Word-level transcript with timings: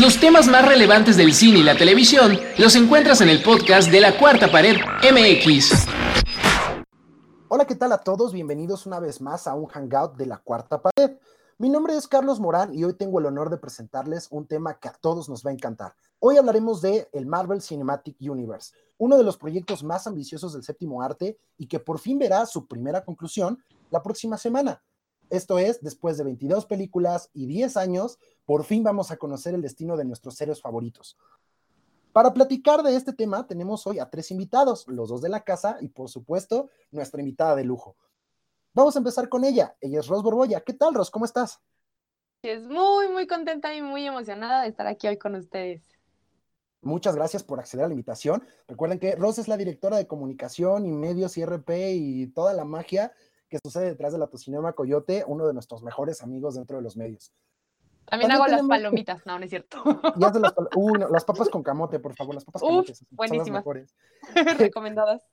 Los 0.00 0.20
temas 0.20 0.46
más 0.46 0.66
relevantes 0.66 1.16
del 1.16 1.32
cine 1.32 1.58
y 1.58 1.62
la 1.62 1.76
televisión 1.76 2.38
los 2.58 2.76
encuentras 2.76 3.20
en 3.20 3.28
el 3.28 3.42
podcast 3.42 3.90
de 3.90 4.00
la 4.00 4.16
Cuarta 4.16 4.50
Pared 4.50 4.76
MX. 5.02 5.86
Hola, 7.48 7.66
¿qué 7.66 7.74
tal 7.74 7.92
a 7.92 7.98
todos? 7.98 8.32
Bienvenidos 8.32 8.86
una 8.86 9.00
vez 9.00 9.20
más 9.20 9.46
a 9.46 9.54
un 9.54 9.66
hangout 9.66 10.16
de 10.16 10.26
la 10.26 10.38
Cuarta 10.38 10.80
Pared. 10.80 11.16
Mi 11.58 11.68
nombre 11.68 11.96
es 11.96 12.06
Carlos 12.06 12.38
Morán 12.38 12.74
y 12.74 12.84
hoy 12.84 12.94
tengo 12.94 13.18
el 13.18 13.26
honor 13.26 13.50
de 13.50 13.56
presentarles 13.56 14.28
un 14.30 14.46
tema 14.46 14.78
que 14.78 14.88
a 14.88 14.92
todos 14.92 15.28
nos 15.28 15.44
va 15.44 15.50
a 15.50 15.54
encantar. 15.54 15.94
Hoy 16.20 16.36
hablaremos 16.36 16.80
de 16.80 17.08
el 17.12 17.26
Marvel 17.26 17.60
Cinematic 17.60 18.16
Universe, 18.20 18.72
uno 18.98 19.16
de 19.16 19.24
los 19.24 19.36
proyectos 19.36 19.82
más 19.82 20.06
ambiciosos 20.06 20.52
del 20.52 20.62
séptimo 20.62 21.02
arte 21.02 21.38
y 21.58 21.66
que 21.66 21.80
por 21.80 21.98
fin 21.98 22.18
verá 22.18 22.46
su 22.46 22.66
primera 22.66 23.04
conclusión 23.04 23.58
la 23.90 24.02
próxima 24.02 24.38
semana. 24.38 24.82
Esto 25.30 25.58
es, 25.58 25.80
después 25.82 26.18
de 26.18 26.24
22 26.24 26.66
películas 26.66 27.30
y 27.32 27.46
10 27.46 27.76
años, 27.76 28.18
por 28.44 28.64
fin 28.64 28.84
vamos 28.84 29.10
a 29.10 29.16
conocer 29.16 29.54
el 29.54 29.62
destino 29.62 29.96
de 29.96 30.04
nuestros 30.04 30.40
héroes 30.40 30.60
favoritos. 30.60 31.16
Para 32.12 32.32
platicar 32.32 32.82
de 32.82 32.96
este 32.96 33.12
tema 33.12 33.46
tenemos 33.46 33.86
hoy 33.86 33.98
a 33.98 34.08
tres 34.08 34.30
invitados, 34.30 34.86
los 34.88 35.10
dos 35.10 35.20
de 35.20 35.28
la 35.28 35.44
casa 35.44 35.76
y 35.80 35.88
por 35.88 36.08
supuesto 36.08 36.70
nuestra 36.90 37.20
invitada 37.20 37.54
de 37.56 37.64
lujo. 37.64 37.96
Vamos 38.72 38.94
a 38.96 39.00
empezar 39.00 39.28
con 39.28 39.44
ella. 39.44 39.76
Ella 39.80 40.00
es 40.00 40.06
Ros 40.06 40.22
Borboya. 40.22 40.60
¿Qué 40.60 40.72
tal, 40.72 40.94
Ros? 40.94 41.10
¿Cómo 41.10 41.24
estás? 41.24 41.60
Es 42.42 42.66
muy, 42.68 43.08
muy 43.08 43.26
contenta 43.26 43.74
y 43.74 43.82
muy 43.82 44.06
emocionada 44.06 44.62
de 44.62 44.68
estar 44.68 44.86
aquí 44.86 45.08
hoy 45.08 45.18
con 45.18 45.34
ustedes. 45.34 45.82
Muchas 46.80 47.16
gracias 47.16 47.42
por 47.42 47.58
acceder 47.58 47.84
a 47.84 47.88
la 47.88 47.94
invitación. 47.94 48.44
Recuerden 48.68 48.98
que 48.98 49.16
Ros 49.16 49.38
es 49.38 49.48
la 49.48 49.56
directora 49.56 49.96
de 49.96 50.06
comunicación 50.06 50.86
y 50.86 50.92
medios 50.92 51.36
y 51.36 51.44
RP 51.44 51.70
y 51.94 52.26
toda 52.28 52.54
la 52.54 52.64
magia 52.64 53.12
que 53.48 53.58
sucede 53.62 53.86
detrás 53.86 54.12
de 54.12 54.18
la 54.18 54.26
Tocinema 54.26 54.72
Coyote, 54.72 55.24
uno 55.26 55.46
de 55.46 55.54
nuestros 55.54 55.82
mejores 55.82 56.22
amigos 56.22 56.54
dentro 56.54 56.76
de 56.76 56.82
los 56.82 56.96
medios. 56.96 57.32
También, 58.06 58.30
hago 58.30 58.46
las 58.46 58.62
palomitas, 58.62 59.26
no, 59.26 59.36
no 59.36 59.44
es 59.44 59.50
cierto. 59.50 59.78
las, 60.16 60.54
uh, 60.76 60.94
las, 61.10 61.24
papas 61.26 61.48
con 61.48 61.64
camote, 61.64 61.98
por 61.98 62.14
favor, 62.14 62.36
las 62.36 62.44
papas 62.44 62.62
con 62.62 62.70
camote. 62.70 62.94
Buenísimas. 63.10 63.64
Recomendadas. 64.58 65.24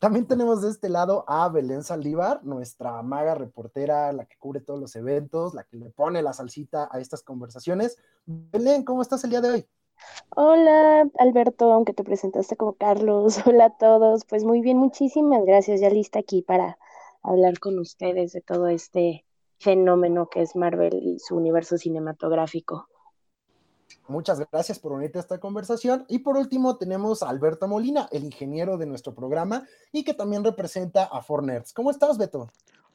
También 0.00 0.26
tenemos 0.26 0.62
de 0.62 0.70
este 0.70 0.88
lado 0.88 1.24
a 1.28 1.48
Belén 1.50 1.82
Saldívar, 1.82 2.42
nuestra 2.42 3.02
maga 3.02 3.34
reportera, 3.34 4.12
la 4.12 4.24
que 4.24 4.36
cubre 4.38 4.60
todos 4.60 4.80
los 4.80 4.96
eventos, 4.96 5.52
la 5.52 5.64
que 5.64 5.76
le 5.76 5.90
pone 5.90 6.22
la 6.22 6.32
salsita 6.32 6.88
a 6.90 7.00
estas 7.00 7.22
conversaciones. 7.22 7.98
Belén, 8.24 8.82
¿cómo 8.84 9.02
estás 9.02 9.22
el 9.24 9.30
día 9.30 9.42
de 9.42 9.50
hoy? 9.50 9.68
Hola, 10.34 11.08
Alberto, 11.18 11.72
aunque 11.72 11.92
te 11.92 12.04
presentaste 12.04 12.56
como 12.56 12.74
Carlos. 12.74 13.38
Hola 13.46 13.66
a 13.66 13.76
todos. 13.76 14.24
Pues 14.24 14.44
muy 14.44 14.62
bien, 14.62 14.78
muchísimas 14.78 15.44
gracias. 15.44 15.80
Ya 15.80 15.90
lista 15.90 16.18
aquí 16.18 16.40
para 16.40 16.78
hablar 17.26 17.58
con 17.58 17.78
ustedes 17.78 18.32
de 18.32 18.40
todo 18.40 18.68
este 18.68 19.24
fenómeno 19.58 20.28
que 20.28 20.42
es 20.42 20.54
Marvel 20.54 20.94
y 20.94 21.18
su 21.18 21.36
universo 21.36 21.76
cinematográfico. 21.76 22.88
Muchas 24.08 24.38
gracias 24.50 24.78
por 24.78 24.92
unirte 24.92 25.18
a 25.18 25.20
esta 25.20 25.38
conversación. 25.38 26.04
Y 26.08 26.20
por 26.20 26.36
último 26.36 26.76
tenemos 26.76 27.22
a 27.22 27.28
Alberto 27.28 27.66
Molina, 27.66 28.08
el 28.12 28.24
ingeniero 28.24 28.76
de 28.78 28.86
nuestro 28.86 29.14
programa 29.14 29.66
y 29.92 30.04
que 30.04 30.14
también 30.14 30.44
representa 30.44 31.04
a 31.04 31.22
Fornerds. 31.22 31.72
¿Cómo 31.72 31.90
estás, 31.90 32.16
Beto? 32.16 32.48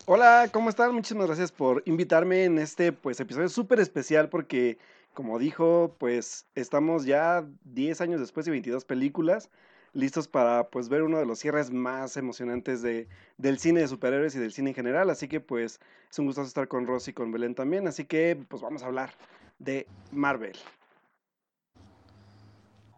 Hola, 0.06 0.50
¿cómo 0.52 0.70
están? 0.70 0.94
Muchísimas 0.94 1.28
gracias 1.28 1.52
por 1.52 1.84
invitarme 1.86 2.46
en 2.46 2.58
este 2.60 2.92
pues, 2.92 3.20
episodio 3.20 3.50
súper 3.50 3.80
especial 3.80 4.30
porque, 4.30 4.78
como 5.14 5.38
dijo, 5.38 5.96
pues 6.00 6.48
estamos 6.56 7.06
ya 7.06 7.46
10 7.66 8.02
años 8.02 8.20
después 8.20 8.46
de 8.46 8.52
22 8.52 8.86
películas 8.86 9.50
listos 9.94 10.28
para 10.28 10.70
pues 10.70 10.90
ver 10.90 11.04
uno 11.04 11.18
de 11.18 11.26
los 11.26 11.40
cierres 11.40 11.72
más 11.72 12.18
emocionantes 12.18 12.82
de, 12.82 13.08
del 13.38 13.60
cine 13.60 13.82
de 13.82 13.88
superhéroes 13.88 14.36
y 14.36 14.40
del 14.40 14.54
cine 14.54 14.70
en 14.70 14.76
general. 14.76 15.10
Así 15.10 15.28
que 15.28 15.40
pues 15.40 15.80
es 16.10 16.20
un 16.20 16.28
gusto 16.28 16.42
estar 16.42 16.68
con 16.68 16.88
Rosy 16.88 17.12
y 17.12 17.14
con 17.14 17.32
Belén 17.32 17.56
también. 17.56 17.88
Así 17.88 18.06
que 18.06 18.44
pues 18.48 18.62
vamos 18.62 18.84
a 18.84 18.88
hablar 18.88 19.12
de 19.60 19.88
Marvel. 20.12 20.58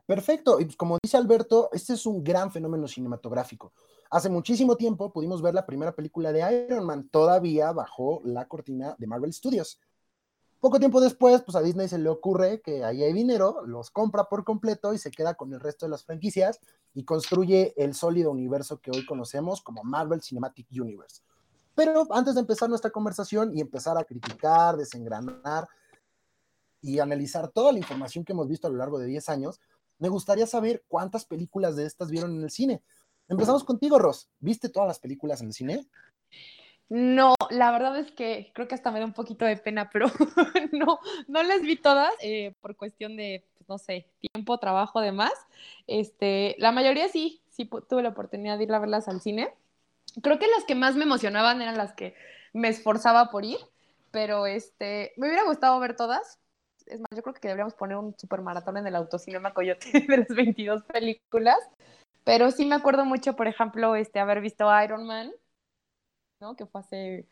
Perfecto, 0.05 0.59
y 0.59 0.65
pues, 0.65 0.75
como 0.75 0.97
dice 1.01 1.15
Alberto, 1.15 1.69
este 1.71 1.93
es 1.93 2.05
un 2.05 2.23
gran 2.23 2.51
fenómeno 2.51 2.87
cinematográfico. 2.87 3.71
Hace 4.11 4.29
muchísimo 4.29 4.75
tiempo 4.75 5.13
pudimos 5.13 5.41
ver 5.41 5.53
la 5.53 5.65
primera 5.65 5.93
película 5.93 6.33
de 6.33 6.67
Iron 6.67 6.85
Man, 6.85 7.07
todavía 7.09 7.71
bajo 7.71 8.21
la 8.25 8.45
cortina 8.47 8.95
de 8.99 9.07
Marvel 9.07 9.33
Studios. 9.33 9.79
Poco 10.59 10.77
tiempo 10.77 11.01
después, 11.01 11.41
pues 11.41 11.55
a 11.55 11.61
Disney 11.61 11.87
se 11.87 11.97
le 11.97 12.09
ocurre 12.09 12.61
que 12.61 12.83
ahí 12.83 13.01
hay 13.01 13.13
dinero, 13.13 13.65
los 13.65 13.91
compra 13.91 14.25
por 14.25 14.43
completo 14.43 14.93
y 14.93 14.97
se 14.97 15.09
queda 15.09 15.35
con 15.35 15.53
el 15.53 15.59
resto 15.59 15.85
de 15.85 15.89
las 15.89 16.05
franquicias 16.05 16.59
y 16.93 17.03
construye 17.03 17.73
el 17.77 17.93
sólido 17.93 18.31
universo 18.31 18.79
que 18.79 18.91
hoy 18.91 19.05
conocemos 19.05 19.61
como 19.61 19.83
Marvel 19.83 20.21
Cinematic 20.21 20.67
Universe. 20.71 21.21
Pero 21.75 22.07
antes 22.11 22.35
de 22.35 22.41
empezar 22.41 22.69
nuestra 22.69 22.91
conversación 22.91 23.55
y 23.55 23.61
empezar 23.61 23.97
a 23.97 24.03
criticar, 24.03 24.77
desengranar 24.77 25.67
y 26.81 26.99
analizar 26.99 27.49
toda 27.49 27.71
la 27.71 27.79
información 27.79 28.23
que 28.23 28.33
hemos 28.33 28.47
visto 28.47 28.67
a 28.67 28.69
lo 28.69 28.77
largo 28.77 28.99
de 28.99 29.07
10 29.07 29.29
años, 29.29 29.59
me 29.97 30.09
gustaría 30.09 30.45
saber 30.45 30.83
cuántas 30.87 31.25
películas 31.25 31.75
de 31.75 31.85
estas 31.85 32.11
vieron 32.11 32.35
en 32.35 32.43
el 32.43 32.51
cine. 32.51 32.83
Empezamos 33.27 33.63
contigo, 33.63 33.97
Ross. 33.97 34.29
¿Viste 34.39 34.69
todas 34.69 34.87
las 34.87 34.99
películas 34.99 35.41
en 35.41 35.47
el 35.47 35.53
cine? 35.53 35.87
No, 36.89 37.33
la 37.49 37.71
verdad 37.71 37.97
es 37.97 38.11
que 38.11 38.51
creo 38.53 38.67
que 38.67 38.75
hasta 38.75 38.91
me 38.91 38.99
da 38.99 39.05
un 39.05 39.13
poquito 39.13 39.45
de 39.45 39.57
pena, 39.57 39.89
pero 39.91 40.07
no, 40.71 40.99
no 41.27 41.43
las 41.43 41.61
vi 41.61 41.75
todas 41.77 42.11
eh, 42.21 42.53
por 42.61 42.75
cuestión 42.75 43.15
de, 43.15 43.43
pues, 43.63 43.69
no 43.69 43.77
sé, 43.77 44.07
tiempo, 44.33 44.57
trabajo, 44.57 45.01
demás. 45.01 45.33
Este, 45.87 46.55
la 46.59 46.71
mayoría 46.71 47.07
sí, 47.09 47.41
sí 47.49 47.69
tuve 47.89 48.03
la 48.03 48.09
oportunidad 48.09 48.57
de 48.57 48.65
ir 48.65 48.73
a 48.73 48.79
verlas 48.79 49.07
al 49.07 49.21
cine. 49.21 49.53
Creo 50.21 50.39
que 50.39 50.47
las 50.47 50.65
que 50.65 50.75
más 50.75 50.95
me 50.95 51.03
emocionaban 51.03 51.61
eran 51.61 51.77
las 51.77 51.93
que 51.93 52.15
me 52.53 52.67
esforzaba 52.67 53.31
por 53.31 53.45
ir, 53.45 53.57
pero 54.11 54.45
este, 54.45 55.13
me 55.17 55.27
hubiera 55.27 55.43
gustado 55.45 55.79
ver 55.79 55.95
todas. 55.95 56.39
Es 56.85 56.99
más, 56.99 57.07
yo 57.15 57.23
creo 57.23 57.33
que 57.33 57.47
deberíamos 57.47 57.73
poner 57.73 57.97
un 57.97 58.13
super 58.17 58.41
maratón 58.41 58.77
en 58.77 58.87
el 58.87 58.95
autocinema 58.95 59.53
Coyote 59.53 59.91
de 60.07 60.17
las 60.17 60.27
22 60.27 60.83
películas. 60.83 61.59
Pero 62.25 62.51
sí 62.51 62.65
me 62.65 62.75
acuerdo 62.75 63.05
mucho, 63.05 63.35
por 63.35 63.47
ejemplo, 63.47 63.95
este, 63.95 64.19
haber 64.19 64.41
visto 64.41 64.67
Iron 64.83 65.05
Man, 65.05 65.33
que 66.57 66.65
fue 66.65 66.81
hace, 66.81 67.27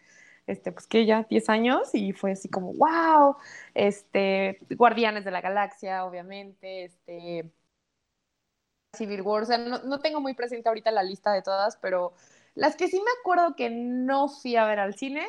este, 0.47 0.71
pues 0.71 0.87
que 0.87 1.05
ya 1.05 1.23
10 1.29 1.49
años 1.49 1.93
y 1.93 2.13
fue 2.13 2.33
así 2.33 2.49
como, 2.49 2.73
wow, 2.73 3.37
este, 3.73 4.59
Guardianes 4.71 5.25
de 5.25 5.31
la 5.31 5.41
Galaxia, 5.41 6.05
obviamente, 6.05 6.85
este, 6.85 7.51
Civil 8.93 9.21
War, 9.21 9.43
o 9.43 9.45
sea, 9.45 9.57
no, 9.57 9.99
tengo 9.99 10.19
muy 10.19 10.33
presente 10.33 10.67
ahorita 10.67 10.91
la 10.91 11.03
lista 11.03 11.31
de 11.31 11.41
todas, 11.41 11.77
pero 11.77 12.13
las 12.55 12.75
que 12.75 12.87
sí 12.87 12.97
me 12.97 13.11
acuerdo 13.21 13.55
que 13.55 13.69
no 13.69 14.27
fui 14.27 14.55
a 14.57 14.65
ver 14.65 14.79
al 14.79 14.95
cine, 14.95 15.25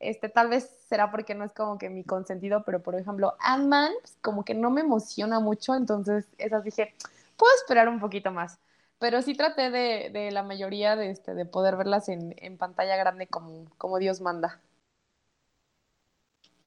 este, 0.00 0.28
tal 0.28 0.48
vez 0.48 0.68
será 0.88 1.10
porque 1.10 1.34
no 1.34 1.44
es 1.44 1.52
como 1.52 1.78
que 1.78 1.88
mi 1.90 2.04
consentido, 2.04 2.64
pero 2.64 2.82
por 2.82 2.96
ejemplo, 2.96 3.36
Ant-Man, 3.40 3.92
pues, 4.00 4.18
como 4.20 4.44
que 4.44 4.54
no 4.54 4.70
me 4.70 4.80
emociona 4.80 5.38
mucho, 5.40 5.74
entonces 5.74 6.26
esas 6.38 6.64
dije, 6.64 6.94
puedo 7.36 7.52
esperar 7.56 7.88
un 7.88 8.00
poquito 8.00 8.32
más 8.32 8.58
pero 9.04 9.20
sí 9.20 9.34
traté 9.34 9.70
de, 9.70 10.30
la 10.30 10.42
mayoría 10.42 10.96
de, 10.96 11.10
este, 11.10 11.34
de 11.34 11.44
poder 11.44 11.76
verlas 11.76 12.08
en, 12.08 12.56
pantalla 12.56 12.96
grande 12.96 13.26
como, 13.26 13.66
como 13.76 13.98
Dios 13.98 14.22
manda. 14.22 14.62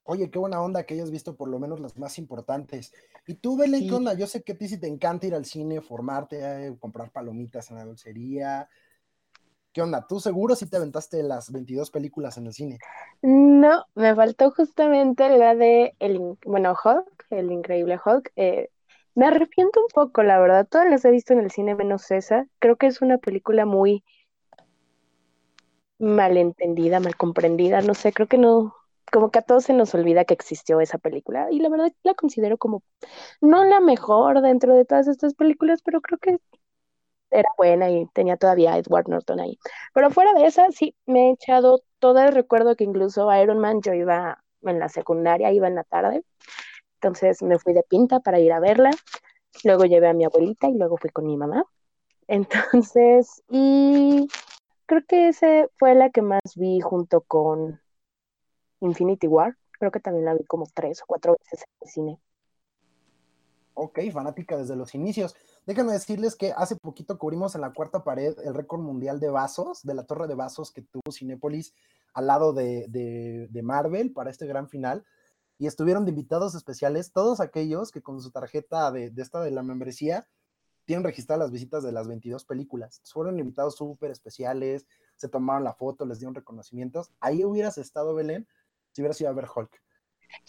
Oye, 0.04 0.30
qué 0.30 0.38
buena 0.38 0.62
onda 0.62 0.84
que 0.84 0.94
hayas 0.94 1.10
visto 1.10 1.36
por 1.36 1.50
lo 1.50 1.58
menos 1.58 1.80
las 1.80 1.98
más 1.98 2.20
importantes. 2.20 2.94
Y 3.26 3.34
tú, 3.34 3.58
Belén, 3.58 3.90
¿qué 3.90 3.96
onda? 3.96 4.14
Yo 4.14 4.28
sé 4.28 4.44
que 4.44 4.52
a 4.52 4.56
ti 4.56 4.68
sí 4.68 4.78
te 4.78 4.86
encanta 4.86 5.26
ir 5.26 5.34
al 5.34 5.46
cine, 5.46 5.82
formarte, 5.82 6.68
eh, 6.68 6.78
comprar 6.80 7.10
palomitas 7.10 7.72
en 7.72 7.78
la 7.78 7.86
dulcería. 7.86 8.70
¿Qué 9.74 9.82
onda? 9.82 10.06
¿Tú 10.06 10.20
seguro 10.20 10.56
si 10.56 10.70
te 10.70 10.78
aventaste 10.78 11.24
las 11.24 11.52
22 11.52 11.90
películas 11.90 12.38
en 12.38 12.46
el 12.46 12.54
cine? 12.54 12.78
No, 13.24 13.84
me 13.96 14.14
faltó 14.14 14.52
justamente 14.52 15.28
la 15.36 15.56
de, 15.56 15.96
el, 15.98 16.38
bueno, 16.46 16.76
Hulk, 16.86 17.26
el 17.32 17.52
increíble 17.52 17.98
Hulk. 18.06 18.32
Eh, 18.36 18.70
me 19.18 19.26
arrepiento 19.26 19.82
un 19.82 19.88
poco, 19.88 20.22
la 20.22 20.40
verdad. 20.40 20.68
Todas 20.70 20.88
las 20.92 21.04
he 21.04 21.10
visto 21.10 21.34
en 21.34 21.40
el 21.40 21.50
cine 21.50 21.74
menos 21.74 22.12
esa. 22.12 22.46
Creo 22.60 22.76
que 22.76 22.86
es 22.86 23.02
una 23.02 23.18
película 23.18 23.66
muy 23.66 24.04
malentendida, 25.98 27.00
mal 27.00 27.16
comprendida. 27.16 27.82
No 27.82 27.96
sé, 27.96 28.14
creo 28.14 28.28
que 28.28 28.38
no, 28.38 28.76
como 29.12 29.32
que 29.32 29.40
a 29.40 29.42
todos 29.42 29.64
se 29.64 29.74
nos 29.74 29.96
olvida 29.96 30.24
que 30.24 30.36
existió 30.36 30.82
esa 30.82 31.00
película. 31.00 31.48
Y 31.50 31.60
la 31.60 31.70
verdad 31.70 31.92
la 32.04 32.14
considero 32.14 32.60
como 32.60 32.84
no 33.42 33.66
la 33.66 33.80
mejor 33.80 34.42
dentro 34.42 34.76
de 34.76 34.86
todas 34.86 35.08
estas 35.08 35.34
películas, 35.34 35.82
pero 35.84 36.00
creo 36.00 36.20
que 36.20 36.38
era 37.32 37.50
buena 37.58 37.90
y 37.90 38.06
tenía 38.14 38.38
todavía 38.38 38.78
Edward 38.78 39.10
Norton 39.10 39.40
ahí. 39.40 39.58
Pero 39.96 40.12
fuera 40.12 40.34
de 40.36 40.46
esa, 40.46 40.70
sí, 40.72 40.96
me 41.08 41.30
he 41.30 41.32
echado 41.32 41.82
todo 41.98 42.20
el 42.20 42.34
recuerdo 42.36 42.76
que 42.76 42.84
incluso 42.84 43.34
Iron 43.36 43.58
Man 43.58 43.82
yo 43.82 43.94
iba 43.96 44.44
en 44.62 44.78
la 44.78 44.90
secundaria, 44.90 45.52
iba 45.52 45.68
en 45.68 45.74
la 45.74 45.86
tarde 45.86 46.24
entonces 47.02 47.44
me 47.44 47.60
fui 47.60 47.74
de 47.74 47.84
pinta 47.84 48.20
para 48.20 48.40
ir 48.40 48.52
a 48.52 48.60
verla. 48.60 48.90
Luego 49.64 49.86
llevé 49.86 50.08
a 50.08 50.14
mi 50.14 50.26
abuelita 50.26 50.68
y 50.68 50.78
luego 50.78 50.98
fui 50.98 51.10
con 51.12 51.26
mi 51.26 51.38
mamá. 51.38 51.64
Entonces, 52.28 53.42
y 53.50 54.28
creo 54.86 55.02
que 55.08 55.30
esa 55.30 55.68
fue 55.78 55.96
la 55.96 56.10
que 56.10 56.22
más 56.22 56.42
vi 56.56 56.82
junto 56.82 57.22
con 57.22 57.80
Infinity 58.82 59.28
War. 59.28 59.56
Creo 59.80 59.92
que 59.92 60.00
también 60.00 60.26
la 60.26 60.34
vi 60.34 60.44
como 60.44 60.66
tres 60.74 61.02
o 61.02 61.06
cuatro 61.08 61.38
veces 61.40 61.62
en 61.62 61.78
el 61.82 61.90
cine. 61.90 62.20
Ok, 63.76 64.00
fanática 64.12 64.58
desde 64.58 64.76
los 64.76 64.94
inicios. 64.96 65.36
Déjenme 65.66 65.94
decirles 65.94 66.36
que 66.36 66.52
hace 66.52 66.76
poquito 66.76 67.18
cubrimos 67.18 67.54
en 67.56 67.62
la 67.62 67.74
cuarta 67.74 68.04
pared 68.04 68.36
el 68.44 68.56
récord 68.56 68.82
mundial 68.82 69.20
de 69.20 69.30
vasos, 69.30 69.84
de 69.84 69.94
la 69.94 70.04
torre 70.04 70.28
de 70.28 70.36
vasos 70.36 70.72
que 70.72 70.82
tuvo 70.82 71.12
Cinépolis 71.12 71.74
al 72.14 72.28
lado 72.28 72.54
de, 72.54 72.88
de 72.90 73.62
Marvel 73.62 74.12
para 74.12 74.32
este 74.32 74.48
gran 74.48 74.68
final. 74.68 75.06
Y 75.60 75.68
estuvieron 75.68 76.06
de 76.06 76.12
invitados 76.12 76.56
especiales 76.56 77.12
todos 77.12 77.40
aquellos 77.40 77.92
que 77.92 78.02
con 78.02 78.22
su 78.22 78.32
tarjeta 78.32 78.92
de, 78.92 79.12
esta 79.18 79.42
de 79.42 79.52
la 79.52 79.64
membresía 79.64 80.28
tienen 80.86 81.04
registradas 81.04 81.40
las 81.40 81.52
visitas 81.52 81.84
de 81.84 81.92
las 81.92 82.08
22 82.08 82.46
películas. 82.46 83.02
Fueron 83.12 83.40
invitados 83.40 83.76
súper 83.76 84.12
especiales, 84.12 84.88
se 85.16 85.28
tomaron 85.28 85.64
la 85.64 85.74
foto, 85.74 86.06
les 86.06 86.20
dieron 86.20 86.36
reconocimientos. 86.36 87.12
Ahí 87.20 87.44
hubieras 87.44 87.78
estado, 87.78 88.16
Belén, 88.16 88.48
si 88.94 89.02
hubieras 89.02 89.20
ido 89.20 89.30
a 89.30 89.34
ver 89.34 89.48
Hulk. 89.54 89.82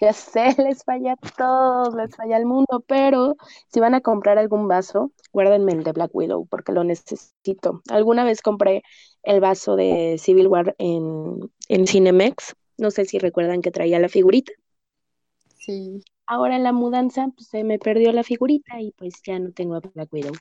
Ya 0.01 0.13
sé, 0.13 0.55
les 0.59 0.85
falla 0.85 1.15
a 1.15 1.17
todos, 1.17 1.95
les 1.95 2.15
falla 2.15 2.37
al 2.37 2.47
mundo, 2.47 2.85
pero 2.87 3.37
si 3.69 3.81
van 3.81 3.95
a 3.95 4.01
comprar 4.01 4.39
algún 4.39 4.69
vaso, 4.69 5.13
guárdenme 5.33 5.73
el 5.73 5.83
de 5.83 5.93
Black 5.93 6.15
Widow 6.15 6.47
porque 6.47 6.73
lo 6.73 6.85
necesito. 6.85 7.83
Alguna 7.89 8.25
vez 8.25 8.43
compré 8.43 8.83
el 9.23 9.41
vaso 9.41 9.75
de 9.75 10.17
Civil 10.19 10.47
War 10.49 10.77
en, 10.79 11.51
en 11.69 11.87
Cinemex, 11.87 12.55
no 12.77 12.91
sé 12.93 13.05
si 13.07 13.19
recuerdan 13.19 13.61
que 13.61 13.73
traía 13.73 13.99
la 13.99 14.09
figurita. 14.09 14.53
Sí. 15.69 16.03
Ahora 16.25 16.57
en 16.57 16.63
la 16.63 16.73
mudanza 16.73 17.29
pues, 17.37 17.49
se 17.49 17.63
me 17.63 17.79
perdió 17.79 18.11
la 18.13 18.25
figurita 18.25 18.81
y 18.81 18.93
pues 18.93 19.13
ya 19.23 19.39
no 19.39 19.53
tengo 19.53 19.75
a 19.75 19.81
Black 19.81 20.11
Widow. 20.11 20.33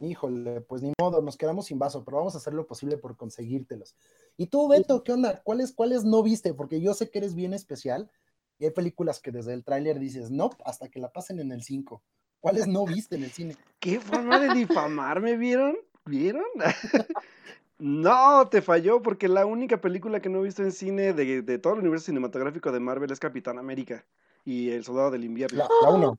Híjole, 0.00 0.62
pues 0.62 0.82
ni 0.82 0.92
modo, 1.00 1.22
nos 1.22 1.36
quedamos 1.36 1.66
sin 1.66 1.78
vaso, 1.78 2.04
pero 2.04 2.16
vamos 2.16 2.34
a 2.34 2.38
hacer 2.38 2.54
lo 2.54 2.66
posible 2.66 2.96
por 2.96 3.16
conseguírtelos. 3.16 3.94
Y 4.36 4.46
tú, 4.48 4.66
Beto, 4.66 5.04
¿qué 5.04 5.12
onda? 5.12 5.40
¿Cuáles, 5.44 5.72
¿Cuáles 5.72 6.02
no 6.02 6.24
viste? 6.24 6.54
Porque 6.54 6.80
yo 6.80 6.92
sé 6.92 7.08
que 7.08 7.18
eres 7.18 7.36
bien 7.36 7.54
especial 7.54 8.10
y 8.58 8.64
hay 8.64 8.72
películas 8.72 9.20
que 9.20 9.30
desde 9.30 9.54
el 9.54 9.62
tráiler 9.62 10.00
dices, 10.00 10.28
no, 10.28 10.50
hasta 10.64 10.88
que 10.88 10.98
la 10.98 11.12
pasen 11.12 11.38
en 11.38 11.52
el 11.52 11.62
5. 11.62 12.02
¿Cuáles 12.40 12.66
no 12.66 12.84
viste 12.86 13.14
en 13.14 13.22
el 13.22 13.30
cine? 13.30 13.56
¿Qué 13.78 14.00
forma 14.00 14.40
de 14.40 14.54
difamarme, 14.54 15.36
vieron? 15.36 15.76
¿Vieron? 16.04 16.44
no, 17.84 18.48
te 18.48 18.62
falló, 18.62 19.02
porque 19.02 19.28
la 19.28 19.44
única 19.44 19.78
película 19.78 20.20
que 20.20 20.30
no 20.30 20.40
he 20.40 20.44
visto 20.44 20.62
en 20.62 20.72
cine 20.72 21.12
de, 21.12 21.42
de 21.42 21.58
todo 21.58 21.74
el 21.74 21.80
universo 21.80 22.06
cinematográfico 22.06 22.72
de 22.72 22.80
Marvel 22.80 23.10
es 23.10 23.20
Capitán 23.20 23.58
América 23.58 24.06
y 24.42 24.70
El 24.70 24.84
Soldado 24.84 25.10
del 25.10 25.22
Invierno. 25.22 25.68
La 25.82 25.90
1. 25.90 26.18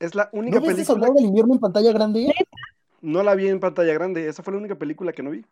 Es 0.00 0.14
la 0.14 0.30
única 0.32 0.54
¿No 0.54 0.62
viste 0.62 0.76
película. 0.76 0.94
Soldado 0.94 1.12
del 1.12 1.26
Invierno 1.26 1.52
en 1.52 1.60
pantalla 1.60 1.92
grande? 1.92 2.32
No 3.02 3.22
la 3.22 3.34
vi 3.34 3.48
en 3.48 3.60
pantalla 3.60 3.92
grande, 3.92 4.26
esa 4.26 4.42
fue 4.42 4.54
la 4.54 4.58
única 4.58 4.76
película 4.76 5.12
que 5.12 5.22
no 5.22 5.32
vi. 5.32 5.44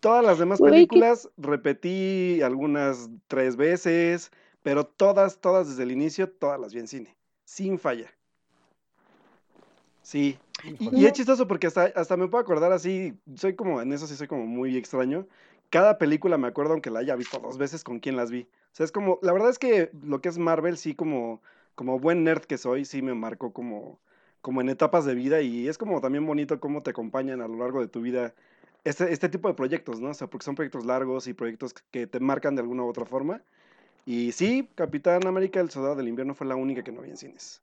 Todas 0.00 0.24
las 0.24 0.40
demás 0.40 0.60
Uy, 0.60 0.70
películas 0.70 1.30
repetí 1.36 2.42
algunas 2.42 3.08
tres 3.28 3.54
veces, 3.54 4.32
pero 4.64 4.84
todas, 4.84 5.38
todas 5.40 5.68
desde 5.68 5.84
el 5.84 5.92
inicio, 5.92 6.28
todas 6.28 6.58
las 6.58 6.74
vi 6.74 6.80
en 6.80 6.88
cine, 6.88 7.16
sin 7.44 7.78
falla. 7.78 8.10
Sí. 10.02 10.40
Y 10.78 11.06
es 11.06 11.12
chistoso 11.12 11.46
porque 11.46 11.66
hasta, 11.66 11.84
hasta 11.94 12.16
me 12.16 12.28
puedo 12.28 12.42
acordar 12.42 12.72
así, 12.72 13.14
soy 13.34 13.54
como, 13.54 13.80
en 13.80 13.92
eso 13.92 14.06
sí 14.06 14.16
soy 14.16 14.28
como 14.28 14.46
muy 14.46 14.76
extraño. 14.76 15.26
Cada 15.70 15.98
película 15.98 16.38
me 16.38 16.48
acuerdo, 16.48 16.72
aunque 16.72 16.90
la 16.90 17.00
haya 17.00 17.16
visto 17.16 17.38
dos 17.38 17.58
veces, 17.58 17.82
con 17.84 17.98
quién 17.98 18.16
las 18.16 18.30
vi. 18.30 18.42
O 18.42 18.74
sea, 18.74 18.84
es 18.84 18.92
como, 18.92 19.18
la 19.22 19.32
verdad 19.32 19.50
es 19.50 19.58
que 19.58 19.90
lo 20.02 20.20
que 20.20 20.28
es 20.28 20.38
Marvel, 20.38 20.76
sí, 20.76 20.94
como, 20.94 21.40
como 21.74 21.98
buen 21.98 22.24
nerd 22.24 22.42
que 22.42 22.58
soy, 22.58 22.84
sí 22.84 23.02
me 23.02 23.14
marcó 23.14 23.52
como, 23.52 23.98
como 24.40 24.60
en 24.60 24.68
etapas 24.68 25.04
de 25.04 25.14
vida 25.14 25.40
y 25.40 25.68
es 25.68 25.78
como 25.78 26.00
también 26.00 26.26
bonito 26.26 26.60
cómo 26.60 26.82
te 26.82 26.90
acompañan 26.90 27.40
a 27.40 27.48
lo 27.48 27.56
largo 27.56 27.80
de 27.80 27.88
tu 27.88 28.00
vida 28.02 28.34
este, 28.84 29.12
este 29.12 29.28
tipo 29.28 29.48
de 29.48 29.54
proyectos, 29.54 30.00
¿no? 30.00 30.10
O 30.10 30.14
sea, 30.14 30.28
porque 30.28 30.44
son 30.44 30.54
proyectos 30.54 30.84
largos 30.84 31.26
y 31.28 31.34
proyectos 31.34 31.74
que 31.90 32.06
te 32.06 32.20
marcan 32.20 32.54
de 32.56 32.62
alguna 32.62 32.82
u 32.84 32.88
otra 32.88 33.06
forma. 33.06 33.42
Y 34.04 34.32
sí, 34.32 34.68
Capitán 34.74 35.26
América, 35.26 35.60
el 35.60 35.70
Soldado 35.70 35.96
del 35.96 36.08
Invierno 36.08 36.34
fue 36.34 36.46
la 36.46 36.56
única 36.56 36.82
que 36.82 36.92
no 36.92 37.02
vi 37.02 37.10
en 37.10 37.16
cines. 37.16 37.61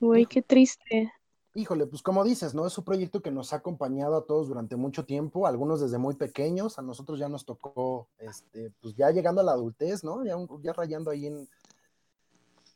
Uy, 0.00 0.26
qué 0.26 0.42
triste. 0.42 1.12
Híjole, 1.54 1.86
pues 1.86 2.00
como 2.02 2.24
dices, 2.24 2.54
¿no? 2.54 2.66
Es 2.66 2.78
un 2.78 2.84
proyecto 2.84 3.22
que 3.22 3.30
nos 3.30 3.52
ha 3.52 3.56
acompañado 3.56 4.16
a 4.16 4.24
todos 4.24 4.48
durante 4.48 4.76
mucho 4.76 5.04
tiempo, 5.04 5.46
algunos 5.46 5.80
desde 5.80 5.98
muy 5.98 6.14
pequeños, 6.14 6.78
a 6.78 6.82
nosotros 6.82 7.18
ya 7.18 7.28
nos 7.28 7.44
tocó, 7.44 8.08
este, 8.18 8.72
pues 8.80 8.94
ya 8.94 9.10
llegando 9.10 9.40
a 9.40 9.44
la 9.44 9.52
adultez, 9.52 10.04
¿no? 10.04 10.24
Ya, 10.24 10.36
ya 10.62 10.72
rayando 10.72 11.10
ahí 11.10 11.26
en, 11.26 11.48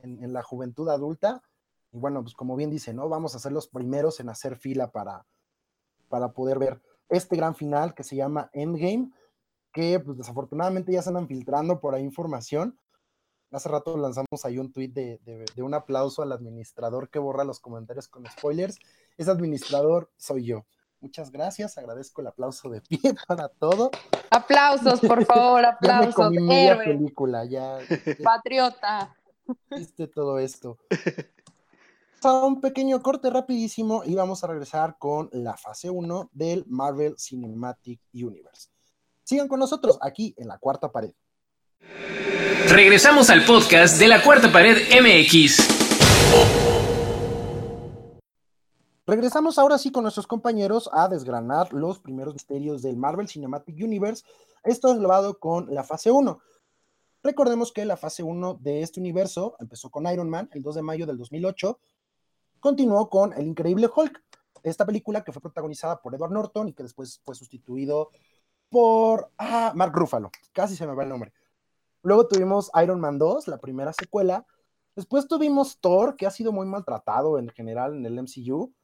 en, 0.01 0.23
en 0.23 0.33
la 0.33 0.43
juventud 0.43 0.89
adulta. 0.89 1.43
Y 1.93 1.99
bueno, 1.99 2.23
pues 2.23 2.35
como 2.35 2.57
bien 2.57 2.71
dice, 2.71 2.93
¿no? 2.93 3.09
Vamos 3.09 3.37
a 3.37 3.39
ser 3.39 3.53
los 3.53 3.69
primeros 3.69 4.19
en 4.19 4.29
hacer 4.29 4.57
fila 4.57 4.91
para, 4.91 5.25
para 6.09 6.33
poder 6.33 6.59
ver 6.59 6.83
este 7.09 7.37
gran 7.37 7.55
final 7.55 7.95
que 7.95 8.03
se 8.03 8.17
llama 8.17 8.51
Endgame, 8.53 9.13
que 9.73 10.01
pues 10.01 10.19
desafortunadamente 10.19 10.93
ya 10.93 11.03
se 11.03 11.11
andan 11.11 11.29
filtrando 11.29 11.81
por 11.81 11.95
ahí 11.95 12.03
información. 12.03 12.77
Hace 13.55 13.69
rato 13.69 13.97
lanzamos 13.97 14.45
ahí 14.45 14.59
un 14.59 14.73
tweet 14.73 14.89
de, 14.89 15.19
de- 15.25 15.45
de 15.55 15.63
un 15.63 15.75
aplauso 15.75 16.23
al 16.23 16.33
administrador 16.33 17.09
que 17.09 17.19
borra 17.19 17.45
los 17.45 17.61
comentarios 17.61 18.09
con 18.09 18.27
spoilers. 18.27 18.79
Ese 19.17 19.31
administrador 19.31 20.11
soy 20.17 20.45
yo. 20.47 20.65
Muchas 21.01 21.31
gracias, 21.31 21.77
agradezco 21.79 22.21
el 22.23 22.27
aplauso 22.29 22.69
de 22.71 22.81
pie 22.81 22.99
para 23.29 23.49
todo. 23.49 23.91
Aplausos, 24.31 25.01
por 25.01 25.25
favor, 25.25 25.61
Ya 25.63 25.69
me 25.71 25.77
aplausos. 25.77 26.15
comí 26.15 26.41
media 26.41 26.79
película, 26.79 27.45
ya 27.45 27.79
patriota. 28.25 29.15
viste 29.71 30.09
todo 30.09 30.39
esto. 30.39 30.79
Vamos 32.23 32.43
A 32.43 32.47
un 32.47 32.61
pequeño 32.63 33.03
corte 33.03 33.29
rapidísimo 33.29 34.03
y 34.05 34.15
vamos 34.15 34.43
a 34.43 34.47
regresar 34.47 34.97
con 34.99 35.29
la 35.33 35.57
fase 35.59 35.91
1 35.91 36.31
del 36.33 36.65
Marvel 36.67 37.15
Cinematic 37.19 38.01
Universe. 38.15 38.71
Sigan 39.23 39.47
con 39.47 39.61
nosotros 39.61 39.99
aquí 40.01 40.35
en 40.39 40.49
la 40.49 40.57
cuarta 40.59 40.91
pared. 40.91 41.13
Regresamos 42.69 43.29
al 43.29 43.45
podcast 43.45 43.99
de 43.99 44.09
la 44.09 44.23
cuarta 44.23 44.51
pared 44.51 44.77
MX. 44.91 45.69
Regresamos 49.07 49.59
ahora 49.59 49.77
sí 49.77 49.93
con 49.93 50.03
nuestros 50.03 50.27
compañeros 50.27 50.89
a 50.93 51.09
desgranar 51.09 51.75
los 51.75 51.99
primeros 51.99 52.33
misterios 52.33 52.81
del 52.81 52.97
Marvel 52.97 53.29
Cinematic 53.29 53.77
Universe. 53.77 54.25
Esto 54.65 54.93
es 54.93 54.99
grabado 54.99 55.39
con 55.39 55.73
la 55.75 55.85
fase 55.85 56.11
1. 56.11 56.39
Recordemos 57.23 57.71
que 57.71 57.85
la 57.85 57.99
fase 57.99 58.23
1 58.23 58.59
de 58.61 58.81
este 58.81 58.99
universo 58.99 59.57
empezó 59.61 59.91
con 59.91 60.07
Iron 60.07 60.31
Man 60.31 60.49
el 60.53 60.63
2 60.63 60.77
de 60.77 60.83
mayo 60.83 61.07
del 61.07 61.19
2008, 61.19 61.79
continuó 62.61 63.11
con 63.11 63.35
El 63.35 63.47
Increíble 63.47 63.91
Hulk, 63.95 64.23
esta 64.63 64.87
película 64.87 65.23
que 65.23 65.33
fue 65.33 65.43
protagonizada 65.43 66.01
por 66.01 66.15
Edward 66.15 66.33
Norton 66.33 66.69
y 66.69 66.73
que 66.73 66.83
después 66.83 67.21
fue 67.25 67.35
sustituido 67.35 68.11
por 68.71 69.31
ah, 69.37 69.73
Mark 69.75 69.93
Ruffalo, 69.95 70.31
casi 70.53 70.77
se 70.77 70.87
me 70.87 70.95
va 70.95 71.03
el 71.03 71.11
nombre. 71.11 71.33
Luego 72.05 72.29
tuvimos 72.29 72.71
Iron 72.83 73.01
Man 73.01 73.19
2, 73.19 73.49
la 73.49 73.57
primera 73.57 73.95
secuela. 73.95 74.47
Después 74.95 75.27
tuvimos 75.27 75.79
Thor, 75.81 76.17
que 76.17 76.27
ha 76.27 76.31
sido 76.31 76.53
muy 76.53 76.67
maltratado 76.67 77.39
en 77.39 77.49
general 77.49 77.95
en 77.95 78.05
el 78.05 78.19
MCU. 78.19 78.75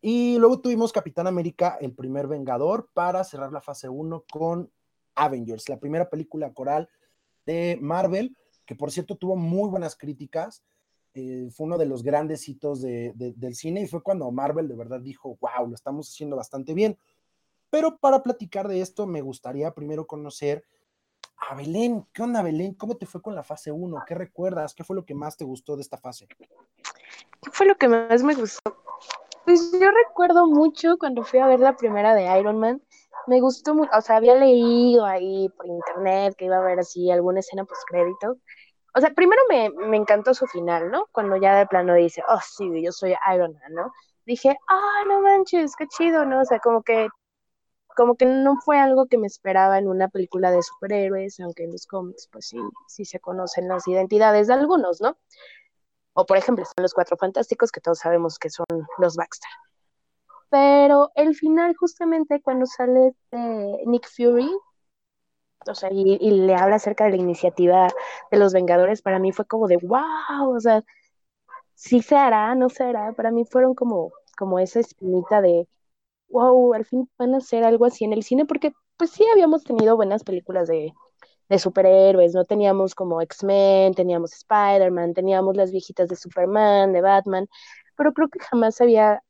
Y 0.00 0.38
luego 0.38 0.60
tuvimos 0.60 0.92
Capitán 0.92 1.28
América, 1.28 1.78
el 1.80 1.94
primer 1.94 2.26
Vengador, 2.26 2.90
para 2.92 3.22
cerrar 3.22 3.52
la 3.52 3.60
fase 3.60 3.88
1 3.88 4.24
con 4.28 4.72
Avengers, 5.14 5.68
la 5.68 5.78
primera 5.78 6.10
película 6.10 6.52
coral 6.52 6.88
de 7.46 7.78
Marvel, 7.80 8.36
que 8.66 8.74
por 8.74 8.90
cierto 8.90 9.14
tuvo 9.14 9.36
muy 9.36 9.70
buenas 9.70 9.94
críticas. 9.94 10.64
Eh, 11.14 11.48
fue 11.52 11.66
uno 11.66 11.78
de 11.78 11.86
los 11.86 12.02
grandes 12.02 12.48
hitos 12.48 12.82
de, 12.82 13.12
de, 13.14 13.34
del 13.34 13.54
cine 13.54 13.82
y 13.82 13.86
fue 13.86 14.02
cuando 14.02 14.28
Marvel 14.32 14.66
de 14.66 14.74
verdad 14.74 15.00
dijo, 15.00 15.38
wow, 15.40 15.68
lo 15.68 15.76
estamos 15.76 16.08
haciendo 16.08 16.34
bastante 16.34 16.74
bien. 16.74 16.98
Pero 17.70 17.98
para 17.98 18.24
platicar 18.24 18.66
de 18.66 18.80
esto, 18.80 19.06
me 19.06 19.20
gustaría 19.20 19.72
primero 19.72 20.08
conocer 20.08 20.64
a 21.48 21.54
Belén. 21.54 22.06
¿Qué 22.12 22.22
onda, 22.22 22.42
Belén? 22.42 22.74
¿Cómo 22.74 22.96
te 22.96 23.06
fue 23.06 23.20
con 23.20 23.34
la 23.34 23.42
fase 23.42 23.72
1? 23.72 24.04
¿Qué 24.06 24.14
recuerdas? 24.14 24.74
¿Qué 24.74 24.84
fue 24.84 24.96
lo 24.96 25.04
que 25.04 25.14
más 25.14 25.36
te 25.36 25.44
gustó 25.44 25.76
de 25.76 25.82
esta 25.82 25.98
fase? 25.98 26.26
¿Qué 26.28 27.50
fue 27.50 27.66
lo 27.66 27.76
que 27.76 27.88
más 27.88 28.22
me 28.22 28.34
gustó? 28.34 28.76
Pues 29.44 29.72
yo 29.72 29.90
recuerdo 29.90 30.46
mucho 30.46 30.96
cuando 30.98 31.24
fui 31.24 31.40
a 31.40 31.46
ver 31.46 31.60
la 31.60 31.76
primera 31.76 32.14
de 32.14 32.38
Iron 32.38 32.58
Man. 32.58 32.80
Me 33.26 33.40
gustó 33.40 33.74
mucho, 33.74 33.90
o 33.96 34.00
sea, 34.00 34.16
había 34.16 34.34
leído 34.34 35.04
ahí 35.04 35.48
por 35.56 35.66
internet 35.66 36.34
que 36.36 36.46
iba 36.46 36.56
a 36.56 36.60
haber 36.60 36.80
así 36.80 37.10
alguna 37.10 37.40
escena 37.40 37.64
post 37.64 37.82
crédito. 37.88 38.36
O 38.94 39.00
sea, 39.00 39.10
primero 39.10 39.42
me, 39.48 39.70
me 39.70 39.96
encantó 39.96 40.34
su 40.34 40.46
final, 40.46 40.90
¿no? 40.90 41.06
Cuando 41.12 41.36
ya 41.36 41.56
de 41.56 41.66
plano 41.66 41.94
dice, 41.94 42.22
oh, 42.28 42.40
sí, 42.44 42.82
yo 42.82 42.92
soy 42.92 43.14
Iron 43.34 43.54
Man, 43.54 43.72
¿no? 43.74 43.92
Dije, 44.26 44.56
ah, 44.68 45.04
no 45.08 45.20
manches, 45.20 45.74
qué 45.76 45.86
chido, 45.88 46.24
¿no? 46.24 46.40
O 46.40 46.44
sea, 46.44 46.60
como 46.60 46.82
que, 46.82 47.08
como 47.96 48.16
que 48.16 48.26
no 48.26 48.56
fue 48.64 48.78
algo 48.78 49.06
que 49.06 49.18
me 49.18 49.26
esperaba 49.26 49.78
en 49.78 49.88
una 49.88 50.08
película 50.08 50.50
de 50.50 50.62
superhéroes, 50.62 51.40
aunque 51.40 51.64
en 51.64 51.72
los 51.72 51.86
cómics, 51.86 52.28
pues 52.30 52.46
sí, 52.46 52.58
sí 52.88 53.04
se 53.04 53.20
conocen 53.20 53.68
las 53.68 53.86
identidades 53.88 54.46
de 54.46 54.54
algunos, 54.54 55.00
¿no? 55.00 55.16
O 56.14 56.26
por 56.26 56.36
ejemplo, 56.36 56.62
están 56.64 56.82
los 56.82 56.94
Cuatro 56.94 57.16
Fantásticos, 57.16 57.72
que 57.72 57.80
todos 57.80 57.98
sabemos 57.98 58.38
que 58.38 58.50
son 58.50 58.66
los 58.98 59.16
Baxter. 59.16 59.50
Pero 60.50 61.10
el 61.14 61.34
final, 61.34 61.74
justamente 61.76 62.42
cuando 62.42 62.66
sale 62.66 63.14
eh, 63.30 63.82
Nick 63.86 64.08
Fury, 64.08 64.50
o 65.66 65.74
sea, 65.74 65.90
y, 65.92 66.18
y, 66.20 66.30
le 66.32 66.54
habla 66.54 66.76
acerca 66.76 67.04
de 67.04 67.10
la 67.12 67.16
iniciativa 67.16 67.88
de 68.30 68.38
los 68.38 68.52
Vengadores, 68.52 69.00
para 69.00 69.18
mí 69.18 69.32
fue 69.32 69.46
como 69.46 69.68
de 69.68 69.78
wow, 69.78 70.54
o 70.54 70.60
sea, 70.60 70.84
sí 71.74 72.02
se 72.02 72.16
hará, 72.16 72.54
no 72.54 72.68
se 72.68 72.84
hará, 72.84 73.12
para 73.12 73.30
mí 73.30 73.44
fueron 73.44 73.74
como, 73.74 74.12
como 74.36 74.58
esa 74.58 74.80
espinita 74.80 75.40
de 75.40 75.68
wow, 76.32 76.74
al 76.74 76.84
fin 76.84 77.08
van 77.18 77.34
a 77.34 77.38
hacer 77.38 77.64
algo 77.64 77.84
así 77.84 78.04
en 78.04 78.12
el 78.12 78.22
cine, 78.22 78.46
porque 78.46 78.72
pues 78.96 79.10
sí 79.10 79.24
habíamos 79.32 79.64
tenido 79.64 79.96
buenas 79.96 80.24
películas 80.24 80.68
de, 80.68 80.92
de 81.48 81.58
superhéroes, 81.58 82.34
¿no? 82.34 82.44
Teníamos 82.44 82.94
como 82.94 83.20
X-Men, 83.20 83.94
teníamos 83.94 84.32
Spider-Man, 84.32 85.14
teníamos 85.14 85.56
las 85.56 85.70
viejitas 85.70 86.08
de 86.08 86.16
Superman, 86.16 86.92
de 86.92 87.00
Batman, 87.02 87.48
pero 87.96 88.12
creo 88.12 88.28
que 88.28 88.40
jamás 88.40 88.80
había 88.80 89.22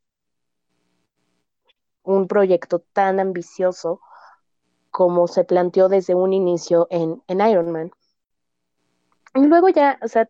un 2.04 2.26
proyecto 2.26 2.80
tan 2.92 3.20
ambicioso 3.20 4.00
como 4.90 5.26
se 5.26 5.44
planteó 5.44 5.88
desde 5.88 6.14
un 6.14 6.32
inicio 6.32 6.86
en, 6.90 7.22
en 7.26 7.40
Iron 7.40 7.70
Man. 7.70 7.90
Y 9.34 9.46
luego 9.46 9.68
ya, 9.70 9.98
o 10.02 10.08
sea, 10.08 10.28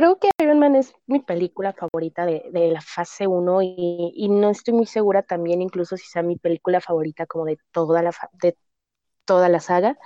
creo 0.00 0.18
que 0.18 0.30
Iron 0.42 0.58
Man 0.58 0.76
es 0.76 0.94
mi 1.06 1.20
película 1.20 1.74
favorita 1.74 2.24
de, 2.24 2.50
la 2.72 2.80
fase 2.80 3.26
1 3.26 3.60
y, 3.62 4.28
no 4.30 4.48
estoy 4.48 4.72
muy 4.72 4.86
segura 4.86 5.22
también 5.22 5.60
incluso 5.60 5.98
si 5.98 6.06
sea 6.06 6.22
mi 6.22 6.36
película 6.36 6.80
favorita 6.80 7.26
como 7.26 7.44
de 7.44 7.58
toda 7.70 8.00
la, 8.00 8.10
de 8.40 8.56
toda 9.26 9.50
la 9.50 9.60
saga. 9.60 9.98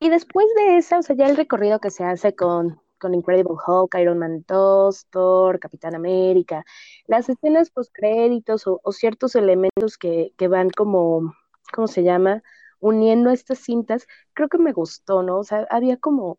Y 0.00 0.10
después 0.10 0.46
de 0.56 0.76
esa, 0.76 0.98
o 0.98 1.02
sea, 1.02 1.16
ya 1.16 1.28
el 1.28 1.36
recorrido 1.38 1.80
que 1.80 1.90
se 1.90 2.04
hace 2.04 2.34
con, 2.34 2.82
con 2.98 3.14
Incredible 3.14 3.54
Hulk, 3.66 3.94
Iron 3.98 4.18
Man 4.18 4.44
2, 4.46 5.06
Thor, 5.08 5.60
Capitán 5.60 5.94
América, 5.94 6.66
las 7.06 7.30
escenas 7.30 7.70
post 7.70 7.92
créditos 7.94 8.66
o, 8.66 8.80
o 8.84 8.92
ciertos 8.92 9.34
elementos 9.34 9.96
que, 9.98 10.34
que 10.36 10.48
van 10.48 10.68
como, 10.70 11.34
¿cómo 11.72 11.88
se 11.88 12.02
llama? 12.02 12.42
uniendo 12.80 13.30
estas 13.30 13.58
cintas, 13.60 14.06
creo 14.34 14.48
que 14.48 14.58
me 14.58 14.72
gustó, 14.72 15.22
¿no? 15.22 15.38
O 15.38 15.44
sea, 15.44 15.66
había 15.70 15.96
como 15.96 16.38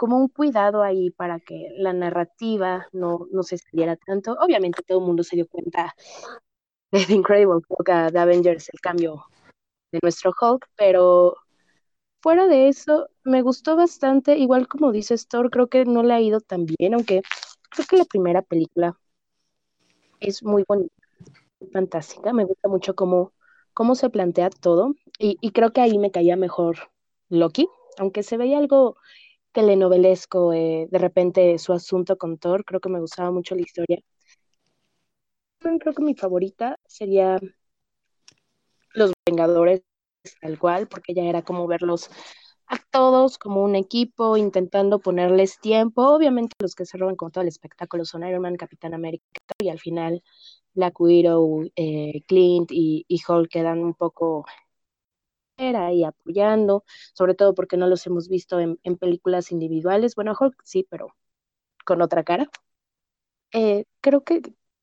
como 0.00 0.16
un 0.16 0.28
cuidado 0.28 0.82
ahí 0.82 1.10
para 1.10 1.40
que 1.40 1.74
la 1.76 1.92
narrativa 1.92 2.86
no, 2.90 3.26
no 3.32 3.42
se 3.42 3.58
saliera 3.58 3.96
tanto. 3.96 4.34
Obviamente 4.40 4.82
todo 4.82 4.98
el 5.00 5.04
mundo 5.04 5.22
se 5.22 5.36
dio 5.36 5.46
cuenta 5.46 5.94
de 6.90 7.04
The 7.04 7.12
Incredible 7.12 7.60
Hulk 7.68 8.10
de 8.10 8.18
Avengers, 8.18 8.70
el 8.72 8.80
cambio 8.80 9.26
de 9.92 9.98
nuestro 10.02 10.32
Hulk, 10.40 10.70
pero 10.74 11.36
fuera 12.22 12.46
de 12.46 12.68
eso, 12.68 13.10
me 13.24 13.42
gustó 13.42 13.76
bastante, 13.76 14.38
igual 14.38 14.68
como 14.68 14.90
dice 14.90 15.16
Thor, 15.28 15.50
creo 15.50 15.68
que 15.68 15.84
no 15.84 16.02
le 16.02 16.14
ha 16.14 16.20
ido 16.22 16.40
tan 16.40 16.64
bien, 16.64 16.94
aunque 16.94 17.20
creo 17.68 17.86
que 17.86 17.96
la 17.98 18.06
primera 18.06 18.40
película 18.40 18.98
es 20.20 20.42
muy 20.42 20.64
bonita, 20.66 20.94
fantástica, 21.74 22.32
me 22.32 22.46
gusta 22.46 22.70
mucho 22.70 22.94
cómo, 22.94 23.34
cómo 23.74 23.94
se 23.94 24.08
plantea 24.08 24.48
todo, 24.48 24.94
y, 25.18 25.36
y 25.42 25.50
creo 25.50 25.74
que 25.74 25.82
ahí 25.82 25.98
me 25.98 26.10
caía 26.10 26.36
mejor 26.36 26.90
Loki, 27.28 27.68
aunque 27.98 28.22
se 28.22 28.38
veía 28.38 28.56
algo 28.56 28.96
telenovelesco, 29.52 30.52
eh, 30.52 30.86
de 30.90 30.98
repente 30.98 31.58
su 31.58 31.72
asunto 31.72 32.16
con 32.18 32.38
Thor, 32.38 32.64
creo 32.64 32.80
que 32.80 32.88
me 32.88 33.00
gustaba 33.00 33.30
mucho 33.30 33.54
la 33.54 33.62
historia. 33.62 34.00
Creo 35.58 35.94
que 35.94 36.02
mi 36.02 36.14
favorita 36.14 36.78
sería 36.86 37.38
Los 38.94 39.12
Vengadores, 39.26 39.82
tal 40.40 40.58
cual, 40.58 40.88
porque 40.88 41.14
ya 41.14 41.24
era 41.24 41.42
como 41.42 41.66
verlos 41.66 42.10
a 42.66 42.78
todos 42.90 43.36
como 43.36 43.62
un 43.62 43.74
equipo, 43.74 44.36
intentando 44.36 45.00
ponerles 45.00 45.58
tiempo. 45.60 46.06
Obviamente 46.08 46.54
los 46.60 46.74
que 46.74 46.86
se 46.86 46.96
roban 46.98 47.16
con 47.16 47.30
todo 47.30 47.42
el 47.42 47.48
espectáculo 47.48 48.04
son 48.04 48.26
Iron 48.26 48.42
Man, 48.42 48.56
Capitán 48.56 48.94
América, 48.94 49.24
y 49.58 49.68
al 49.68 49.80
final 49.80 50.22
Black 50.74 50.98
Widow, 51.00 51.68
eh, 51.76 52.22
Clint 52.26 52.70
y, 52.72 53.04
y 53.08 53.20
Hulk 53.26 53.50
quedan 53.50 53.80
un 53.80 53.94
poco 53.94 54.46
y 55.92 56.04
apoyando, 56.04 56.84
sobre 57.14 57.34
todo 57.34 57.54
porque 57.54 57.76
no 57.76 57.86
los 57.86 58.06
hemos 58.06 58.28
visto 58.28 58.60
en, 58.60 58.78
en 58.82 58.96
películas 58.96 59.52
individuales. 59.52 60.14
Bueno, 60.14 60.34
Hulk 60.38 60.60
sí, 60.64 60.86
pero 60.90 61.14
con 61.86 62.02
otra 62.02 62.24
cara. 62.24 62.50
Eh, 63.52 63.84
creo 64.00 64.22
que 64.24 64.42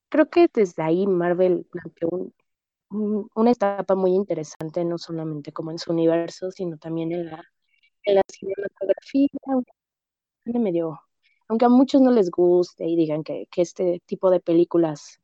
creo 0.09 0.29
que 0.29 0.49
desde 0.53 0.83
ahí 0.83 1.07
Marvel 1.07 1.65
planteó 1.71 2.09
un, 2.11 2.33
un, 2.91 3.29
una 3.35 3.51
etapa 3.51 3.95
muy 3.95 4.11
interesante, 4.13 4.85
no 4.85 4.97
solamente 4.97 5.53
como 5.53 5.71
en 5.71 5.79
su 5.79 5.91
universo, 5.93 6.51
sino 6.51 6.77
también 6.77 7.11
en 7.13 7.27
la, 7.27 7.43
en 8.03 8.15
la 8.17 8.21
cinematografía. 8.29 9.29
Medio, 10.45 10.99
aunque 11.47 11.65
a 11.65 11.69
muchos 11.69 12.01
no 12.01 12.09
les 12.11 12.31
guste 12.31 12.85
y 12.87 12.95
digan 12.95 13.23
que, 13.23 13.47
que 13.51 13.61
este 13.61 14.01
tipo 14.07 14.31
de 14.31 14.39
películas 14.39 15.19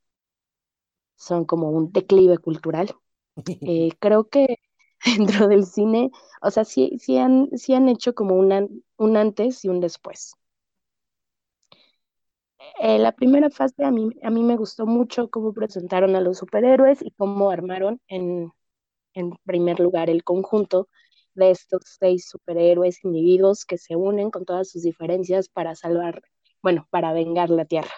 son 1.15 1.45
como 1.45 1.69
un 1.69 1.91
declive 1.91 2.37
cultural, 2.37 2.95
eh, 3.61 3.89
creo 3.99 4.29
que 4.29 4.57
dentro 5.17 5.47
del 5.47 5.65
cine, 5.65 6.11
o 6.41 6.51
sea, 6.51 6.65
sí, 6.65 6.97
sí, 6.99 7.17
han, 7.17 7.49
sí 7.57 7.73
han 7.73 7.89
hecho 7.89 8.13
como 8.15 8.35
una, 8.35 8.67
un 8.97 9.17
antes 9.17 9.63
y 9.65 9.69
un 9.69 9.79
después. 9.81 10.35
Eh, 12.79 12.99
la 12.99 13.11
primera 13.11 13.49
fase 13.49 13.83
a 13.83 13.91
mí, 13.91 14.09
a 14.23 14.29
mí 14.29 14.43
me 14.43 14.55
gustó 14.57 14.85
mucho 14.85 15.29
cómo 15.29 15.53
presentaron 15.53 16.15
a 16.15 16.21
los 16.21 16.37
superhéroes 16.39 17.01
y 17.01 17.11
cómo 17.11 17.49
armaron 17.51 17.99
en, 18.07 18.51
en 19.15 19.31
primer 19.45 19.79
lugar 19.81 20.09
el 20.11 20.23
conjunto 20.25 20.89
de 21.35 21.51
estos 21.51 21.83
seis 21.99 22.27
superhéroes 22.29 23.03
individuos 23.05 23.65
que 23.65 23.79
se 23.79 23.95
unen 23.97 24.31
con 24.31 24.45
todas 24.45 24.71
sus 24.71 24.83
diferencias 24.83 25.49
para 25.49 25.75
salvar, 25.75 26.23
bueno, 26.63 26.87
para 26.91 27.13
vengar 27.13 27.49
la 27.51 27.65
Tierra. 27.65 27.91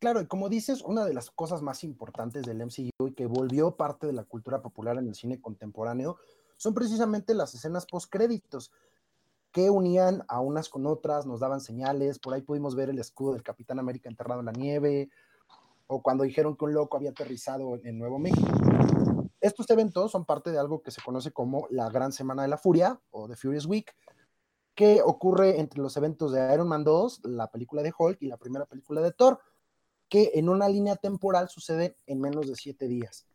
Claro, 0.00 0.22
y 0.22 0.26
como 0.26 0.48
dices, 0.48 0.80
una 0.80 1.04
de 1.04 1.12
las 1.12 1.30
cosas 1.30 1.60
más 1.60 1.84
importantes 1.84 2.44
del 2.44 2.62
MCU 2.64 3.08
y 3.08 3.12
que 3.12 3.26
volvió 3.26 3.76
parte 3.76 4.06
de 4.06 4.14
la 4.14 4.24
cultura 4.24 4.62
popular 4.62 4.96
en 4.96 5.06
el 5.06 5.14
cine 5.14 5.42
contemporáneo 5.42 6.16
son 6.56 6.72
precisamente 6.72 7.34
las 7.34 7.54
escenas 7.54 7.84
post-créditos 7.84 8.72
que 9.52 9.68
unían 9.68 10.24
a 10.28 10.40
unas 10.40 10.70
con 10.70 10.86
otras, 10.86 11.26
nos 11.26 11.40
daban 11.40 11.60
señales, 11.60 12.18
por 12.18 12.32
ahí 12.32 12.40
pudimos 12.40 12.74
ver 12.74 12.88
el 12.88 12.98
escudo 12.98 13.34
del 13.34 13.42
Capitán 13.42 13.78
América 13.78 14.08
enterrado 14.08 14.40
en 14.40 14.46
la 14.46 14.52
nieve, 14.52 15.10
o 15.86 16.02
cuando 16.02 16.24
dijeron 16.24 16.56
que 16.56 16.64
un 16.64 16.72
loco 16.72 16.96
había 16.96 17.10
aterrizado 17.10 17.78
en 17.84 17.98
Nuevo 17.98 18.18
México. 18.18 18.48
Estos 19.42 19.68
eventos 19.68 20.12
son 20.12 20.24
parte 20.24 20.50
de 20.50 20.58
algo 20.58 20.82
que 20.82 20.92
se 20.92 21.02
conoce 21.02 21.30
como 21.30 21.66
la 21.68 21.90
Gran 21.90 22.12
Semana 22.12 22.40
de 22.42 22.48
la 22.48 22.56
Furia 22.56 22.98
o 23.10 23.28
The 23.28 23.36
Furious 23.36 23.66
Week, 23.66 23.94
que 24.74 25.02
ocurre 25.04 25.60
entre 25.60 25.82
los 25.82 25.94
eventos 25.98 26.32
de 26.32 26.54
Iron 26.54 26.68
Man 26.68 26.84
2, 26.84 27.22
la 27.24 27.50
película 27.50 27.82
de 27.82 27.92
Hulk 27.98 28.22
y 28.22 28.28
la 28.28 28.38
primera 28.38 28.64
película 28.64 29.02
de 29.02 29.12
Thor 29.12 29.40
que 30.10 30.32
en 30.34 30.48
una 30.48 30.68
línea 30.68 30.96
temporal 30.96 31.48
sucede 31.48 31.96
en 32.06 32.20
menos 32.20 32.48
de 32.48 32.56
siete 32.56 32.88
días. 32.88 33.26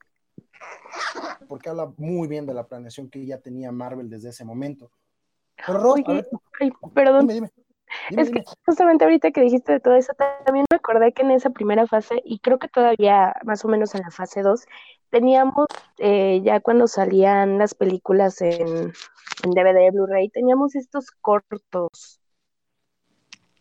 Porque 1.47 1.69
habla 1.69 1.91
muy 1.97 2.27
bien 2.27 2.45
de 2.45 2.53
la 2.53 2.67
planeación 2.67 3.09
que 3.09 3.25
ya 3.25 3.39
tenía 3.39 3.71
Marvel 3.71 4.09
desde 4.09 4.29
ese 4.29 4.43
momento. 4.43 4.91
Pero 5.65 5.79
Ross, 5.79 5.95
Oye, 5.95 6.13
ver, 6.13 6.27
ay, 6.59 6.71
perdón. 6.93 7.27
Dime, 7.27 7.33
dime. 7.33 7.51
Dime, 8.09 8.21
es 8.21 8.31
que 8.31 8.43
justamente 8.65 9.05
ahorita 9.05 9.31
que 9.31 9.41
dijiste 9.41 9.71
de 9.71 9.79
todo 9.79 9.95
eso, 9.95 10.13
también 10.43 10.65
me 10.69 10.75
acordé 10.75 11.13
que 11.13 11.21
en 11.21 11.31
esa 11.31 11.51
primera 11.51 11.87
fase, 11.87 12.21
y 12.25 12.39
creo 12.39 12.59
que 12.59 12.67
todavía 12.67 13.33
más 13.45 13.63
o 13.63 13.69
menos 13.69 13.95
en 13.95 14.01
la 14.01 14.11
fase 14.11 14.41
2, 14.41 14.65
teníamos 15.11 15.67
eh, 15.99 16.41
ya 16.43 16.59
cuando 16.59 16.87
salían 16.87 17.57
las 17.57 17.73
películas 17.73 18.41
en, 18.41 18.67
en 18.67 19.51
DVD, 19.51 19.91
Blu-ray, 19.93 20.29
teníamos 20.29 20.75
estos 20.75 21.11
cortos 21.21 22.19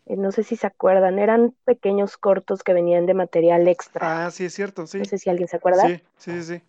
no 0.06 0.32
sé 0.32 0.42
si 0.42 0.56
se 0.56 0.66
acuerdan, 0.66 1.18
eran 1.18 1.54
pequeños 1.64 2.16
cortos 2.16 2.62
que 2.62 2.74
venían 2.74 3.06
de 3.06 3.14
material 3.14 3.66
extra. 3.68 4.26
Ah, 4.26 4.30
sí, 4.30 4.44
es 4.44 4.54
cierto, 4.54 4.86
sí. 4.86 4.98
No 4.98 5.04
sé 5.04 5.18
si 5.18 5.30
alguien 5.30 5.48
se 5.48 5.56
acuerda. 5.56 5.86
Sí, 5.86 6.02
sí, 6.16 6.42
sí. 6.42 6.62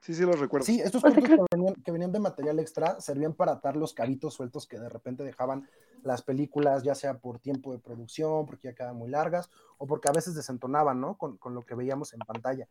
Sí, 0.00 0.14
sí, 0.14 0.22
los 0.22 0.38
recuerdo. 0.38 0.64
Sí, 0.64 0.80
estos 0.80 1.02
cortos 1.02 1.24
que 1.24 1.36
venían, 1.50 1.74
que 1.74 1.90
venían, 1.90 2.12
de 2.12 2.20
material 2.20 2.60
extra 2.60 3.00
servían 3.00 3.32
para 3.34 3.52
atar 3.52 3.76
los 3.76 3.92
cabitos 3.92 4.34
sueltos 4.34 4.66
que 4.66 4.78
de 4.78 4.88
repente 4.88 5.24
dejaban 5.24 5.68
las 6.04 6.22
películas, 6.22 6.84
ya 6.84 6.94
sea 6.94 7.18
por 7.18 7.40
tiempo 7.40 7.72
de 7.72 7.80
producción, 7.80 8.46
porque 8.46 8.68
ya 8.68 8.74
quedaban 8.74 8.96
muy 8.96 9.10
largas, 9.10 9.50
o 9.78 9.86
porque 9.88 10.08
a 10.08 10.12
veces 10.12 10.36
desentonaban, 10.36 11.00
¿no? 11.00 11.18
Con, 11.18 11.36
con 11.38 11.54
lo 11.54 11.62
que 11.62 11.74
veíamos 11.74 12.12
en 12.12 12.20
pantalla. 12.20 12.68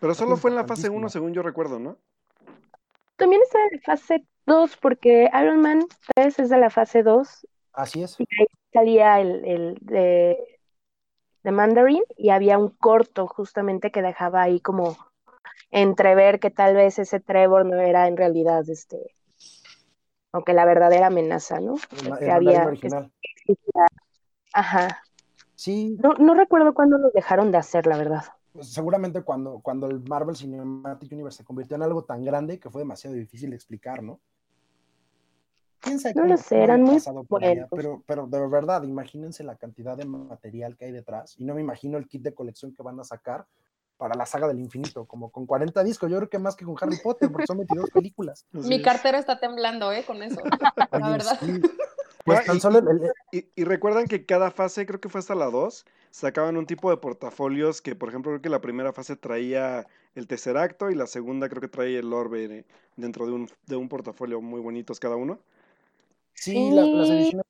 Pero 0.00 0.14
solo 0.14 0.36
fue 0.36 0.50
en 0.50 0.56
la 0.56 0.64
fase 0.64 0.90
1, 0.90 1.08
según 1.08 1.32
yo 1.32 1.42
recuerdo, 1.42 1.78
¿no? 1.78 1.96
También 3.16 3.40
está 3.42 3.58
en 3.64 3.76
la 3.76 3.82
fase 3.82 4.26
2, 4.44 4.76
porque 4.78 5.30
Iron 5.32 5.60
Man 5.60 5.86
3 6.14 6.40
es 6.40 6.48
de 6.50 6.58
la 6.58 6.68
fase 6.68 7.02
2. 7.02 7.46
Así 7.72 8.02
es. 8.02 8.16
Y 8.18 8.26
salía 8.72 9.20
el, 9.20 9.44
el 9.44 9.78
de, 9.80 10.38
de 11.42 11.50
Mandarin 11.50 12.04
y 12.16 12.30
había 12.30 12.58
un 12.58 12.70
corto 12.70 13.26
justamente 13.26 13.90
que 13.90 14.02
dejaba 14.02 14.42
ahí 14.42 14.60
como 14.60 14.96
entrever 15.70 16.40
que 16.40 16.50
tal 16.50 16.74
vez 16.74 16.98
ese 16.98 17.20
Trevor 17.20 17.66
no 17.66 17.80
era 17.80 18.08
en 18.08 18.16
realidad 18.16 18.68
este 18.68 19.14
aunque 20.32 20.54
la 20.54 20.64
verdadera 20.64 21.08
amenaza, 21.08 21.60
¿no? 21.60 21.74
Que 22.18 22.30
había 22.30 22.66
original. 22.66 23.12
Que, 23.44 23.54
ajá. 24.54 25.02
Sí. 25.54 25.98
No, 26.02 26.14
no 26.14 26.34
recuerdo 26.34 26.72
cuándo 26.72 26.96
lo 26.96 27.10
dejaron 27.10 27.52
de 27.52 27.58
hacer, 27.58 27.86
la 27.86 27.98
verdad. 27.98 28.24
Pues 28.52 28.72
seguramente 28.72 29.22
cuando, 29.22 29.60
cuando 29.60 29.86
el 29.86 30.00
Marvel 30.00 30.36
Cinematic 30.36 31.12
Universe 31.12 31.38
se 31.38 31.44
convirtió 31.44 31.76
en 31.76 31.82
algo 31.82 32.04
tan 32.04 32.24
grande 32.24 32.58
que 32.58 32.70
fue 32.70 32.80
demasiado 32.80 33.14
difícil 33.14 33.50
de 33.50 33.56
explicar, 33.56 34.02
¿no? 34.02 34.20
¿Quién 35.82 35.98
sabe 35.98 36.14
no 36.14 36.26
lo 36.26 36.36
sé, 36.36 36.62
eran 36.62 36.82
muy 36.82 36.98
buenos. 37.28 37.68
Pero, 37.70 38.02
pero 38.06 38.26
de 38.28 38.46
verdad, 38.46 38.84
imagínense 38.84 39.42
la 39.42 39.56
cantidad 39.56 39.96
de 39.96 40.04
material 40.04 40.76
que 40.76 40.86
hay 40.86 40.92
detrás. 40.92 41.34
Y 41.38 41.44
no 41.44 41.54
me 41.54 41.60
imagino 41.60 41.98
el 41.98 42.06
kit 42.06 42.22
de 42.22 42.32
colección 42.32 42.72
que 42.72 42.82
van 42.82 43.00
a 43.00 43.04
sacar 43.04 43.46
para 43.96 44.14
la 44.14 44.24
saga 44.24 44.48
del 44.48 44.60
infinito, 44.60 45.06
como 45.06 45.30
con 45.30 45.44
40 45.44 45.82
discos. 45.84 46.10
Yo 46.10 46.16
creo 46.18 46.28
que 46.28 46.38
más 46.38 46.56
que 46.56 46.64
con 46.64 46.76
Harry 46.80 46.98
Potter, 47.02 47.30
porque 47.30 47.46
son 47.46 47.58
22 47.58 47.90
películas. 47.90 48.46
Mi 48.52 48.80
cartera 48.80 49.18
está 49.18 49.40
temblando, 49.40 49.92
¿eh? 49.92 50.04
Con 50.04 50.22
eso. 50.22 50.40
Oye, 50.92 51.00
la 51.00 51.10
verdad. 51.10 51.38
Sí. 51.40 51.60
Pues 52.24 52.44
tan 52.44 52.60
solo 52.60 52.78
el, 52.78 52.86
el... 52.88 53.12
Y, 53.32 53.48
y, 53.56 53.64
recuerdan 53.64 54.06
que 54.06 54.24
cada 54.24 54.52
fase, 54.52 54.86
creo 54.86 55.00
que 55.00 55.08
fue 55.08 55.18
hasta 55.18 55.34
la 55.34 55.46
2, 55.46 55.84
sacaban 56.12 56.56
un 56.56 56.66
tipo 56.66 56.88
de 56.88 56.96
portafolios 56.96 57.82
que, 57.82 57.96
por 57.96 58.10
ejemplo, 58.10 58.30
creo 58.30 58.42
que 58.42 58.48
la 58.48 58.60
primera 58.60 58.92
fase 58.92 59.16
traía 59.16 59.88
el 60.14 60.28
tercer 60.28 60.56
acto 60.56 60.88
y 60.90 60.94
la 60.94 61.08
segunda 61.08 61.48
creo 61.48 61.60
que 61.60 61.66
traía 61.66 61.98
el 61.98 62.12
orbe 62.12 62.64
dentro 62.94 63.26
de 63.26 63.32
un, 63.32 63.48
de 63.66 63.74
un 63.74 63.88
portafolio 63.88 64.40
muy 64.40 64.60
bonitos 64.60 65.00
cada 65.00 65.16
uno. 65.16 65.40
Sí, 66.34 66.52
sí. 66.52 66.70
La, 66.70 66.82
las 66.82 67.10
ediciones 67.10 67.46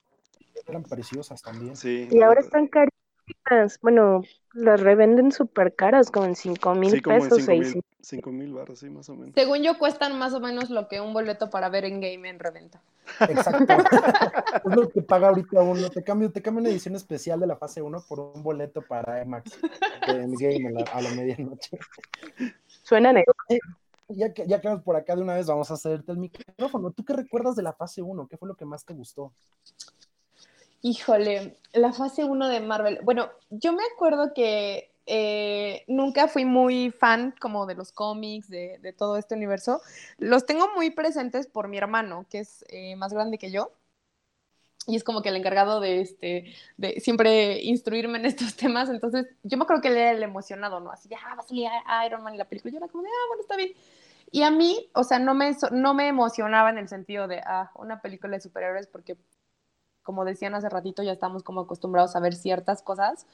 eran 0.67 0.83
preciosas 0.83 1.43
también. 1.43 1.77
Sí, 1.77 2.09
y 2.11 2.23
ahora 2.23 2.41
están 2.41 2.69
carísimas. 2.69 3.79
Bueno, 3.81 4.23
las 4.53 4.81
revenden 4.81 5.33
súper 5.33 5.75
caras, 5.75 6.11
como 6.11 6.27
en 6.27 6.37
5 6.37 6.75
mil 6.75 6.91
Sí, 6.91 7.01
como 7.01 7.17
en 7.17 7.23
pesos, 7.23 7.39
5 7.39 7.47
seis 7.47 7.75
mil, 7.75 7.85
cinco 8.01 8.33
mil 8.33 8.53
baros, 8.53 8.81
sí, 8.81 8.91
más 8.91 9.09
o 9.09 9.15
menos. 9.15 9.35
Según 9.35 9.63
yo, 9.63 9.79
cuestan 9.79 10.19
más 10.19 10.35
o 10.35 10.41
menos 10.41 10.71
lo 10.71 10.89
que 10.89 11.01
un 11.01 11.13
boleto 11.13 11.51
para 11.51 11.69
ver 11.69 11.85
en 11.85 12.01
game 12.01 12.29
en 12.29 12.39
reventa. 12.39 12.83
Exacto. 13.21 13.65
es 14.65 14.77
lo 14.77 14.89
que 14.89 15.03
paga 15.03 15.29
ahorita 15.29 15.61
uno. 15.63 15.89
Te 15.89 16.03
cambio, 16.03 16.31
te 16.31 16.43
cambio 16.43 16.61
una 16.61 16.71
edición 16.71 16.97
especial 16.97 17.41
de 17.41 17.47
la 17.47 17.57
fase 17.57 17.81
1 17.81 18.05
por 18.09 18.21
un 18.21 18.43
boleto 18.43 18.83
para 18.83 19.23
IMAX 19.23 19.59
de 20.07 20.23
Endgame 20.23 20.69
a 20.69 20.71
la, 20.71 20.83
a 20.93 21.03
la 21.03 21.11
medianoche. 21.11 21.79
Suena 22.83 23.13
negocio. 23.13 23.59
Ya 24.17 24.33
que 24.33 24.47
ya 24.47 24.61
quedamos 24.61 24.83
por 24.83 24.97
acá 24.97 25.17
de 25.17 25.23
una 25.23 25.35
vez, 25.35 25.47
vamos 25.47 25.71
a 25.71 25.75
hacerte 25.75 26.13
el 26.13 26.19
micrófono. 26.19 26.91
¿Tú 26.91 27.05
qué 27.05 27.13
recuerdas 27.13 27.57
de 27.57 27.63
la 27.63 27.73
fase 27.73 28.03
1? 28.03 28.27
¿Qué 28.29 28.37
fue 28.37 28.49
lo 28.49 28.55
que 28.55 28.65
más 28.65 28.85
te 28.85 28.95
gustó? 28.95 29.33
Híjole, 30.83 31.59
la 31.73 31.93
fase 31.93 32.25
1 32.25 32.49
de 32.49 32.61
Marvel. 32.61 33.01
Bueno, 33.05 33.31
yo 33.51 33.73
me 33.73 33.83
acuerdo 33.95 34.35
que 34.35 34.91
eh, 35.07 35.85
nunca 35.89 36.29
fui 36.29 36.45
muy 36.45 36.91
fan 36.91 37.35
como 37.41 37.67
de 37.67 37.75
los 37.75 37.93
cómics, 37.93 38.49
de, 38.49 38.79
de, 38.79 38.93
todo 38.93 39.17
este 39.17 39.35
universo. 39.35 39.81
Los 40.19 40.47
tengo 40.47 40.69
muy 40.75 40.91
presentes 40.91 41.47
por 41.47 41.69
mi 41.69 41.79
hermano, 41.79 42.27
que 42.31 42.41
es 42.41 42.65
eh, 42.69 42.97
más 42.97 43.13
grande 43.13 43.39
que 43.39 43.51
yo. 43.51 43.73
Y 44.87 44.97
es 44.97 45.05
como 45.05 45.23
que 45.23 45.29
el 45.29 45.37
encargado 45.37 45.81
de, 45.81 46.01
este, 46.01 46.55
de 46.77 47.01
siempre 47.01 47.63
instruirme 47.63 48.19
en 48.19 48.27
estos 48.27 48.57
temas. 48.57 48.89
Entonces, 48.89 49.27
yo 49.43 49.57
me 49.57 49.65
acuerdo 49.65 49.83
que 49.83 49.89
él 49.89 49.97
era 49.97 50.11
el 50.11 50.23
emocionado, 50.23 50.81
¿no? 50.81 50.91
Así, 50.91 51.09
ah, 51.15 51.35
va 51.37 51.43
a 51.43 51.47
salir 51.47 51.69
Iron 52.07 52.23
Man 52.23 52.35
y 52.35 52.39
la 52.39 52.49
película. 52.49 52.73
Yo 52.73 52.79
era 52.79 52.89
como 52.89 53.05
de, 53.05 53.09
ah, 53.09 53.27
bueno, 53.29 53.43
está 53.43 53.57
bien. 53.57 53.73
Y 54.33 54.43
a 54.45 54.51
mí, 54.51 54.91
o 54.95 55.05
sea, 55.05 55.19
no 55.19 55.35
me, 55.35 55.55
no 55.73 55.95
me 55.95 56.09
emocionaba 56.09 56.71
en 56.71 56.79
el 56.79 56.89
sentido 56.89 57.29
de, 57.29 57.43
ah, 57.45 57.71
una 57.77 58.01
película 58.01 58.35
de 58.35 58.41
superhéroes, 58.41 58.87
porque 58.87 59.19
como 60.03 60.25
decían 60.25 60.55
hace 60.55 60.71
ratito, 60.71 61.03
ya 61.03 61.13
estamos 61.13 61.43
como 61.43 61.61
acostumbrados 61.61 62.17
a 62.17 62.21
ver 62.21 62.35
ciertas 62.35 62.83
cosas. 62.83 63.27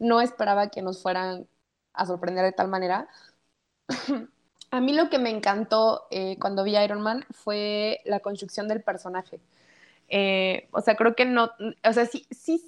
No 0.00 0.20
esperaba 0.20 0.68
que 0.68 0.82
nos 0.82 1.02
fueran 1.02 1.46
a 1.94 2.04
sorprender 2.04 2.44
de 2.44 2.52
tal 2.52 2.66
manera. 2.66 3.08
a 4.72 4.80
mí 4.80 4.92
lo 4.92 5.08
que 5.08 5.20
me 5.20 5.30
encantó 5.30 6.06
eh, 6.10 6.36
cuando 6.40 6.64
vi 6.64 6.76
Iron 6.76 7.00
Man 7.00 7.24
fue 7.30 8.00
la 8.04 8.20
construcción 8.20 8.66
del 8.68 8.82
personaje. 8.82 9.40
Eh, 10.08 10.68
o 10.72 10.80
sea, 10.80 10.96
creo 10.96 11.14
que 11.14 11.26
no, 11.26 11.50
o 11.88 11.92
sea, 11.92 12.06
sí, 12.06 12.26
sí, 12.32 12.60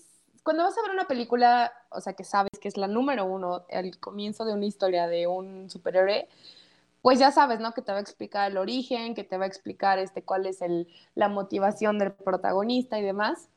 cuando 0.45 0.65
vas 0.65 0.79
a 0.79 0.83
ver 0.83 0.93
una 0.93 1.09
película, 1.09 1.73
o 1.91 2.01
sea, 2.01 2.13
que 2.15 2.25
sabes 2.25 2.53
que 2.61 2.69
es 2.69 2.77
la 2.77 2.87
número 2.87 3.25
uno, 3.25 3.65
el 3.69 3.99
comienzo 3.99 4.45
de 4.45 4.55
una 4.55 4.67
historia 4.67 5.09
de 5.09 5.27
un 5.27 5.69
superhéroe, 5.69 6.29
pues 7.03 7.19
ya 7.19 7.33
sabes, 7.33 7.61
¿no? 7.61 7.73
Que 7.75 7.83
te 7.83 7.93
va 7.93 7.99
a 7.99 8.01
explicar 8.01 8.51
el 8.51 8.57
origen, 8.57 9.15
que 9.15 9.25
te 9.25 9.37
va 9.37 9.45
a 9.45 9.49
explicar 9.49 9.99
este, 9.99 10.23
cuál 10.23 10.47
es 10.47 10.63
el, 10.63 10.89
la 11.15 11.29
motivación 11.29 11.99
del 11.99 12.13
protagonista 12.13 12.99
y 12.99 13.03
demás. 13.03 13.49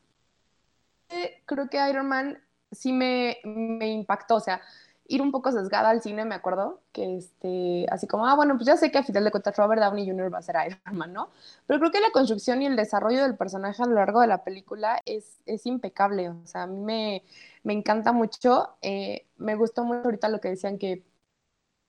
Eh, 1.08 1.42
creo 1.46 1.68
que 1.70 1.88
Iron 1.88 2.08
Man 2.08 2.42
sí 2.72 2.92
me, 2.92 3.38
me, 3.44 3.88
impactó, 3.88 4.36
o 4.36 4.40
sea, 4.40 4.60
ir 5.06 5.22
un 5.22 5.30
poco 5.30 5.52
sesgada 5.52 5.90
al 5.90 6.02
cine, 6.02 6.24
me 6.24 6.34
acuerdo, 6.34 6.80
que 6.92 7.18
este, 7.18 7.86
así 7.90 8.08
como, 8.08 8.26
ah, 8.26 8.34
bueno, 8.34 8.56
pues 8.56 8.66
ya 8.66 8.76
sé 8.76 8.90
que 8.90 8.98
a 8.98 9.04
final 9.04 9.22
de 9.24 9.30
cuentas 9.30 9.56
Robert 9.56 9.80
Downey 9.80 10.08
Jr. 10.08 10.34
va 10.34 10.38
a 10.38 10.42
ser 10.42 10.56
Iron 10.66 10.98
Man, 10.98 11.12
¿no? 11.12 11.30
Pero 11.66 11.78
creo 11.78 11.92
que 11.92 12.00
la 12.00 12.10
construcción 12.12 12.62
y 12.62 12.66
el 12.66 12.74
desarrollo 12.76 13.22
del 13.22 13.36
personaje 13.36 13.82
a 13.82 13.86
lo 13.86 13.94
largo 13.94 14.20
de 14.20 14.26
la 14.26 14.42
película 14.42 15.00
es, 15.06 15.38
es 15.46 15.66
impecable, 15.66 16.30
o 16.30 16.46
sea, 16.46 16.64
a 16.64 16.66
mí 16.66 16.80
me, 16.80 17.22
me 17.62 17.74
encanta 17.74 18.12
mucho, 18.12 18.76
eh, 18.82 19.26
me 19.36 19.54
gustó 19.54 19.84
mucho 19.84 20.02
ahorita 20.06 20.28
lo 20.28 20.40
que 20.40 20.48
decían 20.50 20.78
que, 20.78 21.04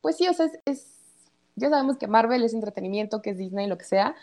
pues 0.01 0.17
sí, 0.17 0.27
o 0.27 0.33
sea, 0.33 0.45
es, 0.45 0.59
es 0.65 0.96
ya 1.57 1.69
sabemos 1.69 1.97
que 1.97 2.07
Marvel 2.07 2.43
es 2.43 2.53
entretenimiento, 2.53 3.21
que 3.21 3.31
es 3.31 3.37
Disney, 3.37 3.67
lo 3.67 3.77
que 3.77 3.85
sea, 3.85 4.15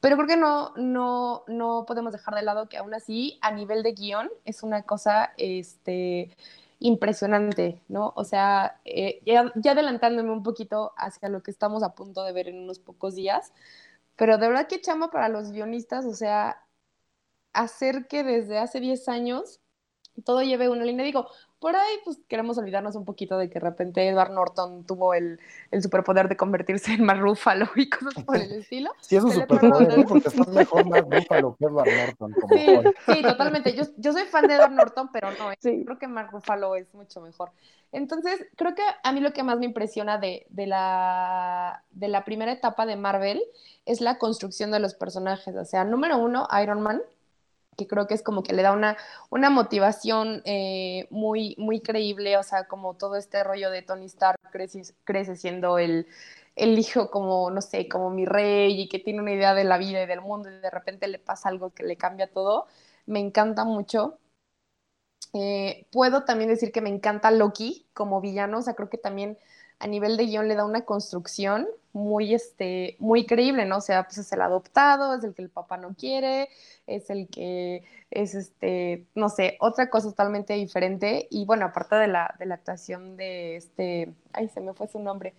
pero 0.00 0.16
creo 0.16 0.28
que 0.28 0.36
no, 0.36 0.72
no, 0.76 1.44
no 1.48 1.84
podemos 1.86 2.12
dejar 2.12 2.34
de 2.34 2.42
lado 2.42 2.68
que 2.68 2.78
aún 2.78 2.94
así, 2.94 3.38
a 3.42 3.50
nivel 3.50 3.82
de 3.82 3.92
guion, 3.92 4.30
es 4.44 4.62
una 4.62 4.82
cosa 4.82 5.32
este, 5.36 6.30
impresionante, 6.78 7.80
¿no? 7.88 8.12
O 8.16 8.24
sea, 8.24 8.80
eh, 8.84 9.20
ya, 9.26 9.52
ya, 9.56 9.72
adelantándome 9.72 10.30
un 10.30 10.42
poquito 10.42 10.92
hacia 10.96 11.28
lo 11.28 11.42
que 11.42 11.50
estamos 11.50 11.82
a 11.82 11.94
punto 11.94 12.24
de 12.24 12.32
ver 12.32 12.48
en 12.48 12.58
unos 12.58 12.78
pocos 12.78 13.14
días, 13.14 13.52
pero 14.16 14.38
de 14.38 14.48
verdad 14.48 14.68
que 14.68 14.80
chama 14.80 15.10
para 15.10 15.28
los 15.28 15.52
guionistas, 15.52 16.04
o 16.06 16.14
sea, 16.14 16.62
hacer 17.52 18.06
que 18.08 18.24
desde 18.24 18.58
hace 18.58 18.80
10 18.80 19.08
años 19.08 19.60
todo 20.24 20.42
lleve 20.42 20.68
una 20.68 20.84
línea. 20.84 21.04
Digo, 21.04 21.28
por 21.58 21.74
ahí 21.74 21.94
pues 22.04 22.18
queremos 22.28 22.58
olvidarnos 22.58 22.96
un 22.96 23.04
poquito 23.04 23.38
de 23.38 23.48
que 23.48 23.54
de 23.54 23.60
repente 23.60 24.06
Edward 24.06 24.32
Norton 24.32 24.84
tuvo 24.84 25.14
el, 25.14 25.40
el 25.70 25.82
superpoder 25.82 26.28
de 26.28 26.36
convertirse 26.36 26.92
en 26.92 27.04
Mark 27.04 27.20
Ruffalo 27.20 27.68
y 27.76 27.88
cosas 27.88 28.24
por 28.24 28.36
el 28.36 28.52
estilo. 28.52 28.90
Sí, 29.00 29.16
es 29.16 29.24
un 29.24 29.32
superpoder, 29.32 30.04
porque 30.06 30.28
está 30.28 30.44
mejor 30.50 30.86
Mark 30.86 31.06
Ruffalo 31.10 31.56
que 31.56 31.64
Edward 31.64 31.88
Norton. 31.88 32.32
Como 32.32 32.56
sí, 32.56 32.66
sí, 33.06 33.22
totalmente. 33.22 33.74
Yo, 33.74 33.84
yo, 33.96 34.12
soy 34.12 34.24
fan 34.24 34.46
de 34.46 34.54
Edward 34.54 34.72
Norton, 34.72 35.10
pero 35.12 35.30
no, 35.32 35.52
¿eh? 35.52 35.56
sí. 35.60 35.84
creo 35.84 35.98
que 35.98 36.08
Mark 36.08 36.30
Ruffalo 36.32 36.74
es 36.76 36.92
mucho 36.94 37.20
mejor. 37.20 37.50
Entonces, 37.92 38.46
creo 38.56 38.74
que 38.74 38.82
a 39.02 39.12
mí 39.12 39.20
lo 39.20 39.32
que 39.32 39.42
más 39.42 39.58
me 39.58 39.64
impresiona 39.64 40.18
de, 40.18 40.46
de, 40.50 40.66
la, 40.66 41.82
de 41.92 42.08
la 42.08 42.24
primera 42.24 42.52
etapa 42.52 42.84
de 42.84 42.96
Marvel 42.96 43.42
es 43.86 44.00
la 44.00 44.18
construcción 44.18 44.70
de 44.70 44.80
los 44.80 44.94
personajes. 44.94 45.54
O 45.56 45.64
sea, 45.64 45.84
número 45.84 46.18
uno, 46.18 46.46
Iron 46.62 46.82
Man, 46.82 47.00
que 47.76 47.86
creo 47.86 48.06
que 48.06 48.14
es 48.14 48.22
como 48.22 48.42
que 48.42 48.52
le 48.54 48.62
da 48.62 48.72
una, 48.72 48.96
una 49.30 49.50
motivación 49.50 50.42
eh, 50.44 51.06
muy, 51.10 51.54
muy 51.58 51.80
creíble, 51.80 52.36
o 52.36 52.42
sea, 52.42 52.64
como 52.66 52.94
todo 52.94 53.16
este 53.16 53.44
rollo 53.44 53.70
de 53.70 53.82
Tony 53.82 54.06
Stark 54.06 54.38
crece, 54.50 54.82
crece 55.04 55.36
siendo 55.36 55.78
el, 55.78 56.06
el, 56.56 56.78
hijo 56.78 57.10
como, 57.10 57.50
no 57.50 57.60
sé, 57.62 57.88
como 57.88 58.10
mi 58.10 58.24
rey 58.26 58.80
y 58.82 58.88
que 58.88 58.98
tiene 58.98 59.20
una 59.20 59.32
idea 59.32 59.54
de 59.54 59.64
la 59.64 59.78
vida 59.78 60.02
y 60.02 60.06
del 60.06 60.20
mundo 60.20 60.50
y 60.50 60.58
de 60.60 60.70
repente 60.70 61.08
le 61.08 61.18
pasa 61.18 61.48
algo 61.48 61.70
que 61.70 61.84
le 61.84 61.96
cambia 61.96 62.28
todo, 62.28 62.66
me 63.06 63.20
encanta 63.20 63.64
mucho. 63.64 64.18
Eh, 65.34 65.86
puedo 65.92 66.24
también 66.24 66.48
decir 66.50 66.72
que 66.72 66.80
me 66.80 66.88
encanta 66.88 67.30
Loki 67.30 67.86
como 67.92 68.20
villano, 68.20 68.58
o 68.58 68.62
sea, 68.62 68.74
creo 68.74 68.88
que 68.88 68.98
también 68.98 69.38
a 69.78 69.86
nivel 69.86 70.16
de 70.16 70.26
guion 70.26 70.48
le 70.48 70.54
da 70.54 70.64
una 70.64 70.84
construcción 70.84 71.68
muy, 71.96 72.34
este, 72.34 72.96
muy 72.98 73.24
creíble, 73.24 73.64
¿no? 73.64 73.78
O 73.78 73.80
sea, 73.80 74.04
pues 74.04 74.18
es 74.18 74.30
el 74.32 74.42
adoptado, 74.42 75.14
es 75.14 75.24
el 75.24 75.34
que 75.34 75.40
el 75.40 75.48
papá 75.48 75.78
no 75.78 75.94
quiere, 75.94 76.50
es 76.86 77.08
el 77.08 77.26
que 77.28 77.84
es, 78.10 78.34
este, 78.34 79.06
no 79.14 79.30
sé, 79.30 79.56
otra 79.60 79.88
cosa 79.88 80.08
totalmente 80.08 80.52
diferente. 80.52 81.26
Y 81.30 81.46
bueno, 81.46 81.64
aparte 81.64 81.96
de 81.96 82.08
la, 82.08 82.34
de 82.38 82.44
la 82.44 82.56
actuación 82.56 83.16
de 83.16 83.56
este, 83.56 84.12
ay, 84.34 84.48
se 84.48 84.60
me 84.60 84.74
fue 84.74 84.88
su 84.88 84.98
nombre. 84.98 85.34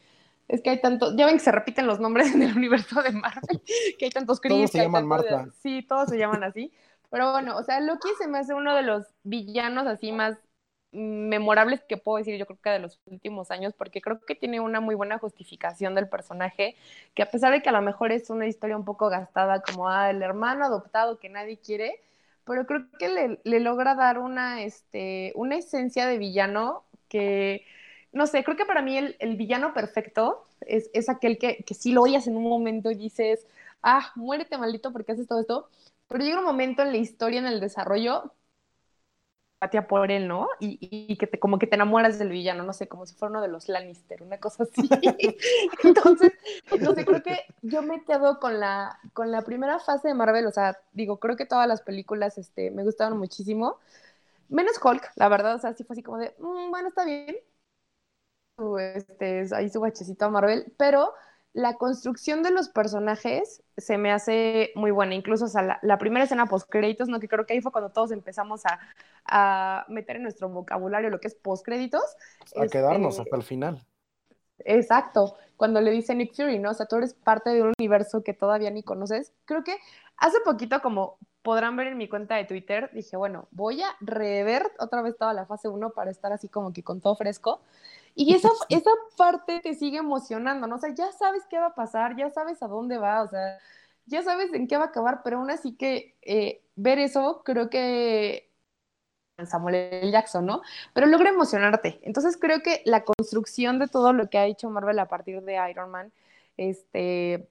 Es 0.47 0.61
que 0.61 0.71
hay 0.71 0.81
tantos, 0.81 1.15
ya 1.15 1.27
ven 1.27 1.35
que 1.35 1.43
se 1.43 1.51
repiten 1.51 1.85
los 1.85 1.99
nombres 1.99 2.31
en 2.33 2.41
el 2.41 2.57
universo 2.57 3.03
de 3.03 3.11
Marvel, 3.11 3.61
que 3.99 4.05
hay 4.05 4.11
tantos 4.11 4.39
Chris, 4.39 4.57
todos 4.57 4.71
se 4.71 4.79
llaman 4.79 5.07
tantos, 5.07 5.31
Marta. 5.31 5.51
Sí, 5.61 5.85
todos 5.87 6.09
se 6.09 6.17
llaman 6.17 6.43
así. 6.43 6.73
Pero 7.11 7.31
bueno, 7.31 7.55
o 7.55 7.63
sea, 7.63 7.79
Loki 7.79 8.09
se 8.17 8.27
me 8.27 8.39
hace 8.39 8.53
uno 8.55 8.75
de 8.75 8.81
los 8.81 9.05
villanos 9.23 9.85
así 9.85 10.11
más 10.11 10.37
memorables 10.91 11.81
que 11.83 11.97
puedo 11.97 12.17
decir 12.17 12.37
yo 12.37 12.45
creo 12.45 12.59
que 12.61 12.69
de 12.69 12.79
los 12.79 12.99
últimos 13.05 13.51
años, 13.51 13.73
porque 13.77 14.01
creo 14.01 14.19
que 14.19 14.35
tiene 14.35 14.59
una 14.59 14.79
muy 14.79 14.95
buena 14.95 15.19
justificación 15.19 15.95
del 15.95 16.09
personaje, 16.09 16.75
que 17.13 17.23
a 17.23 17.31
pesar 17.31 17.51
de 17.51 17.61
que 17.61 17.69
a 17.69 17.73
lo 17.73 17.81
mejor 17.81 18.11
es 18.11 18.29
una 18.29 18.47
historia 18.47 18.77
un 18.77 18.85
poco 18.85 19.09
gastada 19.09 19.61
como 19.61 19.89
ah, 19.89 20.09
el 20.09 20.21
hermano 20.23 20.65
adoptado 20.65 21.19
que 21.19 21.29
nadie 21.29 21.57
quiere, 21.57 21.99
pero 22.45 22.65
creo 22.65 22.87
que 22.97 23.09
le, 23.09 23.39
le 23.43 23.59
logra 23.59 23.95
dar 23.95 24.19
una, 24.19 24.63
este, 24.63 25.33
una 25.35 25.57
esencia 25.57 26.07
de 26.07 26.17
villano 26.17 26.83
que, 27.09 27.65
no 28.13 28.25
sé, 28.27 28.43
creo 28.43 28.57
que 28.57 28.65
para 28.65 28.81
mí 28.81 28.97
el, 28.97 29.15
el 29.19 29.35
villano 29.35 29.73
perfecto 29.73 30.47
es, 30.61 30.89
es 30.93 31.09
aquel 31.09 31.37
que, 31.37 31.63
que 31.63 31.73
sí 31.73 31.91
lo 31.91 32.03
oyes 32.03 32.27
en 32.27 32.37
un 32.37 32.43
momento 32.43 32.91
y 32.91 32.95
dices, 32.95 33.45
ah, 33.83 34.11
muérete 34.15 34.57
maldito 34.57 34.91
porque 34.93 35.11
haces 35.11 35.27
todo 35.27 35.41
esto, 35.41 35.69
pero 36.07 36.23
llega 36.23 36.39
un 36.39 36.45
momento 36.45 36.81
en 36.83 36.91
la 36.91 36.97
historia, 36.97 37.39
en 37.39 37.47
el 37.47 37.59
desarrollo, 37.59 38.31
empatía 39.59 39.87
por 39.87 40.11
él, 40.11 40.27
¿no? 40.27 40.47
Y, 40.59 41.17
que 41.17 41.25
te, 41.25 41.39
como 41.39 41.57
que 41.57 41.65
te 41.65 41.75
enamoras 41.75 42.19
del 42.19 42.29
villano, 42.29 42.63
no 42.63 42.73
sé, 42.73 42.87
como 42.87 43.05
si 43.07 43.15
fuera 43.15 43.31
uno 43.31 43.41
de 43.41 43.47
los 43.47 43.67
Lannister, 43.67 44.21
una 44.21 44.39
cosa 44.39 44.63
así. 44.63 44.87
Entonces, 45.83 46.31
sé, 46.69 47.05
creo 47.05 47.23
que 47.23 47.39
yo 47.63 47.81
me 47.81 48.03
quedo 48.03 48.39
con 48.39 48.59
la, 48.59 48.99
con 49.13 49.31
la 49.31 49.41
primera 49.41 49.79
fase 49.79 50.09
de 50.09 50.13
Marvel, 50.13 50.45
o 50.45 50.51
sea, 50.51 50.79
digo, 50.91 51.19
creo 51.19 51.35
que 51.35 51.45
todas 51.45 51.67
las 51.67 51.81
películas 51.81 52.37
este, 52.37 52.69
me 52.69 52.83
gustaron 52.83 53.17
muchísimo, 53.17 53.79
menos 54.49 54.79
Hulk, 54.83 55.11
la 55.15 55.27
verdad, 55.29 55.55
o 55.55 55.59
sea, 55.59 55.73
sí 55.73 55.83
fue 55.83 55.95
así 55.95 56.03
como 56.03 56.19
de, 56.19 56.35
mmm, 56.39 56.69
bueno, 56.69 56.89
está 56.89 57.03
bien, 57.05 57.35
este, 58.79 59.47
ahí 59.55 59.69
su 59.69 59.79
bachecito 59.79 60.25
a 60.25 60.29
Marvel, 60.29 60.71
pero 60.77 61.13
la 61.57 61.73
construcción 61.73 62.43
de 62.43 62.51
los 62.51 62.69
personajes 62.69 63.63
se 63.77 63.97
me 63.97 64.11
hace 64.11 64.71
muy 64.75 64.91
buena. 64.91 65.15
Incluso, 65.15 65.45
o 65.45 65.47
sea, 65.47 65.79
la, 65.81 65.97
primera 65.97 66.25
escena 66.25 66.45
post-créditos, 66.45 67.09
¿no? 67.09 67.19
Que 67.19 67.27
creo 67.27 67.47
que 67.47 67.53
ahí 67.53 67.61
fue 67.61 67.71
cuando 67.71 67.89
todos 67.89 68.11
empezamos 68.11 68.63
a, 68.67 68.79
a 69.27 69.85
meter 69.89 70.17
en 70.17 70.23
nuestro 70.23 70.49
vocabulario 70.49 71.09
lo 71.09 71.19
que 71.19 71.27
es 71.27 71.35
post-créditos. 71.35 72.03
A 72.55 72.65
este, 72.65 72.77
quedarnos 72.77 73.19
hasta 73.19 73.35
el 73.35 73.43
final. 73.43 73.85
Exacto. 74.59 75.35
Cuando 75.55 75.81
le 75.81 75.91
dice 75.91 76.13
Nick 76.15 76.35
Fury, 76.35 76.59
¿no? 76.59 76.71
O 76.71 76.73
sea, 76.73 76.85
tú 76.85 76.97
eres 76.97 77.13
parte 77.13 77.49
de 77.49 77.63
un 77.63 77.73
universo 77.77 78.23
que 78.23 78.33
todavía 78.33 78.69
ni 78.69 78.83
conoces. 78.83 79.33
Creo 79.45 79.63
que 79.63 79.77
hace 80.17 80.39
poquito, 80.41 80.81
como 80.81 81.17
podrán 81.41 81.75
ver 81.75 81.87
en 81.87 81.97
mi 81.97 82.09
cuenta 82.09 82.35
de 82.35 82.45
Twitter, 82.45 82.89
dije, 82.93 83.15
bueno, 83.15 83.47
voy 83.51 83.81
a 83.81 83.95
rever 84.01 84.69
otra 84.79 85.01
vez 85.01 85.17
toda 85.17 85.33
la 85.33 85.45
fase 85.45 85.69
1 85.69 85.91
para 85.91 86.11
estar 86.11 86.33
así 86.33 86.49
como 86.49 86.73
que 86.73 86.83
con 86.83 86.99
todo 86.99 87.15
fresco. 87.15 87.61
Y 88.15 88.33
esa, 88.35 88.49
esa 88.69 88.91
parte 89.15 89.61
te 89.61 89.73
sigue 89.73 89.97
emocionando, 89.97 90.67
¿no? 90.67 90.75
O 90.75 90.79
sea, 90.79 90.93
ya 90.93 91.11
sabes 91.11 91.43
qué 91.49 91.57
va 91.57 91.67
a 91.67 91.75
pasar, 91.75 92.17
ya 92.17 92.29
sabes 92.29 92.61
a 92.61 92.67
dónde 92.67 92.97
va, 92.97 93.21
o 93.23 93.27
sea, 93.27 93.57
ya 94.05 94.23
sabes 94.23 94.53
en 94.53 94.67
qué 94.67 94.77
va 94.77 94.85
a 94.85 94.87
acabar, 94.87 95.21
pero 95.23 95.37
aún 95.37 95.49
así 95.49 95.75
que 95.75 96.15
eh, 96.21 96.61
ver 96.75 96.99
eso, 96.99 97.41
creo 97.43 97.69
que 97.69 98.46
Samuel 99.45 99.75
L. 99.75 100.11
Jackson, 100.11 100.45
¿no? 100.45 100.61
Pero 100.93 101.07
logra 101.07 101.29
emocionarte. 101.29 101.99
Entonces 102.03 102.37
creo 102.37 102.61
que 102.61 102.81
la 102.85 103.03
construcción 103.03 103.79
de 103.79 103.87
todo 103.87 104.13
lo 104.13 104.29
que 104.29 104.37
ha 104.37 104.45
hecho 104.45 104.69
Marvel 104.69 104.99
a 104.99 105.07
partir 105.07 105.41
de 105.43 105.59
Iron 105.69 105.91
Man, 105.91 106.11
este, 106.57 107.47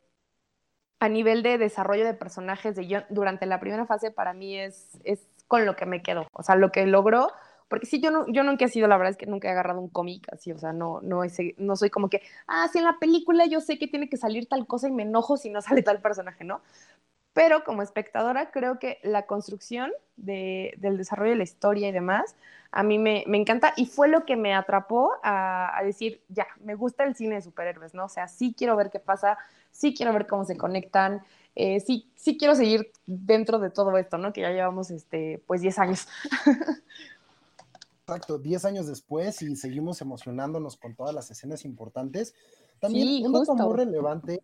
a 0.99 1.09
nivel 1.09 1.42
de 1.42 1.59
desarrollo 1.59 2.05
de 2.05 2.14
personajes 2.14 2.75
de 2.75 3.05
durante 3.11 3.46
la 3.46 3.61
primera 3.61 3.87
fase, 3.87 4.11
para 4.11 4.33
mí 4.33 4.59
es, 4.59 4.99
es 5.05 5.27
con 5.46 5.66
lo 5.66 5.77
que 5.77 5.87
me 5.87 6.03
quedo. 6.03 6.27
O 6.33 6.42
sea, 6.42 6.57
lo 6.57 6.72
que 6.72 6.87
logró 6.87 7.29
porque 7.68 7.87
sí, 7.87 8.01
yo, 8.01 8.11
no, 8.11 8.27
yo 8.29 8.44
nunca 8.44 8.64
he 8.64 8.68
sido, 8.68 8.87
la 8.87 8.96
verdad 8.96 9.11
es 9.11 9.16
que 9.16 9.27
nunca 9.27 9.49
he 9.49 9.51
agarrado 9.51 9.81
un 9.81 9.88
cómic 9.88 10.29
así, 10.33 10.53
o 10.53 10.59
sea, 10.59 10.72
no, 10.72 11.01
no, 11.03 11.22
no 11.59 11.77
soy 11.77 11.90
como 11.90 12.09
que, 12.09 12.22
ah, 12.46 12.68
sí, 12.72 12.79
en 12.79 12.85
la 12.85 12.99
película 13.01 13.46
yo 13.46 13.61
sé 13.61 13.79
que 13.79 13.88
tiene 13.88 14.09
que 14.09 14.16
salir 14.16 14.46
tal 14.49 14.66
cosa 14.66 14.88
y 14.88 14.92
me 14.92 15.03
enojo 15.03 15.37
si 15.37 15.51
no 15.51 15.61
sale 15.62 15.83
tal 15.83 16.01
personaje, 16.01 16.44
¿no? 16.44 16.61
Pero 17.37 17.64
como 17.64 17.83
espectadora 17.83 18.51
creo 18.51 18.79
que 18.79 18.99
la 19.03 19.27
construcción 19.27 19.92
de, 20.16 20.72
del 20.79 20.96
desarrollo 20.96 21.33
de 21.33 21.37
la 21.37 21.42
historia 21.42 21.87
y 21.87 21.92
demás, 21.92 22.35
a 22.70 22.83
mí 22.83 22.99
me, 22.99 23.25
me 23.27 23.37
encanta 23.37 23.75
y 23.77 23.85
fue 23.85 24.09
lo 24.09 24.25
que 24.25 24.37
me 24.37 24.55
atrapó 24.55 25.12
a, 25.22 25.79
a, 25.79 25.85
decir, 25.85 26.22
ya, 26.31 26.46
me 26.64 26.75
gusta 26.75 27.05
el 27.05 27.14
cine 27.14 27.35
de 27.35 27.42
superhéroes, 27.42 27.92
¿no? 27.92 28.07
O 28.07 28.09
sea, 28.09 28.27
sí 28.27 28.55
quiero 28.57 28.75
ver 28.75 28.90
qué 28.90 29.01
pasa, 29.01 29.37
sí 29.70 29.92
quiero 29.94 30.14
ver 30.14 30.27
cómo 30.27 30.46
se 30.46 30.57
conectan, 30.57 31.20
eh, 31.55 31.81
sí, 31.81 32.11
sí 32.16 32.38
quiero 32.38 32.55
seguir 32.55 32.90
dentro 33.05 33.59
de 33.59 33.68
todo 33.68 33.99
esto, 33.99 34.16
¿no? 34.16 34.33
Que 34.33 34.40
ya 34.40 34.51
llevamos, 34.53 34.90
este, 34.90 35.42
pues, 35.46 35.61
10 35.61 35.79
años. 35.79 36.09
Exacto, 38.07 38.38
10 38.38 38.64
años 38.64 38.87
después 38.87 39.42
y 39.42 39.57
seguimos 39.57 40.01
emocionándonos 40.01 40.79
con 40.79 40.94
todas 40.94 41.14
las 41.14 41.31
escenas 41.31 41.66
importantes. 41.66 42.35
También 42.81 43.27
un 43.27 43.33
dato 43.35 43.55
muy 43.55 43.77
relevante 43.77 44.40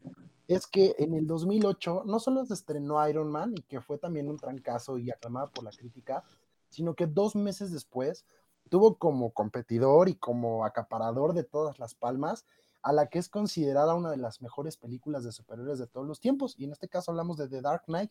es 0.52 0.66
que 0.66 0.94
en 0.98 1.14
el 1.14 1.26
2008 1.26 2.04
no 2.06 2.18
solo 2.18 2.44
se 2.44 2.54
estrenó 2.54 3.06
Iron 3.08 3.30
Man 3.30 3.54
y 3.56 3.62
que 3.62 3.80
fue 3.80 3.98
también 3.98 4.28
un 4.28 4.38
trancazo 4.38 4.98
y 4.98 5.10
aclamada 5.10 5.48
por 5.50 5.64
la 5.64 5.70
crítica, 5.70 6.24
sino 6.68 6.94
que 6.94 7.06
dos 7.06 7.36
meses 7.36 7.72
después 7.72 8.24
tuvo 8.68 8.96
como 8.96 9.32
competidor 9.32 10.08
y 10.08 10.14
como 10.14 10.64
acaparador 10.64 11.34
de 11.34 11.44
todas 11.44 11.78
las 11.78 11.94
palmas 11.94 12.46
a 12.82 12.92
la 12.92 13.06
que 13.06 13.18
es 13.18 13.28
considerada 13.28 13.94
una 13.94 14.10
de 14.10 14.16
las 14.16 14.42
mejores 14.42 14.76
películas 14.76 15.22
de 15.24 15.32
superhéroes 15.32 15.78
de 15.78 15.86
todos 15.86 16.06
los 16.06 16.20
tiempos. 16.20 16.54
Y 16.58 16.64
en 16.64 16.72
este 16.72 16.88
caso 16.88 17.10
hablamos 17.10 17.36
de 17.36 17.48
The 17.48 17.60
Dark 17.60 17.84
Knight, 17.86 18.10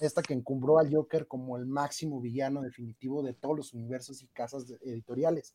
esta 0.00 0.22
que 0.22 0.34
encumbró 0.34 0.78
al 0.78 0.92
Joker 0.92 1.26
como 1.26 1.56
el 1.56 1.66
máximo 1.66 2.20
villano 2.20 2.60
definitivo 2.60 3.22
de 3.22 3.32
todos 3.32 3.56
los 3.56 3.72
universos 3.72 4.22
y 4.22 4.26
casas 4.26 4.66
editoriales. 4.82 5.54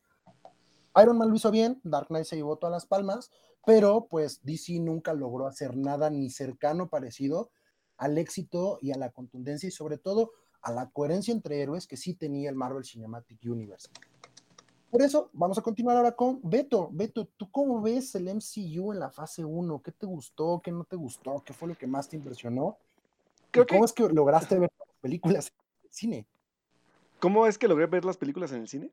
Iron 1.01 1.17
Man 1.17 1.29
lo 1.29 1.35
hizo 1.35 1.51
bien, 1.51 1.79
Dark 1.83 2.07
Knight 2.07 2.25
se 2.25 2.35
llevó 2.35 2.57
todas 2.57 2.71
las 2.71 2.85
palmas, 2.85 3.31
pero 3.65 4.07
pues 4.09 4.43
DC 4.43 4.79
nunca 4.79 5.13
logró 5.13 5.47
hacer 5.47 5.75
nada 5.75 6.09
ni 6.09 6.29
cercano 6.29 6.89
parecido 6.89 7.51
al 7.97 8.17
éxito 8.17 8.79
y 8.81 8.91
a 8.91 8.97
la 8.97 9.11
contundencia 9.11 9.67
y 9.67 9.71
sobre 9.71 9.97
todo 9.97 10.31
a 10.61 10.71
la 10.71 10.89
coherencia 10.89 11.33
entre 11.33 11.61
héroes 11.61 11.87
que 11.87 11.97
sí 11.97 12.13
tenía 12.13 12.49
el 12.49 12.55
Marvel 12.55 12.83
Cinematic 12.83 13.39
Universe. 13.43 13.89
Por 14.89 15.03
eso 15.03 15.29
vamos 15.33 15.57
a 15.57 15.61
continuar 15.61 15.97
ahora 15.97 16.15
con 16.15 16.39
Beto. 16.43 16.89
Beto, 16.91 17.27
¿tú 17.37 17.51
cómo 17.51 17.81
ves 17.81 18.15
el 18.15 18.27
MCU 18.27 18.91
en 18.91 18.99
la 18.99 19.11
fase 19.11 19.45
1? 19.45 19.81
¿Qué 19.83 19.91
te 19.91 20.07
gustó? 20.07 20.61
¿Qué 20.63 20.71
no 20.71 20.83
te 20.83 20.95
gustó? 20.95 21.43
¿Qué 21.45 21.53
fue 21.53 21.67
lo 21.67 21.77
que 21.77 21.85
más 21.85 22.09
te 22.09 22.15
impresionó? 22.15 22.77
¿Cómo 23.67 23.85
es 23.85 23.93
que 23.93 24.09
lograste 24.09 24.57
ver 24.57 24.71
las 24.79 24.95
películas 24.99 25.47
en 25.47 25.83
el 25.83 25.91
cine? 25.91 26.27
¿Cómo 27.19 27.45
es 27.45 27.57
que 27.57 27.67
logré 27.67 27.85
ver 27.85 28.05
las 28.05 28.17
películas 28.17 28.51
en 28.51 28.61
el 28.61 28.67
cine? 28.67 28.91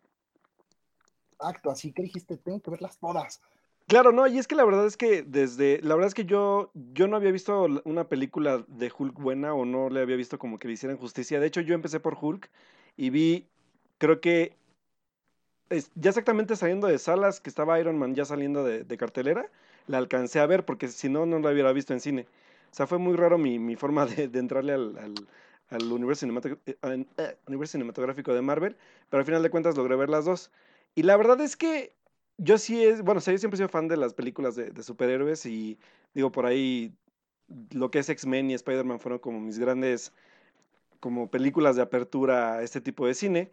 Exacto, 1.32 1.70
así 1.70 1.92
que 1.92 2.02
dijiste, 2.02 2.36
tengo 2.36 2.60
que 2.60 2.70
verlas 2.70 2.98
todas. 2.98 3.40
Claro, 3.88 4.10
no, 4.10 4.26
y 4.26 4.38
es 4.38 4.48
que 4.48 4.56
la 4.56 4.64
verdad 4.64 4.84
es 4.86 4.96
que 4.96 5.22
desde, 5.22 5.80
la 5.82 5.94
verdad 5.94 6.08
es 6.08 6.14
que 6.14 6.24
yo, 6.24 6.72
yo 6.74 7.06
no 7.06 7.14
había 7.16 7.30
visto 7.30 7.66
una 7.84 8.08
película 8.08 8.64
de 8.66 8.90
Hulk 8.96 9.14
buena 9.20 9.54
o 9.54 9.64
no 9.64 9.90
le 9.90 10.00
había 10.00 10.16
visto 10.16 10.38
como 10.40 10.58
que 10.58 10.66
le 10.66 10.74
hicieran 10.74 10.98
justicia. 10.98 11.38
De 11.38 11.46
hecho, 11.46 11.60
yo 11.60 11.74
empecé 11.74 12.00
por 12.00 12.18
Hulk 12.20 12.50
y 12.96 13.10
vi, 13.10 13.46
creo 13.98 14.20
que 14.20 14.56
ya 15.94 16.10
exactamente 16.10 16.56
saliendo 16.56 16.86
de 16.86 16.98
salas, 16.98 17.40
que 17.40 17.50
estaba 17.50 17.78
Iron 17.80 17.98
Man 17.98 18.14
ya 18.14 18.24
saliendo 18.24 18.64
de, 18.64 18.96
cartelera, 18.96 19.50
la 19.86 19.98
alcancé 19.98 20.40
a 20.40 20.46
ver 20.46 20.64
porque 20.64 20.88
si 20.88 21.08
no, 21.08 21.26
no 21.26 21.38
la 21.40 21.50
hubiera 21.50 21.72
visto 21.72 21.92
en 21.92 22.00
cine. 22.00 22.26
O 22.72 22.74
sea, 22.74 22.86
fue 22.86 22.98
muy 22.98 23.16
raro 23.16 23.38
mi, 23.38 23.58
mi 23.58 23.76
forma 23.76 24.06
de, 24.06 24.24
entrarle 24.38 24.72
al, 24.72 24.96
al, 24.98 25.14
eh, 25.70 27.06
eh, 27.18 27.36
universo 27.46 27.72
cinematográfico 27.72 28.32
de 28.34 28.42
Marvel, 28.42 28.76
pero 29.10 29.20
al 29.20 29.26
final 29.26 29.42
de 29.42 29.50
cuentas 29.50 29.76
logré 29.76 29.96
ver 29.96 30.08
las 30.08 30.24
dos. 30.24 30.50
Y 30.94 31.02
la 31.02 31.16
verdad 31.16 31.40
es 31.40 31.56
que 31.56 31.92
yo 32.38 32.58
sí 32.58 32.84
es, 32.84 33.02
bueno, 33.02 33.20
o 33.20 33.30
yo 33.30 33.38
siempre 33.38 33.56
he 33.56 33.58
sido 33.58 33.68
fan 33.68 33.88
de 33.88 33.96
las 33.96 34.14
películas 34.14 34.56
de, 34.56 34.82
superhéroes 34.82 35.46
y 35.46 35.78
digo, 36.14 36.32
por 36.32 36.46
ahí 36.46 36.94
lo 37.70 37.90
que 37.90 38.00
es 38.00 38.08
X-Men 38.08 38.50
y 38.50 38.54
Spider-Man 38.54 39.00
fueron 39.00 39.18
como 39.20 39.40
mis 39.40 39.58
grandes 39.58 40.12
como 41.00 41.30
películas 41.30 41.76
de 41.76 41.82
apertura 41.82 42.54
a 42.54 42.62
este 42.62 42.80
tipo 42.80 43.06
de 43.06 43.14
cine. 43.14 43.50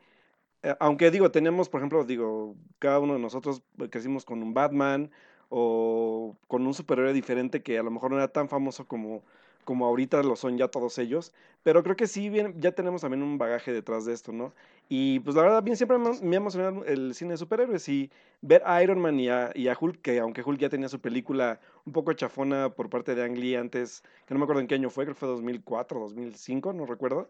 Eh, 0.63 0.75
aunque 0.79 1.11
digo, 1.11 1.31
tenemos, 1.31 1.69
por 1.69 1.81
ejemplo, 1.81 2.05
digo, 2.05 2.55
cada 2.79 2.99
uno 2.99 3.13
de 3.13 3.19
nosotros 3.19 3.63
crecimos 3.89 4.25
con 4.25 4.41
un 4.43 4.53
Batman 4.53 5.11
o 5.49 6.35
con 6.47 6.65
un 6.65 6.73
superhéroe 6.73 7.13
diferente 7.13 7.63
que 7.63 7.77
a 7.77 7.83
lo 7.83 7.91
mejor 7.91 8.11
no 8.11 8.17
era 8.17 8.29
tan 8.29 8.49
famoso 8.49 8.87
como 8.87 9.23
como 9.63 9.85
ahorita 9.85 10.21
lo 10.23 10.35
son 10.35 10.57
ya 10.57 10.67
todos 10.67 10.97
ellos, 10.97 11.33
pero 11.63 11.83
creo 11.83 11.95
que 11.95 12.07
sí, 12.07 12.29
bien, 12.29 12.55
ya 12.59 12.71
tenemos 12.73 13.01
también 13.01 13.23
un 13.23 13.37
bagaje 13.37 13.71
detrás 13.71 14.05
de 14.05 14.13
esto, 14.13 14.31
¿no? 14.31 14.53
Y 14.89 15.19
pues 15.21 15.35
la 15.35 15.43
verdad, 15.43 15.63
bien, 15.63 15.77
siempre 15.77 15.97
me 15.97 16.35
ha 16.35 16.37
emocionado 16.37 16.83
el 16.85 17.13
cine 17.15 17.31
de 17.31 17.37
superhéroes 17.37 17.87
y 17.89 18.11
ver 18.41 18.61
a 18.65 18.83
Iron 18.83 18.99
Man 18.99 19.19
y 19.19 19.29
a, 19.29 19.51
y 19.55 19.67
Hulk, 19.69 20.01
que 20.01 20.19
aunque 20.19 20.43
Hulk 20.43 20.59
ya 20.59 20.69
tenía 20.69 20.89
su 20.89 20.99
película 20.99 21.59
un 21.85 21.93
poco 21.93 22.13
chafona 22.13 22.69
por 22.69 22.89
parte 22.89 23.15
de 23.15 23.23
Ang 23.23 23.37
Lee 23.37 23.55
antes, 23.55 24.03
que 24.25 24.33
no 24.33 24.39
me 24.39 24.43
acuerdo 24.43 24.61
en 24.61 24.67
qué 24.67 24.75
año 24.75 24.89
fue, 24.89 25.05
creo 25.05 25.15
que 25.15 25.19
fue 25.19 25.29
2004, 25.29 25.99
2005, 25.99 26.73
no 26.73 26.85
recuerdo. 26.85 27.29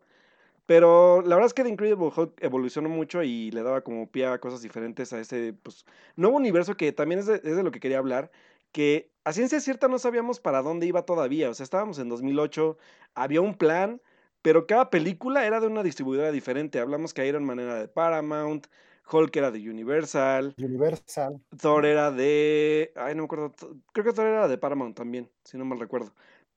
Pero 0.65 1.22
la 1.22 1.36
verdad 1.36 1.48
es 1.48 1.54
que 1.54 1.63
The 1.63 1.69
Incredible 1.69 2.12
Hulk 2.15 2.41
evolucionó 2.41 2.89
mucho 2.89 3.22
y 3.24 3.52
le 3.52 3.63
daba 3.63 3.82
como 3.82 4.08
pie 4.08 4.28
a 4.28 4.39
cosas 4.39 4.62
diferentes 4.62 5.12
a 5.13 5.19
ese 5.19 5.54
pues, 5.62 5.86
nuevo 6.15 6.38
universo 6.38 6.78
que 6.78 6.91
también 6.93 7.19
es 7.19 7.28
de 7.28 7.63
lo 7.63 7.72
que 7.72 7.82
quería 7.82 7.98
hablar, 7.98 8.32
que 8.72 9.12
a 9.24 9.34
ciencia 9.34 9.60
cierta 9.60 9.88
no 9.88 10.00
sabíamos 10.00 10.40
para 10.40 10.62
dónde 10.62 10.88
iba 10.88 11.06
todavía. 11.06 11.50
O 11.50 11.54
sea, 11.54 11.64
estábamos 11.64 12.00
en 12.00 12.10
2008, 12.10 12.78
había 13.16 13.42
un 13.42 13.56
plan, 13.56 14.02
pero 14.42 14.68
cada 14.68 14.90
película 14.90 15.46
era 15.46 15.60
de 15.60 15.68
una 15.68 15.84
distribuidora 15.84 16.32
diferente. 16.32 16.80
Hablamos 16.80 17.14
que 17.14 17.26
Iron 17.28 17.46
Man 17.46 17.60
era 17.60 17.76
de 17.76 17.88
Paramount, 17.88 18.68
Hulk 19.12 19.36
era 19.36 19.52
de 19.52 19.70
Universal. 19.70 20.56
Universal. 20.58 21.42
Thor 21.58 21.86
era 21.86 22.12
de. 22.12 22.92
Ay, 22.96 23.16
no 23.16 23.24
me 23.24 23.26
acuerdo. 23.26 23.54
Creo 23.92 24.06
que 24.06 24.14
Thor 24.14 24.28
era 24.28 24.48
de 24.48 24.58
Paramount 24.58 24.96
también, 24.96 25.30
si 25.44 25.58
no 25.58 25.66
mal 25.66 25.80
recuerdo. 25.80 26.14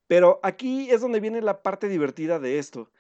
Pero 0.07 0.41
aquí 0.43 0.91
es 0.91 1.01
donde 1.01 1.21
viene 1.21 1.43
la 1.43 1.63
parte 1.63 1.89
divertida 1.89 2.39
de 2.39 2.59
esto. 2.59 2.91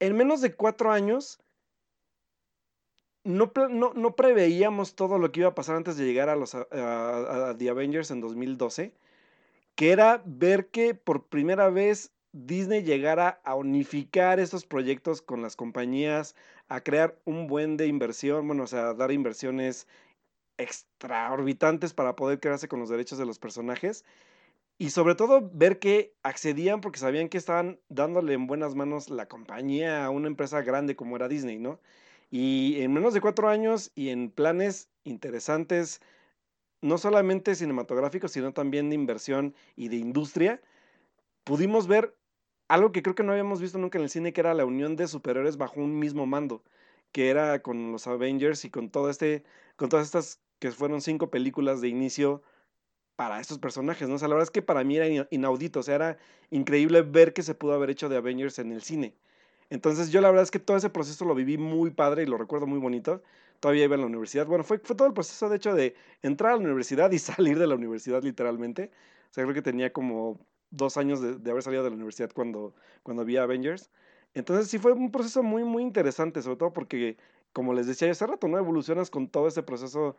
En 0.00 0.16
menos 0.16 0.40
de 0.40 0.54
cuatro 0.54 0.90
años, 0.90 1.40
no, 3.24 3.52
no, 3.68 4.16
preveíamos 4.16 4.94
todo 4.94 5.18
lo 5.18 5.30
que 5.30 5.40
iba 5.40 5.50
a 5.50 5.54
pasar 5.54 5.76
antes 5.76 5.96
de 5.96 6.04
llegar 6.04 6.28
a, 6.28 6.36
los, 6.36 6.54
a, 6.54 7.54
The 7.58 7.70
Avengers 7.70 8.10
en 8.10 8.20
2012, 8.20 8.94
que 9.74 9.92
era 9.92 10.22
ver 10.24 10.68
que 10.68 10.94
por 10.94 11.26
primera 11.26 11.68
vez 11.70 12.12
Disney 12.32 12.82
llegara 12.82 13.40
a 13.44 13.54
unificar 13.56 14.40
estos 14.40 14.64
proyectos 14.64 15.20
con 15.20 15.42
las 15.42 15.56
compañías, 15.56 16.34
a 16.68 16.80
crear 16.82 17.18
un 17.24 17.46
buen 17.46 17.76
de 17.76 17.86
inversión, 17.88 18.46
bueno, 18.46 18.64
o 18.64 18.66
sea, 18.66 18.94
dar 18.94 19.10
inversiones 19.10 19.86
extraorbitantes 20.56 21.94
para 21.94 22.16
poder 22.16 22.38
quedarse 22.38 22.68
con 22.68 22.80
los 22.80 22.88
derechos 22.88 23.18
de 23.18 23.26
los 23.26 23.38
personajes. 23.38 24.04
Y 24.78 24.90
sobre 24.90 25.14
todo 25.14 25.50
ver 25.52 25.78
que 25.78 26.14
accedían 26.22 26.80
porque 26.80 26.98
sabían 27.00 27.28
que 27.28 27.38
estaban 27.38 27.80
dándole 27.88 28.32
en 28.32 28.46
buenas 28.46 28.74
manos 28.74 29.10
la 29.10 29.26
compañía 29.28 30.04
a 30.04 30.10
una 30.10 30.28
empresa 30.28 30.62
grande 30.62 30.96
como 30.96 31.16
era 31.16 31.28
Disney, 31.28 31.58
¿no? 31.58 31.80
Y 32.30 32.80
en 32.82 32.92
menos 32.92 33.14
de 33.14 33.20
cuatro 33.20 33.48
años 33.48 33.90
y 33.94 34.10
en 34.10 34.30
planes 34.30 34.88
interesantes, 35.04 36.00
no 36.80 36.98
solamente 36.98 37.54
cinematográficos, 37.54 38.32
sino 38.32 38.52
también 38.52 38.88
de 38.88 38.94
inversión 38.94 39.54
y 39.76 39.88
de 39.88 39.96
industria, 39.96 40.62
pudimos 41.44 41.86
ver 41.88 42.16
algo 42.68 42.92
que 42.92 43.02
creo 43.02 43.14
que 43.16 43.24
no 43.24 43.32
habíamos 43.32 43.60
visto 43.60 43.78
nunca 43.78 43.98
en 43.98 44.04
el 44.04 44.10
cine, 44.10 44.32
que 44.32 44.40
era 44.40 44.54
la 44.54 44.64
unión 44.64 44.96
de 44.96 45.08
superhéroes 45.08 45.56
bajo 45.56 45.80
un 45.80 45.98
mismo 45.98 46.26
mando, 46.26 46.62
que 47.12 47.30
era 47.30 47.62
con 47.62 47.92
los 47.92 48.06
Avengers 48.06 48.64
y 48.64 48.70
con 48.70 48.90
todo 48.90 49.10
este, 49.10 49.44
con 49.76 49.88
todas 49.88 50.06
estas 50.06 50.40
que 50.60 50.70
fueron 50.70 51.00
cinco 51.00 51.30
películas 51.30 51.80
de 51.80 51.88
inicio 51.88 52.42
para 53.16 53.40
estos 53.40 53.58
personajes, 53.58 54.08
¿no? 54.08 54.16
La 54.16 54.28
verdad 54.28 54.44
es 54.44 54.50
que 54.50 54.62
para 54.62 54.84
mí 54.84 54.96
era 54.96 55.26
inaudito, 55.30 55.80
o 55.80 55.82
sea, 55.82 55.96
era 55.96 56.18
increíble 56.50 57.02
ver 57.02 57.32
que 57.34 57.42
se 57.42 57.54
pudo 57.54 57.74
haber 57.74 57.90
hecho 57.90 58.08
de 58.08 58.16
Avengers 58.16 58.58
en 58.58 58.72
el 58.72 58.82
cine. 58.82 59.14
Entonces 59.70 60.10
yo 60.10 60.20
la 60.20 60.28
verdad 60.28 60.42
es 60.42 60.50
que 60.50 60.58
todo 60.58 60.76
ese 60.76 60.90
proceso 60.90 61.24
lo 61.24 61.34
viví 61.34 61.56
muy 61.56 61.90
padre 61.90 62.24
y 62.24 62.26
lo 62.26 62.36
recuerdo 62.36 62.66
muy 62.66 62.78
bonito. 62.78 63.22
Todavía 63.60 63.84
iba 63.84 63.94
en 63.94 64.00
la 64.02 64.06
universidad. 64.06 64.46
Bueno, 64.46 64.64
fue, 64.64 64.78
fue 64.78 64.96
todo 64.96 65.08
el 65.08 65.14
proceso 65.14 65.48
de 65.48 65.56
hecho 65.56 65.74
de 65.74 65.94
entrar 66.22 66.52
a 66.52 66.56
la 66.56 66.62
universidad 66.62 67.10
y 67.12 67.18
salir 67.20 67.58
de 67.58 67.66
la 67.66 67.76
universidad 67.76 68.22
literalmente. 68.22 68.90
O 69.30 69.34
sea, 69.34 69.44
creo 69.44 69.54
que 69.54 69.62
tenía 69.62 69.92
como 69.92 70.40
dos 70.70 70.96
años 70.96 71.20
de, 71.20 71.36
de 71.36 71.50
haber 71.50 71.62
salido 71.62 71.84
de 71.84 71.90
la 71.90 71.96
universidad 71.96 72.30
cuando, 72.32 72.74
cuando 73.02 73.24
vi 73.24 73.36
Avengers. 73.36 73.90
Entonces 74.34 74.68
sí 74.68 74.78
fue 74.78 74.92
un 74.92 75.10
proceso 75.10 75.42
muy, 75.42 75.64
muy 75.64 75.82
interesante, 75.82 76.42
sobre 76.42 76.56
todo 76.56 76.72
porque, 76.72 77.16
como 77.52 77.74
les 77.74 77.86
decía 77.86 78.10
hace 78.10 78.26
rato, 78.26 78.48
¿no? 78.48 78.58
Evolucionas 78.58 79.10
con 79.10 79.28
todo 79.28 79.48
ese 79.48 79.62
proceso 79.62 80.16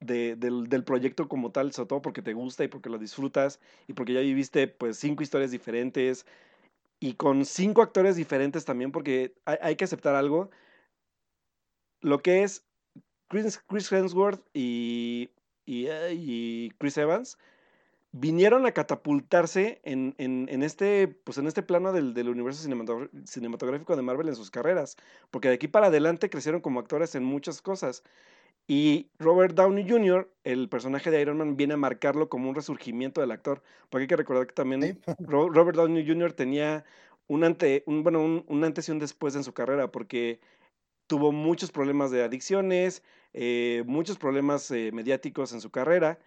de, 0.00 0.36
del, 0.36 0.68
del, 0.68 0.84
proyecto 0.84 1.28
como 1.28 1.52
tal, 1.52 1.72
sobre 1.72 1.88
todo 1.88 2.02
porque 2.02 2.22
te 2.22 2.32
gusta 2.34 2.64
y 2.64 2.68
porque 2.68 2.90
lo 2.90 2.98
disfrutas 2.98 3.60
y 3.86 3.92
porque 3.92 4.14
ya 4.14 4.20
viviste 4.20 4.66
pues 4.68 4.98
cinco 4.98 5.22
historias 5.22 5.52
diferentes, 5.52 6.26
y 7.02 7.14
con 7.14 7.44
cinco 7.44 7.82
actores 7.82 8.14
diferentes 8.14 8.64
también, 8.64 8.92
porque 8.92 9.34
hay, 9.44 9.74
que 9.74 9.84
aceptar 9.84 10.14
algo. 10.14 10.50
lo 12.00 12.22
que 12.22 12.44
es 12.44 12.64
Chris, 13.28 13.60
Chris 13.68 13.90
Hemsworth 13.90 14.40
y, 14.54 15.30
y, 15.66 16.70
Chris 16.78 16.96
Evans 16.98 17.38
vinieron 18.12 18.66
a 18.66 18.72
catapultarse 18.72 19.80
en, 19.82 20.14
en, 20.18 20.46
en, 20.48 20.62
este, 20.62 21.08
pues 21.08 21.38
en 21.38 21.48
este 21.48 21.64
plano 21.64 21.92
del, 21.92 22.14
del 22.14 22.28
universo 22.28 22.62
cinematográfico 22.62 23.96
de 23.96 24.02
Marvel 24.02 24.28
en 24.28 24.36
sus 24.36 24.52
carreras, 24.52 24.96
porque 25.32 25.48
de 25.48 25.54
aquí 25.54 25.66
para 25.66 25.88
adelante 25.88 26.30
crecieron 26.30 26.60
como 26.60 26.78
actores 26.78 27.16
en 27.16 27.24
muchas 27.24 27.62
cosas. 27.62 28.04
Y 28.66 29.10
Robert 29.18 29.54
Downey 29.54 29.88
Jr., 29.88 30.32
el 30.44 30.68
personaje 30.68 31.10
de 31.10 31.20
Iron 31.20 31.38
Man, 31.38 31.56
viene 31.56 31.74
a 31.74 31.76
marcarlo 31.76 32.28
como 32.28 32.48
un 32.48 32.54
resurgimiento 32.54 33.20
del 33.20 33.32
actor, 33.32 33.62
porque 33.90 34.02
hay 34.02 34.08
que 34.08 34.16
recordar 34.16 34.46
que 34.46 34.54
también 34.54 35.00
Robert 35.18 35.76
Downey 35.76 36.06
Jr. 36.06 36.32
tenía 36.32 36.84
un, 37.26 37.44
ante, 37.44 37.82
un, 37.86 38.02
bueno, 38.02 38.22
un, 38.22 38.44
un, 38.48 38.64
antes 38.64 38.88
y 38.88 38.92
un 38.92 38.98
después 38.98 39.34
en 39.34 39.44
su 39.44 39.52
carrera, 39.52 39.90
porque 39.90 40.40
tuvo 41.06 41.32
muchos 41.32 41.70
problemas 41.70 42.10
de 42.10 42.22
adicciones, 42.22 43.02
eh, 43.32 43.82
muchos 43.86 44.16
problemas 44.18 44.70
eh, 44.70 44.90
mediáticos 44.92 45.52
en 45.52 45.60
su 45.60 45.70
carrera, 45.70 46.18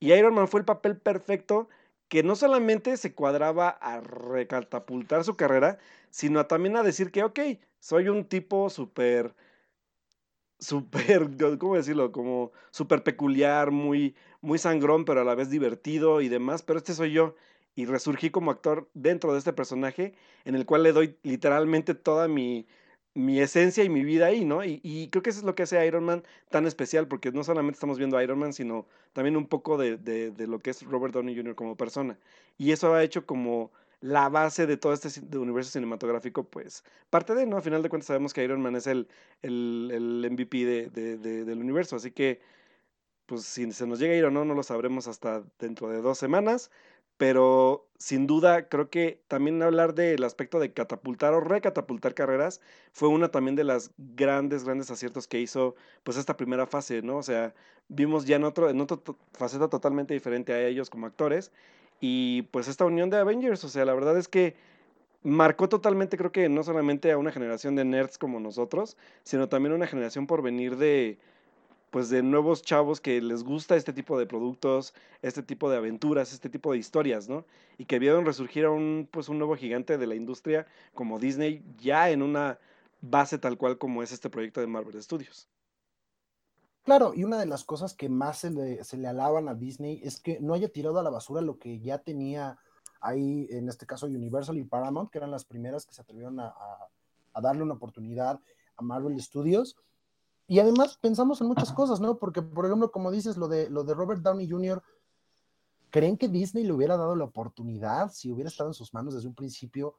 y 0.00 0.12
Iron 0.12 0.34
Man 0.34 0.48
fue 0.48 0.60
el 0.60 0.66
papel 0.66 0.96
perfecto 0.96 1.68
que 2.08 2.22
no 2.22 2.36
solamente 2.36 2.96
se 2.96 3.14
cuadraba 3.14 3.68
a 3.68 4.00
recatapultar 4.00 5.24
su 5.24 5.36
carrera, 5.36 5.78
sino 6.10 6.46
también 6.46 6.76
a 6.76 6.82
decir 6.82 7.10
que, 7.10 7.22
ok, 7.22 7.40
soy 7.80 8.08
un 8.08 8.24
tipo 8.24 8.70
súper, 8.70 9.34
súper, 10.58 11.28
¿cómo 11.58 11.76
decirlo? 11.76 12.12
Como 12.12 12.52
súper 12.70 13.02
peculiar, 13.02 13.70
muy, 13.70 14.14
muy 14.40 14.58
sangrón, 14.58 15.04
pero 15.04 15.20
a 15.22 15.24
la 15.24 15.34
vez 15.34 15.50
divertido 15.50 16.20
y 16.20 16.28
demás, 16.28 16.62
pero 16.62 16.78
este 16.78 16.94
soy 16.94 17.12
yo. 17.12 17.34
Y 17.74 17.86
resurgí 17.86 18.30
como 18.30 18.50
actor 18.50 18.88
dentro 18.94 19.32
de 19.32 19.38
este 19.38 19.52
personaje, 19.52 20.14
en 20.44 20.56
el 20.56 20.66
cual 20.66 20.82
le 20.82 20.92
doy 20.92 21.16
literalmente 21.22 21.94
toda 21.94 22.26
mi, 22.26 22.66
mi 23.14 23.40
esencia 23.40 23.84
y 23.84 23.88
mi 23.88 24.04
vida 24.04 24.26
ahí, 24.26 24.44
¿no? 24.44 24.64
Y, 24.64 25.08
creo 25.10 25.22
que 25.22 25.30
eso 25.30 25.40
es 25.40 25.44
lo 25.44 25.54
que 25.54 25.62
hace 25.62 25.86
Iron 25.86 26.04
Man 26.04 26.24
tan 26.50 26.66
especial, 26.66 27.06
porque 27.08 27.30
no 27.32 27.44
solamente 27.44 27.76
estamos 27.76 27.98
viendo 27.98 28.16
a 28.16 28.24
Iron 28.24 28.38
Man, 28.38 28.52
sino 28.52 28.86
también 29.12 29.36
un 29.36 29.46
poco 29.46 29.78
de, 29.78 29.96
de, 29.96 30.30
de, 30.32 30.46
lo 30.48 30.58
que 30.58 30.70
es 30.70 30.82
Robert 30.82 31.14
Downey 31.14 31.36
Jr. 31.36 31.54
como 31.54 31.76
persona. 31.76 32.18
Y 32.58 32.72
eso 32.72 32.94
ha 32.94 33.04
hecho 33.04 33.26
como 33.26 33.70
la 34.00 34.28
base 34.28 34.66
de 34.66 34.76
todo 34.76 34.92
este 34.92 35.20
universo 35.36 35.72
cinematográfico, 35.72 36.44
pues 36.44 36.84
parte 37.10 37.34
de, 37.34 37.46
¿no? 37.46 37.56
A 37.58 37.62
final 37.62 37.82
de 37.82 37.88
cuentas 37.88 38.06
sabemos 38.06 38.32
que 38.32 38.44
Iron 38.44 38.62
Man 38.62 38.76
es 38.76 38.86
el, 38.86 39.08
el, 39.42 39.90
el 39.92 40.30
MVP 40.30 40.64
de, 40.64 41.18
del 41.18 41.58
universo, 41.58 41.96
así 41.96 42.12
que, 42.12 42.40
pues 43.26 43.44
si 43.44 43.70
se 43.72 43.86
nos 43.86 43.98
llega 43.98 44.14
a 44.14 44.16
ir 44.16 44.24
o 44.24 44.30
no, 44.30 44.44
no 44.44 44.54
lo 44.54 44.62
sabremos 44.62 45.08
hasta 45.08 45.44
dentro 45.58 45.88
de 45.88 46.00
dos 46.02 46.18
semanas 46.18 46.70
pero 47.18 47.90
sin 47.98 48.26
duda 48.28 48.68
creo 48.68 48.90
que 48.90 49.22
también 49.28 49.60
hablar 49.62 49.94
del 49.94 50.22
aspecto 50.24 50.60
de 50.60 50.72
catapultar 50.72 51.34
o 51.34 51.40
recatapultar 51.40 52.14
carreras 52.14 52.60
fue 52.92 53.08
una 53.08 53.30
también 53.30 53.56
de 53.56 53.64
las 53.64 53.90
grandes, 53.98 54.64
grandes 54.64 54.90
aciertos 54.90 55.26
que 55.26 55.40
hizo 55.40 55.74
pues 56.04 56.16
esta 56.16 56.36
primera 56.36 56.66
fase, 56.66 57.02
¿no? 57.02 57.16
O 57.18 57.22
sea, 57.24 57.54
vimos 57.88 58.24
ya 58.24 58.36
en 58.36 58.44
otro, 58.44 58.70
en 58.70 58.80
otra 58.80 58.98
faceta 59.32 59.68
totalmente 59.68 60.14
diferente 60.14 60.52
a 60.52 60.64
ellos 60.66 60.90
como 60.90 61.06
actores 61.06 61.52
y 62.00 62.42
pues 62.42 62.68
esta 62.68 62.84
unión 62.84 63.10
de 63.10 63.18
Avengers, 63.18 63.64
o 63.64 63.68
sea, 63.68 63.84
la 63.84 63.94
verdad 63.94 64.16
es 64.16 64.28
que 64.28 64.56
marcó 65.22 65.68
totalmente 65.68 66.16
creo 66.16 66.32
que 66.32 66.48
no 66.48 66.62
solamente 66.62 67.10
a 67.10 67.18
una 67.18 67.32
generación 67.32 67.76
de 67.76 67.84
nerds 67.84 68.18
como 68.18 68.40
nosotros, 68.40 68.96
sino 69.24 69.48
también 69.48 69.72
a 69.72 69.76
una 69.76 69.86
generación 69.86 70.26
por 70.26 70.42
venir 70.42 70.76
de 70.76 71.18
pues 71.90 72.10
de 72.10 72.22
nuevos 72.22 72.62
chavos 72.62 73.00
que 73.00 73.20
les 73.22 73.42
gusta 73.44 73.76
este 73.76 73.92
tipo 73.92 74.18
de 74.18 74.26
productos, 74.26 74.94
este 75.22 75.42
tipo 75.42 75.70
de 75.70 75.78
aventuras, 75.78 76.32
este 76.32 76.50
tipo 76.50 76.72
de 76.72 76.78
historias, 76.78 77.28
¿no? 77.28 77.46
Y 77.78 77.86
que 77.86 77.98
vieron 77.98 78.26
resurgir 78.26 78.66
a 78.66 78.70
un, 78.70 79.08
pues 79.10 79.28
un 79.28 79.38
nuevo 79.38 79.56
gigante 79.56 79.96
de 79.96 80.06
la 80.06 80.14
industria 80.14 80.66
como 80.94 81.18
Disney 81.18 81.62
ya 81.78 82.10
en 82.10 82.22
una 82.22 82.58
base 83.00 83.38
tal 83.38 83.56
cual 83.56 83.78
como 83.78 84.02
es 84.02 84.12
este 84.12 84.28
proyecto 84.30 84.60
de 84.60 84.66
Marvel 84.66 85.02
Studios. 85.02 85.48
Claro, 86.88 87.12
y 87.14 87.22
una 87.22 87.38
de 87.38 87.44
las 87.44 87.64
cosas 87.64 87.92
que 87.92 88.08
más 88.08 88.38
se 88.38 88.50
le, 88.50 89.06
alaban 89.06 89.46
a 89.46 89.54
Disney 89.54 90.00
es 90.02 90.18
que 90.18 90.40
no 90.40 90.54
haya 90.54 90.70
tirado 90.70 90.98
a 90.98 91.02
la 91.02 91.10
basura 91.10 91.42
lo 91.42 91.58
que 91.58 91.80
ya 91.80 91.98
tenía 91.98 92.58
ahí, 93.02 93.46
en 93.50 93.68
este 93.68 93.84
caso 93.84 94.06
Universal 94.06 94.56
y 94.56 94.64
Paramount, 94.64 95.10
que 95.10 95.18
eran 95.18 95.30
las 95.30 95.44
primeras 95.44 95.84
que 95.84 95.92
se 95.92 96.00
atrevieron 96.00 96.40
a, 96.40 96.54
darle 97.42 97.62
una 97.62 97.74
oportunidad 97.74 98.40
a 98.78 98.82
Marvel 98.82 99.20
Studios 99.20 99.76
y 100.46 100.60
además 100.60 100.96
pensamos 100.96 101.42
en 101.42 101.48
muchas 101.48 101.72
cosas, 101.74 102.00
¿no? 102.00 102.16
Porque, 102.16 102.40
por 102.40 102.64
ejemplo, 102.64 102.90
como 102.90 103.10
dices, 103.10 103.36
lo 103.36 103.48
de, 103.48 103.68
lo 103.68 103.84
de 103.84 103.92
Robert 103.92 104.22
Downey 104.22 104.48
Jr., 104.48 104.82
¿creen 105.90 106.16
que 106.16 106.28
Disney 106.28 106.64
le 106.64 106.72
hubiera 106.72 106.96
dado 106.96 107.14
la 107.16 107.24
oportunidad, 107.24 108.10
si 108.12 108.32
hubiera 108.32 108.48
estado 108.48 108.70
en 108.70 108.74
sus 108.74 108.94
manos 108.94 109.12
desde 109.12 109.28
un 109.28 109.34
principio, 109.34 109.96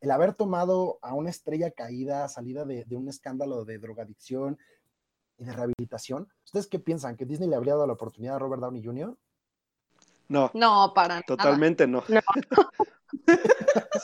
el 0.00 0.10
haber 0.10 0.34
tomado 0.34 0.98
a 1.02 1.14
una 1.14 1.30
estrella 1.30 1.70
caída, 1.70 2.28
salida 2.28 2.64
de 2.64 2.96
un 2.96 3.08
escándalo 3.08 3.64
de 3.64 3.78
drogadicción 3.78 4.58
y 5.38 5.44
de 5.44 5.52
rehabilitación? 5.52 6.28
¿Ustedes 6.44 6.66
qué 6.66 6.78
piensan? 6.78 7.16
¿Que 7.16 7.24
Disney 7.24 7.48
le 7.48 7.56
habría 7.56 7.74
dado 7.74 7.86
la 7.86 7.92
oportunidad 7.94 8.36
a 8.36 8.38
Robert 8.38 8.62
Downey 8.62 8.84
Jr.? 8.84 9.16
No. 10.28 10.50
No, 10.54 10.92
para 10.94 11.22
Totalmente 11.22 11.86
no. 11.86 12.02
no. 12.08 12.20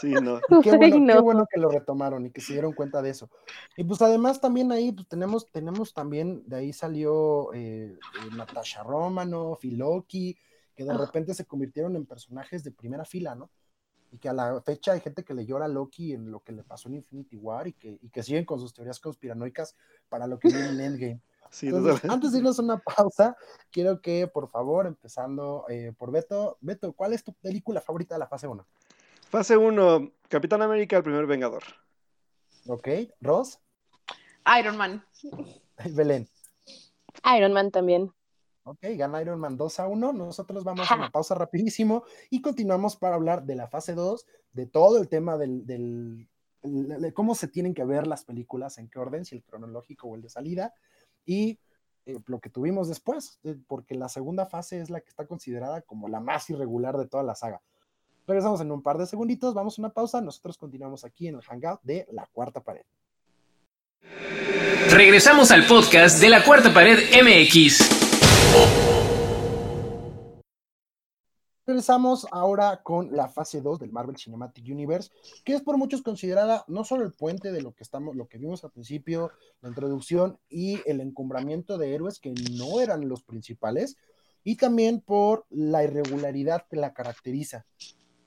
Sí, 0.00 0.12
no. 0.12 0.40
Qué 0.62 0.76
bueno, 0.76 0.98
no. 0.98 1.14
qué 1.14 1.20
bueno, 1.20 1.46
que 1.50 1.60
lo 1.60 1.68
retomaron 1.68 2.26
y 2.26 2.30
que 2.30 2.40
se 2.40 2.52
dieron 2.52 2.72
cuenta 2.72 3.02
de 3.02 3.10
eso. 3.10 3.30
Y 3.76 3.84
pues 3.84 4.00
además 4.00 4.40
también 4.40 4.70
ahí 4.72 4.92
pues, 4.92 5.08
tenemos, 5.08 5.50
tenemos 5.50 5.92
también, 5.92 6.42
de 6.46 6.56
ahí 6.56 6.72
salió 6.72 7.52
eh, 7.52 7.98
eh, 7.98 8.34
Natasha 8.36 8.82
Romanoff 8.82 9.64
y 9.64 9.72
Loki, 9.72 10.36
que 10.74 10.84
de 10.84 10.96
repente 10.96 11.34
se 11.34 11.44
convirtieron 11.44 11.96
en 11.96 12.06
personajes 12.06 12.64
de 12.64 12.70
primera 12.70 13.04
fila, 13.04 13.34
¿no? 13.34 13.50
Y 14.12 14.18
que 14.18 14.28
a 14.28 14.32
la 14.32 14.60
fecha 14.60 14.92
hay 14.92 15.00
gente 15.00 15.24
que 15.24 15.34
le 15.34 15.46
llora 15.46 15.64
a 15.64 15.68
Loki 15.68 16.12
en 16.12 16.30
lo 16.30 16.44
que 16.44 16.52
le 16.52 16.62
pasó 16.62 16.88
en 16.88 16.96
Infinity 16.96 17.36
War 17.36 17.66
y 17.66 17.72
que, 17.72 17.98
y 18.00 18.10
que 18.10 18.22
siguen 18.22 18.44
con 18.44 18.60
sus 18.60 18.72
teorías 18.72 19.00
conspiranoicas 19.00 19.74
para 20.08 20.26
lo 20.26 20.38
que 20.38 20.48
viene 20.48 20.68
en 20.68 20.80
Endgame. 20.80 21.20
Sí, 21.50 21.66
Entonces, 21.66 22.08
antes 22.08 22.32
de 22.32 22.38
irnos 22.38 22.58
a 22.58 22.62
una 22.62 22.78
pausa, 22.78 23.36
quiero 23.70 24.00
que, 24.00 24.26
por 24.26 24.48
favor, 24.48 24.86
empezando 24.86 25.66
eh, 25.68 25.92
por 25.98 26.10
Beto, 26.10 26.56
Beto, 26.62 26.94
¿cuál 26.94 27.12
es 27.12 27.22
tu 27.22 27.34
película 27.34 27.82
favorita 27.82 28.14
de 28.14 28.20
la 28.20 28.26
fase 28.26 28.46
1? 28.46 28.66
Fase 29.28 29.58
1, 29.58 30.12
Capitán 30.28 30.62
América, 30.62 30.96
el 30.96 31.02
primer 31.02 31.26
Vengador. 31.26 31.62
Ok, 32.68 32.88
Ross. 33.20 33.58
Iron 34.58 34.78
Man. 34.78 35.04
Belén. 35.90 36.26
Iron 37.36 37.52
Man 37.52 37.70
también. 37.70 38.12
Ok, 38.64 38.78
gana 38.96 39.20
Iron 39.20 39.40
Man 39.40 39.56
2 39.56 39.80
a 39.80 39.88
1. 39.88 40.12
Nosotros 40.12 40.64
vamos 40.64 40.90
a 40.90 40.94
una 40.94 41.10
pausa 41.12 41.34
rapidísimo 41.34 42.04
y 42.30 42.40
continuamos 42.40 42.96
para 42.96 43.16
hablar 43.16 43.44
de 43.44 43.56
la 43.56 43.68
fase 43.68 43.94
2, 43.94 44.26
de 44.52 44.66
todo 44.66 44.98
el 44.98 45.08
tema 45.08 45.36
del, 45.36 45.66
del 45.66 46.28
de 46.62 47.12
cómo 47.12 47.34
se 47.34 47.48
tienen 47.48 47.74
que 47.74 47.84
ver 47.84 48.06
las 48.06 48.24
películas, 48.24 48.78
en 48.78 48.88
qué 48.88 48.98
orden, 48.98 49.24
si 49.24 49.34
el 49.34 49.42
cronológico 49.42 50.08
o 50.08 50.14
el 50.14 50.22
de 50.22 50.28
salida, 50.28 50.74
y 51.26 51.58
eh, 52.06 52.18
lo 52.26 52.40
que 52.40 52.50
tuvimos 52.50 52.88
después, 52.88 53.40
eh, 53.44 53.56
porque 53.66 53.94
la 53.94 54.08
segunda 54.08 54.46
fase 54.46 54.80
es 54.80 54.90
la 54.90 55.00
que 55.00 55.08
está 55.08 55.26
considerada 55.26 55.82
como 55.82 56.08
la 56.08 56.20
más 56.20 56.48
irregular 56.50 56.96
de 56.96 57.06
toda 57.06 57.22
la 57.22 57.34
saga. 57.34 57.60
Regresamos 58.26 58.60
en 58.60 58.70
un 58.70 58.82
par 58.82 58.98
de 58.98 59.06
segunditos, 59.06 59.54
vamos 59.54 59.78
a 59.78 59.82
una 59.82 59.92
pausa, 59.92 60.20
nosotros 60.20 60.56
continuamos 60.56 61.04
aquí 61.04 61.26
en 61.26 61.34
el 61.34 61.42
Hangout 61.42 61.80
de 61.82 62.06
La 62.12 62.28
Cuarta 62.32 62.60
Pared. 62.60 62.84
Regresamos 64.90 65.50
al 65.50 65.66
podcast 65.66 66.20
de 66.20 66.28
La 66.28 66.44
Cuarta 66.44 66.72
Pared 66.72 66.98
MX. 67.22 68.01
Regresamos 71.64 72.26
ahora 72.32 72.82
con 72.82 73.16
la 73.16 73.28
fase 73.28 73.60
2 73.60 73.78
del 73.78 73.92
Marvel 73.92 74.16
Cinematic 74.16 74.64
Universe, 74.68 75.10
que 75.44 75.54
es 75.54 75.62
por 75.62 75.78
muchos 75.78 76.02
considerada 76.02 76.64
no 76.66 76.84
solo 76.84 77.04
el 77.04 77.12
puente 77.12 77.52
de 77.52 77.62
lo 77.62 77.72
que 77.72 77.84
estamos, 77.84 78.16
lo 78.16 78.26
que 78.26 78.38
vimos 78.38 78.64
al 78.64 78.72
principio, 78.72 79.30
la 79.60 79.68
introducción 79.68 80.38
y 80.48 80.80
el 80.86 81.00
encumbramiento 81.00 81.78
de 81.78 81.94
héroes 81.94 82.18
que 82.18 82.34
no 82.52 82.80
eran 82.80 83.08
los 83.08 83.22
principales, 83.22 83.96
y 84.44 84.56
también 84.56 85.00
por 85.00 85.46
la 85.50 85.84
irregularidad 85.84 86.66
que 86.68 86.76
la 86.76 86.92
caracteriza. 86.92 87.64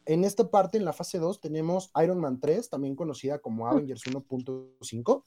En 0.06 0.24
esta 0.24 0.50
parte, 0.50 0.78
en 0.78 0.86
la 0.86 0.94
fase 0.94 1.20
2, 1.20 1.42
tenemos 1.42 1.92
Iron 2.02 2.20
Man 2.20 2.40
3, 2.40 2.70
también 2.70 2.96
conocida 2.96 3.40
como 3.40 3.68
Avengers 3.68 4.04
1.5. 4.06 5.24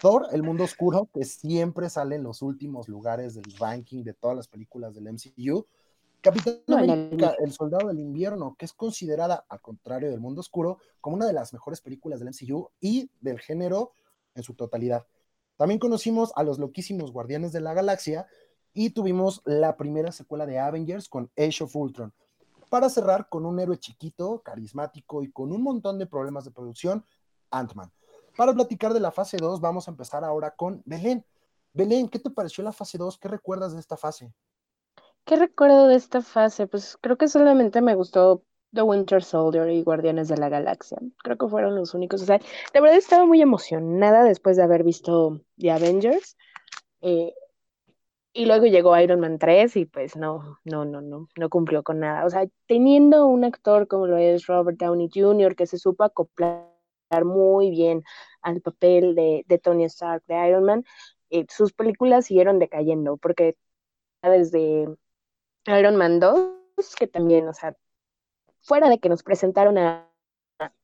Thor, 0.00 0.28
El 0.32 0.42
Mundo 0.42 0.64
Oscuro, 0.64 1.10
que 1.12 1.24
siempre 1.24 1.90
sale 1.90 2.16
en 2.16 2.22
los 2.22 2.40
últimos 2.40 2.88
lugares 2.88 3.34
del 3.34 3.44
ranking 3.58 4.02
de 4.02 4.14
todas 4.14 4.34
las 4.34 4.48
películas 4.48 4.94
del 4.94 5.12
MCU. 5.12 5.66
Capitán 6.22 6.62
América, 6.68 7.34
El 7.38 7.52
Soldado 7.52 7.88
del 7.88 8.00
Invierno, 8.00 8.56
que 8.58 8.64
es 8.64 8.72
considerada, 8.72 9.44
al 9.50 9.60
contrario 9.60 10.10
del 10.10 10.18
Mundo 10.18 10.40
Oscuro, 10.40 10.78
como 11.02 11.16
una 11.16 11.26
de 11.26 11.34
las 11.34 11.52
mejores 11.52 11.82
películas 11.82 12.18
del 12.18 12.30
MCU 12.30 12.70
y 12.80 13.10
del 13.20 13.40
género 13.40 13.92
en 14.34 14.42
su 14.42 14.54
totalidad. 14.54 15.06
También 15.58 15.78
conocimos 15.78 16.32
a 16.34 16.44
los 16.44 16.58
loquísimos 16.58 17.12
Guardianes 17.12 17.52
de 17.52 17.60
la 17.60 17.74
Galaxia 17.74 18.26
y 18.72 18.90
tuvimos 18.90 19.42
la 19.44 19.76
primera 19.76 20.12
secuela 20.12 20.46
de 20.46 20.58
Avengers 20.58 21.10
con 21.10 21.30
Age 21.36 21.64
of 21.64 21.76
Ultron 21.76 22.14
para 22.70 22.88
cerrar 22.88 23.28
con 23.28 23.44
un 23.44 23.60
héroe 23.60 23.76
chiquito, 23.76 24.40
carismático 24.42 25.22
y 25.22 25.30
con 25.30 25.52
un 25.52 25.62
montón 25.62 25.98
de 25.98 26.06
problemas 26.06 26.46
de 26.46 26.52
producción, 26.52 27.04
Ant-Man. 27.50 27.92
Para 28.40 28.54
platicar 28.54 28.94
de 28.94 29.00
la 29.00 29.10
fase 29.10 29.36
2, 29.36 29.60
vamos 29.60 29.86
a 29.86 29.90
empezar 29.90 30.24
ahora 30.24 30.52
con 30.52 30.80
Belén. 30.86 31.22
Belén, 31.74 32.08
¿qué 32.08 32.18
te 32.18 32.30
pareció 32.30 32.64
la 32.64 32.72
fase 32.72 32.96
2? 32.96 33.18
¿Qué 33.18 33.28
recuerdas 33.28 33.74
de 33.74 33.80
esta 33.80 33.98
fase? 33.98 34.32
¿Qué 35.26 35.36
recuerdo 35.36 35.88
de 35.88 35.96
esta 35.96 36.22
fase? 36.22 36.66
Pues 36.66 36.96
creo 37.02 37.18
que 37.18 37.28
solamente 37.28 37.82
me 37.82 37.94
gustó 37.94 38.42
The 38.72 38.80
Winter 38.80 39.22
Soldier 39.22 39.68
y 39.68 39.82
Guardianes 39.82 40.28
de 40.28 40.38
la 40.38 40.48
Galaxia. 40.48 40.96
Creo 41.22 41.36
que 41.36 41.48
fueron 41.48 41.76
los 41.76 41.92
únicos. 41.92 42.22
O 42.22 42.24
sea, 42.24 42.40
la 42.72 42.80
verdad 42.80 42.96
estaba 42.96 43.26
muy 43.26 43.42
emocionada 43.42 44.24
después 44.24 44.56
de 44.56 44.62
haber 44.62 44.84
visto 44.84 45.42
The 45.58 45.72
Avengers. 45.72 46.38
Eh, 47.02 47.34
y 48.32 48.46
luego 48.46 48.64
llegó 48.64 48.98
Iron 48.98 49.20
Man 49.20 49.38
3 49.38 49.76
y 49.76 49.84
pues 49.84 50.16
no, 50.16 50.56
no, 50.64 50.86
no, 50.86 51.02
no, 51.02 51.28
no 51.36 51.48
cumplió 51.50 51.82
con 51.82 52.00
nada. 52.00 52.24
O 52.24 52.30
sea, 52.30 52.46
teniendo 52.66 53.26
un 53.26 53.44
actor 53.44 53.86
como 53.86 54.06
lo 54.06 54.16
es 54.16 54.46
Robert 54.46 54.78
Downey 54.78 55.10
Jr., 55.12 55.54
que 55.54 55.66
se 55.66 55.76
supo 55.76 56.04
acoplar 56.04 56.69
muy 57.24 57.70
bien 57.70 58.04
al 58.42 58.60
papel 58.60 59.14
de, 59.14 59.60
Tony 59.62 59.84
Stark, 59.84 60.22
de 60.26 60.48
Iron 60.48 60.64
Man, 60.64 60.84
eh, 61.30 61.46
sus 61.48 61.72
películas 61.72 62.26
siguieron 62.26 62.58
decayendo, 62.58 63.16
porque 63.16 63.56
desde 64.22 64.88
Iron 65.66 65.96
Man 65.96 66.20
2, 66.20 66.96
que 66.98 67.06
también, 67.06 67.48
o 67.48 67.54
sea, 67.54 67.76
fuera 68.62 68.88
de 68.88 68.98
que 68.98 69.08
nos 69.08 69.22
presentaron 69.22 69.78
a, 69.78 70.10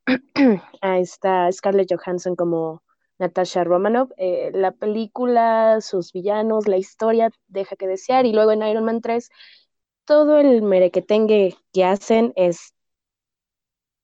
a 0.82 0.98
esta 0.98 1.50
Scarlett 1.52 1.92
Johansson 1.92 2.36
como 2.36 2.82
Natasha 3.18 3.64
Romanoff, 3.64 4.10
eh, 4.18 4.50
la 4.52 4.72
película, 4.72 5.80
sus 5.80 6.12
villanos, 6.12 6.68
la 6.68 6.76
historia 6.76 7.30
deja 7.48 7.76
que 7.76 7.86
desear 7.86 8.26
y 8.26 8.32
luego 8.32 8.52
en 8.52 8.62
Iron 8.62 8.84
Man 8.84 9.00
3 9.00 9.30
todo 10.06 10.38
el 10.38 10.62
merequetengue 10.62 11.56
que 11.72 11.84
hacen 11.84 12.32
es 12.36 12.74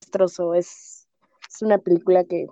destrozo, 0.01 0.53
es, 0.53 1.02
es 1.53 1.61
una 1.61 1.77
película 1.77 2.23
que 2.23 2.47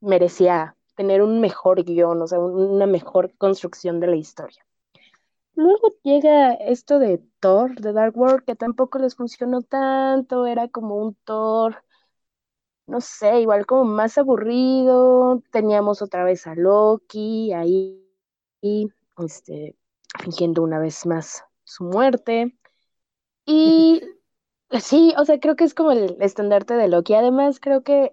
merecía 0.00 0.76
tener 0.96 1.22
un 1.22 1.40
mejor 1.40 1.84
guion, 1.84 2.22
o 2.22 2.26
sea, 2.26 2.38
una 2.38 2.86
mejor 2.86 3.32
construcción 3.38 4.00
de 4.00 4.06
la 4.08 4.16
historia. 4.16 4.64
Luego 5.54 5.88
llega 6.02 6.52
esto 6.54 6.98
de 6.98 7.22
Thor, 7.40 7.74
de 7.80 7.92
Dark 7.92 8.16
World, 8.16 8.44
que 8.44 8.56
tampoco 8.56 8.98
les 8.98 9.14
funcionó 9.14 9.62
tanto, 9.62 10.46
era 10.46 10.68
como 10.68 10.96
un 10.96 11.14
Thor 11.24 11.84
no 12.86 13.00
sé, 13.00 13.40
igual 13.40 13.66
como 13.66 13.84
más 13.84 14.18
aburrido. 14.18 15.42
Teníamos 15.50 16.02
otra 16.02 16.24
vez 16.24 16.46
a 16.46 16.54
Loki 16.54 17.52
ahí, 17.52 18.02
este, 19.18 19.76
fingiendo 20.22 20.62
una 20.62 20.78
vez 20.78 21.06
más 21.06 21.44
su 21.64 21.84
muerte. 21.84 22.56
Y 23.46 24.02
sí, 24.70 25.14
o 25.18 25.24
sea, 25.24 25.38
creo 25.40 25.56
que 25.56 25.64
es 25.64 25.74
como 25.74 25.92
el 25.92 26.16
estandarte 26.20 26.74
de 26.74 26.88
Loki. 26.88 27.14
Además, 27.14 27.60
creo 27.60 27.82
que, 27.82 28.12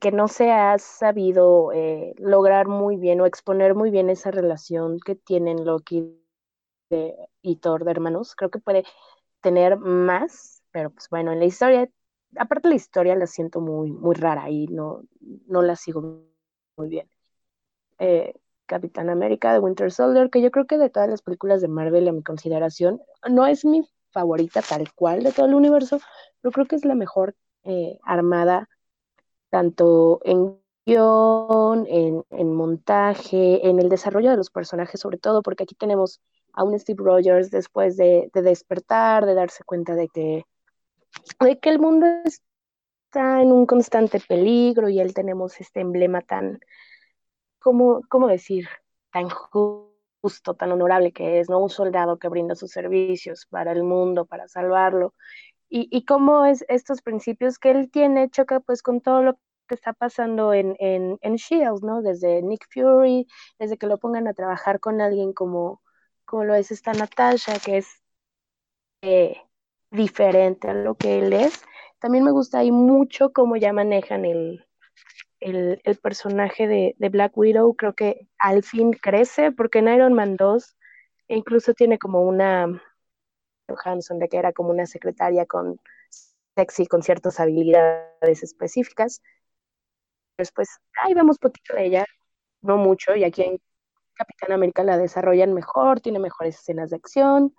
que, 0.00 0.12
no 0.12 0.28
se 0.28 0.50
ha 0.50 0.78
sabido 0.78 1.72
eh, 1.72 2.14
lograr 2.18 2.68
muy 2.68 2.96
bien 2.96 3.20
o 3.20 3.26
exponer 3.26 3.74
muy 3.74 3.90
bien 3.90 4.10
esa 4.10 4.30
relación 4.30 4.98
que 5.04 5.14
tienen 5.14 5.64
Loki 5.64 6.20
y 7.42 7.56
Thor 7.56 7.84
de 7.84 7.90
hermanos. 7.90 8.34
Creo 8.34 8.50
que 8.50 8.58
puede 8.58 8.84
tener 9.40 9.76
más, 9.78 10.62
pero 10.70 10.90
pues 10.90 11.08
bueno, 11.08 11.32
en 11.32 11.40
la 11.40 11.46
historia 11.46 11.88
aparte 12.38 12.68
la 12.68 12.74
historia 12.74 13.14
la 13.16 13.26
siento 13.26 13.60
muy, 13.60 13.90
muy 13.92 14.14
rara 14.14 14.50
y 14.50 14.66
no, 14.68 15.02
no 15.46 15.62
la 15.62 15.76
sigo 15.76 16.24
muy 16.76 16.88
bien. 16.88 17.08
Eh, 17.98 18.34
Capitán 18.66 19.10
América 19.10 19.52
de 19.52 19.60
Winter 19.60 19.92
Soldier, 19.92 20.28
que 20.28 20.42
yo 20.42 20.50
creo 20.50 20.66
que 20.66 20.78
de 20.78 20.90
todas 20.90 21.08
las 21.08 21.22
películas 21.22 21.60
de 21.60 21.68
Marvel, 21.68 22.08
a 22.08 22.12
mi 22.12 22.22
consideración, 22.22 23.00
no 23.28 23.46
es 23.46 23.64
mi 23.64 23.88
favorita 24.16 24.62
tal 24.62 24.90
cual 24.94 25.22
de 25.22 25.32
todo 25.32 25.44
el 25.44 25.54
universo, 25.54 26.00
pero 26.40 26.50
creo 26.50 26.66
que 26.66 26.76
es 26.76 26.86
la 26.86 26.94
mejor 26.94 27.34
eh, 27.64 27.98
armada, 28.02 28.66
tanto 29.50 30.20
en 30.24 30.58
guion, 30.86 31.86
en, 31.86 32.24
en, 32.30 32.54
montaje, 32.54 33.68
en 33.68 33.78
el 33.78 33.90
desarrollo 33.90 34.30
de 34.30 34.38
los 34.38 34.48
personajes, 34.50 35.00
sobre 35.00 35.18
todo, 35.18 35.42
porque 35.42 35.64
aquí 35.64 35.74
tenemos 35.74 36.22
a 36.54 36.64
un 36.64 36.78
Steve 36.78 37.02
Rogers 37.04 37.50
después 37.50 37.98
de, 37.98 38.30
de 38.32 38.40
despertar, 38.40 39.26
de 39.26 39.34
darse 39.34 39.64
cuenta 39.64 39.94
de 39.94 40.08
que 40.08 40.44
de 41.40 41.58
que 41.58 41.68
el 41.68 41.78
mundo 41.78 42.06
está 42.24 43.42
en 43.42 43.52
un 43.52 43.66
constante 43.66 44.18
peligro 44.20 44.88
y 44.88 44.98
él 45.00 45.12
tenemos 45.12 45.60
este 45.60 45.80
emblema 45.80 46.22
tan, 46.22 46.58
¿cómo, 47.58 48.00
cómo 48.08 48.28
decir? 48.28 48.66
Tan 49.12 49.28
justo, 50.20 50.54
tan 50.54 50.72
honorable 50.72 51.12
que 51.12 51.40
es, 51.40 51.48
¿no? 51.50 51.58
Un 51.60 51.70
soldado 51.70 52.18
que 52.18 52.28
brinda 52.28 52.54
sus 52.56 52.70
servicios 52.72 53.46
para 53.50 53.72
el 53.72 53.82
mundo, 53.84 54.26
para 54.26 54.48
salvarlo. 54.48 55.14
Y, 55.68 55.88
y 55.90 56.04
cómo 56.04 56.46
es 56.46 56.64
estos 56.68 57.02
principios 57.02 57.58
que 57.58 57.70
él 57.72 57.90
tiene 57.90 58.30
choca 58.30 58.60
pues 58.60 58.82
con 58.82 59.00
todo 59.00 59.22
lo 59.22 59.34
que 59.68 59.74
está 59.76 59.92
pasando 59.92 60.54
en, 60.54 60.76
en, 60.80 61.18
en 61.22 61.36
Shield, 61.36 61.82
¿no? 61.84 62.02
Desde 62.02 62.42
Nick 62.42 62.66
Fury, 62.72 63.26
desde 63.58 63.78
que 63.78 63.86
lo 63.86 63.98
pongan 63.98 64.28
a 64.28 64.34
trabajar 64.34 64.80
con 64.80 65.00
alguien 65.00 65.32
como, 65.32 65.82
como 66.24 66.44
lo 66.44 66.54
es 66.54 66.70
esta 66.72 66.92
Natasha, 66.94 67.58
que 67.60 67.78
es 67.78 67.88
eh, 69.02 69.36
diferente 69.90 70.68
a 70.68 70.74
lo 70.74 70.96
que 70.96 71.18
él 71.18 71.32
es. 71.32 71.62
También 71.98 72.24
me 72.24 72.32
gusta 72.32 72.58
ahí 72.58 72.70
mucho 72.72 73.32
cómo 73.32 73.56
ya 73.56 73.72
manejan 73.72 74.24
el, 74.24 74.66
el, 75.40 75.80
personaje 76.02 76.66
de, 76.66 77.08
Black 77.10 77.36
Widow. 77.36 77.74
Creo 77.74 77.94
que 77.94 78.28
al 78.38 78.62
fin 78.62 78.92
crece, 78.92 79.52
porque 79.52 79.78
en 79.78 79.88
Iron 79.88 80.14
Man 80.14 80.36
2 80.36 80.76
incluso 81.28 81.74
tiene 81.74 81.98
como 81.98 82.22
una 82.22 82.82
Johansson, 83.68 84.18
de 84.18 84.28
que 84.28 84.36
era 84.36 84.52
como 84.52 84.70
una 84.70 84.86
secretaria 84.86 85.46
con 85.46 85.80
sexy, 86.56 86.86
con 86.86 87.02
ciertas 87.02 87.40
habilidades 87.40 88.42
específicas. 88.42 89.22
Después, 90.38 90.68
ahí 91.02 91.14
vemos 91.14 91.38
poquito 91.38 91.74
de 91.74 91.86
ella, 91.86 92.06
no 92.60 92.76
mucho, 92.76 93.16
y 93.16 93.24
aquí 93.24 93.42
en 93.42 93.60
Capitán 94.14 94.52
América 94.52 94.84
la 94.84 94.98
desarrollan 94.98 95.52
mejor, 95.52 96.00
tiene 96.00 96.18
mejores 96.18 96.58
escenas 96.60 96.90
de 96.90 96.96
acción, 96.96 97.54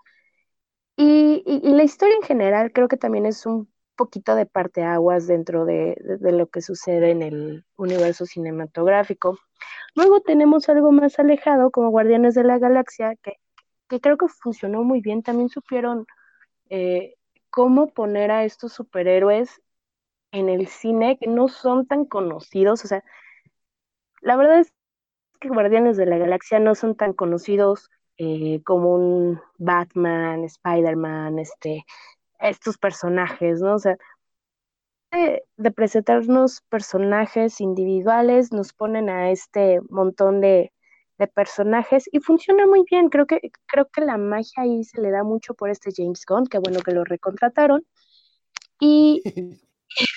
y, 0.99 1.43
la 1.73 1.83
historia 1.83 2.15
en 2.15 2.23
general 2.23 2.73
creo 2.73 2.87
que 2.87 2.97
también 2.97 3.27
es 3.27 3.45
un 3.45 3.71
poquito 3.97 4.35
de 4.35 4.45
parteaguas 4.45 5.27
dentro 5.27 5.65
de, 5.65 5.97
de, 6.21 6.31
lo 6.31 6.47
que 6.47 6.61
sucede 6.61 7.11
en 7.11 7.21
el 7.21 7.65
universo 7.75 8.25
cinematográfico. 8.25 9.37
Luego 9.95 10.21
tenemos 10.21 10.69
algo 10.69 10.91
más 10.93 11.19
alejado 11.19 11.71
como 11.71 11.89
Guardianes 11.89 12.35
de 12.35 12.45
la 12.45 12.59
Galaxia, 12.59 13.15
que, 13.21 13.33
que 13.89 13.99
creo 13.99 14.17
que 14.17 14.27
funcionó 14.29 14.83
muy 14.83 15.01
bien. 15.01 15.23
También 15.23 15.49
supieron 15.49 16.05
eh, 16.69 17.15
cómo 17.49 17.87
poner 17.89 18.31
a 18.31 18.45
estos 18.45 18.73
superhéroes 18.73 19.61
en 20.31 20.49
el 20.49 20.67
cine 20.67 21.17
que 21.19 21.27
no 21.27 21.47
son 21.49 21.87
tan 21.87 22.05
conocidos. 22.05 22.85
O 22.85 22.87
sea, 22.87 23.03
la 24.21 24.35
verdad 24.37 24.59
es 24.59 24.73
que 25.39 25.49
Guardianes 25.49 25.97
de 25.97 26.05
la 26.05 26.17
Galaxia 26.17 26.59
no 26.59 26.75
son 26.75 26.95
tan 26.95 27.13
conocidos 27.13 27.89
eh, 28.17 28.61
como 28.63 28.95
un 28.95 29.41
Batman, 29.57 30.43
Spider-Man, 30.43 31.39
este, 31.39 31.85
estos 32.39 32.77
personajes, 32.77 33.61
¿no? 33.61 33.75
O 33.75 33.79
sea, 33.79 33.97
de, 35.11 35.71
presentarnos 35.71 36.61
personajes 36.69 37.61
individuales, 37.61 38.51
nos 38.51 38.73
ponen 38.73 39.09
a 39.09 39.31
este 39.31 39.79
montón 39.89 40.41
de, 40.41 40.71
personajes 41.33 42.07
y 42.11 42.19
funciona 42.19 42.67
muy 42.67 42.83
bien. 42.89 43.09
Creo 43.09 43.25
que, 43.25 43.39
creo 43.65 43.87
que 43.89 44.01
la 44.01 44.17
magia 44.17 44.61
ahí 44.63 44.83
se 44.83 45.01
le 45.01 45.09
da 45.09 45.23
mucho 45.23 45.55
por 45.55 45.71
este 45.71 45.89
James 45.95 46.23
Gunn, 46.27 46.45
que 46.45 46.59
bueno 46.59 46.79
que 46.81 46.91
lo 46.91 47.03
recontrataron. 47.03 47.83
Y 48.79 49.23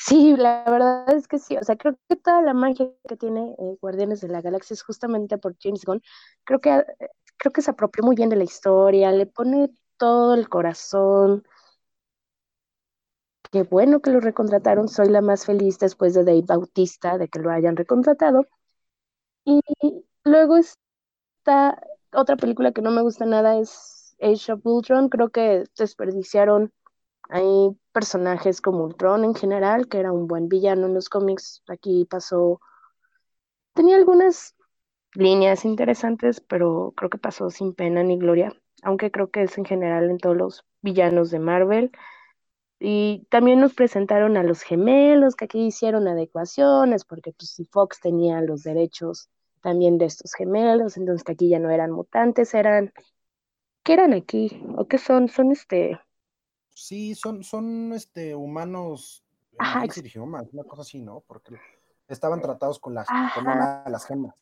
sí, 0.04 0.36
la 0.36 0.64
verdad 0.70 1.10
es 1.14 1.26
que 1.26 1.38
sí. 1.38 1.56
O 1.56 1.64
sea, 1.64 1.76
creo 1.76 1.96
que 2.06 2.16
toda 2.16 2.42
la 2.42 2.52
magia 2.52 2.90
que 3.08 3.16
tiene 3.16 3.52
eh, 3.58 3.76
Guardianes 3.80 4.20
de 4.20 4.28
la 4.28 4.42
Galaxia 4.42 4.74
es 4.74 4.82
justamente 4.82 5.38
por 5.38 5.56
James 5.58 5.86
Gunn. 5.86 6.02
Creo 6.44 6.60
que 6.60 6.84
creo 7.40 7.52
que 7.52 7.62
se 7.62 7.70
apropió 7.70 8.04
muy 8.04 8.14
bien 8.14 8.28
de 8.28 8.36
la 8.36 8.44
historia, 8.44 9.10
le 9.12 9.26
pone 9.26 9.70
todo 9.96 10.34
el 10.34 10.48
corazón. 10.48 11.42
Qué 13.52 13.62
bueno 13.64 14.00
que 14.00 14.10
lo 14.10 14.20
recontrataron, 14.20 14.88
soy 14.88 15.08
la 15.08 15.20
más 15.20 15.44
feliz 15.46 15.78
después 15.78 16.14
de 16.14 16.24
Dave 16.24 16.42
Bautista 16.46 17.18
de 17.18 17.28
que 17.28 17.38
lo 17.40 17.50
hayan 17.50 17.76
recontratado. 17.76 18.46
Y 19.44 19.60
luego 20.24 20.56
está 20.56 21.82
otra 22.12 22.36
película 22.36 22.72
que 22.72 22.82
no 22.82 22.90
me 22.90 23.02
gusta 23.02 23.26
nada 23.26 23.58
es 23.58 24.16
Age 24.20 24.52
of 24.52 24.60
Ultron, 24.64 25.08
creo 25.08 25.30
que 25.30 25.64
desperdiciaron 25.78 26.72
hay 27.30 27.70
personajes 27.92 28.60
como 28.60 28.84
Ultron 28.84 29.24
en 29.24 29.34
general, 29.34 29.88
que 29.88 30.00
era 30.00 30.12
un 30.12 30.28
buen 30.28 30.48
villano 30.48 30.86
en 30.86 30.94
los 30.94 31.08
cómics, 31.08 31.62
aquí 31.68 32.06
pasó, 32.06 32.60
tenía 33.74 33.96
algunas 33.96 34.54
líneas 35.14 35.64
interesantes, 35.64 36.40
pero 36.40 36.92
creo 36.96 37.10
que 37.10 37.18
pasó 37.18 37.50
sin 37.50 37.74
pena 37.74 38.02
ni 38.02 38.18
gloria, 38.18 38.52
aunque 38.82 39.10
creo 39.10 39.30
que 39.30 39.42
es 39.44 39.58
en 39.58 39.64
general 39.64 40.10
en 40.10 40.18
todos 40.18 40.36
los 40.36 40.64
villanos 40.82 41.30
de 41.30 41.40
Marvel. 41.40 41.92
Y 42.80 43.26
también 43.30 43.60
nos 43.60 43.74
presentaron 43.74 44.36
a 44.36 44.42
los 44.42 44.62
gemelos, 44.62 45.36
que 45.36 45.44
aquí 45.44 45.66
hicieron 45.66 46.08
adecuaciones, 46.08 47.04
porque 47.04 47.32
pues 47.32 47.50
si 47.50 47.64
Fox 47.66 48.00
tenía 48.00 48.40
los 48.40 48.62
derechos 48.62 49.28
también 49.60 49.98
de 49.98 50.06
estos 50.06 50.32
gemelos, 50.32 50.96
entonces 50.96 51.22
que 51.22 51.32
aquí 51.32 51.48
ya 51.50 51.58
no 51.58 51.70
eran 51.70 51.90
mutantes, 51.90 52.54
eran, 52.54 52.92
¿qué 53.82 53.92
eran 53.92 54.14
aquí? 54.14 54.62
¿O 54.76 54.88
qué 54.88 54.96
son? 54.96 55.28
Son 55.28 55.52
este... 55.52 56.00
Sí, 56.74 57.14
son, 57.14 57.44
son 57.44 57.92
este 57.92 58.34
humanos, 58.34 59.22
Ajá, 59.58 59.84
una 60.22 60.64
cosa 60.64 60.80
así, 60.82 61.00
¿no? 61.02 61.22
Porque 61.26 61.54
estaban 62.08 62.40
tratados 62.40 62.80
con, 62.80 62.94
las, 62.94 63.06
con 63.34 63.46
una 63.46 63.84
las 63.86 64.06
gemas 64.06 64.34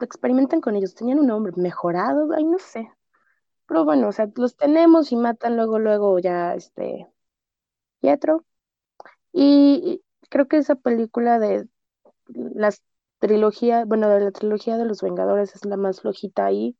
experimentan 0.00 0.60
con 0.60 0.76
ellos, 0.76 0.94
tenían 0.94 1.18
un 1.18 1.26
nombre 1.26 1.52
mejorado, 1.56 2.32
ay, 2.36 2.44
no 2.44 2.58
sé. 2.58 2.90
Pero 3.68 3.84
bueno, 3.84 4.08
o 4.08 4.12
sea, 4.12 4.28
los 4.36 4.56
tenemos 4.56 5.12
y 5.12 5.16
matan 5.16 5.56
luego, 5.56 5.78
luego 5.78 6.18
ya 6.18 6.54
este 6.54 7.06
Pietro. 8.00 8.44
Y 9.32 10.02
creo 10.30 10.48
que 10.48 10.58
esa 10.58 10.76
película 10.76 11.38
de 11.38 11.68
las 12.28 12.82
trilogía, 13.18 13.84
bueno, 13.84 14.08
de 14.08 14.20
la 14.20 14.32
trilogía 14.32 14.76
de 14.78 14.84
los 14.86 15.02
Vengadores 15.02 15.54
es 15.54 15.64
la 15.64 15.76
más 15.76 16.00
flojita 16.00 16.46
ahí. 16.46 16.76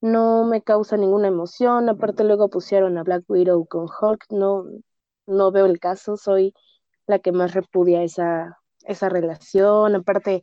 No 0.00 0.44
me 0.44 0.62
causa 0.62 0.96
ninguna 0.96 1.28
emoción. 1.28 1.88
Aparte 1.88 2.24
luego 2.24 2.50
pusieron 2.50 2.98
a 2.98 3.04
Black 3.04 3.24
Widow 3.28 3.66
con 3.66 3.86
Hulk. 3.88 4.26
No, 4.30 4.66
no 5.26 5.52
veo 5.52 5.66
el 5.66 5.80
caso. 5.80 6.16
Soy 6.16 6.54
la 7.06 7.18
que 7.20 7.32
más 7.32 7.54
repudia 7.54 8.02
esa, 8.02 8.58
esa 8.84 9.08
relación. 9.08 9.94
Aparte, 9.96 10.42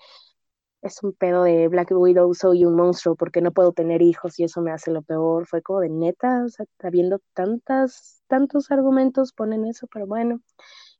es 0.82 1.04
un 1.04 1.14
pedo 1.14 1.44
de 1.44 1.68
Black 1.68 1.92
Widow, 1.92 2.34
soy 2.34 2.66
un 2.66 2.76
monstruo 2.76 3.16
porque 3.16 3.42
no 3.42 3.52
puedo 3.52 3.72
tener 3.74 4.02
hijos 4.02 4.40
y 4.40 4.44
eso 4.46 4.62
me 4.62 4.72
hace 4.72 4.92
lo 4.92 5.02
peor. 5.04 5.48
Fue 5.48 5.62
como 5.62 5.80
de 5.82 5.90
neta, 5.90 6.44
o 6.46 6.50
sea, 6.50 6.66
habiendo 6.84 7.20
tantas, 7.34 8.24
tantos 8.28 8.72
argumentos 8.72 9.34
ponen 9.34 9.66
eso, 9.66 9.88
pero 9.88 10.08
bueno. 10.08 10.42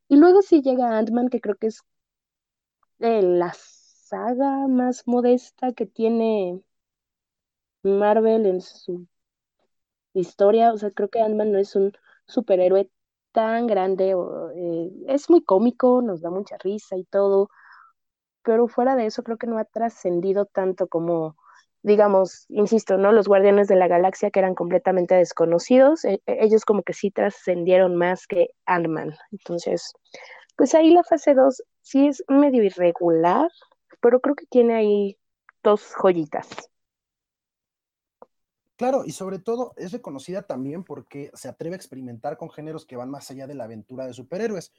Y 0.08 0.18
luego 0.18 0.42
sí 0.42 0.62
llega 0.62 0.98
Ant-Man, 0.98 1.30
que 1.30 1.42
creo 1.42 1.56
que 1.58 1.68
es 1.68 1.82
la 3.00 3.52
saga 3.54 4.68
más 4.68 5.04
modesta 5.08 5.74
que 5.74 5.86
tiene 5.86 6.62
Marvel 7.84 8.46
en 8.48 8.62
su 8.62 9.08
historia. 10.14 10.74
O 10.74 10.78
sea, 10.78 10.92
creo 10.92 11.10
que 11.10 11.20
Ant-Man 11.22 11.52
no 11.52 11.60
es 11.60 11.76
un 11.76 11.94
superhéroe 12.26 12.90
tan 13.32 13.68
grande, 13.68 14.14
eh, 14.56 14.92
es 15.08 15.30
muy 15.30 15.44
cómico, 15.44 16.02
nos 16.02 16.22
da 16.22 16.30
mucha 16.30 16.58
risa 16.58 16.98
y 16.98 17.06
todo, 17.06 17.50
pero 18.44 18.68
fuera 18.68 18.96
de 18.96 19.06
eso 19.06 19.24
creo 19.24 19.38
que 19.38 19.48
no 19.48 19.58
ha 19.58 19.66
trascendido 19.66 20.46
tanto 20.46 20.88
como, 20.88 21.38
digamos, 21.84 22.46
insisto, 22.50 22.98
¿no? 22.98 23.12
Los 23.12 23.28
Guardianes 23.28 23.68
de 23.68 23.76
la 23.76 23.88
Galaxia 23.88 24.32
que 24.32 24.40
eran 24.40 24.56
completamente 24.56 25.16
desconocidos, 25.16 26.06
e, 26.06 26.22
e, 26.26 26.46
ellos 26.46 26.66
como 26.66 26.84
que 26.84 26.94
sí 26.94 27.12
trascendieron 27.12 27.96
más 27.96 28.28
que 28.28 28.50
Ant-Man. 28.66 29.16
Entonces, 29.32 29.94
pues 30.56 30.76
ahí 30.76 30.92
la 30.92 31.04
fase 31.04 31.34
2 31.34 31.64
sí 31.82 32.08
es 32.08 32.24
medio 32.28 32.64
irregular, 32.64 33.50
pero 34.02 34.20
creo 34.20 34.36
que 34.36 34.46
tiene 34.48 34.76
ahí 34.76 35.18
dos 35.64 35.94
joyitas. 35.96 36.48
Claro, 38.82 39.04
y 39.06 39.12
sobre 39.12 39.38
todo 39.38 39.74
es 39.78 39.92
reconocida 39.92 40.42
también 40.42 40.84
porque 40.84 41.30
se 41.36 41.48
atreve 41.48 41.76
a 41.76 41.78
experimentar 41.78 42.36
con 42.36 42.50
géneros 42.50 42.84
que 42.84 42.96
van 42.96 43.12
más 43.12 43.30
allá 43.30 43.46
de 43.46 43.54
la 43.54 43.66
aventura 43.66 44.08
de 44.08 44.14
superhéroes. 44.14 44.72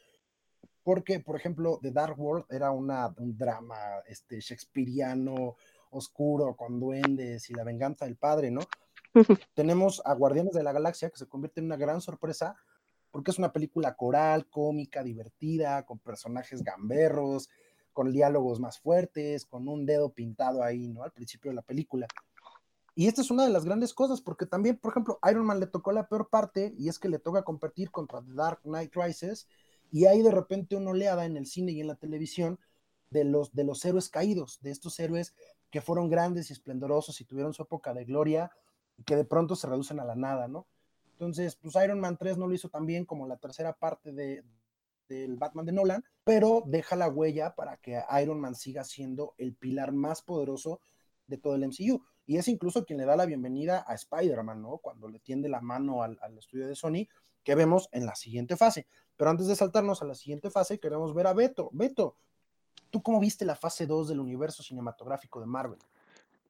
Porque, 0.83 1.21
por 1.21 1.37
ejemplo, 1.37 1.79
The 1.81 1.93
Dark 1.93 2.19
World 2.19 2.47
era 2.51 2.71
una, 2.71 3.15
un 3.19 3.37
drama 3.37 3.77
este, 4.07 4.41
shakespeariano, 4.41 5.57
oscuro, 5.91 6.57
con 6.57 6.81
duendes 6.81 7.49
y 7.51 7.55
la 7.55 7.65
venganza 7.65 8.05
del 8.05 8.17
padre, 8.17 8.51
¿no? 8.51 8.63
Tenemos 9.55 10.03
a 10.05 10.15
Guardianes 10.15 10.55
de 10.55 10.63
la 10.63 10.73
Galaxia, 10.73 11.11
que 11.11 11.19
se 11.19 11.29
convierte 11.29 11.61
en 11.61 11.67
una 11.67 11.77
gran 11.77 12.01
sorpresa, 12.01 12.57
porque 13.11 13.31
es 13.31 13.39
una 13.39 13.53
película 13.53 13.95
coral, 13.95 14.49
cómica, 14.49 15.03
divertida, 15.03 15.85
con 15.85 15.99
personajes 15.99 16.65
gamberros, 16.65 17.51
con 17.93 18.11
diálogos 18.11 18.59
más 18.59 18.81
fuertes, 18.81 19.45
con 19.45 19.69
un 19.69 19.85
dedo 19.85 20.13
pintado 20.13 20.63
ahí, 20.63 20.89
¿no? 20.89 21.03
Al 21.03 21.13
principio 21.13 21.51
de 21.51 21.57
la 21.57 21.63
película. 21.63 22.07
Y 22.95 23.07
esta 23.07 23.21
es 23.23 23.31
una 23.31 23.45
de 23.45 23.51
las 23.51 23.65
grandes 23.65 23.95
cosas, 23.95 24.21
porque 24.21 24.47
también, 24.47 24.79
por 24.79 24.93
ejemplo, 24.93 25.19
Iron 25.31 25.47
Man 25.47 25.61
le 25.61 25.67
tocó 25.67 25.93
la 25.93 26.09
peor 26.09 26.29
parte, 26.29 26.75
y 26.79 26.89
es 26.89 26.99
que 26.99 27.09
le 27.09 27.19
toca 27.19 27.43
competir 27.43 27.91
contra 27.91 28.23
The 28.23 28.33
Dark 28.35 28.61
Knight 28.63 28.95
Rises, 28.95 29.47
y 29.93 30.07
hay 30.07 30.23
de 30.23 30.33
repente 30.33 30.75
una 30.75 30.91
oleada 30.91 31.25
en 31.25 31.37
el 31.37 31.47
cine 31.47 31.71
y 31.71 31.81
en 31.81 31.87
la 31.87 31.95
televisión 31.95 32.59
de 33.11 33.25
los, 33.25 33.55
de 33.55 33.63
los 33.63 33.85
héroes 33.85 34.09
caídos, 34.09 34.59
de 34.63 34.73
estos 34.73 34.99
héroes 34.99 35.35
que 35.71 35.81
fueron 35.81 36.09
grandes 36.09 36.51
y 36.51 36.55
esplendorosos 36.55 37.21
y 37.21 37.25
tuvieron 37.25 37.55
su 37.55 37.63
época 37.63 37.95
de 37.95 38.05
gloria, 38.05 38.51
que 39.07 39.17
de 39.17 39.25
pronto 39.25 39.55
se 39.55 39.69
reducen 39.69 40.01
a 40.01 40.05
la 40.05 40.17
nada, 40.17 40.49
¿no? 40.49 40.67
Entonces, 41.13 41.57
pues 41.57 41.77
Iron 41.85 42.01
Man 42.01 42.17
3 42.17 42.37
no 42.39 42.49
lo 42.49 42.55
hizo 42.55 42.69
tan 42.69 42.87
bien 42.87 43.05
como 43.05 43.29
la 43.29 43.37
tercera 43.37 43.75
parte 43.75 44.13
de, 44.13 44.43
del 45.09 45.37
Batman 45.37 45.67
de 45.67 45.73
Nolan, 45.73 46.05
pero 46.25 46.65
deja 46.67 46.97
la 46.97 47.09
huella 47.09 47.55
para 47.55 47.77
que 47.77 48.03
Iron 48.23 48.41
Man 48.41 48.55
siga 48.55 48.85
siendo 48.85 49.35
el 49.39 49.55
pilar 49.55 49.93
más 49.93 50.23
poderoso 50.23 50.81
de 51.27 51.39
todo 51.39 51.55
el 51.55 51.65
MCU. 51.65 52.03
Y 52.27 52.39
es 52.39 52.49
incluso 52.49 52.85
quien 52.85 52.99
le 52.99 53.05
da 53.05 53.17
la 53.17 53.27
bienvenida 53.27 53.85
a 53.87 53.95
Spider-Man, 53.95 54.63
¿no? 54.63 54.79
Cuando 54.79 55.09
le 55.09 55.19
tiende 55.19 55.49
la 55.49 55.61
mano 55.61 56.03
al, 56.03 56.19
estudio 56.39 56.67
de 56.67 56.75
Sony, 56.75 57.09
que 57.45 57.55
vemos 57.55 57.89
en 57.93 58.07
la 58.07 58.15
siguiente 58.15 58.57
fase. 58.57 58.87
Pero 59.17 59.31
antes 59.31 59.47
de 59.47 59.57
saltarnos 59.57 60.03
a 60.03 60.07
la 60.07 60.15
siguiente 60.15 60.51
fase, 60.51 60.79
queremos 60.79 61.15
ver 61.15 61.27
a 61.27 61.33
Beto. 61.33 61.71
Beto, 61.73 62.17
¿tú 62.91 63.03
cómo 63.03 63.21
viste 63.21 63.45
la 63.45 63.57
fase 63.57 63.87
2 63.87 64.09
del 64.09 64.21
universo 64.21 64.63
cinematográfico 64.63 65.41
de 65.41 65.47
Marvel? 65.47 65.79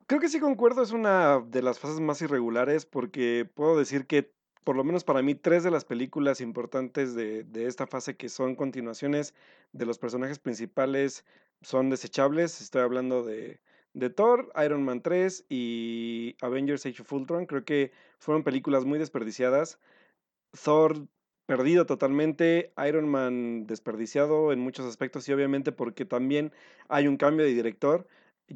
Creo 0.07 0.20
que 0.20 0.28
sí 0.28 0.40
concuerdo, 0.40 0.82
es 0.82 0.93
una 0.93 1.40
de 1.40 1.62
las 1.62 1.78
fases 1.78 2.01
más 2.01 2.20
irregulares 2.22 2.86
porque 2.86 3.49
puedo 3.55 3.78
decir 3.78 4.07
que 4.07 4.32
por 4.64 4.76
lo 4.76 4.84
menos 4.84 5.03
para 5.03 5.22
mí, 5.22 5.34
tres 5.34 5.64
de 5.64 5.72
las 5.72 5.84
películas 5.84 6.40
importantes 6.40 7.16
de, 7.16 7.45
esta 7.66 7.88
fase 7.88 8.16
que 8.16 8.28
son 8.28 8.55
continuaciones 8.55 9.34
de 9.72 9.86
los 9.86 9.99
personajes 9.99 10.38
principales 10.38 11.24
son 11.62 11.90
desechables. 11.90 12.61
Estoy 12.61 12.82
hablando 12.82 13.24
de 13.24 13.61
de 13.95 14.11
Thor, 14.11 14.51
Iron 14.64 14.84
Man 14.84 15.03
3 15.03 15.47
y 15.49 16.36
Avengers 16.40 16.86
Age 16.86 17.03
of 17.03 17.12
Ultron. 17.12 17.47
Creo 17.47 17.64
que 17.64 17.93
fueron 18.18 18.43
películas 18.43 18.84
muy 18.84 18.99
desperdiciadas. 18.99 19.78
Thor 20.53 21.07
perdido 21.46 21.86
totalmente, 21.86 22.72
Iron 22.86 23.09
Man 23.09 23.66
desperdiciado 23.66 24.53
en 24.53 24.61
muchos 24.61 24.86
aspectos 24.86 25.28
y 25.28 25.32
obviamente 25.32 25.72
porque 25.72 26.05
también 26.05 26.53
hay 26.88 27.09
un 27.09 27.16
cambio 27.16 27.44
de 27.44 27.53
director. 27.53 28.07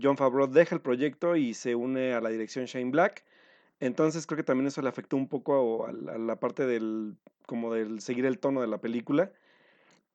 John 0.00 0.16
Favreau 0.16 0.46
deja 0.46 0.74
el 0.74 0.80
proyecto 0.80 1.36
y 1.36 1.54
se 1.54 1.74
une 1.74 2.14
a 2.14 2.20
la 2.20 2.30
dirección 2.30 2.66
Shane 2.66 2.90
Black. 2.90 3.24
Entonces 3.80 4.26
creo 4.26 4.36
que 4.36 4.44
también 4.44 4.66
eso 4.66 4.82
le 4.82 4.88
afectó 4.88 5.16
un 5.16 5.28
poco 5.28 5.86
a, 5.86 5.92
la 5.92 6.36
parte 6.40 6.66
del 6.66 7.16
como 7.46 7.72
del 7.74 8.00
seguir 8.00 8.26
el 8.26 8.38
tono 8.38 8.60
de 8.60 8.66
la 8.66 8.80
película. 8.80 9.32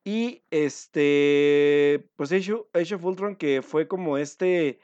Y 0.04 0.42
este 0.50 2.08
pues 2.16 2.32
Age 2.32 2.94
of 2.94 3.04
Ultron 3.04 3.36
que 3.36 3.62
fue 3.62 3.86
como 3.88 4.18
este 4.18 4.80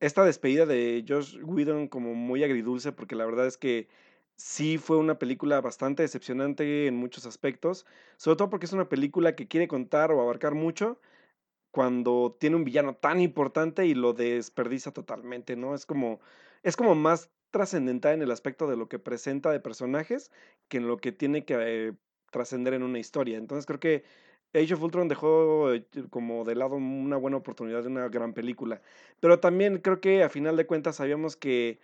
esta 0.00 0.24
despedida 0.24 0.66
de 0.66 1.04
Josh 1.08 1.38
Whedon 1.42 1.88
como 1.88 2.14
muy 2.14 2.42
agridulce, 2.44 2.92
porque 2.92 3.14
la 3.14 3.24
verdad 3.24 3.46
es 3.46 3.56
que 3.56 3.88
sí 4.36 4.78
fue 4.78 4.96
una 4.98 5.18
película 5.18 5.60
bastante 5.60 6.02
decepcionante 6.02 6.86
en 6.86 6.96
muchos 6.96 7.26
aspectos, 7.26 7.86
sobre 8.16 8.36
todo 8.36 8.50
porque 8.50 8.66
es 8.66 8.72
una 8.72 8.88
película 8.88 9.36
que 9.36 9.48
quiere 9.48 9.68
contar 9.68 10.12
o 10.12 10.20
abarcar 10.20 10.54
mucho 10.54 11.00
cuando 11.70 12.36
tiene 12.38 12.56
un 12.56 12.64
villano 12.64 12.96
tan 12.96 13.20
importante 13.20 13.86
y 13.86 13.94
lo 13.94 14.12
desperdicia 14.12 14.92
totalmente, 14.92 15.56
¿no? 15.56 15.74
Es 15.74 15.86
como, 15.86 16.20
es 16.62 16.76
como 16.76 16.94
más 16.94 17.30
trascendental 17.50 18.14
en 18.14 18.22
el 18.22 18.30
aspecto 18.30 18.68
de 18.68 18.76
lo 18.76 18.88
que 18.88 18.98
presenta 18.98 19.50
de 19.52 19.60
personajes 19.60 20.30
que 20.68 20.78
en 20.78 20.88
lo 20.88 20.98
que 20.98 21.12
tiene 21.12 21.44
que 21.44 21.56
eh, 21.60 21.92
trascender 22.30 22.74
en 22.74 22.82
una 22.84 22.98
historia. 22.98 23.38
Entonces 23.38 23.66
creo 23.66 23.80
que 23.80 24.04
Age 24.54 24.74
of 24.74 24.82
Ultron 24.82 25.08
dejó 25.08 25.72
eh, 25.72 25.86
como 26.10 26.44
de 26.44 26.54
lado 26.54 26.76
una 26.76 27.16
buena 27.16 27.36
oportunidad 27.38 27.82
de 27.82 27.88
una 27.88 28.08
gran 28.08 28.34
película. 28.34 28.82
Pero 29.20 29.40
también 29.40 29.78
creo 29.78 30.00
que 30.00 30.22
a 30.22 30.28
final 30.28 30.56
de 30.56 30.66
cuentas 30.66 30.96
sabíamos 30.96 31.36
que. 31.36 31.80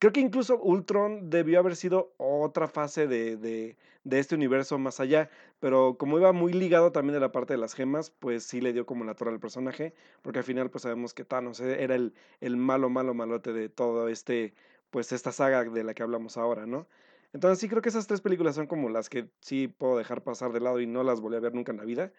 Creo 0.00 0.14
que 0.14 0.20
incluso 0.20 0.58
Ultron 0.58 1.28
debió 1.28 1.58
haber 1.58 1.76
sido 1.76 2.14
otra 2.16 2.68
fase 2.68 3.06
de, 3.06 3.36
de, 3.36 3.76
este 4.18 4.34
universo 4.34 4.78
más 4.78 4.98
allá. 4.98 5.28
Pero 5.60 5.98
como 5.98 6.18
iba 6.18 6.32
muy 6.32 6.54
ligado 6.54 6.90
también 6.90 7.12
de 7.12 7.20
la 7.20 7.32
parte 7.32 7.52
de 7.52 7.58
las 7.58 7.74
gemas, 7.74 8.10
pues 8.10 8.44
sí 8.44 8.62
le 8.62 8.72
dio 8.72 8.86
como 8.86 9.04
la 9.04 9.14
torre 9.14 9.32
al 9.32 9.40
personaje. 9.40 9.92
Porque 10.22 10.38
al 10.38 10.44
final, 10.46 10.70
pues 10.70 10.82
sabemos 10.82 11.12
que 11.12 11.26
Thanos 11.26 11.60
era 11.60 11.94
el, 11.94 12.14
el 12.40 12.56
malo, 12.56 12.88
malo, 12.88 13.12
malote 13.12 13.52
de 13.52 13.68
todo 13.68 14.08
este. 14.08 14.54
Pues 14.88 15.12
esta 15.12 15.32
saga 15.32 15.64
de 15.64 15.84
la 15.84 15.92
que 15.92 16.02
hablamos 16.02 16.38
ahora, 16.38 16.64
¿no? 16.66 16.86
Entonces 17.34 17.58
sí 17.58 17.68
creo 17.68 17.82
que 17.82 17.90
esas 17.90 18.06
tres 18.06 18.22
películas 18.22 18.54
son 18.54 18.66
como 18.66 18.88
las 18.88 19.10
que 19.10 19.28
sí 19.40 19.68
puedo 19.68 19.98
dejar 19.98 20.22
pasar 20.22 20.52
de 20.52 20.60
lado 20.60 20.80
y 20.80 20.86
no 20.86 21.02
las 21.04 21.20
volví 21.20 21.36
a 21.36 21.40
ver 21.40 21.54
nunca 21.54 21.72
en 21.72 21.78
la 21.78 21.84
vida. 21.84 22.10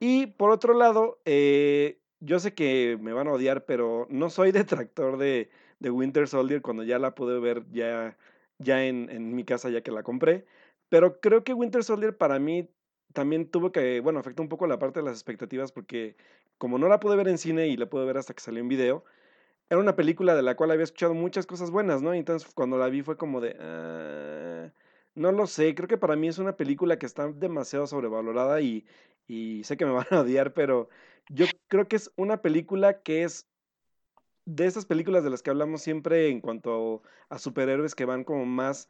Y 0.00 0.26
por 0.26 0.50
otro 0.50 0.74
lado, 0.74 1.20
eh, 1.24 2.00
yo 2.20 2.40
sé 2.40 2.54
que 2.54 2.98
me 3.00 3.12
van 3.12 3.28
a 3.28 3.32
odiar, 3.32 3.64
pero 3.64 4.06
no 4.10 4.28
soy 4.28 4.52
detractor 4.52 5.18
de, 5.18 5.50
de 5.78 5.90
Winter 5.90 6.28
Soldier 6.28 6.62
cuando 6.62 6.82
ya 6.82 6.98
la 6.98 7.14
pude 7.14 7.38
ver 7.40 7.64
ya, 7.70 8.16
ya 8.58 8.84
en, 8.84 9.10
en 9.10 9.34
mi 9.34 9.44
casa 9.44 9.70
ya 9.70 9.82
que 9.82 9.90
la 9.90 10.02
compré. 10.02 10.46
Pero 10.88 11.20
creo 11.20 11.44
que 11.44 11.54
Winter 11.54 11.84
Soldier 11.84 12.16
para 12.16 12.38
mí 12.38 12.70
también 13.12 13.50
tuvo 13.50 13.72
que, 13.72 14.00
bueno, 14.00 14.18
afectó 14.20 14.42
un 14.42 14.48
poco 14.48 14.66
la 14.66 14.78
parte 14.78 15.00
de 15.00 15.06
las 15.06 15.14
expectativas 15.14 15.72
porque 15.72 16.16
como 16.58 16.78
no 16.78 16.88
la 16.88 17.00
pude 17.00 17.16
ver 17.16 17.28
en 17.28 17.38
cine 17.38 17.68
y 17.68 17.76
la 17.76 17.86
pude 17.86 18.04
ver 18.06 18.18
hasta 18.18 18.34
que 18.34 18.42
salió 18.42 18.60
en 18.60 18.68
video, 18.68 19.04
era 19.70 19.80
una 19.80 19.96
película 19.96 20.34
de 20.34 20.42
la 20.42 20.56
cual 20.56 20.70
había 20.70 20.84
escuchado 20.84 21.14
muchas 21.14 21.46
cosas 21.46 21.70
buenas, 21.70 22.02
¿no? 22.02 22.14
entonces 22.14 22.52
cuando 22.54 22.78
la 22.78 22.88
vi 22.88 23.02
fue 23.02 23.16
como 23.16 23.40
de... 23.40 23.56
Ah, 23.60 24.72
no 25.14 25.32
lo 25.32 25.46
sé, 25.46 25.74
creo 25.74 25.88
que 25.88 25.96
para 25.98 26.14
mí 26.16 26.28
es 26.28 26.38
una 26.38 26.56
película 26.56 26.98
que 26.98 27.06
está 27.06 27.32
demasiado 27.32 27.86
sobrevalorada 27.86 28.60
y, 28.60 28.86
y 29.26 29.64
sé 29.64 29.76
que 29.76 29.86
me 29.86 29.92
van 29.92 30.06
a 30.10 30.20
odiar, 30.20 30.52
pero 30.54 30.88
yo 31.28 31.46
creo 31.68 31.88
que 31.88 31.96
es 31.96 32.12
una 32.16 32.42
película 32.42 33.02
que 33.02 33.24
es 33.24 33.48
de 34.46 34.66
esas 34.66 34.86
películas 34.86 35.24
de 35.24 35.30
las 35.30 35.42
que 35.42 35.50
hablamos 35.50 35.82
siempre 35.82 36.28
en 36.28 36.40
cuanto 36.40 37.02
a 37.28 37.38
superhéroes 37.38 37.94
que 37.94 38.04
van 38.06 38.24
como 38.24 38.46
más 38.46 38.88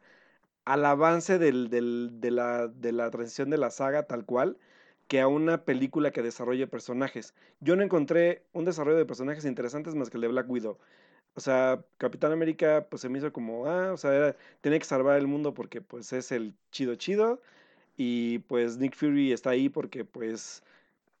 al 0.65 0.85
avance 0.85 1.39
del, 1.39 1.69
del, 1.69 2.19
de, 2.21 2.31
la, 2.31 2.67
de 2.67 2.91
la 2.91 3.09
transición 3.11 3.49
de 3.49 3.57
la 3.57 3.71
saga 3.71 4.03
tal 4.07 4.25
cual 4.25 4.57
que 5.07 5.21
a 5.21 5.27
una 5.27 5.63
película 5.65 6.11
que 6.11 6.21
desarrolle 6.21 6.67
personajes. 6.67 7.33
Yo 7.61 7.75
no 7.75 7.83
encontré 7.83 8.43
un 8.53 8.65
desarrollo 8.65 8.97
de 8.97 9.05
personajes 9.05 9.45
interesantes 9.45 9.95
más 9.95 10.09
que 10.09 10.17
el 10.17 10.21
de 10.21 10.27
Black 10.27 10.49
Widow. 10.49 10.77
O 11.35 11.39
sea, 11.39 11.83
Capitán 11.97 12.31
América 12.31 12.87
pues 12.89 13.01
se 13.01 13.09
me 13.09 13.19
hizo 13.19 13.31
como, 13.33 13.67
ah, 13.67 13.93
o 13.93 13.97
sea, 13.97 14.13
era, 14.13 14.35
que 14.61 14.83
salvar 14.83 15.17
el 15.17 15.27
mundo 15.27 15.53
porque 15.53 15.81
pues 15.81 16.11
es 16.13 16.31
el 16.31 16.53
chido 16.71 16.95
chido 16.95 17.41
y 17.97 18.39
pues 18.39 18.77
Nick 18.77 18.95
Fury 18.95 19.31
está 19.33 19.51
ahí 19.51 19.69
porque 19.69 20.05
pues 20.05 20.63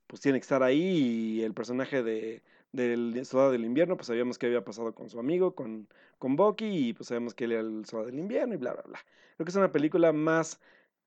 pues 0.07 0.21
tiene 0.21 0.39
que 0.39 0.43
estar 0.43 0.63
ahí 0.63 1.39
y 1.39 1.43
el 1.43 1.53
personaje 1.53 2.03
de 2.03 2.41
del 2.71 3.25
Soldado 3.25 3.51
del 3.51 3.65
Invierno, 3.65 3.97
pues 3.97 4.07
sabíamos 4.07 4.37
que 4.37 4.47
había 4.47 4.63
pasado 4.63 4.93
con 4.93 5.09
su 5.09 5.19
amigo, 5.19 5.55
con, 5.55 5.87
con 6.19 6.35
Bucky, 6.35 6.89
y 6.89 6.93
pues 6.93 7.07
sabemos 7.07 7.33
que 7.33 7.45
él 7.45 7.53
era 7.53 7.61
el 7.61 7.85
Soldado 7.85 8.07
del 8.11 8.19
Invierno 8.19 8.53
y 8.53 8.57
bla, 8.57 8.73
bla, 8.73 8.83
bla. 8.83 8.99
Creo 9.35 9.45
que 9.45 9.49
es 9.51 9.55
una 9.55 9.71
película 9.71 10.13
más 10.13 10.59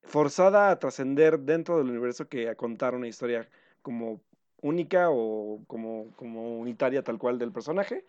forzada 0.02 0.70
a 0.70 0.78
trascender 0.78 1.40
dentro 1.40 1.78
del 1.78 1.90
universo 1.90 2.28
que 2.28 2.48
a 2.48 2.56
contar 2.56 2.94
una 2.94 3.08
historia 3.08 3.48
como 3.82 4.20
única 4.62 5.10
o 5.10 5.62
como, 5.66 6.12
como 6.16 6.58
unitaria 6.58 7.02
tal 7.02 7.18
cual 7.18 7.38
del 7.38 7.52
personaje. 7.52 8.04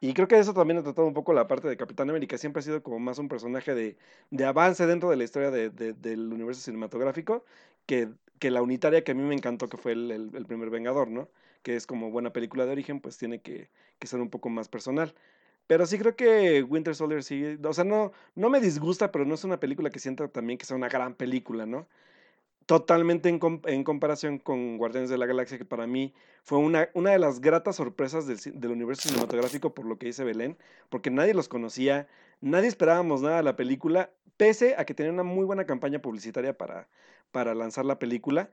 Y 0.00 0.14
creo 0.14 0.28
que 0.28 0.38
eso 0.38 0.54
también 0.54 0.78
ha 0.78 0.82
tratado 0.82 1.06
un 1.06 1.14
poco 1.14 1.32
la 1.34 1.46
parte 1.46 1.68
de 1.68 1.76
Capitán 1.76 2.08
América. 2.10 2.38
Siempre 2.38 2.60
ha 2.60 2.62
sido 2.62 2.82
como 2.82 2.98
más 2.98 3.18
un 3.18 3.28
personaje 3.28 3.74
de, 3.74 3.98
de 4.30 4.44
avance 4.46 4.86
dentro 4.86 5.10
de 5.10 5.16
la 5.16 5.24
historia 5.24 5.50
de, 5.50 5.70
del 5.70 6.32
universo 6.32 6.62
cinematográfico 6.62 7.44
que, 7.86 8.08
que, 8.40 8.50
la 8.50 8.62
unitaria 8.62 9.04
que 9.04 9.12
a 9.12 9.14
mí 9.14 9.22
me 9.22 9.34
encantó, 9.34 9.68
que 9.68 9.76
fue 9.76 9.92
el, 9.92 10.10
el, 10.10 10.46
primer 10.46 10.70
Vengador, 10.70 11.08
¿no? 11.08 11.28
Que 11.62 11.76
es 11.76 11.86
como 11.86 12.10
buena 12.10 12.32
película 12.32 12.66
de 12.66 12.72
origen, 12.72 13.00
pues 13.00 13.16
tiene 13.18 13.40
que, 13.40 13.70
que, 14.00 14.06
ser 14.08 14.20
un 14.20 14.30
poco 14.30 14.48
más 14.48 14.68
personal. 14.68 15.14
Pero 15.68 15.86
sí 15.86 15.98
creo 15.98 16.16
que 16.16 16.62
Winter 16.64 16.96
Soldier 16.96 17.22
sí, 17.22 17.58
o 17.62 17.72
sea, 17.72 17.84
no, 17.84 18.12
no 18.34 18.50
me 18.50 18.60
disgusta, 18.60 19.12
pero 19.12 19.24
no 19.24 19.34
es 19.34 19.44
una 19.44 19.60
película 19.60 19.90
que 19.90 20.00
sienta 20.00 20.26
también 20.28 20.58
que 20.58 20.66
sea 20.66 20.76
una 20.76 20.88
gran 20.88 21.14
película, 21.14 21.66
¿no? 21.66 21.86
totalmente 22.70 23.28
en, 23.28 23.40
en, 23.64 23.82
comparación 23.82 24.38
con 24.38 24.78
Guardianes 24.78 25.10
de 25.10 25.18
la 25.18 25.26
Galaxia, 25.26 25.58
que 25.58 25.64
para 25.64 25.88
mí 25.88 26.14
fue 26.44 26.58
una, 26.58 26.88
una 26.94 27.10
de 27.10 27.18
las 27.18 27.40
gratas 27.40 27.74
sorpresas 27.74 28.28
del, 28.28 28.38
del, 28.60 28.70
universo 28.70 29.08
cinematográfico, 29.08 29.74
por 29.74 29.86
lo 29.86 29.98
que 29.98 30.06
dice 30.06 30.22
Belén, 30.22 30.56
porque 30.88 31.10
nadie 31.10 31.34
los 31.34 31.48
conocía, 31.48 32.06
nadie 32.40 32.68
esperábamos 32.68 33.22
nada 33.22 33.38
de 33.38 33.42
la 33.42 33.56
película, 33.56 34.12
pese 34.36 34.76
a 34.78 34.84
que 34.84 34.94
tenía 34.94 35.12
una 35.12 35.24
muy 35.24 35.44
buena 35.46 35.66
campaña 35.66 35.98
publicitaria 35.98 36.56
para, 36.56 36.86
para 37.30 37.54
lanzar 37.54 37.84
la 37.84 37.98
película. 37.98 38.50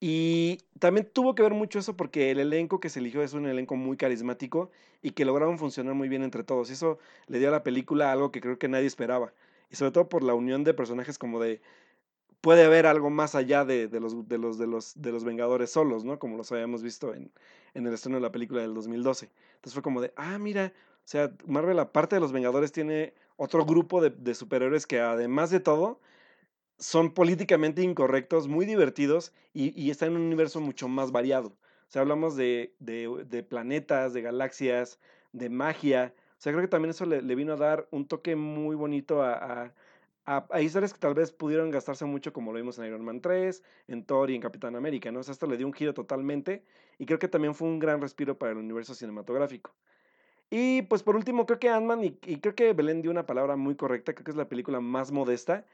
Y 0.00 0.58
también 0.78 1.08
tuvo 1.12 1.34
que 1.34 1.42
ver 1.42 1.54
mucho 1.54 1.78
eso 1.78 1.96
porque 1.96 2.30
el 2.30 2.38
elenco 2.38 2.80
que 2.80 2.90
se 2.90 3.00
eligió 3.00 3.22
es 3.22 3.32
un 3.32 3.46
elenco 3.46 3.76
muy 3.76 3.96
carismático 3.96 4.70
y 5.02 5.12
que 5.12 5.24
lograron 5.24 5.58
funcionar 5.58 5.94
muy 5.94 6.08
bien 6.08 6.22
entre 6.22 6.44
todos. 6.44 6.68
Y 6.70 6.74
eso 6.74 6.98
le 7.26 7.38
dio 7.38 7.48
a 7.48 7.52
la 7.52 7.62
película 7.62 8.12
algo 8.12 8.30
que 8.30 8.40
creo 8.40 8.58
que 8.58 8.68
nadie 8.68 8.86
esperaba. 8.86 9.32
Y 9.70 9.76
sobre 9.76 9.92
todo 9.92 10.08
por 10.08 10.22
la 10.22 10.34
unión 10.34 10.62
de 10.64 10.74
personajes 10.74 11.18
como 11.18 11.40
de 11.40 11.60
puede 12.44 12.64
haber 12.64 12.86
algo 12.86 13.08
más 13.08 13.34
allá 13.34 13.64
de, 13.64 13.88
los, 13.98 14.28
de, 14.28 14.36
los, 14.36 14.58
de, 14.58 14.66
los, 14.66 15.00
de 15.00 15.12
los 15.12 15.24
Vengadores 15.24 15.70
solos, 15.70 16.04
¿no? 16.04 16.18
Como 16.18 16.36
los 16.36 16.52
habíamos 16.52 16.82
visto 16.82 17.14
en, 17.14 17.32
en, 17.72 17.86
el 17.86 17.94
estreno 17.94 18.18
de 18.18 18.20
la 18.20 18.32
película 18.32 18.60
del 18.60 18.74
2012. 18.74 19.30
Entonces 19.54 19.72
fue 19.72 19.82
como 19.82 20.02
de, 20.02 20.12
ah, 20.16 20.38
mira, 20.38 20.74
o 20.76 21.06
sea, 21.06 21.32
Marvel, 21.46 21.78
aparte 21.78 22.16
de 22.16 22.20
los 22.20 22.32
Vengadores, 22.32 22.70
tiene 22.70 23.14
otro 23.36 23.64
grupo 23.64 24.02
de, 24.02 24.10
de 24.10 24.34
superhéroes 24.34 24.86
que 24.86 25.00
además 25.00 25.48
de 25.48 25.60
todo 25.60 26.00
son 26.78 27.12
políticamente 27.14 27.82
incorrectos, 27.82 28.48
muy 28.48 28.66
divertidos 28.66 29.32
y, 29.52 29.78
y, 29.80 29.90
están 29.90 30.10
en 30.10 30.16
un 30.16 30.22
universo 30.22 30.60
mucho 30.60 30.88
más 30.88 31.12
variado. 31.12 31.48
O 31.48 31.90
sea, 31.94 32.02
hablamos 32.02 32.36
de, 32.36 32.74
de 32.78 33.42
planetas, 33.42 34.12
de 34.12 34.22
galaxias, 34.22 34.98
de 35.32 35.48
magia. 35.50 36.14
O 36.32 36.36
sea, 36.38 36.52
creo 36.52 36.62
que 36.62 36.68
también 36.68 36.90
eso 36.90 37.06
le, 37.06 37.22
le 37.22 37.34
vino 37.34 37.52
a 37.52 37.56
dar 37.56 37.88
un 37.90 38.06
toque 38.06 38.36
muy 38.36 38.74
bonito 38.74 39.22
a 39.22 39.72
a, 40.26 40.60
historias 40.60 40.92
que 40.92 40.98
tal 40.98 41.14
vez 41.14 41.32
pudieron 41.32 41.70
gastarse 41.70 42.04
mucho, 42.04 42.32
como 42.32 42.52
lo 42.52 42.58
vimos 42.58 42.78
en 42.78 42.86
Iron 42.86 43.04
Man 43.04 43.20
3, 43.20 43.62
en 43.88 44.04
Thor 44.04 44.30
y 44.30 44.34
en 44.34 44.40
Capitán 44.40 44.76
América, 44.76 45.12
¿no? 45.12 45.20
O 45.20 45.22
sea, 45.22 45.32
esto 45.32 45.46
le 45.46 45.56
dio 45.56 45.66
un 45.66 45.72
giro 45.72 45.92
totalmente 45.94 46.64
y 46.98 47.06
creo 47.06 47.18
que 47.18 47.28
también 47.28 47.54
fue 47.54 47.68
un 47.68 47.78
gran 47.78 48.00
respiro 48.00 48.38
para 48.38 48.52
el 48.52 48.58
universo 48.58 48.94
cinematográfico. 48.94 49.74
Y 50.50 50.82
pues 50.82 51.02
por 51.02 51.16
último, 51.16 51.46
creo 51.46 51.58
que 51.58 51.68
Ant-Man, 51.68 52.04
y, 52.04 52.12
creo 52.38 52.54
que 52.54 52.72
Belén 52.72 53.02
dio 53.02 53.10
una 53.10 53.26
palabra 53.26 53.56
muy 53.56 53.74
correcta, 53.76 54.14
creo 54.14 54.24
que 54.24 54.30
es 54.30 54.36
la 54.36 54.48
película 54.48 54.80
más 54.80 55.10
modesta, 55.12 55.66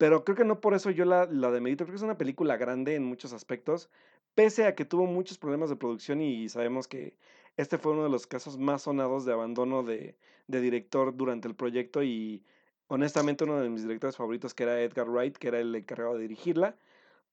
pero 0.00 0.24
creo 0.24 0.34
que 0.34 0.46
no 0.46 0.60
por 0.62 0.72
eso 0.72 0.90
yo 0.90 1.04
la, 1.04 1.26
la 1.26 1.50
demerito, 1.50 1.84
creo 1.84 1.92
que 1.92 1.98
es 1.98 2.02
una 2.02 2.16
película 2.16 2.56
grande 2.56 2.94
en 2.94 3.04
muchos 3.04 3.34
aspectos, 3.34 3.90
pese 4.34 4.64
a 4.64 4.74
que 4.74 4.86
tuvo 4.86 5.04
muchos 5.04 5.36
problemas 5.36 5.68
de 5.68 5.76
producción 5.76 6.22
y 6.22 6.48
sabemos 6.48 6.88
que 6.88 7.18
este 7.58 7.76
fue 7.76 7.92
uno 7.92 8.04
de 8.04 8.08
los 8.08 8.26
casos 8.26 8.56
más 8.56 8.84
sonados 8.84 9.26
de 9.26 9.34
abandono 9.34 9.82
de, 9.82 10.16
de 10.46 10.60
director 10.62 11.14
durante 11.14 11.48
el 11.48 11.54
proyecto 11.54 12.02
y 12.02 12.42
honestamente 12.88 13.44
uno 13.44 13.60
de 13.60 13.68
mis 13.68 13.82
directores 13.82 14.16
favoritos, 14.16 14.54
que 14.54 14.62
era 14.62 14.80
Edgar 14.80 15.06
Wright, 15.10 15.36
que 15.36 15.48
era 15.48 15.60
el 15.60 15.74
encargado 15.74 16.14
de 16.14 16.22
dirigirla, 16.22 16.76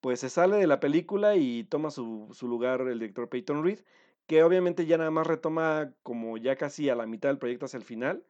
pues 0.02 0.20
se 0.20 0.30
sale 0.30 0.58
de 0.58 0.68
la 0.68 0.82
película 0.82 1.38
y 1.38 1.64
toma 1.64 1.90
su, 1.90 2.36
lugar 2.42 2.82
el 2.82 3.00
director 3.00 3.30
Peyton 3.30 3.64
Reed, 3.64 3.80
que 4.28 4.44
obviamente 4.44 4.86
ya 4.86 4.98
nada 4.98 5.12
más 5.12 5.26
retoma 5.26 5.94
como 6.04 6.38
ya 6.38 6.58
casi 6.58 6.90
a 6.90 6.96
la 6.96 7.06
mitad 7.06 7.30
del 7.30 7.38
proyecto 7.38 7.64
hacia 7.64 7.78
el 7.78 7.86
final, 7.86 8.26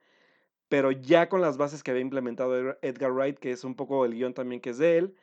pero 0.70 0.91
ya 0.91 1.30
con 1.30 1.41
las 1.41 1.57
bases 1.57 1.84
que 1.84 1.91
había 1.91 2.01
implementado 2.01 2.78
Edgar 2.82 3.11
Wright, 3.13 3.39
que 3.39 3.51
es 3.51 3.63
un 3.63 3.76
poco 3.76 4.05
el 4.05 4.13
guion 4.13 4.34
también 4.34 4.61
que 4.61 4.72
es 4.72 4.78
de 4.78 4.97
él, 4.97 5.15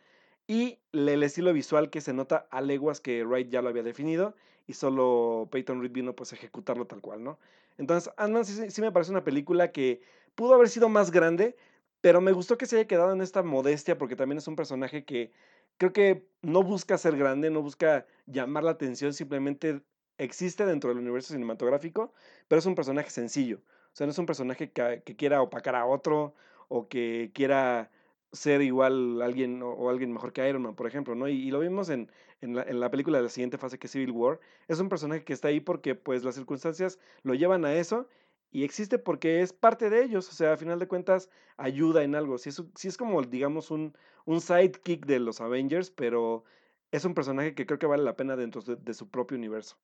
y 0.47 0.79
el 0.93 1.23
estilo 1.23 1.53
visual 1.53 1.91
que 1.91 2.01
se 2.01 2.13
nota 2.13 2.47
a 2.51 2.61
leguas 2.61 3.01
que 3.01 3.25
Wright 3.25 3.49
ya 3.51 3.63
lo 3.63 3.69
había 3.69 3.83
definido, 3.83 4.35
y 4.67 4.75
solo 4.75 5.49
Peyton 5.51 5.81
Reed 5.81 5.93
vino 5.93 6.15
pues 6.17 6.33
a 6.33 6.37
ejecutarlo 6.37 6.87
tal 6.87 7.01
cual, 7.01 7.23
¿no? 7.23 7.39
Entonces, 7.79 8.13
ant 8.17 8.45
sí, 8.45 8.71
sí 8.71 8.81
me 8.81 8.93
parece 8.93 9.11
una 9.11 9.25
película 9.25 9.73
que 9.73 10.01
pudo 10.35 10.55
haber 10.55 10.69
sido 10.69 10.89
más 10.89 11.11
grande, 11.11 11.57
pero 12.01 12.21
me 12.21 12.33
gustó 12.33 12.59
que 12.59 12.67
se 12.67 12.77
haya 12.77 12.87
quedado 12.87 13.13
en 13.13 13.21
esta 13.23 13.43
modestia 13.43 13.99
porque 13.99 14.17
también 14.17 14.39
es 14.39 14.49
un 14.49 14.57
personaje 14.57 15.05
que 15.05 15.33
creo 15.79 15.93
que 15.93 16.29
no 16.43 16.63
busca 16.63 16.99
ser 16.99 17.17
grande, 17.17 17.51
no 17.51 17.63
busca 17.63 18.07
llamar 18.27 18.65
la 18.65 18.73
atención, 18.73 19.13
simplemente 19.15 19.83
existe 20.19 20.67
dentro 20.67 20.91
del 20.91 20.99
universo 20.99 21.33
cinematográfico, 21.33 22.13
pero 22.49 22.59
es 22.59 22.67
un 22.67 22.75
personaje 22.75 23.11
sencillo. 23.11 23.61
O 23.95 23.97
sea, 23.97 24.07
no 24.07 24.11
es 24.11 24.19
un 24.19 24.27
personaje 24.27 24.71
que, 24.71 25.03
quiera 25.17 25.41
opacar 25.41 25.77
a 25.77 25.87
otro 25.87 26.35
o 26.69 26.89
que 26.89 27.31
quiera 27.35 27.91
ser 28.33 28.61
igual 28.63 29.23
alguien 29.23 29.63
o, 29.63 29.89
alguien 29.89 30.13
mejor 30.13 30.33
que 30.33 30.49
Iron 30.49 30.63
Man, 30.63 30.75
por 30.75 30.87
ejemplo, 30.87 31.15
¿no? 31.15 31.29
Y, 31.29 31.51
lo 31.51 31.61
vimos 31.61 31.89
en, 31.89 32.11
en, 32.41 32.57
la, 32.57 32.65
en, 32.65 32.81
la, 32.81 32.91
película 32.91 33.19
de 33.19 33.25
la 33.25 33.31
siguiente 33.31 33.59
fase 33.59 33.79
que 33.79 33.87
es 33.87 33.93
Civil 33.93 34.11
War. 34.11 34.41
Es 34.69 34.81
un 34.81 34.89
personaje 34.89 35.25
que 35.25 35.33
está 35.33 35.49
ahí 35.49 35.61
porque 35.61 35.95
pues 35.95 36.25
las 36.25 36.35
circunstancias 36.35 36.99
lo 37.23 37.35
llevan 37.35 37.65
a 37.65 37.75
eso 37.75 38.09
y 38.51 38.65
existe 38.65 38.99
porque 38.99 39.43
es 39.43 39.53
parte 39.53 39.91
de 39.91 40.05
ellos, 40.05 40.29
o 40.29 40.33
sea, 40.33 40.53
a 40.53 40.57
final 40.57 40.79
de 40.79 40.89
cuentas 40.89 41.31
ayuda 41.57 42.03
en 42.05 42.15
algo. 42.15 42.39
Si 42.39 42.51
es, 42.51 42.63
si 42.77 42.89
es 42.89 42.97
como, 42.97 43.23
digamos, 43.23 43.71
un, 43.71 43.97
un 44.27 44.41
sidekick 44.41 45.07
de 45.07 45.21
los 45.21 45.41
Avengers, 45.41 45.91
pero 45.91 46.45
es 46.93 47.05
un 47.05 47.15
personaje 47.15 47.55
que 47.55 47.67
creo 47.67 47.79
que 47.79 47.87
vale 47.87 48.05
la 48.05 48.17
pena 48.17 48.37
dentro 48.37 48.63
de, 48.63 48.95
su 48.95 49.11
propio 49.11 49.37
universo. 49.37 49.77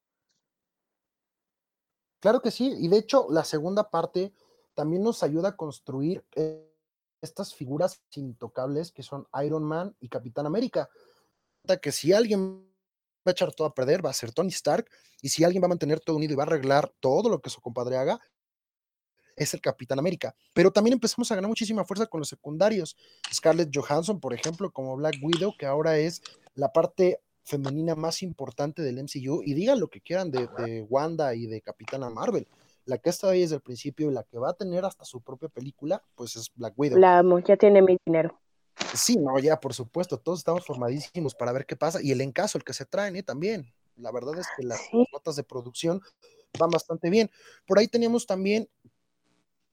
Claro 2.21 2.41
que 2.43 2.51
sí, 2.51 2.75
y 2.79 2.89
de 2.89 2.99
hecho 2.99 3.27
la 3.31 3.45
segunda 3.45 3.91
parte 3.91 4.33
también 4.75 5.03
nos 5.03 5.23
ayuda 5.23 5.51
a 5.51 5.57
construir 5.57 6.25
eh, 6.37 6.71
estas 7.21 7.55
figuras 7.55 8.03
intocables 8.15 8.93
que 8.93 9.03
son 9.03 9.27
Iron 9.45 9.65
Man 9.65 9.97
y 10.01 10.09
Capitán 10.09 10.47
América. 10.47 10.89
Que 11.83 11.93
si 11.93 12.13
alguien 12.13 12.67
va 13.27 13.31
a 13.31 13.33
echar 13.33 13.53
todo 13.53 13.67
a 13.67 13.75
perder, 13.75 14.05
va 14.05 14.11
a 14.11 14.15
ser 14.15 14.33
Tony 14.33 14.49
Stark, 14.49 14.89
y 15.21 15.29
si 15.29 15.45
alguien 15.45 15.63
va 15.63 15.67
a 15.67 15.71
mantener 15.71 16.01
todo 16.01 16.17
unido 16.17 16.33
y 16.33 16.37
va 16.37 16.45
a 16.45 16.47
arreglar 16.47 16.93
todo 17.01 17.29
lo 17.29 17.41
que 17.41 17.51
su 17.51 17.61
compadre 17.61 17.97
haga, 17.97 18.21
es 19.37 19.55
el 19.55 19.61
Capitán 19.61 19.99
América. 19.99 20.35
Pero 20.55 20.71
también 20.71 20.95
empezamos 20.95 21.31
a 21.31 21.35
ganar 21.35 21.49
muchísima 21.49 21.85
fuerza 21.85 22.07
con 22.07 22.21
los 22.21 22.29
secundarios. 22.29 22.97
Scarlett 23.33 23.75
Johansson, 23.75 24.21
por 24.21 24.35
ejemplo, 24.35 24.71
como 24.71 24.97
Black 24.97 25.17
Widow, 25.23 25.55
que 25.59 25.67
ahora 25.67 25.99
es 25.99 26.23
la 26.55 26.73
parte 26.73 27.21
femenina 27.51 27.97
más 27.97 28.23
importante 28.23 28.81
del 28.83 29.03
MCU. 29.03 29.43
Y 29.45 29.55
digan 29.55 29.81
lo 29.81 29.89
que 29.89 30.01
quieran 30.01 30.31
de, 30.31 30.87
Wanda 30.89 31.35
y 31.35 31.47
de 31.47 31.61
Capitana 31.61 32.09
Marvel. 32.09 32.47
La 32.87 32.99
que 32.99 33.11
está 33.11 33.29
ahí 33.29 33.43
desde 33.43 33.57
el 33.57 33.61
principio 33.61 34.11
y 34.11 34.15
la 34.15 34.23
que 34.23 34.39
va 34.39 34.51
a 34.51 34.55
tener 34.55 34.85
hasta 34.85 35.05
su 35.05 35.21
propia 35.21 35.49
película, 35.49 36.03
pues 36.15 36.37
es 36.37 36.51
Black 36.55 36.75
Widow. 36.77 36.99
La 36.99 37.19
amo, 37.19 37.39
ya 37.41 37.57
tiene 37.57 37.83
mi 37.83 37.99
dinero. 38.07 38.39
Sí, 38.95 39.17
no, 39.17 39.39
ya 39.39 39.61
por 39.61 39.75
supuesto, 39.75 40.17
todos 40.17 40.39
estamos 40.39 40.65
formadísimos 40.65 41.35
para 41.35 41.53
ver 41.53 41.67
qué 41.67 41.77
pasa. 41.77 42.01
Y 42.03 42.13
el 42.13 42.21
encaso, 42.21 42.57
el 42.57 42.65
que 42.65 42.73
se 42.73 42.87
traen, 42.87 43.17
¿eh? 43.17 43.23
también. 43.23 43.71
La 43.97 44.11
verdad 44.11 44.39
es 44.39 44.47
que 44.57 44.63
las 44.63 44.81
notas 45.13 45.37
de 45.37 45.45
producción 45.45 46.01
van 46.59 46.71
bastante 46.71 47.11
bien. 47.11 47.31
Por 47.67 47.79
ahí 47.79 47.87
teníamos 47.87 48.27
también 48.27 48.69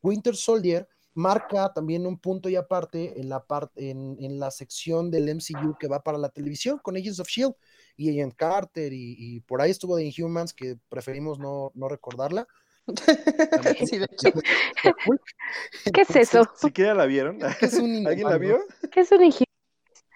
Winter 0.02 0.36
Soldier 0.36 0.88
marca 1.18 1.74
también 1.74 2.06
un 2.06 2.20
punto 2.20 2.48
y 2.48 2.56
aparte 2.56 3.20
en 3.20 3.28
la, 3.28 3.44
parte 3.44 3.90
en, 3.90 4.40
la 4.40 4.52
sección 4.52 5.10
del 5.10 5.34
MCU 5.34 5.76
que 5.80 5.88
va 5.88 6.04
para 6.04 6.20
la 6.20 6.30
televisión 6.30 6.78
con 6.78 6.96
Agents 6.96 7.20
of 7.20 7.28
Shield 7.28 7.56
y 7.98 8.12
Agent 8.12 8.36
Carter 8.36 8.94
y, 8.94 9.42
por 9.42 9.62
ahí 9.62 9.72
estuvo 9.72 9.98
de 9.98 10.06
Inhumans 10.06 10.54
que 10.54 10.78
preferimos 10.88 11.40
no, 11.40 11.72
recordarla. 11.90 12.48
¿Qué 15.94 16.02
es 16.02 16.16
eso? 16.16 16.50
¿Siquiera 16.56 16.94
la 16.94 17.06
vieron? 17.06 17.40
¿Alguien 17.44 18.30
la 18.30 18.38
vio? 18.38 18.60
¿Qué 18.92 19.02
es 19.02 19.12
un 19.12 19.24
Inhumans? 19.24 19.46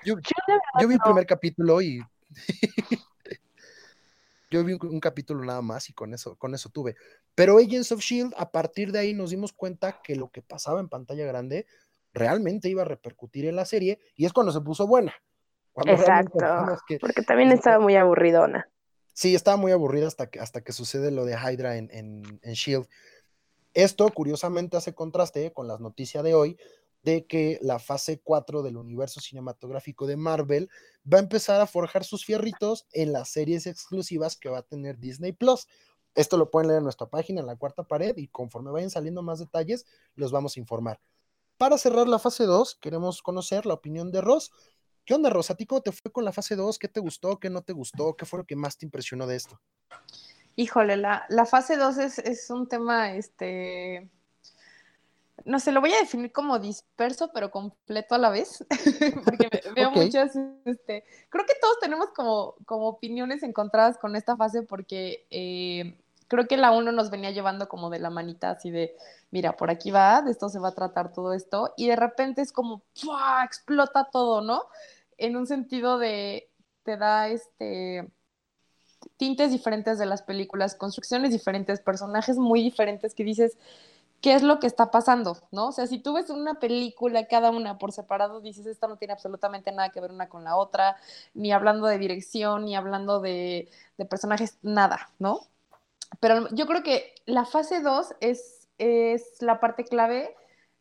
Yo, 0.05 0.15
vi 0.87 0.93
el 0.93 0.99
primer 0.99 1.25
capítulo 1.25 1.81
y 1.81 2.01
yo 4.49 4.63
vi 4.63 4.73
un, 4.73 4.99
capítulo 4.99 5.43
nada 5.43 5.61
más 5.61 5.89
y 5.89 5.93
con 5.93 6.13
eso, 6.13 6.35
con 6.37 6.53
eso 6.53 6.69
tuve. 6.69 6.95
Pero 7.35 7.57
Agents 7.57 7.91
of 7.91 8.01
Shield, 8.01 8.33
a 8.37 8.51
partir 8.51 8.91
de 8.91 8.99
ahí 8.99 9.13
nos 9.13 9.31
dimos 9.31 9.53
cuenta 9.53 10.01
que 10.03 10.15
lo 10.15 10.29
que 10.29 10.41
pasaba 10.41 10.79
en 10.79 10.89
pantalla 10.89 11.25
grande 11.25 11.65
realmente 12.13 12.67
iba 12.67 12.81
a 12.81 12.85
repercutir 12.85 13.45
en 13.45 13.55
la 13.55 13.65
serie 13.65 13.99
y 14.15 14.25
es 14.25 14.33
cuando 14.33 14.51
se 14.51 14.61
puso 14.61 14.87
buena. 14.87 15.13
Exacto, 15.85 16.39
porque 16.99 17.21
también 17.21 17.51
estaba 17.51 17.79
muy 17.79 17.95
aburridona. 17.95 18.69
Sí, 19.13 19.35
estaba 19.35 19.57
muy 19.57 19.71
aburrida 19.71 20.07
hasta 20.07 20.29
que, 20.29 20.39
hasta 20.39 20.61
que 20.61 20.73
sucede 20.73 21.11
lo 21.11 21.25
de 21.25 21.33
Hydra 21.33 21.77
en, 21.77 21.89
en, 21.91 22.53
Shield. 22.53 22.87
Esto, 23.73 24.09
curiosamente, 24.09 24.77
hace 24.77 24.93
contraste 24.93 25.51
con 25.53 25.67
las 25.67 25.79
noticias 25.79 26.23
de 26.23 26.33
hoy 26.33 26.57
de 27.03 27.25
que 27.25 27.57
la 27.61 27.79
fase 27.79 28.21
4 28.23 28.61
del 28.61 28.77
universo 28.77 29.19
cinematográfico 29.21 30.05
de 30.05 30.17
Marvel 30.17 30.69
va 31.11 31.17
a 31.17 31.21
empezar 31.21 31.59
a 31.61 31.67
forjar 31.67 32.03
sus 32.03 32.25
fierritos 32.25 32.87
en 32.91 33.11
las 33.11 33.29
series 33.29 33.65
exclusivas 33.65 34.37
que 34.37 34.49
va 34.49 34.59
a 34.59 34.63
tener 34.63 34.99
Disney 34.99 35.31
Plus. 35.31 35.67
Esto 36.13 36.37
lo 36.37 36.51
pueden 36.51 36.67
leer 36.67 36.79
en 36.79 36.83
nuestra 36.83 37.07
página, 37.07 37.41
en 37.41 37.47
la 37.47 37.55
cuarta 37.55 37.83
pared, 37.83 38.15
y 38.17 38.27
conforme 38.27 38.71
vayan 38.71 38.89
saliendo 38.89 39.23
más 39.23 39.39
detalles, 39.39 39.85
los 40.15 40.31
vamos 40.31 40.57
a 40.57 40.59
informar. 40.59 40.99
Para 41.57 41.77
cerrar 41.77 42.07
la 42.07 42.19
fase 42.19 42.45
2, 42.45 42.75
queremos 42.75 43.21
conocer 43.21 43.65
la 43.65 43.75
opinión 43.75 44.11
de 44.11 44.21
Ross. 44.21 44.51
¿Qué 45.05 45.13
onda, 45.13 45.29
Ross? 45.29 45.51
¿A 45.51 45.55
ti 45.55 45.65
cómo 45.65 45.81
te 45.81 45.91
fue 45.91 46.11
con 46.11 46.23
la 46.23 46.31
fase 46.31 46.55
2? 46.55 46.77
¿Qué 46.77 46.87
te 46.87 46.99
gustó? 46.99 47.39
¿Qué 47.39 47.49
no 47.49 47.61
te 47.61 47.73
gustó? 47.73 48.15
¿Qué 48.15 48.25
fue 48.25 48.39
lo 48.39 48.45
que 48.45 48.55
más 48.55 48.77
te 48.77 48.85
impresionó 48.85 49.25
de 49.25 49.35
esto? 49.35 49.59
Híjole, 50.55 50.97
la, 50.97 51.25
la 51.29 51.45
fase 51.45 51.77
2 51.77 51.97
es, 51.97 52.19
es, 52.19 52.49
un 52.49 52.67
tema, 52.67 53.13
este, 53.13 54.09
no 55.45 55.59
sé, 55.59 55.71
lo 55.71 55.81
voy 55.81 55.93
a 55.93 55.99
definir 55.99 56.31
como 56.31 56.59
disperso, 56.59 57.31
pero 57.33 57.49
completo 57.49 58.15
a 58.15 58.17
la 58.17 58.29
vez, 58.29 58.65
porque 59.25 59.49
veo 59.75 59.89
okay. 59.89 60.05
muchas, 60.05 60.35
este, 60.65 61.05
creo 61.29 61.45
que 61.45 61.55
todos 61.59 61.79
tenemos 61.79 62.09
como, 62.13 62.55
como 62.65 62.87
opiniones 62.87 63.43
encontradas 63.43 63.97
con 63.97 64.15
esta 64.15 64.35
fase, 64.35 64.61
porque 64.63 65.25
eh, 65.31 66.00
creo 66.31 66.47
que 66.47 66.55
la 66.55 66.71
1 66.71 66.93
nos 66.93 67.09
venía 67.09 67.31
llevando 67.31 67.67
como 67.67 67.89
de 67.89 67.99
la 67.99 68.09
manita, 68.09 68.51
así 68.51 68.71
de, 68.71 68.95
mira, 69.31 69.57
por 69.57 69.69
aquí 69.69 69.91
va, 69.91 70.21
de 70.21 70.31
esto 70.31 70.47
se 70.47 70.59
va 70.59 70.69
a 70.69 70.73
tratar 70.73 71.11
todo 71.11 71.33
esto, 71.33 71.73
y 71.75 71.89
de 71.89 71.97
repente 71.97 72.41
es 72.41 72.53
como, 72.53 72.83
¡pua! 73.03 73.43
explota 73.43 74.07
todo, 74.09 74.39
¿no? 74.39 74.63
En 75.17 75.35
un 75.35 75.45
sentido 75.45 75.97
de, 75.97 76.49
te 76.83 76.95
da 76.95 77.27
este 77.27 78.09
tintes 79.17 79.51
diferentes 79.51 79.99
de 79.99 80.05
las 80.05 80.21
películas, 80.21 80.75
construcciones 80.75 81.31
diferentes, 81.31 81.81
personajes 81.81 82.37
muy 82.37 82.63
diferentes 82.63 83.13
que 83.13 83.25
dices, 83.25 83.57
¿qué 84.21 84.33
es 84.33 84.41
lo 84.41 84.59
que 84.59 84.67
está 84.67 84.89
pasando? 84.89 85.37
¿No? 85.51 85.67
O 85.67 85.71
sea, 85.73 85.85
si 85.85 85.99
tú 85.99 86.13
ves 86.13 86.29
una 86.29 86.61
película, 86.61 87.27
cada 87.27 87.49
una 87.49 87.77
por 87.77 87.91
separado, 87.91 88.39
dices, 88.39 88.65
esta 88.67 88.87
no 88.87 88.95
tiene 88.95 89.13
absolutamente 89.13 89.73
nada 89.73 89.89
que 89.89 89.99
ver 89.99 90.11
una 90.11 90.29
con 90.29 90.45
la 90.45 90.55
otra, 90.55 90.95
ni 91.33 91.51
hablando 91.51 91.87
de 91.87 91.97
dirección, 91.97 92.63
ni 92.63 92.75
hablando 92.75 93.19
de 93.19 93.67
personajes, 94.09 94.57
nada, 94.61 95.11
¿no? 95.19 95.41
Pero 96.21 96.47
yo 96.51 96.67
creo 96.67 96.83
que 96.83 97.15
la 97.25 97.45
fase 97.45 97.81
2 97.81 98.15
es, 98.21 98.69
es 98.77 99.41
la 99.41 99.59
parte 99.59 99.83
clave 99.83 100.33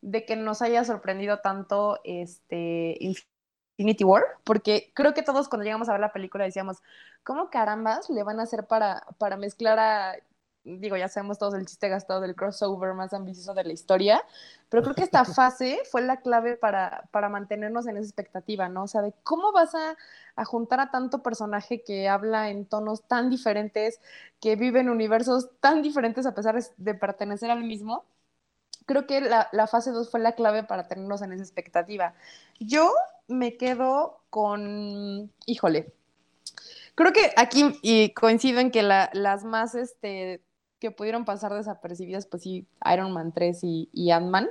de 0.03 0.25
que 0.25 0.37
nos 0.37 0.63
haya 0.63 0.85
sorprendido 0.85 1.39
tanto 1.41 1.99
este 2.05 2.97
Infinity 3.01 4.05
War, 4.05 4.23
porque 4.45 4.93
creo 4.95 5.15
que 5.15 5.23
todos 5.23 5.49
cuando 5.49 5.65
llegamos 5.65 5.89
a 5.89 5.93
ver 5.93 6.01
la 6.03 6.13
película 6.13 6.45
decíamos, 6.45 6.83
¿cómo 7.25 7.51
carambas 7.51 8.11
le 8.11 8.23
van 8.23 8.39
a 8.39 8.43
hacer 8.43 8.67
para, 8.67 9.03
para 9.19 9.39
mezclar 9.39 9.79
a, 9.79 10.15
digo, 10.65 10.97
ya 10.97 11.09
sabemos 11.09 11.39
todos 11.39 11.55
el 11.55 11.67
chiste 11.67 11.89
gastado 11.89 12.21
del 12.21 12.35
crossover 12.35 12.95
más 12.95 13.13
ambicioso 13.13 13.55
de 13.55 13.65
la 13.65 13.73
historia, 13.73 14.23
pero 14.69 14.83
creo 14.83 14.95
que 14.95 15.03
esta 15.03 15.25
fase 15.25 15.81
fue 15.91 16.03
la 16.03 16.21
clave 16.21 16.57
para, 16.57 17.09
para 17.11 17.29
mantenernos 17.29 17.87
en 17.87 17.97
esa 17.97 18.07
expectativa, 18.07 18.69
¿no? 18.69 18.85
O 18.85 18.89
sea, 18.89 19.03
de 19.03 19.15
cómo 19.23 19.53
vas 19.53 19.75
a, 19.75 19.97
a, 20.37 20.45
juntar 20.45 20.81
a 20.81 20.91
tanto 20.91 21.23
personaje 21.23 21.83
que 21.83 22.09
habla 22.09 22.51
en 22.51 22.67
tonos 22.67 23.03
tan 23.07 23.31
diferentes, 23.31 24.01
que 24.41 24.57
vive 24.57 24.81
en 24.81 24.91
universos 24.91 25.51
tan 25.61 25.83
diferentes 25.83 26.27
a 26.27 26.35
pesar 26.35 26.59
de 26.77 26.95
pertenecer 26.95 27.51
al 27.51 27.65
mismo 27.65 28.05
creo 28.91 29.07
que 29.07 29.21
la, 29.21 29.49
la 29.53 29.69
fase 29.69 29.93
2 29.93 30.11
fue 30.11 30.19
la 30.19 30.33
clave 30.33 30.65
para 30.65 30.89
tenernos 30.89 31.23
en 31.23 31.33
esa 31.33 31.45
expectativa. 31.45 32.15
Yo 32.59 32.93
me 33.29 33.57
quedo 33.57 34.21
con, 34.31 35.31
híjole, 35.47 35.93
creo 36.97 37.13
que 37.13 37.33
aquí 37.37 37.79
y 37.83 38.13
coincido 38.15 38.59
en 38.59 38.73
que 38.73 38.83
la, 38.83 39.09
las 39.13 39.45
más 39.45 39.77
este, 39.77 40.43
que 40.81 40.91
pudieron 40.91 41.25
pasar 41.25 41.55
desapercibidas, 41.55 42.27
pues 42.27 42.43
sí, 42.43 42.67
Iron 42.93 43.13
Man 43.13 43.33
3 43.33 43.63
y, 43.63 43.89
y 43.93 44.11
Ant-Man. 44.11 44.49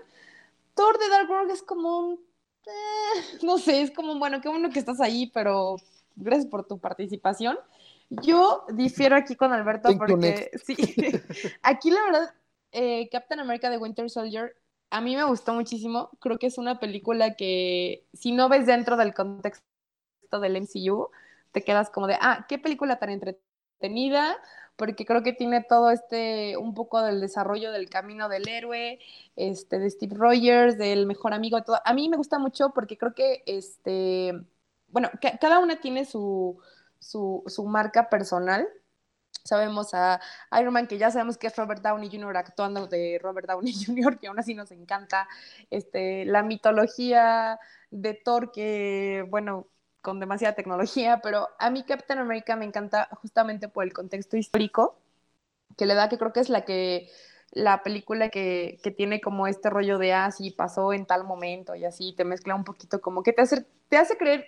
Thor 0.75 0.97
de 0.97 1.09
Dark 1.09 1.29
World 1.29 1.51
es 1.51 1.63
como 1.63 1.99
un, 1.99 2.19
eh, 2.65 3.37
no 3.41 3.57
sé, 3.57 3.81
es 3.81 3.91
como, 3.91 4.17
bueno, 4.17 4.39
qué 4.39 4.47
bueno 4.47 4.69
que 4.69 4.79
estás 4.79 5.01
ahí, 5.01 5.29
pero 5.33 5.75
gracias 6.15 6.47
por 6.47 6.65
tu 6.65 6.79
participación. 6.79 7.57
Yo 8.09 8.65
difiero 8.69 9.15
aquí 9.15 9.35
con 9.35 9.51
Alberto 9.51 9.89
porque 9.97 10.51
sí, 10.63 10.75
aquí 11.61 11.91
la 11.91 12.03
verdad 12.03 12.33
eh, 12.71 13.09
Captain 13.11 13.39
America 13.39 13.69
de 13.69 13.77
Winter 13.77 14.09
Soldier 14.09 14.55
a 14.89 15.01
mí 15.01 15.15
me 15.15 15.23
gustó 15.23 15.53
muchísimo. 15.53 16.09
Creo 16.19 16.39
que 16.39 16.47
es 16.47 16.57
una 16.57 16.79
película 16.79 17.35
que 17.35 18.05
si 18.13 18.31
no 18.31 18.49
ves 18.49 18.65
dentro 18.65 18.97
del 18.97 19.13
contexto 19.13 19.63
del 20.41 20.57
MCU, 20.57 21.09
te 21.51 21.63
quedas 21.63 21.89
como 21.89 22.07
de, 22.07 22.17
ah, 22.19 22.45
qué 22.47 22.57
película 22.57 22.99
tan 22.99 23.09
entretenida, 23.09 24.37
porque 24.79 25.05
creo 25.05 25.21
que 25.23 25.33
tiene 25.33 25.61
todo 25.61 25.91
este, 25.91 26.55
un 26.57 26.73
poco 26.73 27.01
del 27.01 27.19
desarrollo 27.19 27.71
del 27.73 27.89
camino 27.89 28.29
del 28.29 28.47
héroe, 28.47 28.97
este, 29.35 29.77
de 29.77 29.89
Steve 29.89 30.15
Rogers, 30.15 30.77
del 30.77 31.05
mejor 31.05 31.33
amigo, 31.33 31.61
todo. 31.61 31.79
A 31.83 31.93
mí 31.93 32.07
me 32.09 32.17
gusta 32.17 32.39
mucho 32.39 32.71
porque 32.73 32.97
creo 32.97 33.13
que, 33.13 33.43
este, 33.45 34.33
bueno, 34.87 35.09
cada 35.41 35.59
una 35.59 35.81
tiene 35.81 36.05
su, 36.05 36.57
su, 36.97 37.43
su 37.47 37.65
marca 37.65 38.09
personal 38.09 38.67
sabemos 39.43 39.93
a 39.93 40.19
Iron 40.59 40.73
Man, 40.73 40.87
que 40.87 40.97
ya 40.97 41.11
sabemos 41.11 41.37
que 41.37 41.47
es 41.47 41.55
Robert 41.55 41.81
Downey 41.81 42.09
Jr. 42.09 42.37
actuando 42.37 42.87
de 42.87 43.19
Robert 43.21 43.47
Downey 43.47 43.73
Jr., 43.85 44.19
que 44.19 44.27
aún 44.27 44.39
así 44.39 44.53
nos 44.53 44.71
encanta, 44.71 45.27
este, 45.69 46.25
la 46.25 46.43
mitología 46.43 47.59
de 47.89 48.13
Thor, 48.13 48.51
que, 48.51 49.25
bueno, 49.29 49.67
con 50.01 50.19
demasiada 50.19 50.55
tecnología, 50.55 51.19
pero 51.23 51.49
a 51.59 51.69
mí 51.69 51.83
Captain 51.83 52.19
America 52.19 52.55
me 52.55 52.65
encanta 52.65 53.09
justamente 53.21 53.67
por 53.67 53.83
el 53.83 53.93
contexto 53.93 54.37
histórico 54.37 54.97
que 55.77 55.85
le 55.85 55.95
da, 55.95 56.09
que 56.09 56.17
creo 56.17 56.33
que 56.33 56.39
es 56.41 56.49
la 56.49 56.65
que 56.65 57.09
la 57.51 57.81
película 57.83 58.29
que, 58.29 58.79
que 58.83 58.91
tiene 58.91 59.21
como 59.21 59.47
este 59.47 59.69
rollo 59.69 59.97
de, 59.97 60.13
ah, 60.13 60.29
pasó 60.55 60.93
en 60.93 61.05
tal 61.05 61.23
momento 61.23 61.75
y 61.75 61.85
así, 61.85 62.13
te 62.15 62.23
mezcla 62.25 62.55
un 62.55 62.63
poquito 62.63 63.01
como 63.01 63.23
que 63.23 63.33
te 63.33 63.41
hace, 63.41 63.65
te 63.87 63.97
hace 63.97 64.17
creer 64.17 64.45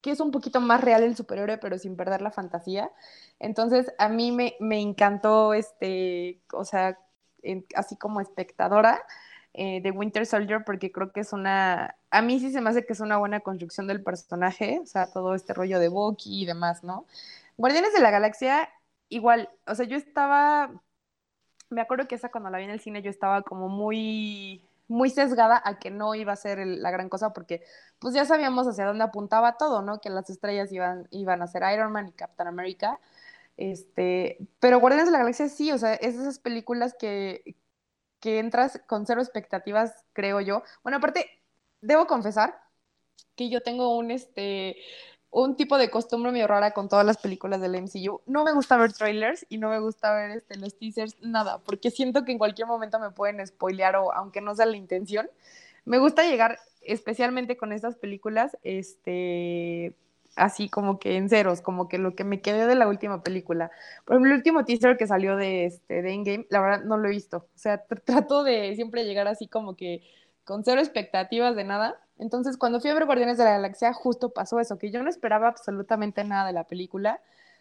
que 0.00 0.12
es 0.12 0.20
un 0.20 0.30
poquito 0.30 0.60
más 0.60 0.80
real 0.80 1.02
el 1.02 1.16
superhéroe, 1.16 1.58
pero 1.58 1.78
sin 1.78 1.96
perder 1.96 2.22
la 2.22 2.30
fantasía. 2.30 2.92
Entonces, 3.40 3.92
a 3.98 4.08
mí 4.08 4.30
me, 4.30 4.54
me 4.60 4.80
encantó, 4.80 5.54
este, 5.54 6.40
o 6.52 6.64
sea, 6.64 6.98
en, 7.42 7.66
así 7.74 7.96
como 7.96 8.20
espectadora 8.20 9.02
eh, 9.58 9.80
de 9.80 9.90
Winter 9.90 10.26
Soldier, 10.26 10.64
porque 10.64 10.92
creo 10.92 11.12
que 11.12 11.20
es 11.20 11.32
una, 11.32 11.96
a 12.10 12.20
mí 12.20 12.38
sí 12.40 12.52
se 12.52 12.60
me 12.60 12.68
hace 12.68 12.84
que 12.84 12.92
es 12.92 13.00
una 13.00 13.16
buena 13.16 13.40
construcción 13.40 13.86
del 13.86 14.02
personaje, 14.02 14.80
o 14.82 14.86
sea, 14.86 15.10
todo 15.10 15.34
este 15.34 15.54
rollo 15.54 15.78
de 15.78 15.88
Bucky 15.88 16.42
y 16.42 16.46
demás, 16.46 16.84
¿no? 16.84 17.06
Guardianes 17.56 17.94
de 17.94 18.00
la 18.00 18.10
Galaxia, 18.10 18.68
igual, 19.08 19.48
o 19.66 19.74
sea, 19.74 19.86
yo 19.86 19.96
estaba, 19.96 20.70
me 21.70 21.80
acuerdo 21.80 22.06
que 22.06 22.16
esa 22.16 22.30
cuando 22.30 22.50
la 22.50 22.58
vi 22.58 22.64
en 22.64 22.70
el 22.70 22.80
cine 22.80 23.00
yo 23.00 23.10
estaba 23.10 23.40
como 23.42 23.68
muy 23.68 24.62
muy 24.88 25.10
sesgada 25.10 25.60
a 25.64 25.78
que 25.78 25.90
no 25.90 26.14
iba 26.14 26.32
a 26.32 26.36
ser 26.36 26.58
la 26.64 26.90
gran 26.90 27.08
cosa 27.08 27.32
porque 27.32 27.62
pues 27.98 28.14
ya 28.14 28.24
sabíamos 28.24 28.68
hacia 28.68 28.84
dónde 28.86 29.04
apuntaba 29.04 29.56
todo, 29.56 29.82
¿no? 29.82 30.00
Que 30.00 30.10
las 30.10 30.30
estrellas 30.30 30.70
iban, 30.72 31.08
iban 31.10 31.42
a 31.42 31.46
ser 31.46 31.62
Iron 31.72 31.92
Man 31.92 32.08
y 32.08 32.12
Captain 32.12 32.46
America. 32.48 33.00
Este, 33.56 34.38
pero 34.60 34.80
Guardianes 34.80 35.06
de 35.06 35.12
la 35.12 35.18
Galaxia 35.18 35.48
sí, 35.48 35.72
o 35.72 35.78
sea, 35.78 35.94
es 35.94 36.14
esas 36.14 36.38
películas 36.38 36.94
que, 36.98 37.56
que 38.20 38.38
entras 38.38 38.80
con 38.86 39.06
cero 39.06 39.20
expectativas, 39.20 40.04
creo 40.12 40.40
yo. 40.40 40.62
Bueno, 40.82 40.98
aparte, 40.98 41.30
debo 41.80 42.06
confesar 42.06 42.58
que 43.36 43.48
yo 43.48 43.62
tengo 43.62 43.96
un, 43.96 44.10
este, 44.10 44.76
un 45.30 45.56
tipo 45.56 45.76
de 45.78 45.90
costumbre 45.90 46.32
medio 46.32 46.46
rara 46.46 46.72
con 46.72 46.88
todas 46.88 47.04
las 47.04 47.18
películas 47.18 47.60
del 47.60 47.74
MCU. 47.74 48.22
No 48.26 48.44
me 48.44 48.52
gusta 48.52 48.76
ver 48.76 48.92
trailers 48.92 49.44
y 49.48 49.58
no 49.58 49.68
me 49.68 49.78
gusta 49.78 50.14
ver 50.14 50.30
este, 50.30 50.56
los 50.58 50.76
teasers, 50.78 51.16
nada, 51.20 51.58
porque 51.58 51.90
siento 51.90 52.24
que 52.24 52.32
en 52.32 52.38
cualquier 52.38 52.66
momento 52.66 52.98
me 52.98 53.10
pueden 53.10 53.46
spoilear 53.46 53.96
o 53.96 54.12
aunque 54.12 54.40
no 54.40 54.54
sea 54.54 54.66
la 54.66 54.76
intención. 54.76 55.28
Me 55.84 55.98
gusta 55.98 56.24
llegar, 56.24 56.58
especialmente 56.80 57.56
con 57.56 57.72
estas 57.72 57.96
películas, 57.96 58.56
este, 58.62 59.94
así 60.36 60.68
como 60.68 60.98
que 60.98 61.16
en 61.16 61.28
ceros, 61.28 61.60
como 61.60 61.88
que 61.88 61.98
lo 61.98 62.14
que 62.14 62.24
me 62.24 62.40
quedé 62.40 62.66
de 62.66 62.76
la 62.76 62.88
última 62.88 63.22
película. 63.22 63.70
Por 64.04 64.14
ejemplo, 64.14 64.32
el 64.32 64.38
último 64.38 64.64
teaser 64.64 64.96
que 64.96 65.06
salió 65.06 65.36
de, 65.36 65.66
este, 65.66 66.02
de 66.02 66.12
Endgame, 66.12 66.46
la 66.50 66.60
verdad 66.60 66.84
no 66.84 66.96
lo 66.98 67.08
he 67.08 67.10
visto. 67.10 67.38
O 67.38 67.58
sea, 67.58 67.84
trato 67.84 68.44
de 68.44 68.74
siempre 68.76 69.04
llegar 69.04 69.26
así 69.28 69.48
como 69.48 69.76
que 69.76 70.02
con 70.44 70.64
cero 70.64 70.80
expectativas 70.80 71.56
de 71.56 71.64
nada 71.64 72.00
entonces, 72.18 72.56
cuando 72.56 72.80
fui 72.80 72.90
a 72.90 72.94
ver 72.94 73.04
Guardianes 73.04 73.38
de 73.38 73.44
la 73.44 73.52
Galaxia, 73.52 73.92
justo 73.92 74.30
pasó 74.30 74.58
eso, 74.58 74.78
que 74.78 74.90
yo 74.90 75.02
no 75.02 75.10
esperaba 75.10 75.48
absolutamente 75.48 76.24
nada 76.24 76.46
de 76.46 76.52
la 76.52 76.64
película. 76.64 77.20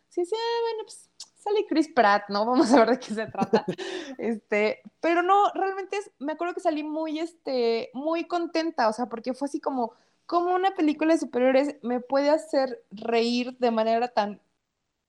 Sí, 0.10 0.26
sí, 0.26 0.36
ah, 0.36 0.62
bueno, 0.64 0.84
pues 0.86 1.10
sale 1.36 1.66
Chris 1.68 1.90
Pratt, 1.94 2.30
¿no? 2.30 2.46
Vamos 2.46 2.72
a 2.72 2.78
ver 2.80 2.92
de 2.92 3.00
qué 3.00 3.14
se 3.14 3.28
trata. 3.28 3.66
este, 4.18 4.82
pero 5.02 5.22
no, 5.24 5.52
realmente 5.54 5.98
es, 5.98 6.12
me 6.20 6.34
acuerdo 6.34 6.54
que 6.54 6.62
salí 6.62 6.84
muy, 6.84 7.20
este, 7.20 7.90
muy 7.94 8.26
contenta, 8.28 8.88
o 8.88 8.94
sea, 8.94 9.08
porque 9.08 9.34
fue 9.34 9.48
así 9.48 9.60
como, 9.60 9.94
como 10.26 10.54
una 10.56 10.76
película 10.76 11.14
de 11.14 11.20
superhéroes 11.20 11.76
me 11.84 12.00
puede 12.02 12.30
hacer 12.30 12.84
reír 12.92 13.58
de 13.60 13.72
manera 13.72 14.08
tan 14.10 14.42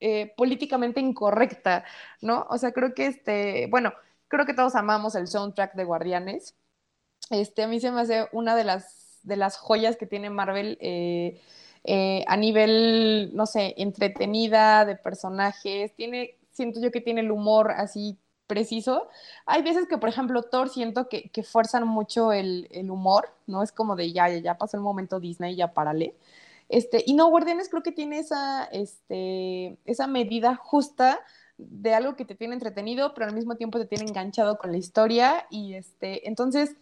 eh, 0.00 0.34
políticamente 0.36 1.00
incorrecta, 1.00 1.84
¿no? 2.22 2.46
O 2.50 2.58
sea, 2.58 2.72
creo 2.72 2.94
que 2.94 3.06
este, 3.06 3.68
bueno, 3.70 3.92
creo 4.28 4.46
que 4.46 4.54
todos 4.54 4.74
amamos 4.76 5.14
el 5.16 5.28
soundtrack 5.28 5.74
de 5.74 5.84
Guardianes. 5.84 6.56
Este, 7.30 7.64
a 7.64 7.68
mí 7.68 7.80
se 7.80 7.90
me 7.92 8.00
hace 8.02 8.28
una 8.32 8.56
de 8.56 8.64
las 8.64 9.20
de 9.22 9.36
las 9.36 9.58
joyas 9.58 9.96
que 9.96 10.06
tiene 10.06 10.30
Marvel 10.30 10.78
eh, 10.80 11.40
eh, 11.84 12.24
a 12.28 12.36
nivel, 12.36 13.30
no 13.34 13.46
sé, 13.46 13.74
entretenida, 13.78 14.84
de 14.84 14.96
personajes. 14.96 15.94
Tiene, 15.96 16.38
siento 16.52 16.80
yo 16.80 16.90
que 16.92 17.00
tiene 17.00 17.22
el 17.22 17.30
humor 17.32 17.72
así 17.72 18.18
preciso. 18.46 19.08
Hay 19.44 19.62
veces 19.62 19.86
que, 19.88 19.98
por 19.98 20.08
ejemplo, 20.08 20.42
Thor 20.42 20.68
siento 20.68 21.08
que, 21.08 21.30
que 21.30 21.42
fuerzan 21.42 21.86
mucho 21.86 22.32
el, 22.32 22.68
el, 22.70 22.90
humor, 22.90 23.34
¿no? 23.46 23.62
Es 23.62 23.72
como 23.72 23.96
de 23.96 24.12
ya, 24.12 24.28
ya, 24.28 24.38
ya 24.38 24.58
pasó 24.58 24.76
el 24.76 24.82
momento 24.82 25.20
Disney, 25.20 25.56
ya 25.56 25.72
párale. 25.72 26.14
Este, 26.68 27.02
y 27.06 27.14
no, 27.14 27.28
Guardianes 27.28 27.68
creo 27.68 27.82
que 27.82 27.92
tiene 27.92 28.18
esa, 28.18 28.64
este, 28.64 29.78
esa 29.84 30.06
medida 30.06 30.56
justa 30.56 31.20
de 31.58 31.94
algo 31.94 32.16
que 32.16 32.24
te 32.24 32.34
tiene 32.34 32.54
entretenido, 32.54 33.14
pero 33.14 33.26
al 33.26 33.34
mismo 33.34 33.56
tiempo 33.56 33.78
te 33.78 33.86
tiene 33.86 34.04
enganchado 34.04 34.58
con 34.58 34.72
la 34.72 34.78
historia. 34.78 35.46
Y 35.50 35.74
este, 35.74 36.28
entonces, 36.28 36.76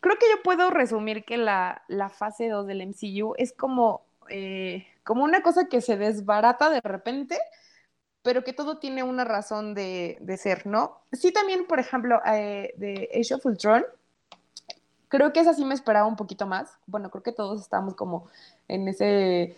creo 0.00 0.16
que 0.16 0.26
yo 0.34 0.42
puedo 0.42 0.70
resumir 0.70 1.24
que 1.24 1.36
la, 1.36 1.82
la 1.88 2.08
fase 2.08 2.48
2 2.48 2.66
del 2.66 2.82
MCU 2.82 3.34
es 3.36 3.52
como, 3.52 4.02
eh, 4.28 4.86
como 5.04 5.24
una 5.24 5.42
cosa 5.42 5.68
que 5.68 5.80
se 5.80 5.96
desbarata 5.96 6.70
de 6.70 6.80
repente, 6.80 7.38
pero 8.22 8.44
que 8.44 8.52
todo 8.52 8.78
tiene 8.78 9.02
una 9.02 9.24
razón 9.24 9.74
de, 9.74 10.18
de 10.20 10.36
ser, 10.36 10.66
¿no? 10.66 11.00
Sí, 11.12 11.32
también, 11.32 11.66
por 11.66 11.80
ejemplo, 11.80 12.20
eh, 12.26 12.74
de 12.76 13.08
Age 13.14 13.34
of 13.34 13.46
Ultron, 13.46 13.84
creo 15.08 15.32
que 15.32 15.40
esa 15.40 15.54
sí 15.54 15.64
me 15.64 15.74
esperaba 15.74 16.06
un 16.06 16.16
poquito 16.16 16.46
más. 16.46 16.78
Bueno, 16.86 17.10
creo 17.10 17.22
que 17.22 17.32
todos 17.32 17.60
estamos 17.60 17.94
como 17.94 18.28
en 18.68 18.88
ese, 18.88 19.56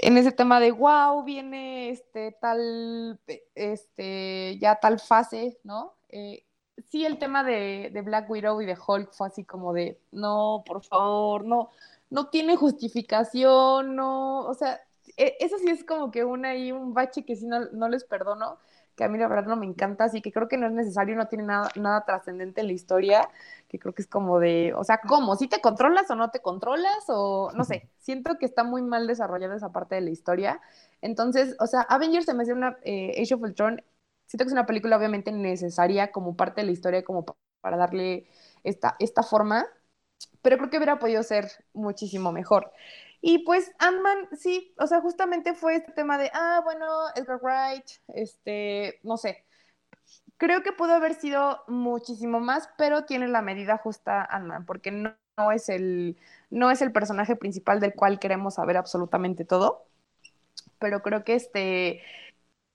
en 0.00 0.18
ese 0.18 0.32
tema 0.32 0.60
de, 0.60 0.72
wow, 0.72 1.22
viene 1.22 1.90
este 1.90 2.32
tal, 2.32 3.18
este, 3.54 4.58
ya 4.58 4.76
tal 4.76 4.98
fase, 5.00 5.58
¿no? 5.62 5.94
Eh, 6.08 6.44
sí, 6.90 7.06
el 7.06 7.18
tema 7.18 7.44
de, 7.44 7.90
de, 7.92 8.02
Black 8.02 8.28
Widow 8.30 8.60
y 8.60 8.66
de 8.66 8.76
Hulk 8.76 9.12
fue 9.12 9.28
así 9.28 9.44
como 9.44 9.72
de, 9.72 10.00
no, 10.12 10.64
por 10.66 10.84
favor, 10.84 11.44
no, 11.44 11.70
no 12.10 12.28
tiene 12.28 12.56
justificación, 12.56 13.94
no, 13.94 14.40
o 14.40 14.54
sea, 14.54 14.80
eso 15.40 15.58
sí 15.58 15.68
es 15.70 15.84
como 15.84 16.10
que 16.10 16.24
una 16.24 16.56
y 16.56 16.72
un 16.72 16.94
bache 16.94 17.24
que 17.24 17.36
sí 17.36 17.46
no, 17.46 17.60
no, 17.72 17.88
les 17.88 18.04
perdono, 18.04 18.58
que 18.96 19.04
a 19.04 19.08
mí 19.08 19.18
la 19.18 19.28
verdad 19.28 19.46
no 19.48 19.56
me 19.56 19.66
encanta, 19.66 20.04
así 20.04 20.20
que 20.22 20.32
creo 20.32 20.48
que 20.48 20.56
no 20.56 20.66
es 20.66 20.72
necesario, 20.72 21.16
no 21.16 21.28
tiene 21.28 21.44
nada, 21.44 21.70
nada 21.76 22.04
trascendente 22.04 22.60
en 22.62 22.66
la 22.68 22.72
historia, 22.72 23.28
que 23.68 23.78
creo 23.78 23.94
que 23.94 24.02
es 24.02 24.08
como 24.08 24.38
de, 24.40 24.72
o 24.74 24.84
sea, 24.84 25.00
¿cómo? 25.06 25.36
¿Si 25.36 25.48
te 25.48 25.60
controlas 25.60 26.10
o 26.10 26.14
no 26.16 26.30
te 26.30 26.40
controlas? 26.40 27.04
O 27.08 27.50
no 27.54 27.64
sé, 27.64 27.88
siento 27.98 28.38
que 28.38 28.46
está 28.46 28.64
muy 28.64 28.82
mal 28.82 29.06
desarrollada 29.06 29.56
esa 29.56 29.72
parte 29.72 29.94
de 29.96 30.00
la 30.02 30.10
historia. 30.10 30.60
Entonces, 31.00 31.56
o 31.60 31.66
sea, 31.66 31.82
Avengers 31.82 32.24
se 32.26 32.34
me 32.34 32.42
hace 32.42 32.52
una, 32.52 32.78
eh, 32.82 33.20
Age 33.22 33.34
of 33.34 33.42
Ultron, 33.42 33.82
siento 34.26 34.44
que 34.44 34.48
es 34.48 34.52
una 34.52 34.66
película 34.66 34.96
obviamente 34.96 35.32
necesaria 35.32 36.10
como 36.12 36.36
parte 36.36 36.60
de 36.62 36.66
la 36.66 36.72
historia, 36.72 37.04
como 37.04 37.24
para 37.60 37.76
darle 37.76 38.26
esta, 38.64 38.96
esta 38.98 39.22
forma, 39.22 39.66
pero 40.42 40.56
creo 40.58 40.70
que 40.70 40.76
hubiera 40.78 40.98
podido 40.98 41.22
ser 41.22 41.50
muchísimo 41.74 42.32
mejor. 42.32 42.72
Y 43.20 43.40
pues 43.40 43.72
Ant-Man, 43.78 44.28
sí, 44.36 44.74
o 44.78 44.86
sea, 44.86 45.00
justamente 45.00 45.54
fue 45.54 45.76
este 45.76 45.92
tema 45.92 46.18
de, 46.18 46.30
ah, 46.32 46.60
bueno, 46.64 46.86
Edgar 47.16 47.40
Wright, 47.42 47.84
este, 48.14 49.00
no 49.02 49.16
sé. 49.16 49.44
Creo 50.36 50.62
que 50.62 50.72
pudo 50.72 50.94
haber 50.94 51.14
sido 51.14 51.64
muchísimo 51.66 52.38
más, 52.40 52.68
pero 52.78 53.04
tiene 53.04 53.26
la 53.28 53.42
medida 53.42 53.78
justa 53.78 54.24
Ant-Man, 54.24 54.66
porque 54.66 54.92
no, 54.92 55.14
no, 55.36 55.52
es 55.52 55.68
el, 55.68 56.16
no 56.50 56.70
es 56.70 56.80
el 56.80 56.92
personaje 56.92 57.34
principal 57.34 57.80
del 57.80 57.94
cual 57.94 58.20
queremos 58.20 58.54
saber 58.54 58.76
absolutamente 58.76 59.44
todo. 59.44 59.86
Pero 60.78 61.02
creo 61.02 61.24
que 61.24 61.34
este, 61.34 62.02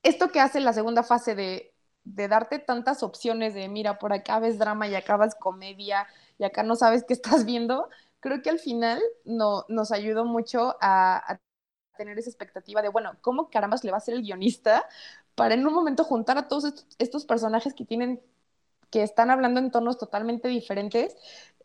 esto 0.03 0.31
que 0.31 0.41
hace 0.41 0.59
la 0.59 0.73
segunda 0.73 1.03
fase 1.03 1.35
de, 1.35 1.73
de 2.03 2.27
darte 2.27 2.59
tantas 2.59 3.03
opciones 3.03 3.53
de, 3.53 3.69
mira, 3.69 3.97
por 3.99 4.13
acá 4.13 4.39
ves 4.39 4.59
drama 4.59 4.87
y 4.87 4.95
acabas 4.95 5.35
comedia 5.35 6.07
y 6.37 6.43
acá 6.43 6.63
no 6.63 6.75
sabes 6.75 7.03
qué 7.05 7.13
estás 7.13 7.45
viendo, 7.45 7.89
creo 8.23 8.41
que 8.41 8.49
al 8.49 8.59
final 8.59 9.01
no, 9.25 9.65
nos 9.67 9.91
ayudó 9.91 10.23
mucho 10.23 10.77
a, 10.81 11.39
tener 11.97 12.17
esa 12.17 12.29
expectativa 12.29 12.81
de, 12.81 12.89
bueno, 12.89 13.17
¿cómo 13.21 13.49
carambas 13.51 13.83
le 13.83 13.91
va 13.91 13.97
a 13.97 13.99
ser 13.99 14.15
el 14.15 14.23
guionista 14.23 14.87
para 15.35 15.53
en 15.53 15.67
un 15.67 15.73
momento 15.73 16.03
juntar 16.03 16.37
a 16.39 16.47
todos 16.47 16.87
estos, 16.97 17.25
personajes 17.25 17.73
que 17.75 17.85
tienen, 17.85 18.21
que 18.89 19.03
están 19.03 19.29
hablando 19.29 19.59
en 19.59 19.71
tonos 19.71 19.97
totalmente 19.99 20.47
diferentes, 20.47 21.15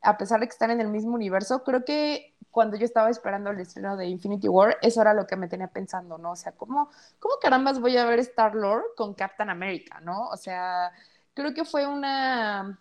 a 0.03 0.19
pesar 0.19 0.41
de 0.41 0.47
que 0.47 0.53
están 0.53 0.71
en 0.71 0.81
el 0.81 0.89
mismo 0.89 1.15
universo? 1.15 1.63
Creo 1.65 1.85
que 1.85 2.37
cuando 2.51 2.77
yo 2.77 2.85
estaba 2.85 3.09
esperando 3.09 3.51
el 3.51 3.61
estreno 3.61 3.97
de 3.97 4.07
Infinity 4.07 4.49
War, 4.49 4.77
eso 4.83 5.01
era 5.01 5.15
lo 5.15 5.27
que 5.27 5.37
me 5.37 5.49
tenía 5.49 5.69
pensando, 5.69 6.19
¿no? 6.19 6.33
O 6.33 6.37
sea, 6.37 6.53
¿cómo, 6.53 6.91
cómo 7.21 7.37
voy 7.81 7.97
a 7.97 8.05
ver 8.05 8.19
Star-Lord 8.19 8.97
con 8.97 9.15
Captain 9.15 9.49
America, 9.49 10.01
¿no? 10.01 10.29
O 10.29 10.37
sea, 10.37 10.93
creo 11.35 11.55
que 11.55 11.65
fue 11.65 11.87
una... 11.87 12.79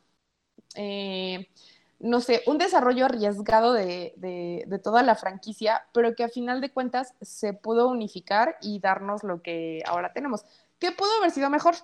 Eh, 0.76 1.48
no 2.00 2.22
sé, 2.22 2.44
un 2.46 2.58
desarrollo 2.58 3.06
arriesgado 3.06 3.74
de, 3.74 4.80
toda 4.84 5.04
la 5.04 5.16
franquicia, 5.16 5.88
pero 5.94 6.16
que 6.16 6.24
a 6.24 6.30
final 6.30 6.62
de 6.62 6.72
cuentas 6.72 7.14
se 7.22 7.54
pudo 7.54 7.88
unificar 7.88 8.58
y 8.62 8.80
darnos 8.80 9.24
lo 9.24 9.42
que 9.42 9.84
ahora 9.86 10.14
tenemos, 10.14 10.46
que 10.80 10.92
pudo 10.92 11.10
haber 11.18 11.32
sido 11.32 11.50
mejor, 11.50 11.76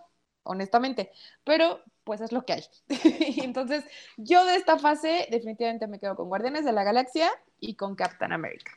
honestamente, 0.44 1.12
pero 1.44 1.82
pues 2.04 2.22
es 2.22 2.32
lo 2.32 2.46
que 2.46 2.54
hay. 2.54 2.64
Entonces, 3.44 3.86
yo 4.18 4.46
de 4.46 4.56
esta 4.56 4.78
fase 4.78 5.28
definitivamente 5.32 5.88
me 5.88 6.00
quedo 6.00 6.16
con 6.16 6.28
Guardianes 6.28 6.66
de 6.66 6.74
la 6.74 6.84
Galaxia 6.84 7.30
y 7.60 7.76
con 7.76 7.96
Captain 7.96 8.34
America. 8.34 8.72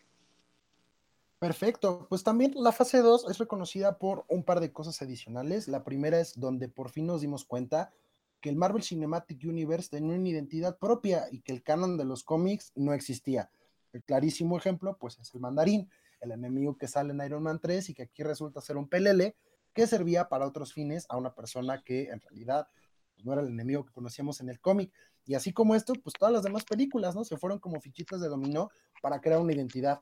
Perfecto, 1.39 2.07
pues 2.09 2.25
también 2.25 2.55
la 2.57 2.73
fase 2.73 2.99
2 2.99 3.29
es 3.29 3.37
reconocida 3.37 3.99
por 3.99 4.25
un 4.29 4.43
par 4.43 4.61
de 4.61 4.73
cosas 4.73 5.03
adicionales. 5.03 5.69
La 5.69 5.85
primera 5.85 6.19
es 6.19 6.41
donde 6.41 6.69
por 6.69 6.89
fin 6.89 7.07
nos 7.07 7.21
dimos 7.21 7.45
cuenta 7.45 7.93
que 8.41 8.49
el 8.49 8.57
Marvel 8.57 8.83
Cinematic 8.83 9.45
Universe 9.45 9.91
tenía 9.91 10.17
una 10.17 10.29
identidad 10.29 10.79
propia 10.79 11.27
y 11.31 11.41
que 11.41 11.53
el 11.53 11.63
canon 11.63 11.97
de 11.97 12.05
los 12.05 12.25
cómics 12.25 12.73
no 12.75 12.93
existía. 12.93 13.51
El 13.93 14.03
clarísimo 14.03 14.57
ejemplo, 14.57 14.97
pues, 14.99 15.19
es 15.19 15.35
el 15.35 15.41
mandarín, 15.41 15.91
el 16.21 16.33
enemigo 16.33 16.77
que 16.77 16.89
sale 16.89 17.13
en 17.13 17.21
Iron 17.25 17.43
Man 17.43 17.61
3 17.61 17.91
y 17.91 17.95
que 17.95 18.03
aquí 18.05 18.23
resulta 18.23 18.61
ser 18.61 18.77
un 18.77 18.89
pelele 18.89 19.37
que 19.73 19.87
servía 19.87 20.29
para 20.29 20.47
otros 20.47 20.73
fines 20.73 21.07
a 21.09 21.17
una 21.17 21.35
persona 21.35 21.83
que 21.83 22.09
en 22.09 22.21
realidad 22.21 22.69
pues, 23.15 23.25
no 23.25 23.33
era 23.33 23.43
el 23.43 23.49
enemigo 23.49 23.85
que 23.85 23.93
conocíamos 23.93 24.41
en 24.41 24.49
el 24.49 24.61
cómic. 24.61 24.93
Y 25.25 25.35
así 25.35 25.53
como 25.53 25.75
esto, 25.75 25.95
pues 25.95 26.15
todas 26.19 26.33
las 26.33 26.43
demás 26.43 26.65
películas, 26.65 27.15
¿no? 27.15 27.25
Se 27.25 27.37
fueron 27.37 27.59
como 27.59 27.81
fichitas 27.81 28.21
de 28.21 28.29
dominó 28.29 28.71
para 29.03 29.21
crear 29.21 29.41
una 29.41 29.53
identidad. 29.53 30.01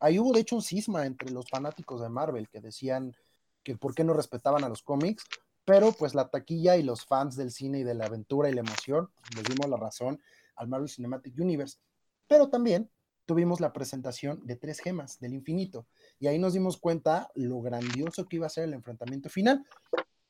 Ahí 0.00 0.18
hubo, 0.18 0.32
de 0.32 0.40
hecho, 0.40 0.56
un 0.56 0.62
cisma 0.62 1.06
entre 1.06 1.30
los 1.30 1.48
fanáticos 1.48 2.00
de 2.00 2.08
Marvel 2.08 2.48
que 2.48 2.60
decían 2.60 3.14
que 3.62 3.76
por 3.76 3.94
qué 3.94 4.02
no 4.02 4.14
respetaban 4.14 4.64
a 4.64 4.68
los 4.68 4.82
cómics, 4.82 5.24
pero 5.64 5.92
pues 5.92 6.14
la 6.14 6.28
taquilla 6.28 6.76
y 6.76 6.82
los 6.82 7.04
fans 7.04 7.36
del 7.36 7.50
cine 7.50 7.80
y 7.80 7.84
de 7.84 7.94
la 7.94 8.06
aventura 8.06 8.48
y 8.48 8.54
la 8.54 8.60
emoción, 8.60 9.10
les 9.34 9.44
dimos 9.44 9.68
la 9.68 9.76
razón 9.76 10.20
al 10.56 10.68
Marvel 10.68 10.88
Cinematic 10.88 11.38
Universe. 11.38 11.78
Pero 12.26 12.48
también 12.48 12.90
tuvimos 13.24 13.60
la 13.60 13.72
presentación 13.72 14.44
de 14.44 14.56
tres 14.56 14.80
gemas 14.80 15.20
del 15.20 15.34
infinito, 15.34 15.86
y 16.18 16.26
ahí 16.26 16.38
nos 16.38 16.52
dimos 16.52 16.76
cuenta 16.76 17.30
lo 17.34 17.60
grandioso 17.60 18.26
que 18.26 18.36
iba 18.36 18.46
a 18.46 18.50
ser 18.50 18.64
el 18.64 18.74
enfrentamiento 18.74 19.28
final. 19.28 19.64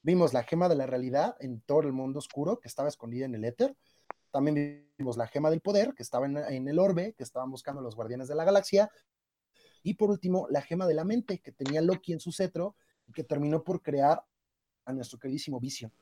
Vimos 0.02 0.34
la 0.34 0.42
gema 0.42 0.68
de 0.68 0.74
la 0.74 0.86
realidad 0.86 1.36
en 1.40 1.60
todo 1.60 1.80
el 1.80 1.92
mundo 1.92 2.18
oscuro, 2.18 2.58
que 2.58 2.68
estaba 2.68 2.88
escondida 2.88 3.24
en 3.24 3.34
el 3.34 3.44
éter. 3.44 3.76
También 4.30 4.90
vimos 4.98 5.16
la 5.16 5.26
gema 5.26 5.48
del 5.48 5.60
poder, 5.60 5.94
que 5.94 6.02
estaba 6.02 6.26
en 6.26 6.68
el 6.68 6.78
orbe, 6.78 7.14
que 7.14 7.22
estaban 7.22 7.50
buscando 7.50 7.80
los 7.80 7.94
guardianes 7.94 8.28
de 8.28 8.34
la 8.34 8.44
galaxia. 8.44 8.90
Y 9.82 9.94
por 9.94 10.10
último, 10.10 10.46
la 10.50 10.60
gema 10.60 10.86
de 10.86 10.94
la 10.94 11.04
mente, 11.04 11.38
que 11.38 11.52
tenía 11.52 11.80
Loki 11.82 12.12
en 12.12 12.20
su 12.20 12.32
cetro, 12.32 12.74
y 13.06 13.12
que 13.12 13.24
terminó 13.24 13.62
por 13.62 13.80
crear 13.80 14.24
a 14.84 14.92
nuestro 14.92 15.18
queridísimo 15.18 15.60
Vision. 15.60 15.92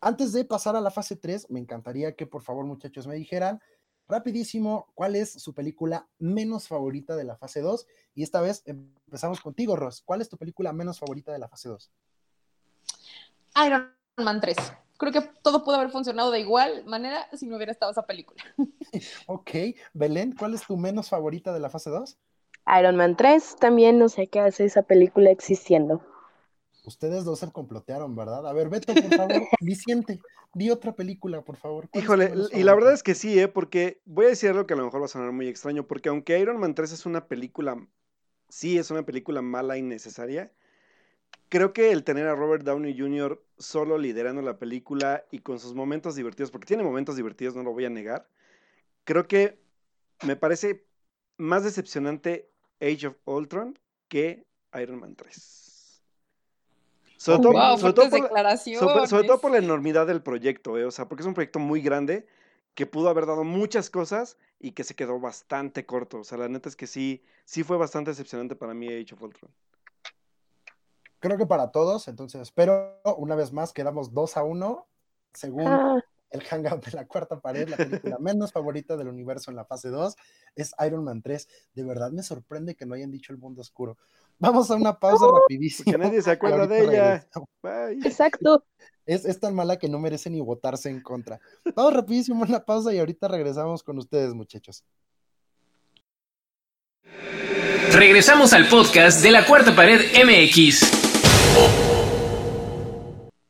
Antes 0.00 0.32
de 0.32 0.44
pasar 0.44 0.74
a 0.76 0.80
la 0.80 0.90
fase 0.90 1.16
3, 1.16 1.50
me 1.50 1.60
encantaría 1.60 2.16
que 2.16 2.26
por 2.26 2.42
favor 2.42 2.64
muchachos 2.64 3.06
me 3.06 3.14
dijeran 3.14 3.60
rapidísimo 4.08 4.90
cuál 4.94 5.16
es 5.16 5.32
su 5.32 5.54
película 5.54 6.08
menos 6.18 6.68
favorita 6.68 7.16
de 7.16 7.24
la 7.24 7.36
fase 7.36 7.60
2. 7.60 7.86
Y 8.14 8.22
esta 8.22 8.40
vez 8.40 8.62
empezamos 8.66 9.40
contigo, 9.40 9.76
Ross. 9.76 10.02
¿Cuál 10.04 10.20
es 10.20 10.28
tu 10.28 10.36
película 10.36 10.72
menos 10.72 10.98
favorita 10.98 11.32
de 11.32 11.38
la 11.38 11.48
fase 11.48 11.68
2? 11.68 11.90
Iron 13.66 13.92
Man 14.16 14.40
3. 14.40 14.56
Creo 14.98 15.12
que 15.12 15.20
todo 15.42 15.64
pudo 15.64 15.76
haber 15.76 15.90
funcionado 15.90 16.30
de 16.30 16.40
igual 16.40 16.84
manera 16.84 17.28
si 17.32 17.46
no 17.46 17.56
hubiera 17.56 17.72
estado 17.72 17.92
esa 17.92 18.06
película. 18.06 18.42
ok, 19.26 19.50
Belén, 19.94 20.34
¿cuál 20.36 20.54
es 20.54 20.66
tu 20.66 20.76
menos 20.76 21.08
favorita 21.08 21.52
de 21.52 21.60
la 21.60 21.70
fase 21.70 21.90
2? 21.90 22.18
Iron 22.78 22.96
Man 22.96 23.16
3, 23.16 23.56
también 23.56 23.98
no 23.98 24.08
sé 24.08 24.28
qué 24.28 24.40
hace 24.40 24.64
esa 24.64 24.82
película 24.82 25.30
existiendo. 25.30 26.04
Ustedes 26.84 27.24
dos 27.24 27.38
se 27.38 27.50
complotearon, 27.52 28.16
¿verdad? 28.16 28.46
A 28.46 28.52
ver, 28.52 28.68
Beto, 28.68 28.92
por 28.92 29.14
favor, 29.14 29.42
Vicente, 29.60 30.20
di 30.52 30.70
otra 30.70 30.92
película, 30.94 31.42
por 31.42 31.56
favor. 31.56 31.88
Híjole, 31.92 32.32
y 32.52 32.62
la 32.64 32.74
verdad 32.74 32.92
es 32.92 33.02
que 33.02 33.14
sí, 33.14 33.38
¿eh? 33.38 33.48
Porque 33.48 34.00
voy 34.04 34.26
a 34.26 34.30
decir 34.30 34.50
algo 34.50 34.66
que 34.66 34.74
a 34.74 34.76
lo 34.76 34.84
mejor 34.84 35.00
va 35.00 35.04
a 35.06 35.08
sonar 35.08 35.30
muy 35.32 35.46
extraño, 35.46 35.86
porque 35.86 36.08
aunque 36.08 36.38
Iron 36.40 36.58
Man 36.58 36.74
3 36.74 36.92
es 36.92 37.06
una 37.06 37.28
película, 37.28 37.86
sí 38.48 38.78
es 38.78 38.90
una 38.90 39.04
película 39.04 39.42
mala 39.42 39.78
y 39.78 39.82
necesaria, 39.82 40.52
creo 41.48 41.72
que 41.72 41.92
el 41.92 42.02
tener 42.02 42.26
a 42.26 42.34
Robert 42.34 42.64
Downey 42.64 42.98
Jr. 42.98 43.40
solo 43.58 43.96
liderando 43.98 44.42
la 44.42 44.58
película 44.58 45.24
y 45.30 45.38
con 45.38 45.60
sus 45.60 45.74
momentos 45.74 46.16
divertidos, 46.16 46.50
porque 46.50 46.66
tiene 46.66 46.82
momentos 46.82 47.14
divertidos, 47.14 47.54
no 47.54 47.62
lo 47.62 47.72
voy 47.72 47.84
a 47.84 47.90
negar, 47.90 48.26
creo 49.04 49.28
que 49.28 49.62
me 50.24 50.34
parece 50.34 50.86
más 51.36 51.62
decepcionante 51.62 52.50
Age 52.80 53.08
of 53.08 53.16
Ultron 53.24 53.78
que 54.08 54.46
Iron 54.74 54.98
Man 55.00 55.14
3. 55.14 55.71
Sobre, 57.22 57.38
todo, 57.40 57.52
wow, 57.52 57.78
sobre, 57.78 57.92
todo 57.92 58.10
por, 58.10 58.22
declaraciones. 58.22 59.08
sobre, 59.08 59.24
todo 59.28 59.38
por 59.38 59.52
la 59.52 59.58
enormidad 59.58 60.08
del 60.08 60.22
proyecto, 60.22 60.76
¿eh? 60.76 60.84
o 60.84 60.90
sea, 60.90 61.08
porque 61.08 61.22
es 61.22 61.26
un 61.28 61.34
proyecto 61.34 61.60
muy 61.60 61.80
grande 61.80 62.26
que 62.74 62.84
pudo 62.84 63.08
haber 63.08 63.26
dado 63.26 63.44
muchas 63.44 63.90
cosas 63.90 64.38
y 64.58 64.72
que 64.72 64.82
se 64.82 64.96
quedó 64.96 65.20
bastante 65.20 65.86
corto. 65.86 66.18
O 66.18 66.24
sea, 66.24 66.36
la 66.36 66.48
neta 66.48 66.68
es 66.68 66.74
que 66.74 66.88
sí, 66.88 67.22
sí 67.44 67.62
fue 67.62 67.76
bastante 67.76 68.10
decepcionante 68.10 68.56
para 68.56 68.74
mí 68.74 68.88
Age 68.88 69.14
of 69.14 69.22
Ultron. 69.22 69.52
Creo 71.20 71.38
que 71.38 71.46
para 71.46 71.70
todos, 71.70 72.08
entonces, 72.08 72.50
pero 72.50 73.00
una 73.18 73.36
vez 73.36 73.52
más 73.52 73.72
quedamos 73.72 74.12
2 74.12 74.36
a 74.36 74.42
1 74.42 74.88
según 75.32 75.68
Ah, 75.68 76.04
el 76.32 76.42
Hangout 76.42 76.84
de 76.84 76.92
la 76.92 77.06
cuarta 77.06 77.40
pared, 77.40 77.68
la 77.68 77.76
película 77.76 78.18
menos 78.18 78.52
favorita 78.52 78.96
del 78.96 79.08
universo 79.08 79.50
en 79.50 79.56
la 79.56 79.64
fase 79.64 79.88
2 79.88 80.16
es 80.56 80.74
Iron 80.84 81.04
Man 81.04 81.22
3. 81.22 81.48
De 81.74 81.84
verdad 81.84 82.10
me 82.10 82.22
sorprende 82.22 82.74
que 82.74 82.86
no 82.86 82.94
hayan 82.94 83.10
dicho 83.10 83.32
el 83.32 83.38
mundo 83.38 83.60
oscuro. 83.60 83.96
Vamos 84.38 84.70
a 84.70 84.74
una 84.74 84.98
pausa 84.98 85.26
rapidísima. 85.32 85.92
Porque 85.92 85.98
nadie 85.98 86.22
se 86.22 86.30
acuerda 86.30 86.66
de 86.66 86.84
ella. 86.84 87.28
Bye. 87.62 88.04
exacto. 88.04 88.64
Es, 89.06 89.24
es 89.24 89.38
tan 89.38 89.54
mala 89.54 89.78
que 89.78 89.88
no 89.88 89.98
merece 89.98 90.30
ni 90.30 90.40
votarse 90.40 90.88
en 90.88 91.00
contra. 91.00 91.38
Vamos 91.76 91.94
rapidísimo 91.94 92.42
a 92.44 92.48
una 92.48 92.64
pausa 92.64 92.92
y 92.92 92.98
ahorita 92.98 93.28
regresamos 93.28 93.82
con 93.82 93.98
ustedes, 93.98 94.34
muchachos. 94.34 94.84
Regresamos 97.92 98.52
al 98.52 98.68
podcast 98.68 99.22
de 99.22 99.30
la 99.30 99.44
Cuarta 99.46 99.76
Pared 99.76 100.00
MX. 100.24 101.91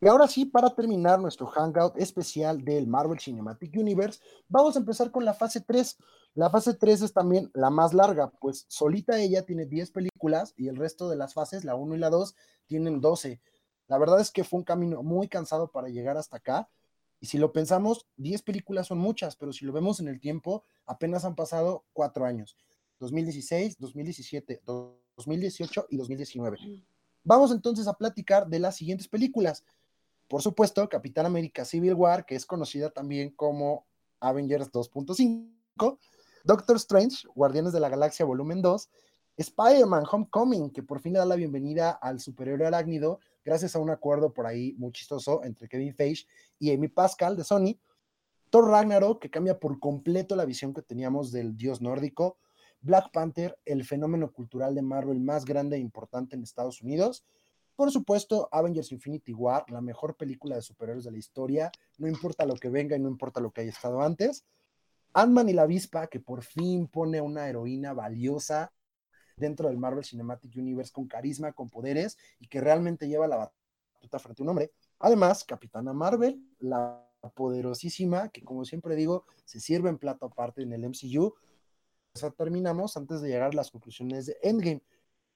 Y 0.03 0.09
ahora 0.09 0.27
sí, 0.27 0.47
para 0.47 0.75
terminar 0.75 1.21
nuestro 1.21 1.47
hangout 1.47 1.97
especial 1.97 2.65
del 2.65 2.89
Marvel 2.89 3.21
Cinematic 3.21 3.77
Universe, 3.77 4.21
vamos 4.49 4.75
a 4.75 4.81
empezar 4.81 5.13
con 5.13 5.25
la 5.25 5.33
fase 5.33 5.61
3. 5.61 5.97
La 6.35 6.51
fase 6.51 6.75
3 6.75 7.03
es 7.03 7.13
también 7.13 7.53
la 7.55 7.71
más 7.71 7.95
larga, 7.95 8.33
pues 8.41 8.65
solita 8.67 9.21
ella 9.21 9.47
tiene 9.47 9.65
10 9.65 9.93
películas 9.93 10.55
y 10.57 10.67
el 10.67 10.75
resto 10.75 11.09
de 11.09 11.15
las 11.15 11.35
fases, 11.35 11.63
la 11.63 11.77
1 11.77 11.95
y 11.95 11.99
la 11.99 12.11
2, 12.11 12.35
tienen 12.67 13.01
12. 13.01 13.41
La 13.87 13.97
verdad 13.97 14.21
es 14.21 14.33
que 14.33 14.43
fue 14.43 14.59
un 14.59 14.65
camino 14.65 15.05
muy 15.05 15.29
cansado 15.29 15.71
para 15.71 15.89
llegar 15.89 16.17
hasta 16.17 16.39
acá. 16.39 16.69
Y 17.21 17.27
si 17.27 17.39
lo 17.39 17.53
pensamos, 17.53 18.09
10 18.17 18.43
películas 18.43 18.89
son 18.89 18.99
muchas, 18.99 19.37
pero 19.37 19.53
si 19.53 19.65
lo 19.65 19.73
vemos 19.73 20.01
en 20.01 20.09
el 20.09 20.19
tiempo, 20.19 20.65
apenas 20.85 21.25
han 21.25 21.37
pasado 21.37 21.85
4 21.93 22.25
años. 22.25 22.57
2016, 22.99 23.79
2017, 23.79 24.63
2018 24.67 25.87
y 25.91 25.97
2019. 25.97 26.59
Vamos 27.23 27.53
entonces 27.53 27.87
a 27.87 27.93
platicar 27.93 28.49
de 28.49 28.59
las 28.59 28.75
siguientes 28.75 29.07
películas. 29.07 29.65
Por 30.33 30.41
supuesto, 30.41 30.89
Capitán 30.89 31.27
América 31.27 31.67
Civil 31.67 31.93
War, 31.93 32.25
que 32.25 32.35
es 32.35 32.47
conocida 32.47 32.89
también 32.89 33.33
como 33.37 33.85
Avengers 34.19 34.73
2.5, 34.73 35.99
Doctor 36.43 36.77
Strange, 36.77 37.29
Guardianes 37.35 37.75
de 37.75 37.81
la 37.81 37.91
Galaxia 37.91 38.25
Volumen 38.25 38.63
2, 38.63 38.89
Spider-Man 39.37 40.05
Homecoming, 40.11 40.71
que 40.71 40.83
por 40.83 41.03
fin 41.03 41.13
le 41.13 41.19
da 41.19 41.27
la 41.27 41.37
bienvenida 41.37 41.91
al 41.91 42.19
superhéroe 42.19 42.67
arácnido, 42.67 43.21
gracias 43.45 43.77
a 43.77 43.79
un 43.79 43.91
acuerdo 43.91 44.33
por 44.33 44.47
ahí 44.47 44.73
muy 44.79 44.91
chistoso 44.93 45.45
entre 45.45 45.69
Kevin 45.69 45.95
Feige 45.95 46.25
y 46.59 46.73
Amy 46.73 46.89
Pascal 46.89 47.37
de 47.37 47.45
Sony, 47.45 47.79
Thor 48.49 48.71
Ragnarok, 48.71 49.21
que 49.21 49.29
cambia 49.29 49.61
por 49.61 49.79
completo 49.81 50.35
la 50.35 50.47
visión 50.47 50.73
que 50.73 50.81
teníamos 50.81 51.31
del 51.31 51.59
dios 51.59 51.83
nórdico, 51.83 52.39
Black 52.81 53.11
Panther, 53.13 53.59
el 53.67 53.85
fenómeno 53.85 54.33
cultural 54.33 54.75
de 54.75 54.81
Marvel 54.81 55.21
más 55.21 55.45
grande 55.45 55.77
e 55.77 55.81
importante 55.81 56.37
en 56.37 56.43
Estados 56.43 56.81
Unidos, 56.81 57.23
por 57.77 57.91
supuesto, 57.91 58.49
Avengers 58.53 58.93
Infinity 58.93 59.33
War, 59.33 59.65
la 59.71 59.81
mejor 59.81 60.17
película 60.17 60.57
de 60.57 60.63
superhéroes 60.63 61.05
de 61.05 61.11
la 61.11 61.19
historia, 61.19 61.73
no 61.99 62.09
importa 62.09 62.47
lo 62.47 62.55
que 62.55 62.69
venga 62.69 62.97
y 62.97 63.01
no 63.01 63.09
importa 63.09 63.41
lo 63.41 63.51
que 63.51 63.63
haya 63.63 63.71
estado 63.71 64.03
antes. 64.03 64.45
Ant-Man 65.15 65.49
y 65.49 65.53
la 65.53 65.63
avispa, 65.63 66.07
que 66.07 66.21
por 66.21 66.43
fin 66.43 66.87
pone 66.89 67.21
una 67.21 67.49
heroína 67.49 67.93
valiosa 67.93 68.73
dentro 69.37 69.69
del 69.69 69.79
Marvel 69.79 70.05
Cinematic 70.05 70.57
Universe 70.57 70.93
con 70.93 71.07
carisma, 71.07 71.53
con 71.53 71.69
poderes 71.69 72.17
y 72.39 72.47
que 72.47 72.61
realmente 72.61 73.09
lleva 73.09 73.27
la 73.29 73.53
batuta 73.95 74.19
frente 74.19 74.43
a 74.43 74.45
un 74.45 74.51
hombre. 74.51 74.73
Además, 74.99 75.45
Capitana 75.45 75.93
Marvel, 75.93 76.41
la 76.61 77.07
poderosísima, 77.35 78.29
que 78.29 78.43
como 78.43 78.65
siempre 78.65 78.97
digo, 78.97 79.27
se 79.45 79.61
sirve 79.61 79.89
en 79.89 79.99
plato 79.99 80.27
aparte 80.27 80.63
en 80.63 80.73
el 80.73 80.85
MCU. 80.85 81.35
Eso 82.15 82.31
terminamos 82.33 82.97
antes 82.97 83.21
de 83.21 83.29
llegar 83.29 83.51
a 83.51 83.55
las 83.55 83.71
conclusiones 83.71 84.27
de 84.27 84.37
Endgame. 84.43 84.83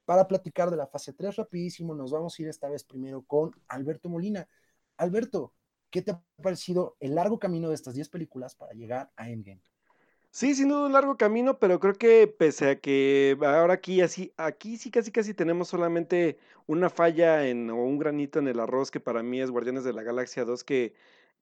Para 0.07 0.29
platicar 0.29 0.71
de 0.71 0.77
la 0.77 0.87
fase 0.87 1.13
3 1.13 1.35
rapidísimo, 1.37 1.95
nos 1.95 2.13
vamos 2.13 2.39
a 2.39 2.43
ir 2.43 2.49
esta 2.49 2.69
vez 2.69 2.85
primero 2.85 3.23
con 3.23 3.51
Alberto 3.67 4.09
Molina. 4.09 4.49
Alberto, 4.97 5.53
¿qué 5.91 6.01
te 6.01 6.13
ha 6.13 6.23
parecido 6.41 6.97
el 7.01 7.17
largo 7.17 7.41
camino 7.41 7.69
de 7.69 7.75
estas 7.75 7.95
10 7.95 8.09
películas 8.09 8.55
para 8.55 8.73
llegar 8.73 9.11
a 9.17 9.29
Endgame? 9.29 9.61
Sí, 10.31 10.55
sin 10.55 10.69
duda 10.69 10.87
un 10.87 10.93
largo 10.93 11.17
camino, 11.17 11.59
pero 11.59 11.81
creo 11.81 11.95
que 11.95 12.29
pese 12.29 12.71
a 12.71 12.81
que 12.81 13.37
ahora 13.41 13.75
aquí 13.75 14.01
así, 14.01 14.33
aquí 14.37 14.77
sí 14.77 14.91
casi 14.93 15.11
casi 15.11 15.35
tenemos 15.35 15.69
solamente 15.69 16.39
una 16.67 16.89
falla 16.89 17.49
en, 17.49 17.69
o 17.71 17.77
un 17.77 17.99
granito 17.99 18.39
en 18.39 18.47
el 18.47 18.61
arroz 18.61 18.91
que 18.93 19.01
para 19.01 19.23
mí 19.23 19.41
es 19.41 19.51
Guardianes 19.51 19.83
de 19.83 19.93
la 19.93 20.03
Galaxia 20.03 20.45
2, 20.45 20.63
que 20.63 20.95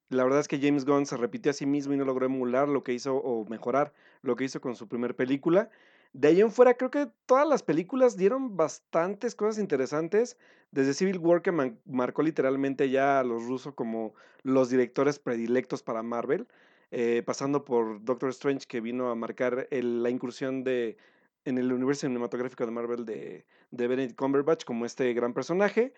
la 0.08 0.24
verdad 0.24 0.40
es 0.40 0.48
que 0.48 0.60
James 0.60 0.86
Gunn 0.86 1.04
se 1.04 1.16
repitió 1.18 1.50
a 1.50 1.54
sí 1.54 1.66
mismo 1.66 1.92
y 1.92 1.96
no 1.98 2.04
logró 2.04 2.24
emular 2.24 2.68
lo 2.68 2.82
que 2.82 2.94
hizo 2.94 3.16
o 3.16 3.44
mejorar 3.46 3.92
lo 4.22 4.36
que 4.36 4.44
hizo 4.44 4.60
con 4.60 4.74
su 4.76 4.88
primer 4.88 5.14
película. 5.16 5.70
De 6.14 6.28
ahí 6.28 6.40
en 6.40 6.52
fuera, 6.52 6.74
creo 6.74 6.92
que 6.92 7.08
todas 7.26 7.46
las 7.46 7.64
películas 7.64 8.16
dieron 8.16 8.56
bastantes 8.56 9.34
cosas 9.34 9.58
interesantes. 9.58 10.38
Desde 10.70 10.94
Civil 10.94 11.18
War, 11.18 11.42
que 11.42 11.50
marcó 11.86 12.22
literalmente 12.22 12.88
ya 12.88 13.18
a 13.18 13.24
los 13.24 13.44
rusos 13.46 13.74
como 13.74 14.14
los 14.44 14.70
directores 14.70 15.18
predilectos 15.18 15.82
para 15.82 16.04
Marvel, 16.04 16.46
eh, 16.92 17.24
pasando 17.26 17.64
por 17.64 18.04
Doctor 18.04 18.30
Strange, 18.30 18.66
que 18.68 18.80
vino 18.80 19.10
a 19.10 19.16
marcar 19.16 19.66
la 19.72 20.08
incursión 20.08 20.62
de, 20.62 20.96
en 21.44 21.58
el 21.58 21.72
universo 21.72 22.06
cinematográfico 22.06 22.64
de 22.64 22.70
Marvel 22.70 23.04
de, 23.04 23.44
de 23.72 23.88
Benedict 23.88 24.16
Cumberbatch 24.16 24.64
como 24.64 24.86
este 24.86 25.12
gran 25.14 25.34
personaje. 25.34 25.92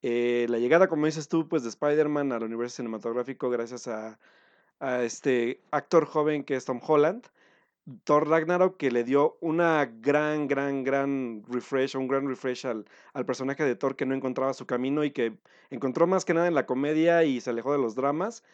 Eh, 0.00 0.46
la 0.48 0.58
llegada, 0.58 0.88
como 0.88 1.04
dices 1.04 1.28
tú, 1.28 1.46
pues 1.46 1.62
de 1.62 1.68
Spider-Man 1.68 2.32
al 2.32 2.42
universo 2.42 2.76
cinematográfico 2.76 3.50
gracias 3.50 3.86
a, 3.86 4.18
a 4.80 5.02
este 5.02 5.60
actor 5.72 6.06
joven 6.06 6.42
que 6.42 6.56
es 6.56 6.64
Tom 6.64 6.80
Holland. 6.82 7.26
Thor 8.04 8.28
Ragnarok 8.28 8.76
que 8.76 8.90
le 8.90 9.04
dio 9.04 9.38
una 9.40 9.86
gran, 9.86 10.46
gran, 10.48 10.84
gran 10.84 11.42
refresh, 11.48 11.96
un 11.96 12.08
gran 12.08 12.28
refresh 12.28 12.66
al, 12.66 12.84
al 13.12 13.24
personaje 13.26 13.64
de 13.64 13.76
Thor 13.76 13.96
que 13.96 14.06
no 14.06 14.14
encontraba 14.14 14.54
su 14.54 14.66
camino 14.66 15.04
y 15.04 15.10
que 15.10 15.38
encontró 15.70 16.06
más 16.06 16.24
que 16.24 16.34
nada 16.34 16.48
en 16.48 16.54
la 16.54 16.66
comedia 16.66 17.24
y 17.24 17.40
se 17.40 17.50
alejó 17.50 17.72
de 17.72 17.78
los 17.78 17.94
dramas. 17.94 18.44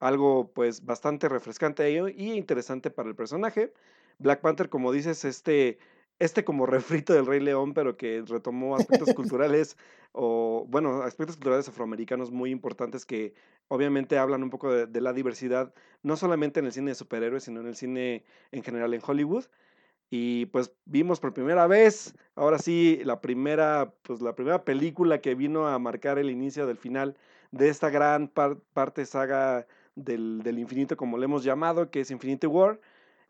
Algo 0.00 0.52
pues 0.52 0.84
bastante 0.84 1.28
refrescante 1.28 1.90
y 1.90 1.96
y 2.16 2.32
interesante 2.34 2.90
para 2.90 3.08
el 3.08 3.16
personaje. 3.16 3.72
Black 4.18 4.40
Panther, 4.40 4.68
como 4.68 4.92
dices, 4.92 5.24
este, 5.24 5.78
este 6.18 6.44
como 6.44 6.66
refrito 6.66 7.12
del 7.12 7.26
Rey 7.26 7.40
León, 7.40 7.74
pero 7.74 7.96
que 7.96 8.22
retomó 8.26 8.76
aspectos 8.76 9.12
culturales 9.12 9.76
o, 10.12 10.66
bueno, 10.68 11.02
aspectos 11.02 11.36
culturales 11.36 11.68
afroamericanos 11.68 12.30
muy 12.30 12.50
importantes 12.50 13.04
que 13.04 13.34
obviamente 13.68 14.18
hablan 14.18 14.42
un 14.42 14.50
poco 14.50 14.72
de, 14.72 15.00
la 15.00 15.12
diversidad, 15.12 15.74
no 16.02 16.16
solamente 16.16 16.60
en 16.60 16.66
el 16.66 16.72
cine 16.72 16.92
de 16.92 16.94
superhéroes, 16.94 17.44
sino 17.44 17.60
en 17.60 17.66
el 17.66 17.76
cine 17.76 18.24
en 18.50 18.62
general 18.62 18.94
en 18.94 19.02
Hollywood. 19.06 19.44
Y 20.08 20.46
pues 20.46 20.72
vimos 20.84 21.18
por 21.20 21.34
primera 21.34 21.66
vez, 21.66 22.14
ahora 22.36 22.58
sí, 22.58 23.00
la 23.04 23.20
primera, 23.20 23.92
pues 24.02 24.20
la 24.22 24.34
primera 24.36 24.64
película 24.64 25.20
que 25.20 25.34
vino 25.34 25.66
a 25.66 25.78
marcar 25.80 26.18
el 26.18 26.30
inicio 26.30 26.66
del 26.66 26.76
final 26.78 27.16
de 27.50 27.68
esta 27.68 27.90
gran 27.90 28.28
par- 28.28 28.58
parte 28.72 29.04
saga 29.04 29.66
del, 29.96 30.42
del 30.44 30.58
infinito, 30.60 30.96
como 30.96 31.18
le 31.18 31.24
hemos 31.24 31.42
llamado, 31.44 31.90
que 31.90 32.00
es 32.00 32.10
Infinity 32.10 32.46
War. 32.46 32.80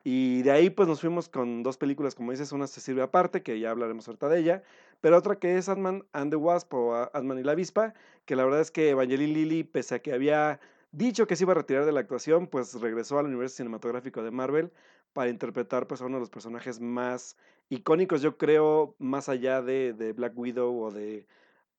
Y 0.08 0.42
de 0.42 0.52
ahí 0.52 0.70
pues 0.70 0.86
nos 0.86 1.00
fuimos 1.00 1.28
con 1.28 1.64
dos 1.64 1.78
películas, 1.78 2.14
como 2.14 2.30
dices, 2.30 2.52
una 2.52 2.68
se 2.68 2.80
sirve 2.80 3.02
aparte, 3.02 3.42
que 3.42 3.58
ya 3.58 3.72
hablaremos 3.72 4.06
ahorita 4.06 4.28
de 4.28 4.38
ella, 4.38 4.62
pero 5.00 5.16
otra 5.16 5.40
que 5.40 5.58
es 5.58 5.68
Ant-Man 5.68 6.04
and 6.12 6.30
the 6.30 6.36
Wasp 6.36 6.72
o 6.74 6.94
Ant-Man 7.12 7.40
y 7.40 7.42
la 7.42 7.50
avispa, 7.50 7.92
que 8.24 8.36
la 8.36 8.44
verdad 8.44 8.60
es 8.60 8.70
que 8.70 8.90
Evangeline 8.90 9.34
Lilly, 9.34 9.64
pese 9.64 9.96
a 9.96 9.98
que 9.98 10.12
había 10.12 10.60
dicho 10.92 11.26
que 11.26 11.34
se 11.34 11.42
iba 11.42 11.54
a 11.54 11.56
retirar 11.56 11.86
de 11.86 11.90
la 11.90 11.98
actuación, 11.98 12.46
pues 12.46 12.80
regresó 12.80 13.18
al 13.18 13.26
universo 13.26 13.56
cinematográfico 13.56 14.22
de 14.22 14.30
Marvel 14.30 14.70
para 15.12 15.28
interpretar 15.28 15.88
pues 15.88 16.00
a 16.00 16.06
uno 16.06 16.18
de 16.18 16.20
los 16.20 16.30
personajes 16.30 16.78
más 16.78 17.36
icónicos, 17.68 18.22
yo 18.22 18.38
creo, 18.38 18.94
más 19.00 19.28
allá 19.28 19.60
de, 19.60 19.92
de 19.92 20.12
Black 20.12 20.38
Widow 20.38 20.82
o 20.82 20.92
de, 20.92 21.26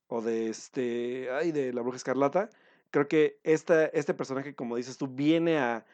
o 0.08 0.22
de 0.22 0.50
este, 0.50 1.30
ay, 1.32 1.54
de 1.54 1.72
la 1.72 1.82
Bruja 1.82 1.96
Escarlata. 1.96 2.50
Creo 2.92 3.08
que 3.08 3.40
esta, 3.44 3.86
este 3.86 4.14
personaje, 4.14 4.54
como 4.54 4.76
dices 4.76 4.98
tú, 4.98 5.08
viene 5.08 5.60
a, 5.60 5.86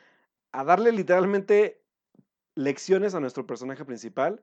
a 0.51 0.63
darle 0.63 0.91
literalmente 0.91 1.82
lecciones 2.55 3.15
a 3.15 3.19
nuestro 3.19 3.45
personaje 3.47 3.85
principal 3.85 4.41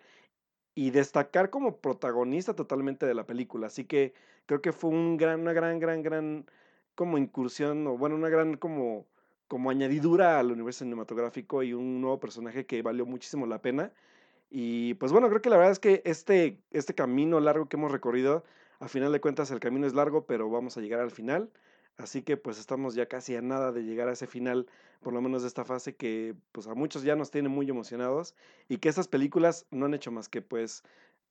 y 0.74 0.90
destacar 0.90 1.50
como 1.50 1.78
protagonista 1.80 2.54
totalmente 2.54 3.06
de 3.06 3.14
la 3.14 3.26
película. 3.26 3.66
Así 3.66 3.84
que 3.84 4.14
creo 4.46 4.62
que 4.62 4.72
fue 4.72 4.90
un 4.90 5.16
gran, 5.16 5.40
una 5.40 5.52
gran, 5.52 5.78
gran, 5.78 6.02
gran 6.02 6.46
como 6.94 7.18
incursión, 7.18 7.86
o 7.86 7.96
bueno, 7.96 8.16
una 8.16 8.28
gran 8.28 8.56
como, 8.56 9.06
como 9.48 9.70
añadidura 9.70 10.38
al 10.38 10.52
universo 10.52 10.84
cinematográfico 10.84 11.62
y 11.62 11.72
un 11.72 12.00
nuevo 12.00 12.20
personaje 12.20 12.66
que 12.66 12.82
valió 12.82 13.06
muchísimo 13.06 13.46
la 13.46 13.62
pena. 13.62 13.92
Y 14.50 14.94
pues 14.94 15.12
bueno, 15.12 15.28
creo 15.28 15.42
que 15.42 15.50
la 15.50 15.56
verdad 15.56 15.72
es 15.72 15.78
que 15.78 16.02
este, 16.04 16.60
este 16.72 16.94
camino 16.94 17.40
largo 17.40 17.68
que 17.68 17.76
hemos 17.76 17.92
recorrido, 17.92 18.44
a 18.80 18.88
final 18.88 19.12
de 19.12 19.20
cuentas 19.20 19.50
el 19.50 19.60
camino 19.60 19.86
es 19.86 19.94
largo, 19.94 20.26
pero 20.26 20.50
vamos 20.50 20.76
a 20.76 20.80
llegar 20.80 21.00
al 21.00 21.10
final. 21.10 21.50
Así 21.96 22.22
que 22.22 22.36
pues 22.36 22.58
estamos 22.58 22.94
ya 22.94 23.06
casi 23.06 23.36
a 23.36 23.42
nada 23.42 23.72
de 23.72 23.82
llegar 23.82 24.08
a 24.08 24.12
ese 24.12 24.26
final, 24.26 24.66
por 25.02 25.12
lo 25.12 25.20
menos 25.20 25.42
de 25.42 25.48
esta 25.48 25.64
fase 25.64 25.96
que 25.96 26.34
pues 26.52 26.66
a 26.66 26.74
muchos 26.74 27.02
ya 27.02 27.16
nos 27.16 27.30
tiene 27.30 27.48
muy 27.48 27.68
emocionados 27.68 28.34
y 28.68 28.78
que 28.78 28.88
estas 28.88 29.08
películas 29.08 29.66
no 29.70 29.86
han 29.86 29.94
hecho 29.94 30.10
más 30.10 30.28
que 30.28 30.42
pues 30.42 30.82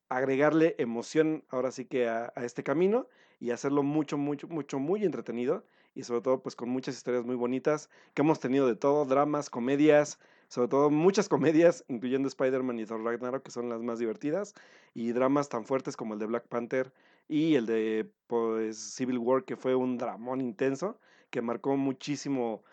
agregarle 0.08 0.74
emoción 0.78 1.44
ahora 1.48 1.70
sí 1.70 1.86
que 1.86 2.08
a, 2.08 2.32
este 2.36 2.62
camino 2.62 3.06
y 3.38 3.52
hacerlo 3.52 3.82
mucho, 3.82 4.18
mucho, 4.18 4.48
mucho, 4.48 4.78
muy 4.78 5.04
entretenido 5.04 5.64
y 5.94 6.02
sobre 6.02 6.20
todo 6.20 6.42
pues 6.42 6.56
con 6.56 6.68
muchas 6.68 6.96
historias 6.96 7.24
muy 7.24 7.36
bonitas 7.36 7.88
que 8.14 8.22
hemos 8.22 8.38
tenido 8.40 8.66
de 8.66 8.76
todo, 8.76 9.04
dramas, 9.06 9.50
comedias, 9.50 10.18
sobre 10.48 10.68
todo 10.68 10.90
muchas 10.90 11.28
comedias, 11.28 11.84
incluyendo 11.88 12.28
Spider-Man 12.28 12.80
y 12.80 12.86
Thor 12.86 13.02
Ragnarok, 13.04 13.44
que 13.44 13.50
son 13.52 13.68
las 13.68 13.82
más 13.82 14.00
divertidas, 14.00 14.54
y 14.94 15.12
dramas 15.12 15.48
tan 15.48 15.64
fuertes 15.64 15.96
como 15.96 16.14
el 16.14 16.20
de 16.20 16.26
Black 16.26 16.46
Panther 16.48 16.92
y 17.30 17.54
el 17.54 17.66
de 17.66 18.12
pues, 18.26 18.76
Civil 18.76 19.18
War, 19.18 19.44
que 19.44 19.56
fue 19.56 19.76
un 19.76 19.96
dramón 19.96 20.40
intenso, 20.40 20.98
que 21.30 21.40
marcó 21.40 21.76
muchísimo 21.76 22.64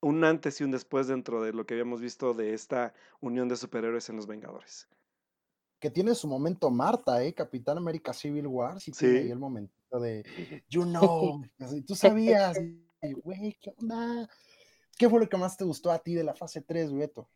un 0.00 0.24
antes 0.24 0.60
y 0.60 0.64
un 0.64 0.70
después 0.70 1.08
dentro 1.08 1.42
de 1.42 1.54
lo 1.54 1.64
que 1.64 1.72
habíamos 1.72 2.02
visto 2.02 2.34
de 2.34 2.52
esta 2.52 2.92
unión 3.20 3.48
de 3.48 3.56
superhéroes 3.56 4.10
en 4.10 4.16
los 4.16 4.26
Vengadores. 4.26 4.88
Que 5.80 5.90
tiene 5.90 6.14
su 6.14 6.28
momento 6.28 6.70
Marta, 6.70 7.24
¿eh? 7.24 7.32
Capitán 7.32 7.78
América 7.78 8.12
Civil 8.12 8.46
War, 8.46 8.78
sí, 8.78 8.92
tiene 8.92 9.20
ahí 9.20 9.30
el 9.30 9.38
momento 9.38 9.98
de, 9.98 10.22
you 10.68 10.82
know, 10.82 11.42
tú 11.86 11.94
sabías, 11.94 12.58
güey, 13.22 13.56
¿qué 13.58 13.72
onda? 13.80 14.28
¿Qué 14.98 15.08
fue 15.08 15.20
lo 15.20 15.28
que 15.28 15.36
más 15.38 15.56
te 15.56 15.64
gustó 15.64 15.90
a 15.90 15.98
ti 15.98 16.12
de 16.12 16.24
la 16.24 16.34
fase 16.34 16.60
3, 16.60 16.92
Beto? 16.92 17.26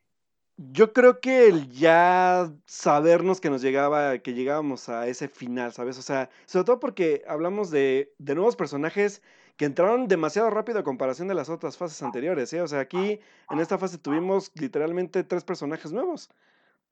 Yo 0.57 0.93
creo 0.93 1.21
que 1.21 1.49
el 1.49 1.69
ya 1.71 2.53
sabernos 2.67 3.41
que 3.41 3.51
nos 3.51 3.63
llegaba, 3.63 4.19
que 4.19 4.35
llegábamos 4.35 4.89
a 4.89 5.07
ese 5.09 5.29
final, 5.29 5.73
¿sabes? 5.73 5.99
O 5.99 6.03
sea, 6.03 6.31
sobre 6.47 6.65
todo 6.65 6.79
porque 6.81 7.23
hablamos 7.27 7.71
de, 7.71 8.13
nuevos 8.19 8.55
personajes 8.57 9.23
que 9.57 9.65
entraron 9.65 10.09
demasiado 10.09 10.51
rápido 10.51 10.79
a 10.79 10.85
comparación 10.85 11.29
de 11.29 11.35
las 11.35 11.49
otras 11.49 11.77
fases 11.77 12.03
anteriores, 12.03 12.53
¿eh? 12.53 12.61
O 12.61 12.69
sea, 12.69 12.81
aquí 12.81 13.21
en 13.51 13.61
esta 13.61 13.79
fase 13.79 13.99
tuvimos 13.99 14.53
literalmente 14.55 15.25
tres 15.25 15.45
personajes 15.45 15.93
nuevos. 15.93 16.31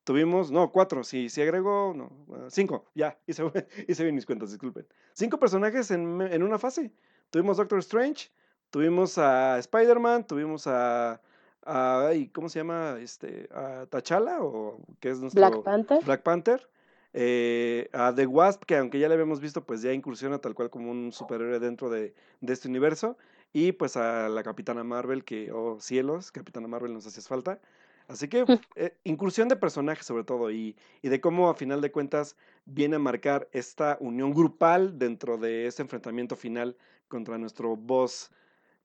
Tuvimos, 0.03 0.51
no, 0.51 0.71
cuatro, 0.71 1.03
si, 1.03 1.29
si 1.29 1.41
agrego, 1.41 1.93
no, 1.95 2.49
cinco, 2.49 2.89
ya, 2.95 3.19
hice, 3.27 3.43
hice 3.87 4.03
bien 4.03 4.15
mis 4.15 4.25
cuentas, 4.25 4.49
disculpen. 4.49 4.87
Cinco 5.13 5.39
personajes 5.39 5.91
en, 5.91 6.21
en 6.21 6.43
una 6.43 6.57
fase. 6.57 6.91
Tuvimos 7.29 7.57
Doctor 7.57 7.79
Strange, 7.79 8.31
tuvimos 8.71 9.17
a 9.19 9.59
Spider-Man, 9.59 10.25
tuvimos 10.25 10.65
a, 10.65 11.21
a 11.65 12.11
¿cómo 12.33 12.49
se 12.49 12.59
llama? 12.59 12.97
Este, 12.99 13.49
a 13.53 13.85
T'Challa, 13.89 14.41
o 14.41 14.79
qué 14.99 15.09
es 15.09 15.19
nuestro... 15.19 15.39
Black 15.39 15.63
Panther. 15.63 16.03
Black 16.03 16.23
Panther. 16.23 16.67
Eh, 17.13 17.89
a 17.91 18.13
The 18.15 18.25
Wasp, 18.25 18.63
que 18.63 18.77
aunque 18.77 18.99
ya 18.99 19.07
le 19.07 19.15
habíamos 19.15 19.41
visto, 19.41 19.65
pues 19.65 19.81
ya 19.81 19.91
incursiona 19.91 20.39
tal 20.39 20.55
cual 20.55 20.69
como 20.69 20.91
un 20.91 21.11
superhéroe 21.11 21.59
dentro 21.59 21.89
de, 21.89 22.13
de 22.39 22.53
este 22.53 22.67
universo. 22.67 23.17
Y 23.53 23.73
pues 23.73 23.97
a 23.97 24.29
la 24.29 24.43
Capitana 24.43 24.83
Marvel, 24.83 25.25
que, 25.25 25.51
oh 25.51 25.77
cielos, 25.79 26.31
Capitana 26.31 26.67
Marvel 26.67 26.93
nos 26.93 27.05
hacía 27.05 27.23
falta. 27.23 27.59
Así 28.07 28.27
que 28.27 28.45
eh, 28.75 28.95
incursión 29.03 29.49
de 29.49 29.55
personajes 29.55 30.05
sobre 30.05 30.23
todo 30.23 30.51
y, 30.51 30.75
y, 31.01 31.09
de 31.09 31.21
cómo 31.21 31.49
a 31.49 31.55
final 31.55 31.81
de 31.81 31.91
cuentas 31.91 32.35
viene 32.65 32.95
a 32.95 32.99
marcar 32.99 33.49
esta 33.51 33.97
unión 33.99 34.33
grupal 34.33 34.97
dentro 34.97 35.37
de 35.37 35.67
este 35.67 35.81
enfrentamiento 35.81 36.35
final 36.35 36.77
contra 37.07 37.37
nuestro 37.37 37.75
boss, 37.75 38.31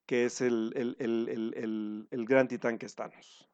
que 0.07 0.25
es 0.25 0.41
el, 0.41 0.73
el, 0.75 0.95
el, 0.97 2.07
el 2.09 2.25
gran 2.25 2.47
titán 2.47 2.79
que 2.79 2.87
estamos 2.87 3.47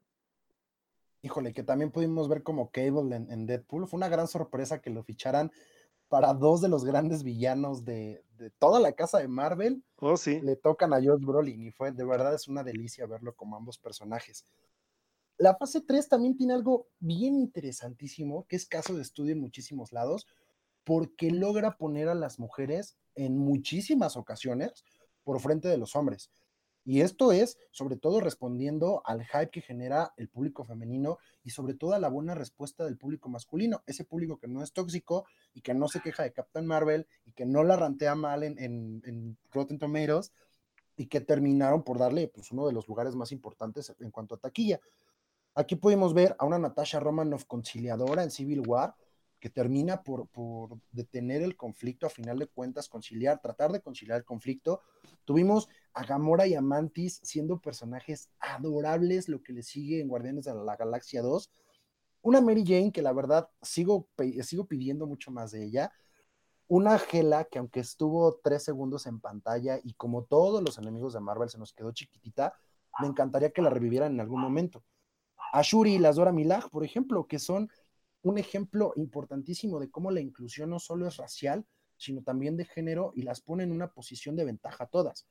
híjole, 1.24 1.54
que 1.54 1.64
también 1.64 1.90
pudimos 1.90 2.28
ver 2.28 2.44
como 2.44 2.70
Cable 2.70 3.16
en, 3.16 3.46
Deadpool. 3.48 3.88
Fue 3.88 3.98
una 3.98 4.10
gran 4.10 4.28
sorpresa 4.28 4.82
que 4.82 4.90
lo 4.90 5.04
ficharan 5.04 5.52
para 6.10 6.34
dos 6.34 6.62
de 6.62 6.68
los 6.68 6.84
grandes 6.84 7.24
villanos 7.24 7.86
de, 7.86 8.24
toda 8.60 8.80
la 8.80 8.92
casa 8.92 9.20
de 9.20 9.30
Marvel. 9.30 9.84
Oh, 10.00 10.18
sí. 10.18 10.42
Le 10.42 10.58
tocan 10.58 10.94
a 10.94 10.98
Josh 10.98 11.24
Brolin 11.24 11.64
y 11.66 11.72
fue, 11.72 11.94
de 11.94 12.04
verdad, 12.04 12.36
es 12.36 12.50
una 12.50 12.62
delicia 12.62 13.08
verlo 13.08 13.34
como 13.36 13.56
ambos 13.56 13.78
personajes. 13.78 14.46
La 15.38 15.56
fase 15.56 15.82
3 15.82 16.10
también 16.10 16.36
tiene 16.36 16.54
algo 16.54 16.88
bien 17.00 17.36
interesantísimo, 17.36 18.46
que 18.46 18.58
es 18.58 18.68
caso 18.68 18.94
de 18.94 19.02
estudio 19.02 19.32
en 19.32 19.40
muchísimos 19.40 19.94
lados, 19.94 20.28
porque 20.84 21.32
logra 21.32 21.78
poner 21.78 22.10
a 22.10 22.16
las 22.16 22.38
mujeres 22.38 22.98
en 23.16 23.38
muchísimas 23.38 24.18
ocasiones 24.18 24.84
por 25.24 25.40
frente 25.40 25.70
de 25.70 25.78
los 25.78 25.96
hombres. 25.96 26.30
Y 26.86 27.02
esto 27.02 27.32
es 27.32 27.58
sobre 27.72 27.96
todo 27.96 28.20
respondiendo 28.20 29.02
al 29.06 29.26
hype 29.26 29.50
que 29.50 29.62
genera 29.62 30.14
el 30.18 30.28
público 30.28 30.66
femenino 30.66 31.18
y 31.44 31.52
sobre 31.52 31.76
todo 31.76 31.94
a 31.94 32.00
la 32.00 32.10
buena 32.10 32.36
respuesta 32.36 32.84
del 32.84 32.98
público 32.98 33.30
masculino, 33.30 33.84
ese 33.86 34.04
público 34.04 34.38
que 34.38 34.48
no 34.48 34.62
es 34.62 34.74
tóxico 34.74 35.26
y 35.54 35.62
que 35.62 35.74
no 35.74 35.88
se 35.88 36.02
queja 36.02 36.24
de 36.24 36.34
Captain 36.34 36.66
Marvel 36.66 37.08
y 37.26 37.32
que 37.32 37.46
no 37.46 37.64
la 37.64 37.78
rantea 37.78 38.16
mal 38.16 38.44
en, 38.44 38.60
en, 38.60 39.38
Rotten 39.52 39.80
Tomatoes 39.80 40.34
y 40.98 41.06
que 41.08 41.22
terminaron 41.22 41.84
por 41.84 41.98
darle 41.98 42.28
pues, 42.28 42.52
uno 42.52 42.68
de 42.68 42.74
los 42.74 42.88
lugares 42.88 43.16
más 43.16 43.32
importantes 43.32 43.94
en 44.00 44.12
cuanto 44.12 44.36
a 44.36 44.40
taquilla. 44.40 44.80
Aquí 45.56 45.76
pudimos 45.76 46.14
ver 46.14 46.36
a 46.40 46.46
una 46.46 46.60
Natasha 46.60 47.00
Romanoff 47.00 47.46
conciliadora 47.46 48.24
en 48.24 48.32
Civil 48.32 48.62
War, 48.68 48.96
que 49.44 49.50
termina 49.50 50.04
por, 50.04 50.30
por, 50.30 50.80
detener 50.94 51.42
el 51.42 51.58
conflicto, 51.58 52.08
a 52.08 52.10
final 52.10 52.40
de 52.40 52.48
cuentas, 52.48 52.88
conciliar, 52.88 53.42
tratar 53.42 53.74
de 53.74 53.82
conciliar 53.82 54.20
el 54.20 54.24
conflicto. 54.24 54.80
Tuvimos 55.26 55.68
a 55.94 56.06
Gamora 56.06 56.48
y 56.48 56.56
a 56.56 56.62
Mantis 56.62 57.20
siendo 57.24 57.60
personajes 57.60 58.30
adorables, 58.40 59.28
lo 59.28 59.44
que 59.44 59.52
le 59.52 59.62
sigue 59.62 60.00
en 60.00 60.08
Guardianes 60.08 60.46
de 60.46 60.56
la 60.56 60.78
Galaxia 60.78 61.22
2. 61.22 61.52
Una 62.22 62.40
Mary 62.40 62.64
Jane 62.66 62.94
que 62.94 63.02
la 63.02 63.12
verdad 63.12 63.50
sigo, 63.62 64.08
sigo 64.44 64.66
pidiendo 64.66 65.08
mucho 65.08 65.30
más 65.30 65.52
de 65.52 65.66
ella. 65.66 65.92
Una 66.70 66.98
Gela 66.98 67.44
que 67.44 67.60
aunque 67.60 67.82
estuvo 67.82 68.40
tres 68.42 68.64
segundos 68.64 69.08
en 69.08 69.20
pantalla 69.20 69.78
y 69.84 69.92
como 69.96 70.24
todos 70.24 70.64
los 70.64 70.78
enemigos 70.78 71.16
de 71.16 71.20
Marvel 71.20 71.50
se 71.50 71.58
nos 71.58 71.74
quedó 71.74 71.92
chiquitita, 71.92 72.54
me 73.02 73.08
encantaría 73.08 73.52
que 73.52 73.62
la 73.62 73.70
revivieran 73.70 74.14
en 74.14 74.22
algún 74.22 74.40
momento. 74.40 74.86
A 75.52 75.64
Shuri 75.64 75.96
y 75.96 76.00
las 76.00 76.16
Dora 76.16 76.32
Milag, 76.32 76.70
por 76.70 76.86
ejemplo, 76.86 77.28
que 77.28 77.40
son 77.40 77.70
un 78.24 78.38
ejemplo 78.38 78.94
importantísimo 78.96 79.80
de 79.80 79.92
cómo 79.92 80.10
la 80.10 80.22
inclusión 80.22 80.70
no 80.70 80.80
solo 80.80 81.08
es 81.08 81.18
racial, 81.18 81.66
sino 81.98 82.24
también 82.24 82.58
de 82.58 82.66
género 82.66 83.12
y 83.16 83.22
las 83.22 83.42
pone 83.42 83.64
en 83.64 83.72
una 83.72 83.92
posición 83.92 84.36
de 84.36 84.46
ventaja 84.46 84.86
a 84.86 84.88
todas. 84.88 85.28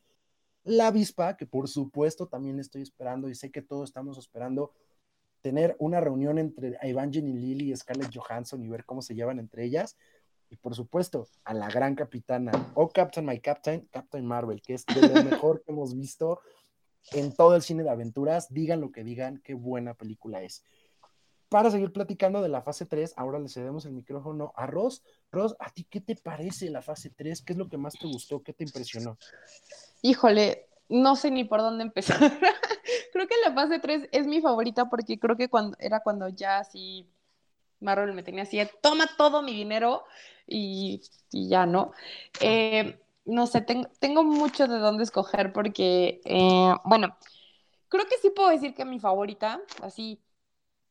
La 0.64 0.88
avispa, 0.88 1.36
que 1.36 1.46
por 1.46 1.68
supuesto 1.68 2.28
también 2.28 2.60
estoy 2.60 2.82
esperando 2.82 3.28
y 3.28 3.34
sé 3.34 3.50
que 3.50 3.62
todos 3.62 3.88
estamos 3.88 4.18
esperando 4.18 4.72
tener 5.40 5.74
una 5.80 6.00
reunión 6.00 6.38
entre 6.38 6.78
Evangeline 6.82 7.40
Lily 7.40 7.72
y 7.72 7.76
Scarlett 7.76 8.14
Johansson 8.14 8.62
y 8.62 8.68
ver 8.68 8.84
cómo 8.84 9.02
se 9.02 9.14
llevan 9.14 9.40
entre 9.40 9.64
ellas. 9.64 9.96
Y 10.50 10.56
por 10.56 10.74
supuesto, 10.74 11.26
a 11.44 11.54
la 11.54 11.68
gran 11.68 11.94
capitana, 11.94 12.52
o 12.74 12.82
oh, 12.82 12.88
Captain 12.90 13.26
My 13.26 13.40
Captain, 13.40 13.88
Captain 13.90 14.24
Marvel, 14.24 14.60
que 14.60 14.74
es 14.74 14.84
de 14.86 15.00
lo 15.00 15.24
mejor 15.24 15.62
que 15.62 15.72
hemos 15.72 15.96
visto 15.96 16.40
en 17.12 17.34
todo 17.34 17.56
el 17.56 17.62
cine 17.62 17.82
de 17.82 17.90
aventuras. 17.90 18.52
Digan 18.52 18.82
lo 18.82 18.92
que 18.92 19.02
digan, 19.02 19.40
qué 19.42 19.54
buena 19.54 19.94
película 19.94 20.42
es 20.42 20.62
para 21.52 21.70
seguir 21.70 21.92
platicando 21.92 22.40
de 22.40 22.48
la 22.48 22.62
fase 22.62 22.86
3, 22.86 23.12
ahora 23.18 23.38
le 23.38 23.50
cedemos 23.50 23.84
el 23.84 23.92
micrófono 23.92 24.54
a 24.56 24.66
Ross. 24.66 25.02
Ross, 25.30 25.54
¿a 25.58 25.68
ti 25.68 25.84
qué 25.84 26.00
te 26.00 26.16
parece 26.16 26.70
la 26.70 26.80
fase 26.80 27.10
3? 27.10 27.42
¿Qué 27.42 27.52
es 27.52 27.58
lo 27.58 27.68
que 27.68 27.76
más 27.76 27.92
te 27.92 28.06
gustó? 28.06 28.42
¿Qué 28.42 28.54
te 28.54 28.64
impresionó? 28.64 29.18
Híjole, 30.00 30.66
no 30.88 31.14
sé 31.14 31.30
ni 31.30 31.44
por 31.44 31.60
dónde 31.60 31.84
empezar. 31.84 32.18
creo 33.12 33.28
que 33.28 33.34
la 33.44 33.52
fase 33.52 33.78
3 33.80 34.08
es 34.12 34.26
mi 34.26 34.40
favorita 34.40 34.88
porque 34.88 35.18
creo 35.18 35.36
que 35.36 35.50
cuando 35.50 35.76
era 35.78 36.00
cuando 36.00 36.30
ya 36.30 36.58
así 36.58 37.06
Marvel 37.80 38.14
me 38.14 38.22
tenía 38.22 38.44
así, 38.44 38.58
toma 38.80 39.06
todo 39.18 39.42
mi 39.42 39.52
dinero 39.52 40.04
y, 40.46 41.02
ya, 41.30 41.66
¿no? 41.66 41.92
Eh, 42.40 42.98
no 43.26 43.46
sé, 43.46 43.60
tengo, 43.60 44.24
mucho 44.24 44.68
de 44.68 44.78
dónde 44.78 45.04
escoger 45.04 45.52
porque, 45.52 46.22
eh, 46.24 46.74
bueno, 46.84 47.14
creo 47.88 48.06
que 48.06 48.16
sí 48.22 48.30
puedo 48.30 48.48
decir 48.48 48.74
que 48.74 48.86
mi 48.86 48.98
favorita, 48.98 49.60
así 49.82 50.18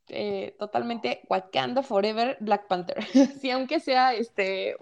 eh, 0.08 0.56
totalmente 0.60 1.22
Wakanda 1.30 1.84
Forever 1.84 2.38
Black 2.39 2.68
Panther. 2.68 3.04
sí, 3.39 3.52
aunque 3.52 3.80
sea 3.80 4.14
este, 4.14 4.76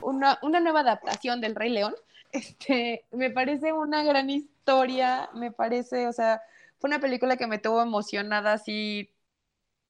una, 0.00 0.38
nueva 0.42 0.80
adaptación 0.80 1.40
del 1.40 1.54
Rey 1.54 1.70
León, 1.70 1.94
este, 2.32 3.04
me 3.12 3.30
parece 3.30 3.72
una 3.72 4.02
gran 4.02 4.30
historia, 4.30 5.30
me 5.34 5.52
parece, 5.52 6.08
o 6.08 6.12
sea, 6.12 6.42
fue 6.78 6.88
una 6.88 7.00
película 7.00 7.36
que 7.36 7.46
me 7.46 7.58
tuvo 7.58 7.82
emocionada 7.82 8.54
así 8.54 9.10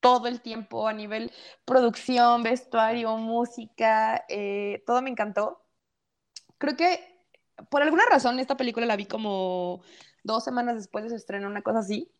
todo 0.00 0.28
el 0.28 0.42
tiempo 0.42 0.86
a 0.86 0.92
nivel 0.92 1.32
producción, 1.64 2.42
vestuario, 2.42 3.16
música, 3.16 4.24
eh, 4.28 4.82
todo 4.86 5.00
me 5.02 5.10
encantó. 5.10 5.62
Creo 6.58 6.76
que 6.76 7.00
por 7.70 7.82
alguna 7.82 8.04
razón 8.10 8.38
esta 8.38 8.56
película 8.56 8.86
la 8.86 8.96
vi 8.96 9.06
como 9.06 9.82
dos 10.22 10.44
semanas 10.44 10.76
después 10.76 11.04
de 11.04 11.10
su 11.10 11.16
estreno, 11.16 11.48
una 11.48 11.62
cosa 11.62 11.80
así, 11.80 12.10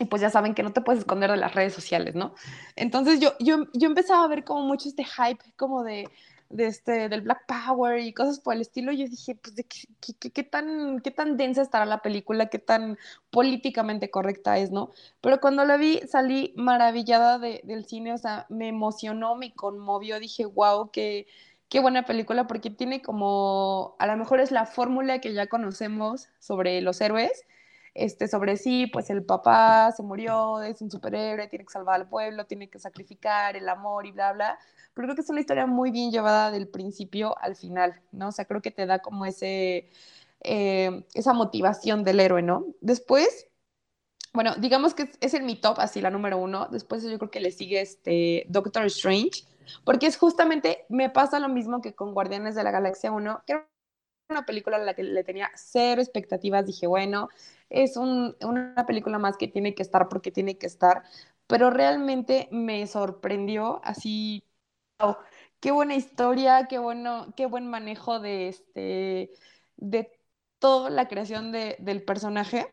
y 0.00 0.06
pues 0.06 0.22
ya 0.22 0.30
saben 0.30 0.54
que 0.54 0.62
no 0.62 0.72
te 0.72 0.80
puedes 0.80 1.00
esconder 1.00 1.30
de 1.30 1.36
las 1.36 1.54
redes 1.54 1.74
sociales, 1.74 2.14
¿no? 2.14 2.34
Entonces 2.74 3.20
yo, 3.20 3.34
yo, 3.38 3.66
yo 3.74 3.86
empezaba 3.86 4.24
a 4.24 4.28
ver 4.28 4.44
como 4.44 4.62
mucho 4.62 4.88
este 4.88 5.04
hype 5.04 5.44
como 5.56 5.84
de, 5.84 6.08
de 6.48 6.66
este, 6.66 7.08
del 7.10 7.20
Black 7.20 7.44
Power 7.46 8.00
y 8.00 8.14
cosas 8.14 8.40
por 8.40 8.54
el 8.54 8.62
estilo, 8.62 8.92
yo 8.92 9.06
dije, 9.06 9.36
pues, 9.36 9.54
¿de 9.54 9.64
qué, 9.64 10.30
qué, 10.30 10.42
tan, 10.42 11.00
¿qué 11.00 11.10
tan 11.10 11.36
densa 11.36 11.62
estará 11.62 11.84
la 11.84 12.02
película? 12.02 12.46
¿Qué 12.46 12.58
tan 12.58 12.98
políticamente 13.30 14.10
correcta 14.10 14.58
es, 14.58 14.70
no? 14.70 14.90
Pero 15.20 15.38
cuando 15.40 15.64
la 15.66 15.76
vi, 15.76 16.00
salí 16.08 16.54
maravillada 16.56 17.38
de, 17.38 17.60
del 17.64 17.84
cine, 17.84 18.14
o 18.14 18.18
sea, 18.18 18.46
me 18.48 18.68
emocionó, 18.68 19.36
me 19.36 19.54
conmovió, 19.54 20.18
dije, 20.18 20.46
wow, 20.46 20.90
qué, 20.90 21.26
qué 21.68 21.80
buena 21.80 22.04
película, 22.04 22.46
porque 22.46 22.70
tiene 22.70 23.02
como, 23.02 23.96
a 23.98 24.06
lo 24.06 24.16
mejor 24.16 24.40
es 24.40 24.50
la 24.50 24.66
fórmula 24.66 25.20
que 25.20 25.34
ya 25.34 25.46
conocemos 25.46 26.28
sobre 26.40 26.80
los 26.80 27.00
héroes, 27.00 27.44
este, 27.94 28.28
sobre 28.28 28.56
sí, 28.56 28.86
pues 28.86 29.10
el 29.10 29.24
papá 29.24 29.92
se 29.92 30.02
murió, 30.02 30.62
es 30.62 30.80
un 30.80 30.90
superhéroe, 30.90 31.48
tiene 31.48 31.64
que 31.64 31.72
salvar 31.72 32.00
al 32.00 32.08
pueblo, 32.08 32.46
tiene 32.46 32.68
que 32.70 32.78
sacrificar 32.78 33.56
el 33.56 33.68
amor 33.68 34.06
y 34.06 34.12
bla, 34.12 34.32
bla. 34.32 34.58
Pero 34.94 35.06
creo 35.06 35.14
que 35.16 35.22
es 35.22 35.30
una 35.30 35.40
historia 35.40 35.66
muy 35.66 35.90
bien 35.90 36.10
llevada 36.10 36.50
del 36.50 36.68
principio 36.68 37.36
al 37.38 37.56
final, 37.56 38.00
¿no? 38.12 38.28
O 38.28 38.32
sea, 38.32 38.44
creo 38.44 38.62
que 38.62 38.70
te 38.70 38.86
da 38.86 39.00
como 39.00 39.26
ese, 39.26 39.90
eh, 40.42 41.04
esa 41.14 41.32
motivación 41.32 42.04
del 42.04 42.20
héroe, 42.20 42.42
¿no? 42.42 42.66
Después, 42.80 43.48
bueno, 44.32 44.54
digamos 44.56 44.94
que 44.94 45.10
es 45.20 45.34
en 45.34 45.46
mi 45.46 45.56
top, 45.56 45.80
así 45.80 46.00
la 46.00 46.10
número 46.10 46.38
uno. 46.38 46.68
Después 46.70 47.02
yo 47.04 47.18
creo 47.18 47.30
que 47.30 47.40
le 47.40 47.50
sigue 47.52 47.80
este 47.80 48.46
Doctor 48.48 48.84
Strange, 48.86 49.44
porque 49.84 50.06
es 50.06 50.16
justamente, 50.16 50.86
me 50.88 51.10
pasa 51.10 51.38
lo 51.40 51.48
mismo 51.48 51.80
que 51.80 51.94
con 51.94 52.14
Guardianes 52.14 52.54
de 52.54 52.62
la 52.64 52.70
Galaxia 52.70 53.12
1, 53.12 53.42
que 53.46 53.64
una 54.30 54.46
película 54.46 54.76
a 54.76 54.80
la 54.80 54.94
que 54.94 55.02
le 55.02 55.24
tenía 55.24 55.50
cero 55.54 56.00
expectativas. 56.00 56.66
Dije, 56.66 56.86
bueno, 56.86 57.28
es 57.70 57.96
una 57.96 58.86
película 58.86 59.18
más 59.18 59.36
que 59.36 59.48
tiene 59.48 59.74
que 59.74 59.82
estar 59.82 60.08
porque 60.08 60.30
tiene 60.32 60.58
que 60.58 60.66
estar, 60.66 61.04
pero 61.46 61.70
realmente 61.70 62.48
me 62.52 62.86
sorprendió 62.86 63.80
así. 63.84 64.44
qué 65.60 65.70
buena 65.72 65.94
historia, 65.94 66.66
qué 66.68 66.78
bueno, 66.78 67.32
qué 67.36 67.46
buen 67.46 67.66
manejo 67.68 68.20
de 68.20 68.48
este 68.48 69.30
de 69.76 70.12
toda 70.58 70.90
la 70.90 71.08
creación 71.08 71.52
del 71.52 72.02
personaje 72.04 72.70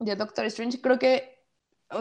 de 0.00 0.16
Doctor 0.16 0.46
Strange. 0.46 0.80
Creo 0.80 0.98
que 0.98 1.38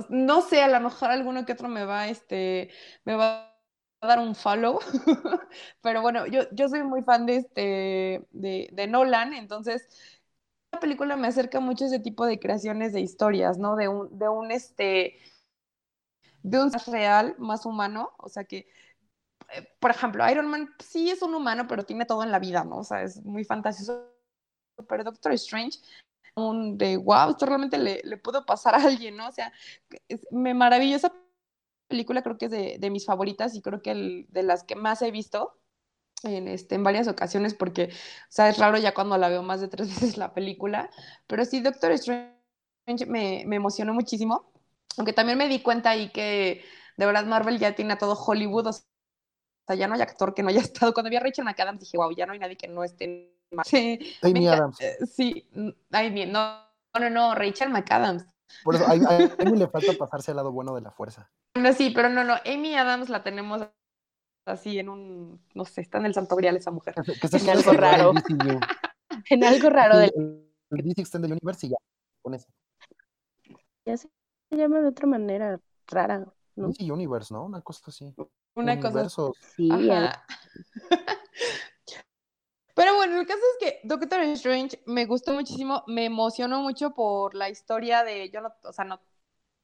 no 0.09 0.41
sé, 0.41 0.61
a 0.63 0.67
lo 0.69 0.79
mejor 0.81 1.11
alguno 1.11 1.45
que 1.45 1.53
otro 1.53 1.67
me 1.69 1.85
va, 1.85 2.07
este, 2.09 2.71
me 3.05 3.15
va 3.15 3.55
a 4.01 4.07
dar 4.07 4.19
un 4.19 4.35
follow, 4.35 4.79
pero 5.81 6.01
bueno, 6.01 6.27
yo, 6.27 6.43
yo 6.51 6.69
soy 6.69 6.83
muy 6.83 7.03
fan 7.03 7.25
de, 7.25 7.37
este, 7.37 8.27
de, 8.31 8.69
de 8.71 8.87
Nolan, 8.87 9.33
entonces 9.33 9.87
película 10.79 11.17
me 11.17 11.27
acerca 11.27 11.59
mucho 11.59 11.85
a 11.85 11.87
ese 11.87 11.99
tipo 11.99 12.25
de 12.25 12.39
creaciones 12.39 12.93
de 12.93 13.01
historias, 13.01 13.57
¿no? 13.57 13.75
De 13.75 13.87
un, 13.87 14.17
de 14.17 14.29
un, 14.29 14.51
este, 14.51 15.17
de 16.43 16.59
un 16.61 16.71
real 16.87 17.35
más 17.37 17.65
humano, 17.65 18.13
o 18.17 18.29
sea 18.29 18.43
que, 18.45 18.67
eh, 19.53 19.67
por 19.79 19.91
ejemplo, 19.91 20.29
Iron 20.29 20.47
Man 20.47 20.69
sí 20.79 21.09
es 21.09 21.21
un 21.21 21.35
humano, 21.35 21.67
pero 21.67 21.83
tiene 21.83 22.05
todo 22.05 22.23
en 22.23 22.31
la 22.31 22.39
vida, 22.39 22.63
¿no? 22.63 22.77
O 22.77 22.83
sea, 22.83 23.03
es 23.03 23.23
muy 23.23 23.43
fantasioso, 23.43 24.13
pero 24.87 25.03
Doctor 25.03 25.33
Strange 25.33 25.79
un 26.37 26.77
wow, 26.77 27.31
esto 27.31 27.45
realmente 27.47 27.77
le, 27.79 28.01
le, 28.03 28.17
pudo 28.17 28.45
pasar 28.45 28.75
a 28.75 28.83
alguien, 28.83 29.17
¿no? 29.17 29.27
O 29.27 29.31
sea, 29.31 29.51
me 30.31 30.53
maravilló 30.53 30.95
esa 30.95 31.11
película, 31.87 32.21
creo 32.21 32.37
que 32.37 32.45
es 32.45 32.51
de, 32.51 32.77
de 32.79 32.89
mis 32.91 33.05
favoritas 33.05 33.55
y 33.55 33.61
creo 33.61 33.81
que 33.81 33.91
el, 33.91 34.27
de 34.29 34.43
las 34.43 34.63
que 34.63 34.75
más 34.75 35.01
he 35.01 35.09
visto 35.09 35.57
en, 36.23 36.47
este, 36.47 36.75
en 36.75 36.83
varias 36.83 37.07
ocasiones, 37.07 37.53
porque, 37.53 37.85
o 37.85 38.31
sea, 38.31 38.49
es 38.49 38.57
raro 38.57 38.77
ya 38.77 38.93
cuando 38.93 39.17
la 39.17 39.29
veo 39.29 39.43
más 39.43 39.61
de 39.61 39.67
tres 39.67 39.87
veces 40.01 40.17
la 40.17 40.33
película, 40.33 40.89
pero 41.27 41.45
sí, 41.45 41.61
Doctor 41.61 41.91
Strange 41.91 43.05
me, 43.07 43.43
me 43.45 43.55
emocionó 43.55 43.93
muchísimo, 43.93 44.51
aunque 44.97 45.13
también 45.13 45.37
me 45.37 45.47
di 45.47 45.61
cuenta 45.61 45.91
ahí 45.91 46.09
que 46.09 46.63
de 46.97 47.05
verdad 47.05 47.25
Marvel 47.25 47.59
ya 47.59 47.75
tiene 47.75 47.93
a 47.93 47.97
todo 47.97 48.13
Hollywood, 48.15 48.67
o 48.67 48.73
sea, 48.73 49.75
ya 49.75 49.87
no 49.87 49.95
hay 49.95 50.01
actor 50.01 50.33
que 50.33 50.43
no 50.43 50.49
haya 50.49 50.61
estado. 50.61 50.93
Cuando 50.93 51.09
vi 51.09 51.17
a 51.17 51.21
Rachel 51.21 51.45
McAdams 51.45 51.79
dije, 51.79 51.97
wow, 51.97 52.11
ya 52.15 52.25
no 52.25 52.33
hay 52.33 52.39
nadie 52.39 52.57
que 52.57 52.67
no 52.67 52.83
esté 52.83 53.33
Sí, 53.63 53.99
Amy 54.21 54.47
Adams. 54.47 54.79
Eh, 54.81 54.97
sí, 55.05 55.49
ay, 55.91 56.25
no, 56.25 56.61
no, 56.99 57.09
no, 57.09 57.35
Rachel 57.35 57.69
McAdams. 57.69 58.25
Por 58.63 58.75
eso, 58.75 58.85
a, 58.85 58.91
Amy 58.91 59.57
le 59.57 59.67
falta 59.69 59.93
pasarse 59.93 60.31
al 60.31 60.37
lado 60.37 60.51
bueno 60.51 60.75
de 60.75 60.81
la 60.81 60.91
fuerza. 60.91 61.29
No, 61.55 61.73
sí, 61.73 61.91
pero 61.91 62.09
no, 62.09 62.23
no, 62.23 62.35
Amy 62.45 62.75
Adams 62.75 63.09
la 63.09 63.23
tenemos 63.23 63.61
así 64.47 64.79
en 64.79 64.89
un, 64.89 65.39
no 65.53 65.65
sé, 65.65 65.81
está 65.81 65.97
en 65.99 66.05
el 66.07 66.13
santo 66.13 66.35
grial 66.35 66.55
esa 66.57 66.71
mujer. 66.71 66.95
Que 67.21 67.27
en 67.37 67.49
algo 67.49 67.73
raro. 67.73 68.13
en 69.29 69.43
algo 69.43 69.69
raro 69.69 69.97
del... 69.97 70.11
El 70.69 70.83
DC 70.83 71.01
Extended 71.01 71.31
Universe 71.31 71.67
y 71.67 71.69
ya, 71.69 71.77
con 72.21 72.33
eso. 72.33 72.47
Ya 73.85 73.95
se 73.95 74.09
llama 74.51 74.81
de 74.81 74.89
otra 74.89 75.07
manera 75.07 75.61
rara, 75.87 76.25
¿no? 76.55 76.67
DC 76.67 76.91
Universe, 76.91 77.33
¿no? 77.33 77.45
Una 77.45 77.61
cosa 77.61 77.85
así. 77.87 78.13
Una 78.55 78.79
cosa. 78.79 79.07
Sí, 79.55 79.69
Pero 82.75 82.95
bueno, 82.95 83.19
el 83.19 83.25
caso 83.25 83.39
es 83.39 83.57
que 83.59 83.79
Doctor 83.83 84.21
Strange 84.21 84.83
me 84.85 85.05
gustó 85.05 85.33
muchísimo, 85.33 85.83
me 85.87 86.05
emocionó 86.05 86.61
mucho 86.61 86.93
por 86.93 87.33
la 87.33 87.49
historia 87.49 88.03
de, 88.03 88.29
yo 88.29 88.41
no, 88.41 88.53
o 88.63 88.71
sea, 88.71 88.85
no, 88.85 88.99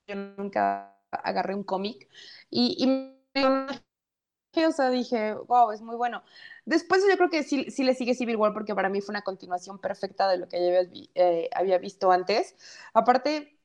yo 0.08 0.16
nunca 0.16 0.98
agarré 1.12 1.54
un 1.54 1.64
cómic 1.64 2.10
y, 2.50 2.76
y 2.80 2.88
me, 2.88 3.84
o 4.68 4.72
sea, 4.72 4.90
dije, 4.90 5.34
wow, 5.34 5.72
es 5.72 5.82
muy 5.82 5.96
bueno. 5.96 6.24
Después 6.66 7.04
yo 7.10 7.18
creo 7.18 7.30
que 7.30 7.44
sí, 7.44 7.70
sí 7.72 7.84
le 7.84 7.96
sigue 7.96 8.16
Civil 8.16 8.38
War 8.38 8.54
porque 8.54 8.76
para 8.76 8.90
mí 8.90 9.02
fue 9.02 9.14
una 9.14 9.24
continuación 9.24 9.80
perfecta 9.80 10.30
de 10.30 10.38
lo 10.38 10.48
que 10.48 10.60
ya 10.60 10.80
había, 10.80 11.08
eh, 11.16 11.50
había 11.56 11.78
visto 11.80 12.12
antes. 12.12 12.56
Aparte, 12.94 13.58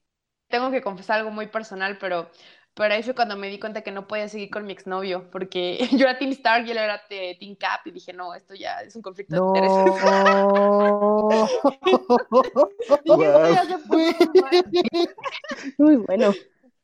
tengo 0.49 0.70
que 0.70 0.82
confesar 0.82 1.18
algo 1.20 1.30
muy 1.30 1.49
personal, 1.49 1.99
pero 1.99 2.30
pero 2.78 2.95
ahí 2.95 3.03
fue 3.03 3.14
cuando 3.14 3.36
me 3.36 3.49
di 3.49 3.59
cuenta 3.59 3.82
que 3.82 3.91
no 3.91 4.07
podía 4.07 4.28
seguir 4.28 4.51
con 4.51 4.64
mi 4.64 4.72
exnovio, 4.72 5.28
porque 5.32 5.78
yo 5.93 6.07
era 6.07 6.16
Team 6.16 6.30
Stark 6.30 6.64
y 6.66 6.70
él 6.70 6.78
era 6.78 7.03
Team 7.09 7.57
Cap, 7.57 7.80
y 7.86 7.91
dije, 7.91 8.12
no, 8.12 8.32
esto 8.34 8.55
ya 8.55 8.82
es 8.82 8.95
un 8.95 9.03
conflicto 9.03 9.34
de 9.34 9.43
intereses. 9.43 9.84
Muy 15.78 15.97
bueno. 15.97 16.32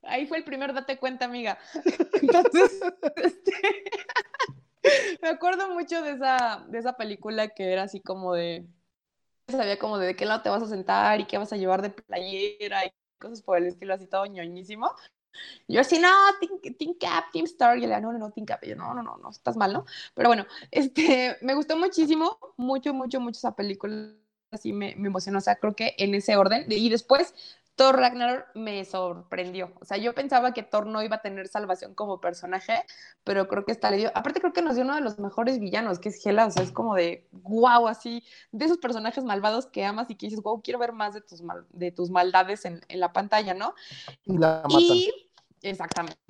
Ahí 0.06 0.26
fue 0.26 0.38
el 0.38 0.44
primer 0.44 0.72
date 0.72 0.98
cuenta, 0.98 1.24
amiga. 1.24 1.58
Entonces, 2.22 2.80
este, 3.16 3.52
me 5.22 5.28
acuerdo 5.28 5.68
mucho 5.70 6.02
de 6.02 6.12
esa, 6.12 6.64
de 6.68 6.78
esa 6.78 6.94
película 6.96 7.48
que 7.48 7.72
era 7.72 7.84
así 7.84 8.00
como 8.00 8.34
de, 8.34 8.66
sabía 9.48 9.78
como 9.78 9.98
de, 9.98 10.08
de 10.08 10.16
qué 10.16 10.26
lado 10.26 10.42
te 10.42 10.50
vas 10.50 10.62
a 10.62 10.68
sentar 10.68 11.20
y 11.20 11.26
qué 11.26 11.38
vas 11.38 11.52
a 11.52 11.56
llevar 11.56 11.82
de 11.82 11.90
playera 11.90 12.86
y 12.86 12.92
cosas 13.18 13.42
por 13.42 13.58
el 13.58 13.66
estilo, 13.66 13.94
así 13.94 14.06
todo 14.06 14.26
ñoñísimo. 14.26 14.90
Yo 15.66 15.80
así, 15.80 15.98
no, 15.98 16.08
Team, 16.78 16.94
Cap, 16.98 17.24
Team 17.32 17.44
Star, 17.46 17.76
y 17.78 17.86
le 17.86 18.00
no, 18.00 18.12
no, 18.12 18.18
no, 18.18 18.30
Team 18.30 18.46
Cap, 18.46 18.62
y 18.62 18.68
yo, 18.68 18.76
no, 18.76 18.94
no, 18.94 19.02
no, 19.02 19.16
no, 19.16 19.30
estás 19.30 19.56
mal, 19.56 19.72
¿no? 19.72 19.84
Pero 20.14 20.28
bueno, 20.28 20.46
este, 20.70 21.36
me 21.42 21.54
gustó 21.54 21.76
muchísimo, 21.76 22.38
mucho, 22.56 22.94
mucho, 22.94 23.20
mucho 23.20 23.38
esa 23.38 23.56
película, 23.56 24.12
así 24.50 24.72
me, 24.72 24.94
me 24.96 25.08
emocionó, 25.08 25.38
o 25.38 25.40
sea, 25.40 25.56
creo 25.56 25.74
que 25.74 25.94
en 25.98 26.14
ese 26.14 26.36
orden, 26.36 26.66
y 26.68 26.88
después 26.88 27.34
Thor 27.76 27.96
Ragnarok 27.96 28.46
me 28.54 28.84
sorprendió. 28.84 29.72
O 29.80 29.84
sea, 29.84 29.96
yo 29.96 30.14
pensaba 30.14 30.52
que 30.52 30.62
Thor 30.62 30.86
no 30.86 31.02
iba 31.02 31.16
a 31.16 31.22
tener 31.22 31.48
salvación 31.48 31.94
como 31.94 32.20
personaje, 32.20 32.84
pero 33.24 33.48
creo 33.48 33.64
que 33.64 33.72
esta 33.72 33.90
le 33.90 33.96
dio. 33.96 34.12
Aparte, 34.14 34.40
creo 34.40 34.52
que 34.52 34.62
nos 34.62 34.76
dio 34.76 34.84
uno 34.84 34.94
de 34.94 35.00
los 35.00 35.18
mejores 35.18 35.58
villanos, 35.58 35.98
que 35.98 36.10
es 36.10 36.24
Hela. 36.24 36.46
O 36.46 36.50
sea, 36.50 36.62
es 36.62 36.70
como 36.70 36.94
de 36.94 37.26
wow, 37.32 37.88
así, 37.88 38.22
de 38.52 38.64
esos 38.64 38.78
personajes 38.78 39.24
malvados 39.24 39.66
que 39.66 39.84
amas 39.84 40.08
y 40.10 40.14
que 40.14 40.26
dices, 40.26 40.42
wow, 40.42 40.62
quiero 40.62 40.78
ver 40.78 40.92
más 40.92 41.14
de 41.14 41.20
tus, 41.20 41.42
mal, 41.42 41.66
de 41.70 41.90
tus 41.90 42.10
maldades 42.10 42.64
en, 42.64 42.80
en, 42.88 43.00
la 43.00 43.12
pantalla, 43.12 43.54
¿no? 43.54 43.74
Y 44.24 44.38
la 44.38 44.62
Y, 44.68 45.30
exactamente. 45.62 46.18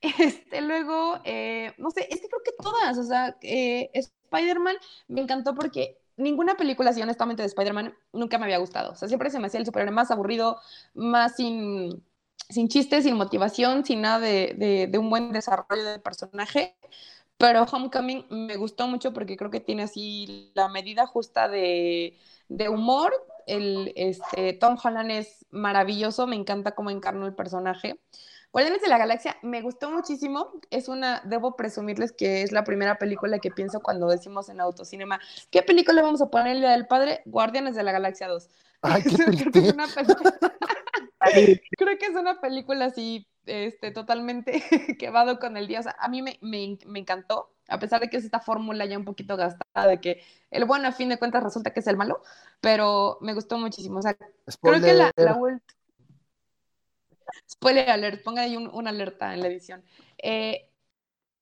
Este, 0.00 0.60
luego, 0.60 1.18
eh, 1.24 1.74
no 1.76 1.90
sé, 1.90 2.06
es 2.08 2.20
que 2.20 2.28
creo 2.28 2.42
que 2.44 2.52
todas, 2.62 2.96
o 2.98 3.02
sea, 3.02 3.36
eh, 3.42 3.90
Spider-Man 3.92 4.76
me 5.08 5.22
encantó 5.22 5.56
porque 5.56 5.98
ninguna 6.18 6.56
película 6.56 6.90
así, 6.90 7.00
honestamente, 7.00 7.42
de 7.42 7.48
Spider-Man 7.48 7.94
nunca 8.12 8.38
me 8.38 8.44
había 8.44 8.58
gustado. 8.58 8.92
O 8.92 8.94
sea, 8.94 9.08
siempre 9.08 9.30
se 9.30 9.38
me 9.38 9.46
hacía 9.46 9.60
el 9.60 9.66
superhéroe 9.66 9.94
más 9.94 10.10
aburrido, 10.10 10.60
más 10.94 11.36
sin, 11.36 12.04
sin 12.50 12.68
chistes, 12.68 13.04
sin 13.04 13.16
motivación, 13.16 13.84
sin 13.84 14.02
nada 14.02 14.18
de, 14.20 14.90
un 14.98 15.10
buen 15.10 15.32
desarrollo 15.32 15.84
de 15.84 15.98
personaje. 15.98 16.76
Pero 17.36 17.62
Homecoming 17.64 18.26
me 18.30 18.56
gustó 18.56 18.88
mucho 18.88 19.12
porque 19.12 19.36
creo 19.36 19.50
que 19.50 19.60
tiene 19.60 19.84
así 19.84 20.50
la 20.54 20.68
medida 20.68 21.06
justa 21.06 21.48
de, 21.48 22.18
de 22.48 22.68
humor. 22.68 23.12
El, 23.46 23.92
este, 23.96 24.52
Tom 24.54 24.76
Holland 24.82 25.10
es 25.12 25.46
maravilloso, 25.50 26.26
me 26.26 26.36
encanta 26.36 26.74
cómo 26.74 26.90
encarnó 26.90 27.26
el 27.26 27.34
personaje. 27.34 28.00
Guardianes 28.52 28.80
de 28.80 28.88
la 28.88 28.98
Galaxia 28.98 29.36
me 29.42 29.60
gustó 29.60 29.90
muchísimo. 29.90 30.52
Es 30.70 30.88
una, 30.88 31.22
debo 31.24 31.56
presumirles 31.56 32.12
que 32.12 32.42
es 32.42 32.52
la 32.52 32.64
primera 32.64 32.96
película 32.98 33.38
que 33.38 33.50
pienso 33.50 33.80
cuando 33.80 34.08
decimos 34.08 34.48
en 34.48 34.60
autocinema, 34.60 35.20
¿qué 35.50 35.62
película 35.62 36.02
vamos 36.02 36.22
a 36.22 36.30
poner 36.30 36.56
el 36.56 36.60
Día 36.60 36.70
del 36.70 36.86
Padre? 36.86 37.22
Guardianes 37.26 37.74
de 37.74 37.82
la 37.82 37.92
Galaxia 37.92 38.28
2. 38.28 38.48
Ay, 38.82 39.02
qué 39.02 39.10
creo, 39.50 39.52
que 39.52 39.58
es 39.58 39.72
una 39.72 39.86
creo 41.76 41.98
que 41.98 42.06
es 42.06 42.14
una 42.14 42.40
película 42.40 42.86
así, 42.86 43.26
este, 43.44 43.90
totalmente 43.90 44.62
que 44.98 45.10
va 45.10 45.38
con 45.38 45.56
el 45.56 45.66
día. 45.66 45.80
O 45.80 45.82
sea, 45.82 45.96
a 45.98 46.08
mí 46.08 46.22
me, 46.22 46.38
me, 46.40 46.78
me 46.86 47.00
encantó, 47.00 47.52
a 47.68 47.78
pesar 47.78 48.00
de 48.00 48.08
que 48.08 48.16
es 48.16 48.24
esta 48.24 48.40
fórmula 48.40 48.86
ya 48.86 48.96
un 48.96 49.04
poquito 49.04 49.36
gastada, 49.36 49.88
de 49.88 50.00
que 50.00 50.22
el 50.50 50.64
bueno 50.64 50.88
a 50.88 50.92
fin 50.92 51.10
de 51.10 51.18
cuentas 51.18 51.42
resulta 51.42 51.72
que 51.72 51.80
es 51.80 51.86
el 51.86 51.96
malo, 51.96 52.22
pero 52.60 53.18
me 53.20 53.34
gustó 53.34 53.58
muchísimo. 53.58 53.98
O 53.98 54.02
sea, 54.02 54.16
creo 54.62 54.80
que 54.80 54.94
la, 54.94 55.12
la, 55.16 55.38
Spoiler 57.50 57.90
alert, 57.90 58.22
pongan 58.22 58.44
ahí 58.44 58.56
un, 58.56 58.68
una 58.72 58.90
alerta 58.90 59.34
en 59.34 59.40
la 59.40 59.48
edición. 59.48 59.84
Eh, 60.18 60.70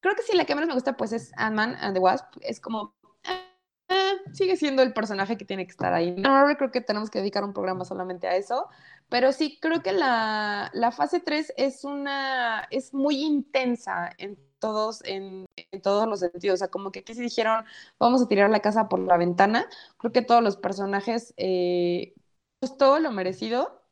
creo 0.00 0.14
que 0.14 0.22
sí, 0.22 0.36
la 0.36 0.44
que 0.44 0.54
menos 0.54 0.68
me 0.68 0.74
gusta 0.74 0.96
pues 0.96 1.12
es 1.12 1.32
Ant-Man 1.36 1.76
and 1.80 1.94
the 1.94 2.00
Wasp. 2.00 2.26
Es 2.40 2.60
como, 2.60 2.94
ah, 3.24 4.12
sigue 4.32 4.56
siendo 4.56 4.82
el 4.82 4.92
personaje 4.92 5.36
que 5.36 5.44
tiene 5.44 5.66
que 5.66 5.72
estar 5.72 5.92
ahí. 5.92 6.12
No, 6.12 6.46
creo 6.56 6.70
que 6.70 6.80
tenemos 6.80 7.10
que 7.10 7.20
dedicar 7.20 7.44
un 7.44 7.52
programa 7.52 7.84
solamente 7.84 8.26
a 8.26 8.36
eso. 8.36 8.68
Pero 9.08 9.32
sí, 9.32 9.58
creo 9.60 9.82
que 9.82 9.92
la, 9.92 10.70
la 10.74 10.90
fase 10.92 11.20
3 11.20 11.54
es 11.56 11.84
una, 11.84 12.66
es 12.70 12.92
muy 12.92 13.22
intensa 13.22 14.10
en 14.18 14.36
todos, 14.58 15.02
en, 15.04 15.46
todos 15.82 16.08
los 16.08 16.20
sentidos. 16.20 16.56
O 16.56 16.58
sea, 16.58 16.68
como 16.68 16.90
que 16.92 17.00
aquí 17.00 17.14
se 17.14 17.22
dijeron, 17.22 17.64
vamos 17.98 18.22
a 18.22 18.28
tirar 18.28 18.50
la 18.50 18.60
casa 18.60 18.88
por 18.88 18.98
la 19.00 19.16
ventana. 19.16 19.68
Creo 19.98 20.12
que 20.12 20.22
todos 20.22 20.42
los 20.42 20.56
personajes, 20.56 21.34
eh, 21.36 22.14
pues 22.60 22.76
todo 22.76 22.98
lo 23.00 23.12
merecido. 23.12 23.85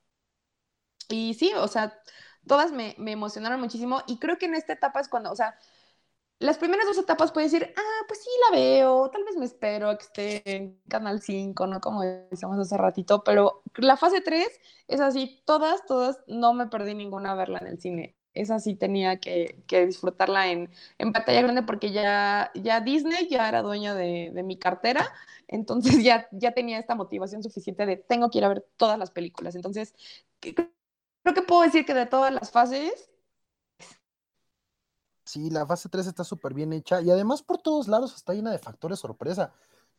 Y 1.09 1.35
sí, 1.35 1.52
o 1.56 1.68
sea, 1.68 1.98
todas 2.47 2.72
me, 2.72 2.94
me, 2.98 3.12
emocionaron 3.12 3.60
muchísimo 3.60 4.02
y 4.06 4.18
creo 4.18 4.39
que 4.39 4.47
en 4.47 4.55
esta 4.55 4.72
etapa 4.72 5.01
es 5.01 5.09
cuando, 5.09 5.31
o 5.32 5.36
sea, 5.36 5.56
las 6.39 6.59
primeras 6.59 6.86
dos 6.86 6.98
etapas 6.98 7.32
puedes 7.32 7.52
decir, 7.52 7.72
ah, 7.76 8.05
pues 8.09 8.22
sí 8.22 8.31
la 8.51 8.56
veo, 8.59 9.09
tal 9.10 9.24
vez 9.24 9.36
me 9.36 9.44
espero 9.44 9.89
a 9.89 9.97
que 9.97 10.05
esté 10.05 10.56
en 10.56 10.78
Canal 10.89 11.22
5, 11.22 11.66
¿no? 11.66 11.81
Como 11.81 12.02
decíamos 12.02 12.59
hace 12.59 12.76
ratito, 12.76 13.22
pero 13.24 13.62
la 13.76 13.97
fase 13.97 14.20
3 14.20 14.47
es 14.89 15.01
así, 15.01 15.40
todas, 15.47 15.86
todas, 15.86 16.18
no 16.26 16.52
me 16.52 16.66
perdí 16.66 16.94
ninguna 16.94 17.32
a 17.32 17.35
verla 17.35 17.59
en 17.60 17.68
el 17.68 17.81
cine. 17.81 18.16
esa 18.35 18.59
sí 18.59 18.74
tenía 18.74 19.20
que, 19.20 19.64
disfrutarla 19.68 20.48
en, 20.51 20.70
en, 20.98 21.12
pantalla 21.12 21.43
grande 21.43 21.62
porque 21.62 21.93
ya, 21.93 22.51
ya 22.55 22.81
Disney 22.81 23.28
ya 23.28 23.48
era 23.48 23.62
dueña 23.62 23.94
de, 23.94 24.43
mi 24.44 24.59
cartera, 24.59 25.12
entonces 25.48 26.02
ya, 26.05 26.28
ya 26.32 26.52
tenía 26.52 26.78
esta 26.78 26.94
motivación 26.97 27.43
suficiente 27.43 27.86
de 27.86 27.97
tengo 27.97 28.31
que 28.31 28.39
ir 28.39 28.44
a 28.44 28.48
ver 28.48 28.66
todas 28.76 28.98
las 28.98 29.10
películas. 29.10 29.55
Entonces, 29.55 29.94
creo 30.40 30.74
que 31.33 31.43
puedo 31.43 31.63
decir 31.63 31.87
que 31.87 31.95
de 31.95 32.07
todas 32.07 32.33
las 32.33 32.51
fases... 32.51 33.11
Sí, 35.25 35.49
la 35.49 35.65
fase 35.65 35.89
3 35.89 36.07
está 36.07 36.23
súper 36.23 36.53
bien 36.53 36.73
hecha 36.73 37.01
y 37.01 37.11
además 37.11 37.43
por 37.43 37.59
todos 37.59 37.89
lados 37.89 38.15
está 38.15 38.35
llena 38.35 38.51
de 38.51 38.59
factores 38.59 38.99
sorpresa. 38.99 39.55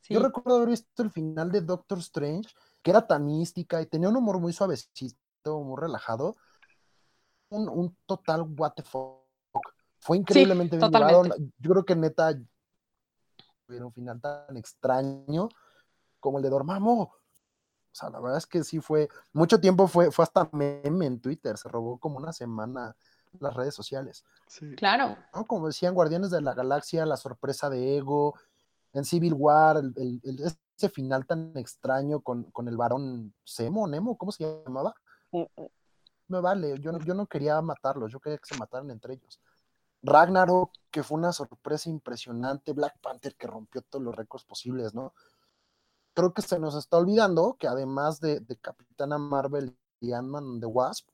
Yo 0.08 0.20
recuerdo 0.20 0.58
haber 0.58 0.70
visto 0.70 1.02
el 1.02 1.10
final 1.10 1.52
de 1.52 1.62
Doctor 1.62 1.98
Strange, 1.98 2.54
que 2.84 2.92
era 2.92 3.08
tan 3.08 3.26
mística 3.26 3.82
y 3.82 3.88
tenía 3.88 4.10
un 4.10 4.18
humor 4.18 4.40
muy 4.40 4.54
suavecito, 4.54 5.62
muy 5.62 5.82
relajado, 5.82 6.36
un, 7.50 7.98
total 8.06 8.44
what 8.56 8.74
the 8.74 8.84
fuck. 8.84 9.24
Fue 10.00 10.18
increíblemente 10.18 10.78
bien 10.78 10.92
Yo 11.58 11.72
creo 11.72 11.86
que 11.86 11.96
neta 11.96 12.40
hubiera 13.68 13.86
un 13.86 13.94
final 13.94 14.22
tan 14.22 14.56
extraño 14.58 15.50
como 16.20 16.38
el 16.38 16.44
de 16.44 16.50
Dormammu. 16.50 17.10
O 17.96 17.98
sea, 17.98 18.10
la 18.10 18.20
verdad 18.20 18.40
es 18.40 18.46
que 18.46 18.62
sí 18.66 18.82
fue, 18.82 19.08
mucho 19.32 19.62
tiempo 19.62 19.88
fue, 19.88 20.12
fue 20.12 20.24
hasta 20.24 20.50
meme 20.52 21.06
en 21.06 21.22
Twitter, 21.22 21.58
se 21.58 21.70
robó 21.70 21.98
como 21.98 22.18
una 22.18 22.34
semana 22.34 22.94
las 23.40 23.54
redes 23.54 23.74
sociales. 23.74 24.26
Claro. 24.76 25.16
Como 25.48 25.68
decían 25.68 25.94
Guardianes 25.94 26.30
de 26.30 26.42
la 26.42 26.54
Galaxia, 26.54 27.06
la 27.06 27.16
sorpresa 27.16 27.70
de 27.70 27.96
Ego, 27.96 28.36
en 28.92 29.06
Civil 29.06 29.34
War, 29.34 29.82
ese 29.96 30.90
final 30.90 31.26
tan 31.26 31.56
extraño 31.56 32.20
con, 32.20 32.44
con 32.52 32.68
el 32.68 32.76
varón 32.76 33.34
Semo, 33.46 33.88
Nemo, 33.88 34.18
¿cómo 34.18 34.34
se 34.34 34.44
llamaba? 34.66 34.94
Mm, 35.32 35.44
mm 35.56 35.68
me 36.28 36.42
vale, 36.42 36.80
yo, 36.80 36.98
yo 37.00 37.14
no 37.14 37.28
quería 37.28 37.62
matarlos, 37.62 38.12
yo 38.12 38.20
quería 38.20 38.40
que 38.40 38.48
se 38.48 38.58
mataran 38.58 38.90
entre 38.90 39.14
ellos. 39.14 39.40
Ragnarok, 40.02 40.72
que 40.92 41.04
fue 41.04 41.18
una 41.18 41.32
sorpresa 41.32 41.90
impresionante, 41.90 42.74
Black 42.74 43.00
Panther, 43.00 43.36
que 43.36 43.48
rompió 43.48 43.82
todos 43.84 44.04
los 44.04 44.16
récords 44.16 44.44
posibles, 44.44 44.94
¿no? 44.94 45.14
Creo 46.16 46.34
que 46.34 46.42
se 46.42 46.58
nos 46.58 46.76
está 46.76 46.98
olvidando 46.98 47.56
que 47.60 47.68
además 47.68 48.20
de, 48.20 48.40
de 48.40 48.56
Capitana 48.56 49.20
Marvel 49.20 49.78
y 50.00 50.14
Ant-Man 50.14 50.60
The 50.60 50.66
Wasp, 50.66 51.08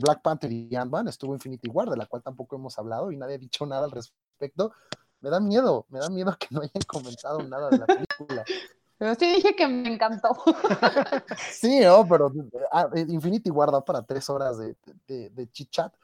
Black 0.00 0.22
Panther 0.22 0.52
y 0.52 0.74
Ant-Man 0.74 1.08
estuvo 1.08 1.34
Infinity 1.34 1.68
War, 1.68 1.90
de 1.90 1.96
la 1.96 2.06
cual 2.06 2.22
tampoco 2.22 2.56
hemos 2.56 2.78
hablado 2.78 3.10
y 3.10 3.16
nadie 3.16 3.34
ha 3.34 3.38
dicho 3.38 3.66
nada 3.66 3.84
al 3.84 3.90
respecto. 3.90 4.72
Me 5.20 5.30
da 5.30 5.40
miedo, 5.40 5.86
me 5.88 5.98
da 5.98 6.08
miedo 6.08 6.36
que 6.38 6.48
no 6.50 6.60
hayan 6.60 6.82
comentado 6.86 7.42
nada 7.42 7.68
de 7.68 7.78
la 7.78 7.86
película. 7.86 8.44
Pero 8.98 9.14
sí 9.14 9.26
dije 9.34 9.54
que 9.54 9.66
me 9.66 9.92
encantó. 9.92 10.30
sí, 11.52 11.80
no, 11.80 12.08
pero 12.08 12.32
ah, 12.72 12.88
Infinity 12.94 13.50
guarda 13.50 13.84
para 13.84 14.02
tres 14.02 14.30
horas 14.30 14.56
de, 14.56 14.74
de, 15.06 15.28
de 15.28 15.50
chit 15.50 15.70
chat. 15.70 15.94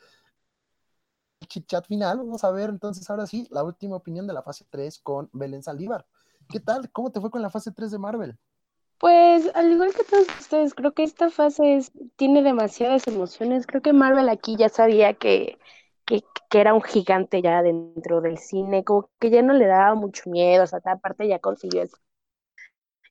Chit 1.49 1.67
chat 1.67 1.87
final, 1.87 2.19
vamos 2.19 2.45
a 2.45 2.51
ver 2.51 2.69
entonces 2.69 3.09
ahora 3.09 3.27
sí 3.27 3.49
la 3.51 3.65
última 3.65 3.97
opinión 3.97 4.27
de 4.27 4.35
la 4.35 4.43
fase 4.43 4.67
3 4.69 4.99
con 4.99 5.31
Belén 5.33 5.63
Saldívar. 5.63 6.07
¿Qué 6.53 6.61
tal? 6.61 6.91
¿Cómo 6.93 7.11
te 7.11 7.21
fue 7.21 7.31
con 7.31 7.41
la 7.41 7.51
fase 7.51 7.73
3 7.73 7.91
de 7.91 7.99
Marvel? 7.99 8.39
Pues 8.99 9.51
al 9.55 9.73
igual 9.73 9.95
que 9.95 10.05
todos 10.05 10.27
ustedes, 10.39 10.75
creo 10.75 10.93
que 10.93 11.03
esta 11.03 11.31
fase 11.31 11.81
tiene 12.17 12.43
demasiadas 12.43 13.09
emociones. 13.09 13.67
Creo 13.67 13.81
que 13.81 13.93
Marvel 13.93 14.29
aquí 14.29 14.57
ya 14.57 14.69
sabía 14.69 15.15
que, 15.15 15.59
que, 16.05 16.23
que, 16.51 16.61
era 16.61 16.75
un 16.75 16.83
gigante 16.83 17.43
ya 17.43 17.63
dentro 17.63 18.21
del 18.21 18.39
cine, 18.39 18.85
como 18.85 19.09
que 19.19 19.31
ya 19.31 19.43
no 19.43 19.55
le 19.55 19.67
daba 19.67 19.95
mucho 19.95 20.29
miedo, 20.31 20.65
o 20.65 20.67
sea, 20.67 20.81
aparte 20.85 21.27
ya 21.27 21.39
consiguió 21.39 21.85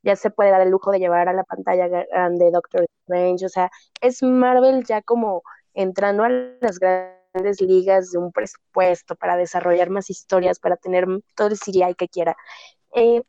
ya 0.03 0.15
se 0.15 0.31
puede 0.31 0.51
dar 0.51 0.61
el 0.61 0.69
lujo 0.69 0.91
de 0.91 0.99
llevar 0.99 1.29
a 1.29 1.33
la 1.33 1.43
pantalla 1.43 1.87
grande 1.87 2.51
Doctor 2.51 2.85
Strange, 3.01 3.45
o 3.45 3.49
sea, 3.49 3.69
es 4.01 4.23
Marvel 4.23 4.83
ya 4.85 5.01
como 5.01 5.43
entrando 5.73 6.23
a 6.23 6.29
las 6.29 6.79
grandes 6.79 7.61
ligas 7.61 8.11
de 8.11 8.17
un 8.17 8.31
presupuesto 8.31 9.15
para 9.15 9.37
desarrollar 9.37 9.89
más 9.89 10.09
historias, 10.09 10.59
para 10.59 10.77
tener 10.77 11.05
todo 11.35 11.49
el 11.49 11.57
CGI 11.57 11.95
que 11.95 12.07
quiera. 12.07 12.35
Eh, 12.95 13.23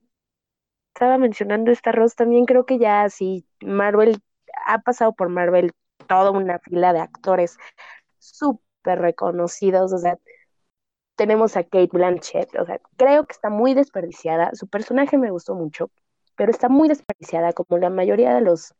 estaba 0.95 1.19
mencionando 1.19 1.71
esta 1.71 1.93
Ross, 1.93 2.15
también 2.15 2.45
creo 2.45 2.67
que 2.67 2.79
ya 2.79 3.09
sí, 3.09 3.47
Marvel 3.63 4.21
ha 4.67 4.79
pasado 4.81 5.15
por 5.15 5.29
Marvel 5.29 5.73
toda 6.09 6.31
una 6.31 6.59
fila 6.59 6.93
de 6.93 7.01
actores 7.01 7.57
súper 8.19 9.01
reconocidos, 9.01 9.93
o 9.93 9.99
sea, 9.99 10.19
tenemos 11.17 11.57
a 11.57 11.65
Kate 11.65 11.89
Blanchett, 11.93 12.55
o 12.59 12.67
sea, 12.67 12.81
creo 12.97 13.25
que 13.27 13.33
está 13.33 13.51
muy 13.51 13.75
desperdiciada, 13.75 14.51
su 14.55 14.69
personaje 14.69 15.19
me 15.19 15.31
gustó 15.31 15.55
mucho, 15.55 15.91
pero 16.37 16.51
está 16.51 16.69
muy 16.69 16.89
desperdiciada 16.89 17.53
como 17.53 17.79
la 17.79 17.91
mayoría 17.91 18.35
de 18.35 18.41
los 18.43 18.75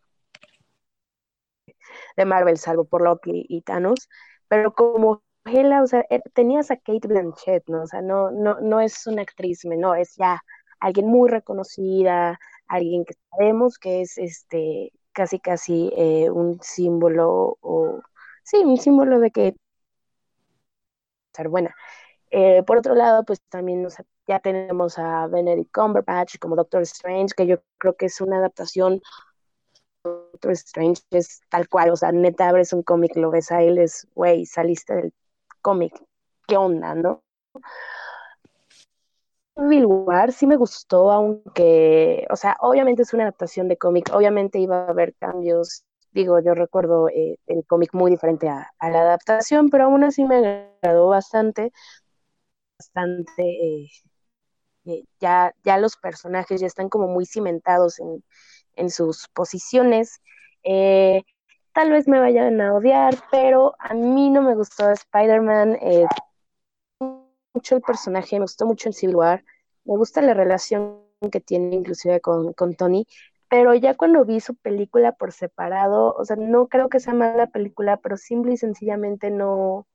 de 2.17 2.25
Marvel, 2.25 2.59
salvo 2.59 2.85
por 2.85 3.03
Loki 3.03 3.47
y 3.49 3.63
Thanos, 3.63 4.09
pero 4.49 4.75
como 4.75 5.23
Hela, 5.45 5.83
o 5.83 5.87
sea, 5.87 6.05
eh, 6.11 6.21
tenías 6.35 6.71
a 6.71 6.77
Kate 6.77 7.09
Blanchett, 7.09 7.65
¿no? 7.69 7.83
O 7.83 7.87
sea, 7.87 8.01
no, 8.03 8.31
no, 8.31 8.61
no 8.61 8.81
es 8.81 9.07
una 9.07 9.23
actriz 9.23 9.65
menor, 9.65 9.99
es 9.99 10.15
ya 10.17 10.41
alguien 10.83 11.07
muy 11.07 11.31
reconocida, 11.31 12.39
alguien 12.67 13.05
que 13.05 13.15
sabemos 13.31 13.79
que 13.79 14.03
es 14.03 14.19
este 14.19 14.93
casi 15.13 15.39
casi 15.39 15.93
eh, 15.97 16.31
un 16.31 16.61
símbolo 16.63 17.59
o 17.61 18.01
sí, 18.43 18.59
un 18.59 18.79
símbolo 18.79 19.21
de 19.21 19.31
que 19.31 19.57
ser 21.35 21.49
buena. 21.49 21.75
Eh, 22.31 22.63
por 22.65 22.79
otro 22.79 22.95
lado, 22.95 23.25
pues 23.25 23.41
también 23.49 23.87
ya 24.27 24.41
tenemos 24.41 24.99
a 24.99 25.27
Benedict 25.29 25.73
Cumberbatch 25.73 26.39
como 26.39 26.57
Doctor 26.57 26.83
Strange, 26.83 27.35
que 27.37 27.47
yo 27.47 27.59
creo 27.79 27.95
que 27.95 28.07
es 28.07 28.21
una 28.21 28.39
adaptación. 28.39 29.01
Doctor 30.05 30.53
Strange 30.53 31.03
es 31.11 31.43
tal 31.49 31.69
cual, 31.69 31.91
o 31.91 31.97
sea, 31.97 32.11
neta 32.11 32.49
abres 32.49 32.73
un 32.73 32.83
cómic, 32.83 33.15
lo 33.17 33.31
ves 33.31 33.53
a 33.53 33.63
él, 33.63 33.79
es, 33.79 34.09
güey, 34.15 34.47
saliste 34.47 34.95
del 34.95 35.15
cómic, 35.61 35.95
¿qué 36.49 36.57
onda, 36.57 36.95
no? 36.95 37.23
Civil 39.57 39.87
War 39.87 40.33
sí 40.33 40.47
me 40.47 40.57
gustó, 40.57 41.11
aunque, 41.13 42.27
o 42.31 42.37
sea, 42.37 42.57
obviamente 42.61 43.03
es 43.03 43.13
una 43.13 43.25
adaptación 43.25 43.69
de 43.69 43.77
cómic, 43.77 44.11
obviamente 44.13 44.59
iba 44.59 44.87
a 44.87 44.89
haber 44.89 45.15
cambios, 45.17 45.85
digo, 46.13 46.41
yo 46.41 46.55
recuerdo 46.55 47.09
eh, 47.09 47.39
el 47.47 47.65
cómic 47.67 47.93
muy 47.93 48.11
diferente 48.11 48.49
a, 48.49 48.71
la 48.81 49.01
adaptación, 49.01 49.69
pero 49.71 49.85
aún 49.85 50.05
así 50.05 50.25
me 50.25 50.69
agradó 50.83 51.09
bastante, 51.09 51.73
bastante, 52.79 53.43
eh, 53.43 53.89
eh, 54.87 55.05
ya, 55.21 55.53
ya 55.65 55.79
los 55.79 55.97
personajes 55.97 56.61
ya 56.61 56.67
están 56.67 56.89
como 56.89 57.09
muy 57.09 57.27
cimentados 57.27 58.01
en, 58.01 58.91
sus 58.91 59.29
posiciones. 59.29 60.21
Tal 61.75 61.91
vez 61.91 62.09
me 62.09 62.19
vayan 62.21 62.61
a 62.61 62.75
odiar, 62.75 63.15
pero 63.31 63.75
a 63.79 63.95
mí 63.95 64.31
no 64.31 64.43
me 64.43 64.55
gustó 64.55 64.91
Spider-Man, 64.91 65.79
mucho 67.55 67.77
el 67.77 67.83
personaje, 67.83 68.37
me 68.37 68.43
gustó 68.45 68.67
mucho 68.67 68.89
el 68.89 68.95
Civil 68.95 69.17
War, 69.17 69.45
me 69.85 69.97
gusta 69.97 70.23
la 70.23 70.35
relación 70.35 71.01
que 71.31 71.41
tiene 71.41 71.75
inclusive 71.77 72.21
con, 72.21 72.53
con 72.55 72.75
Tony, 72.75 73.07
pero 73.49 73.75
ya 73.75 73.95
cuando 73.97 74.25
vi 74.25 74.41
su 74.41 74.55
película 74.57 75.13
por 75.13 75.33
separado, 75.33 76.15
o 76.15 76.25
sea, 76.25 76.37
no 76.37 76.69
creo 76.69 76.89
que 76.89 77.01
sea 77.01 77.15
mala 77.15 77.47
película, 77.49 77.99
pero 77.99 78.17
simple 78.17 78.55
y 78.55 78.57
sencillamente 78.57 79.31
no, 79.31 79.87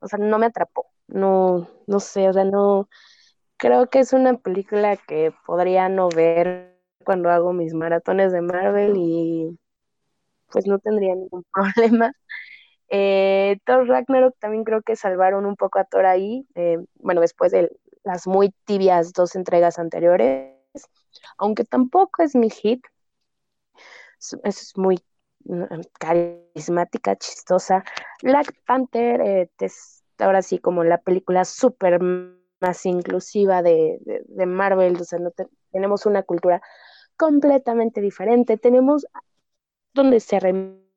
o 0.00 0.08
sea, 0.08 0.18
no 0.18 0.38
me 0.38 0.46
atrapó 0.46 0.86
no, 1.08 1.68
no 1.88 2.00
sé, 2.00 2.28
o 2.28 2.32
sea, 2.32 2.44
no, 2.44 2.88
creo 3.58 3.88
que 3.90 4.00
es 4.00 4.12
una 4.12 4.36
película 4.38 4.96
que 4.96 5.34
podría 5.46 5.88
no 5.88 6.08
ver 6.08 6.78
cuando 7.04 7.30
hago 7.30 7.52
mis 7.52 7.74
maratones 7.74 8.32
de 8.32 8.42
Marvel 8.42 8.94
y 8.96 9.58
pues 10.52 10.66
no 10.66 10.78
tendría 10.80 11.14
ningún 11.16 11.44
problema. 11.54 12.12
Eh, 12.90 13.58
Thor 13.64 13.86
Ragnarok 13.86 14.36
también 14.40 14.64
creo 14.64 14.82
que 14.82 14.96
salvaron 14.96 15.46
un 15.46 15.54
poco 15.54 15.78
a 15.78 15.84
Thor 15.84 16.06
ahí, 16.06 16.44
eh, 16.56 16.78
bueno, 16.96 17.20
después 17.20 17.52
de 17.52 17.70
las 18.02 18.26
muy 18.26 18.50
tibias 18.64 19.12
dos 19.12 19.36
entregas 19.36 19.78
anteriores, 19.78 20.52
aunque 21.38 21.64
tampoco 21.64 22.22
es 22.22 22.34
mi 22.34 22.50
hit, 22.50 22.84
es, 24.42 24.72
muy 24.76 24.98
mm, 25.44 25.64
carismática, 25.98 27.16
chistosa. 27.16 27.84
Black 28.22 28.52
Panther, 28.66 29.20
eh, 29.20 29.50
ahora 30.18 30.42
sí 30.42 30.58
como 30.58 30.82
la 30.82 30.98
película 30.98 31.44
súper 31.44 32.00
más 32.00 32.84
inclusiva 32.86 33.62
de, 33.62 33.98
Marvel, 34.46 35.00
o 35.00 35.04
sea, 35.04 35.20
no 35.20 35.30
tenemos 35.70 36.06
una 36.06 36.24
cultura 36.24 36.60
completamente 37.16 38.00
diferente, 38.00 38.58
tenemos 38.58 39.06
donde 39.94 40.20
se 40.20 40.40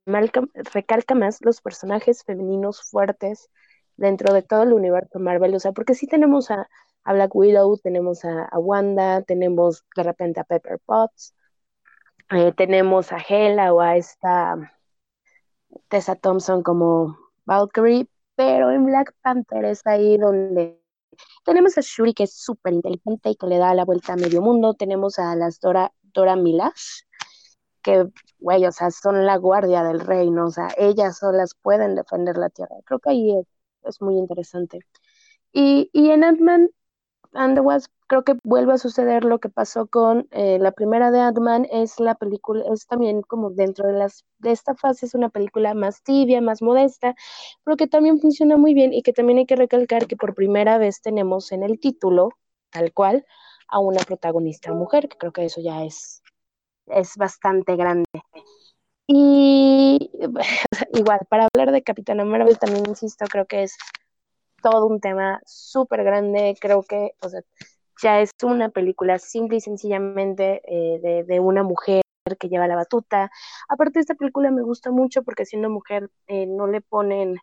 recalca 0.06 1.16
más 1.16 1.40
los 1.42 1.62
personajes 1.62 2.24
femeninos 2.24 2.82
fuertes 2.90 3.50
dentro 3.96 4.34
de 4.34 4.42
todo 4.42 4.64
el 4.64 4.74
universo 4.74 5.20
Marvel, 5.20 5.56
o 5.56 5.60
sea, 5.60 5.72
porque 5.72 5.94
sí 5.94 6.08
tenemos 6.08 6.52
a, 6.52 6.68
Black 7.06 7.36
Widow, 7.36 7.78
tenemos 7.80 8.24
a, 8.26 8.48
Wanda, 8.58 9.22
tenemos 9.24 9.84
de 9.96 10.04
repente 10.04 10.40
a 10.40 10.46
Pepper 10.46 10.80
Potts, 10.86 11.36
eh, 12.32 12.54
tenemos 12.56 13.12
a 13.12 13.18
Hela 13.18 13.74
o 13.74 13.82
a 13.82 13.98
esta 13.98 14.74
Tessa 15.90 16.16
Thompson 16.16 16.64
como 16.64 17.18
Valkyrie, 17.46 18.08
pero 18.36 18.72
en 18.72 18.86
Black 18.86 19.14
Panther 19.22 19.66
es 19.66 19.86
ahí 19.86 20.18
donde 20.18 20.82
tenemos 21.46 21.78
a 21.78 21.82
Shuri 21.82 22.14
que 22.14 22.24
es 22.24 22.34
súper 22.34 22.74
inteligente 22.74 23.30
y 23.30 23.36
que 23.36 23.48
le 23.48 23.58
da 23.58 23.74
la 23.74 23.86
vuelta 23.86 24.14
a 24.14 24.16
medio 24.16 24.42
mundo, 24.42 24.74
tenemos 24.74 25.20
a 25.20 25.36
las 25.36 25.60
Dora, 25.60 25.92
Dora 26.02 26.36
Milash, 26.36 27.02
que, 27.84 28.08
güey, 28.40 28.66
o 28.66 28.72
sea, 28.72 28.92
son 28.92 29.26
la 29.26 29.38
guardia 29.38 29.84
del 29.84 30.00
reino, 30.02 30.48
o 30.48 30.52
sea, 30.52 30.70
ellas 30.78 31.20
solas 31.20 31.56
pueden 31.62 31.96
defender 31.96 32.38
la 32.38 32.50
tierra. 32.50 32.76
Creo 32.86 33.00
que 33.00 33.10
ahí 33.12 33.36
es, 33.84 34.02
muy 34.02 34.18
interesante. 34.18 34.80
Y, 35.54 35.90
y 35.94 36.12
en 36.12 36.24
Ant-Man 36.24 36.70
and 37.34 37.56
the 37.56 37.62
Wasp 37.62 37.92
creo 38.08 38.24
que 38.24 38.36
vuelve 38.44 38.74
a 38.74 38.78
suceder 38.78 39.24
lo 39.24 39.40
que 39.40 39.50
pasó 39.50 39.88
con 39.88 40.28
eh, 40.32 40.60
la 40.60 40.72
primera 40.72 41.12
de 41.12 41.20
Ant-Man, 41.20 41.68
es 41.72 42.00
la 42.00 42.16
película, 42.16 42.64
es 42.72 42.86
también 42.88 43.22
como 43.24 43.50
dentro 43.50 43.88
de, 43.88 43.94
las, 43.94 44.26
de 44.40 44.52
esta 44.52 44.76
fase 44.76 45.06
es 45.06 45.16
una 45.16 45.30
película 45.30 45.74
más 45.74 46.04
tibia, 46.04 46.42
más 46.42 46.62
modesta, 46.62 47.16
pero 47.64 47.78
que 47.78 47.88
también 47.88 48.20
funciona 48.20 48.58
muy 48.58 48.74
bien 48.74 48.94
y 48.94 49.02
que 49.02 49.14
también 49.14 49.40
hay 49.40 49.46
que 49.46 49.56
recalcar 49.56 50.08
que 50.08 50.18
por 50.18 50.36
primera 50.36 50.78
vez 50.78 51.02
tenemos 51.02 51.52
en 51.52 51.64
el 51.64 51.80
título, 51.80 52.30
tal 52.72 52.94
cual, 52.94 53.26
a 53.68 53.80
una 53.80 54.02
protagonista 54.02 54.74
mujer, 54.74 55.10
que 55.10 55.18
creo 55.18 55.34
que 55.34 55.46
eso 55.46 55.62
ya 55.62 55.84
es, 55.84 56.23
es 56.88 57.16
bastante 57.18 57.76
grande. 57.76 58.10
Y 59.08 60.12
igual, 60.94 61.20
para 61.30 61.48
hablar 61.54 61.72
de 61.74 61.84
Capitana 61.84 62.26
Marvel 62.26 62.58
también 62.58 62.86
insisto, 62.88 63.26
creo 63.30 63.46
que 63.46 63.64
es 63.64 63.78
todo 64.62 64.88
un 64.88 65.00
tema 65.00 65.42
súper 65.46 66.04
grande, 66.04 66.56
creo 66.60 66.84
que, 66.84 67.12
o 67.22 67.30
sea, 67.30 67.42
ya 68.02 68.22
es 68.22 68.32
una 68.44 68.70
película 68.70 69.20
simple 69.20 69.58
y 69.58 69.62
sencillamente 69.62 70.62
eh, 70.66 71.24
de, 71.26 71.40
una 71.40 71.64
mujer 71.64 72.02
que 72.40 72.50
lleva 72.50 72.68
la 72.68 72.76
batuta. 72.76 73.32
Aparte, 73.70 74.00
esta 74.00 74.16
película 74.16 74.52
me 74.52 74.62
gusta 74.64 74.92
mucho 74.92 75.24
porque 75.24 75.46
siendo 75.46 75.70
mujer 75.70 76.10
eh, 76.28 76.46
no 76.48 76.68
le 76.68 76.82
ponen 76.82 77.38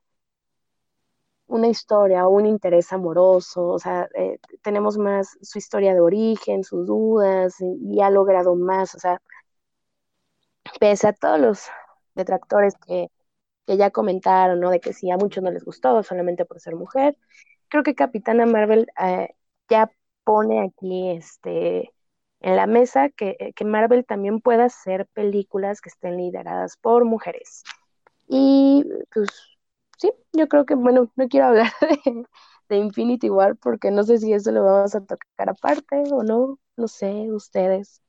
una 1.50 1.68
historia 1.68 2.26
o 2.26 2.30
un 2.30 2.46
interés 2.46 2.92
amoroso, 2.92 3.66
o 3.68 3.78
sea, 3.78 4.08
eh, 4.14 4.38
tenemos 4.62 4.98
más 4.98 5.36
su 5.42 5.58
historia 5.58 5.94
de 5.94 6.00
origen, 6.00 6.62
sus 6.64 6.86
dudas, 6.86 7.56
y, 7.60 8.00
ha 8.00 8.10
logrado 8.10 8.54
más, 8.54 8.94
o 8.94 8.98
sea, 9.00 9.20
pese 10.78 11.08
a 11.08 11.12
todos 11.12 11.40
los 11.40 11.68
detractores 12.14 12.74
que, 12.86 13.08
que 13.66 13.76
ya 13.76 13.90
comentaron, 13.90 14.60
¿no? 14.60 14.70
De 14.70 14.80
que 14.80 14.92
si 14.92 15.10
a 15.10 15.16
muchos 15.16 15.42
no 15.42 15.50
les 15.50 15.64
gustó 15.64 16.02
solamente 16.02 16.44
por 16.44 16.60
ser 16.60 16.76
mujer, 16.76 17.16
creo 17.68 17.82
que 17.82 17.94
Capitana 17.94 18.46
Marvel 18.46 18.86
ya 19.68 19.90
pone 20.24 20.62
aquí 20.62 21.10
este, 21.10 21.92
en 22.40 22.56
la 22.56 22.66
mesa 22.66 23.10
que, 23.10 23.36
eh, 23.40 23.52
que, 23.54 23.64
Marvel 23.64 24.04
también 24.04 24.40
pueda 24.40 24.64
hacer 24.66 25.06
películas 25.14 25.80
que 25.80 25.88
estén 25.90 26.16
lideradas 26.16 26.76
por 26.76 27.04
mujeres. 27.04 27.62
Y 28.28 28.84
pues 29.12 29.28
sí, 29.98 30.12
yo 30.32 30.48
creo 30.48 30.66
que, 30.66 30.74
bueno, 30.74 31.10
no 31.16 31.28
quiero 31.28 31.46
hablar 31.48 31.72
de, 32.04 32.24
de 32.68 32.76
Infinity 32.76 33.30
War 33.30 33.56
porque 33.56 33.90
no 33.90 34.02
sé 34.04 34.18
si 34.18 34.32
eso 34.32 34.52
lo 34.52 34.64
vamos 34.64 34.94
a 34.94 35.00
tocar 35.00 35.50
aparte 35.50 36.04
o 36.12 36.22
no, 36.22 36.58
no 36.76 36.88
sé, 36.88 37.30
ustedes. 37.32 38.02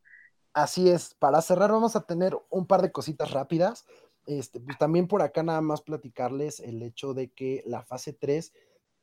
Así 0.53 0.89
es, 0.89 1.13
para 1.15 1.41
cerrar 1.41 1.71
vamos 1.71 1.95
a 1.95 2.01
tener 2.01 2.37
un 2.49 2.65
par 2.67 2.81
de 2.81 2.91
cositas 2.91 3.31
rápidas. 3.31 3.85
Este, 4.25 4.59
pues 4.59 4.77
también 4.77 5.07
por 5.07 5.21
acá 5.21 5.43
nada 5.43 5.61
más 5.61 5.81
platicarles 5.81 6.59
el 6.59 6.83
hecho 6.83 7.13
de 7.13 7.31
que 7.31 7.63
la 7.65 7.81
fase 7.81 8.13
3 8.13 8.53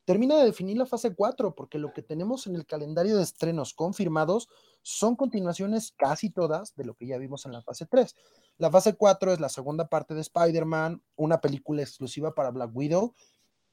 termina 0.05 0.39
de 0.39 0.45
definir 0.47 0.79
la 0.79 0.87
fase 0.87 1.15
4, 1.15 1.55
porque 1.55 1.79
lo 1.79 1.93
que 1.93 2.03
tenemos 2.03 2.47
en 2.47 2.55
el 2.55 2.65
calendario 2.65 3.17
de 3.17 3.23
estrenos 3.23 3.75
confirmados 3.75 4.49
son 4.81 5.17
continuaciones 5.17 5.93
casi 5.93 6.31
todas 6.31 6.75
de 6.77 6.85
lo 6.85 6.95
que 6.95 7.07
ya 7.07 7.19
vimos 7.19 7.45
en 7.45 7.53
la 7.53 7.61
fase 7.61 7.85
3. 7.85 8.15
La 8.57 8.71
fase 8.71 8.95
4 8.95 9.35
es 9.35 9.41
la 9.41 9.51
segunda 9.51 9.89
parte 9.89 10.15
de 10.15 10.23
Spider-Man, 10.23 11.03
una 11.17 11.41
película 11.41 11.83
exclusiva 11.83 12.35
para 12.35 12.51
Black 12.51 12.71
Widow, 12.75 13.13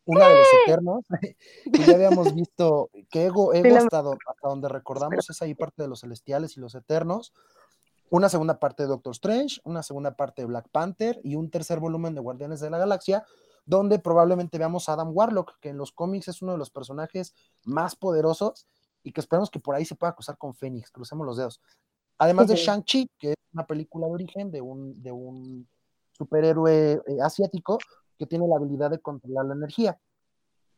una 0.03 0.27
de 0.27 0.35
los 0.35 0.47
Eternos, 0.63 1.05
que 1.73 1.83
ya 1.85 1.95
habíamos 1.95 2.35
visto, 2.35 2.89
que 3.09 3.27
Ego, 3.27 3.53
Ego 3.53 3.77
hasta, 3.77 3.99
hasta 3.99 4.49
donde 4.49 4.67
recordamos 4.67 5.29
es 5.29 5.41
ahí 5.41 5.55
parte 5.55 5.83
de 5.83 5.87
los 5.87 6.01
Celestiales 6.01 6.57
y 6.57 6.59
los 6.59 6.75
Eternos, 6.75 7.33
una 8.09 8.29
segunda 8.29 8.59
parte 8.59 8.83
de 8.83 8.89
Doctor 8.89 9.11
Strange, 9.11 9.59
una 9.63 9.83
segunda 9.83 10.15
parte 10.15 10.41
de 10.41 10.47
Black 10.47 10.69
Panther 10.71 11.19
y 11.23 11.35
un 11.35 11.49
tercer 11.49 11.79
volumen 11.79 12.15
de 12.15 12.21
Guardianes 12.21 12.59
de 12.59 12.69
la 12.69 12.77
Galaxia, 12.77 13.25
donde 13.65 13.99
probablemente 13.99 14.57
veamos 14.57 14.87
a 14.87 14.93
Adam 14.93 15.11
Warlock, 15.11 15.59
que 15.59 15.69
en 15.69 15.77
los 15.77 15.91
cómics 15.91 16.27
es 16.27 16.41
uno 16.41 16.51
de 16.51 16.57
los 16.57 16.69
personajes 16.69 17.33
más 17.63 17.95
poderosos 17.95 18.67
y 19.03 19.11
que 19.11 19.21
esperamos 19.21 19.49
que 19.49 19.59
por 19.59 19.75
ahí 19.75 19.85
se 19.85 19.95
pueda 19.95 20.13
cruzar 20.13 20.37
con 20.37 20.53
Fénix, 20.53 20.91
crucemos 20.91 21.25
los 21.25 21.37
dedos. 21.37 21.61
Además 22.17 22.47
de 22.47 22.55
Shang-Chi, 22.55 23.09
que 23.17 23.31
es 23.31 23.35
una 23.53 23.65
película 23.65 24.07
de 24.07 24.13
origen 24.13 24.51
de 24.51 24.61
un, 24.61 25.01
de 25.01 25.11
un 25.11 25.67
superhéroe 26.13 26.93
eh, 26.93 27.21
asiático 27.21 27.77
que 28.17 28.25
tiene 28.25 28.47
la 28.47 28.55
habilidad 28.55 28.89
de 28.91 28.99
controlar 28.99 29.45
la 29.45 29.55
energía. 29.55 29.99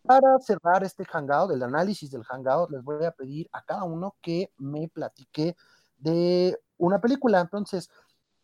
Para 0.04 0.40
cerrar 0.40 0.84
este 0.84 1.04
hangout, 1.06 1.52
el 1.52 1.62
análisis 1.62 2.10
del 2.10 2.24
hangout, 2.24 2.72
les 2.72 2.84
voy 2.84 3.06
a 3.06 3.12
pedir 3.12 3.50
a 3.52 3.62
cada 3.62 3.84
uno 3.84 4.16
que 4.22 4.52
me 4.58 4.88
platique 4.88 5.56
de 5.98 6.58
una 6.78 7.00
película. 7.00 7.42
Entonces, 7.42 7.90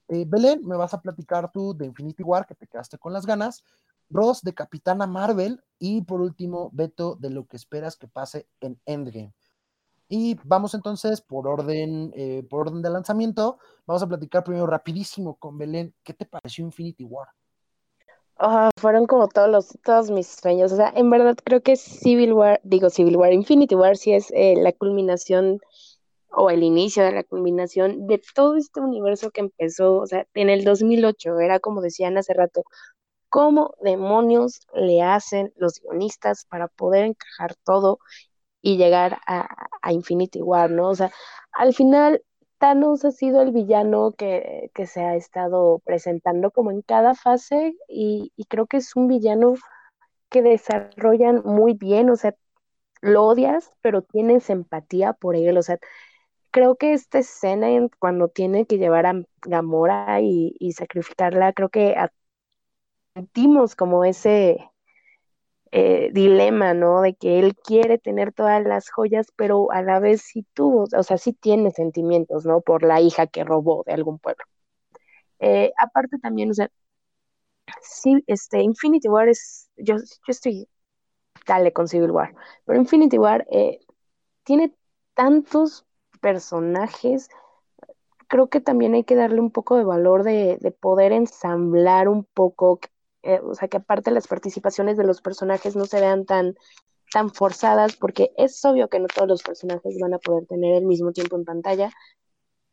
eh, 0.07 0.25
Belén, 0.27 0.65
me 0.65 0.75
vas 0.75 0.93
a 0.93 1.01
platicar 1.01 1.51
tú 1.51 1.75
de 1.75 1.85
Infinity 1.85 2.23
War, 2.23 2.45
que 2.45 2.55
te 2.55 2.67
quedaste 2.67 2.97
con 2.97 3.13
las 3.13 3.25
ganas. 3.25 3.63
Ross 4.09 4.41
de 4.41 4.53
Capitana 4.53 5.07
Marvel 5.07 5.63
y 5.79 6.01
por 6.01 6.21
último 6.21 6.69
Beto 6.73 7.15
de 7.15 7.29
lo 7.29 7.47
que 7.47 7.57
esperas 7.57 7.95
que 7.95 8.07
pase 8.07 8.47
en 8.59 8.79
Endgame. 8.85 9.33
Y 10.07 10.37
vamos 10.43 10.75
entonces 10.75 11.21
por 11.21 11.47
orden, 11.47 12.11
eh, 12.15 12.45
por 12.49 12.67
orden 12.67 12.81
de 12.81 12.89
lanzamiento. 12.89 13.57
Vamos 13.87 14.03
a 14.03 14.07
platicar 14.07 14.43
primero 14.43 14.67
rapidísimo 14.67 15.35
con 15.35 15.57
Belén. 15.57 15.95
¿Qué 16.03 16.13
te 16.13 16.25
pareció 16.25 16.63
Infinity 16.63 17.03
War? 17.03 17.29
Ah, 18.37 18.69
fueron 18.77 19.07
como 19.07 19.27
todos 19.27 19.49
los, 19.49 19.79
todos 19.83 20.11
mis 20.11 20.27
sueños. 20.27 20.71
O 20.71 20.75
sea, 20.75 20.91
en 20.95 21.09
verdad 21.09 21.35
creo 21.43 21.61
que 21.61 21.75
Civil 21.75 22.33
War, 22.33 22.59
digo 22.63 22.89
Civil 22.89 23.17
War, 23.17 23.33
Infinity 23.33 23.73
War 23.75 23.97
sí 23.97 24.13
es 24.13 24.29
eh, 24.31 24.55
la 24.57 24.71
culminación 24.73 25.59
o 26.33 26.49
el 26.49 26.63
inicio 26.63 27.03
de 27.03 27.11
la 27.13 27.23
culminación 27.23 28.07
de 28.07 28.21
todo 28.35 28.57
este 28.57 28.81
universo 28.81 29.31
que 29.31 29.41
empezó, 29.41 29.95
o 29.97 30.07
sea, 30.07 30.25
en 30.33 30.49
el 30.49 30.63
2008, 30.63 31.39
era 31.39 31.59
como 31.59 31.81
decían 31.81 32.17
hace 32.17 32.33
rato, 32.33 32.63
cómo 33.29 33.75
demonios 33.81 34.61
le 34.75 35.01
hacen 35.01 35.53
los 35.57 35.81
guionistas 35.81 36.45
para 36.45 36.67
poder 36.67 37.05
encajar 37.05 37.55
todo 37.63 37.99
y 38.61 38.77
llegar 38.77 39.19
a, 39.27 39.47
Infinity 39.91 40.41
War, 40.41 40.71
¿no? 40.71 40.89
O 40.89 40.95
sea, 40.95 41.11
al 41.51 41.73
final 41.73 42.23
Thanos 42.59 43.03
ha 43.05 43.11
sido 43.11 43.41
el 43.41 43.51
villano 43.51 44.13
que, 44.17 44.71
se 44.85 45.01
ha 45.01 45.15
estado 45.15 45.79
presentando 45.85 46.51
como 46.51 46.71
en 46.71 46.81
cada 46.81 47.15
fase 47.15 47.75
y, 47.89 48.31
creo 48.49 48.67
que 48.67 48.77
es 48.77 48.95
un 48.95 49.07
villano 49.07 49.55
que 50.29 50.41
desarrollan 50.41 51.41
muy 51.43 51.73
bien, 51.73 52.09
o 52.09 52.15
sea, 52.15 52.35
lo 53.01 53.25
odias, 53.25 53.71
pero 53.81 54.03
tienes 54.03 54.49
empatía 54.49 55.13
por 55.13 55.35
él, 55.35 55.57
o 55.57 55.63
sea, 55.63 55.79
creo 56.53 56.75
que 56.77 56.93
esta 56.93 57.19
escena 57.19 57.67
cuando 57.99 58.29
tiene 58.29 58.65
que 58.67 58.77
llevar 58.77 59.07
a 59.07 59.23
Gamora 59.41 60.21
y, 60.21 60.71
sacrificarla, 60.73 61.53
creo 61.53 61.69
que 61.69 61.95
sentimos 63.15 63.75
como 63.75 64.05
ese 64.05 64.71
eh, 65.71 66.11
dilema, 66.13 66.73
¿no? 66.75 67.01
De 67.01 67.15
que 67.15 67.39
él 67.39 67.55
quiere 67.55 67.97
tener 67.97 68.33
todas 68.33 68.63
las 68.63 68.89
joyas, 68.91 69.27
pero 69.35 69.71
a 69.71 69.81
la 69.81 69.99
vez 69.99 70.21
sí 70.21 70.45
tuvo, 70.53 70.85
o 70.95 71.03
sea, 71.03 71.17
sí 71.17 71.33
tiene 71.33 71.71
sentimientos, 71.71 72.45
¿no? 72.45 72.61
Por 72.61 72.83
la 72.83 73.01
hija 73.01 73.27
que 73.27 73.43
robó 73.43 73.83
de 73.85 73.93
algún 73.93 74.19
pueblo. 74.19 74.43
Eh, 75.39 75.73
aparte 75.77 76.19
también, 76.19 76.51
o 76.51 76.53
sea, 76.53 76.69
sí, 77.81 78.23
este, 78.27 78.61
Infinity 78.61 79.07
War 79.09 79.29
es, 79.29 79.69
yo, 79.77 79.97
yo 79.97 80.03
estoy, 80.27 80.67
dale 81.47 81.73
con 81.73 81.87
Civil 81.87 82.11
War, 82.11 82.35
pero 82.65 82.79
Infinity 82.79 83.17
War 83.17 83.45
eh, 83.51 83.79
tiene 84.43 84.75
tantos 85.15 85.85
personajes, 86.23 87.29
creo 88.27 88.47
que 88.47 88.61
también 88.61 88.93
hay 88.93 89.03
que 89.03 89.15
darle 89.15 89.41
un 89.41 89.51
poco 89.51 89.77
de 89.77 89.83
valor 89.83 90.23
de, 90.23 90.57
de 90.61 90.71
poder 90.71 91.11
ensamblar 91.11 92.07
un 92.07 92.23
poco, 92.23 92.79
eh, 93.23 93.41
o 93.43 93.53
sea, 93.55 93.67
que 93.67 93.77
aparte 93.77 94.09
las 94.09 94.27
participaciones 94.27 94.97
de 94.97 95.03
los 95.03 95.21
personajes 95.21 95.75
no 95.75 95.85
se 95.85 95.99
vean 95.99 96.25
tan, 96.25 96.55
tan 97.11 97.29
forzadas, 97.29 97.97
porque 97.97 98.31
es 98.37 98.63
obvio 98.63 98.87
que 98.87 98.99
no 98.99 99.07
todos 99.07 99.27
los 99.27 99.43
personajes 99.43 99.99
van 99.99 100.13
a 100.13 100.19
poder 100.19 100.47
tener 100.47 100.75
el 100.75 100.85
mismo 100.85 101.11
tiempo 101.11 101.35
en 101.35 101.43
pantalla, 101.43 101.91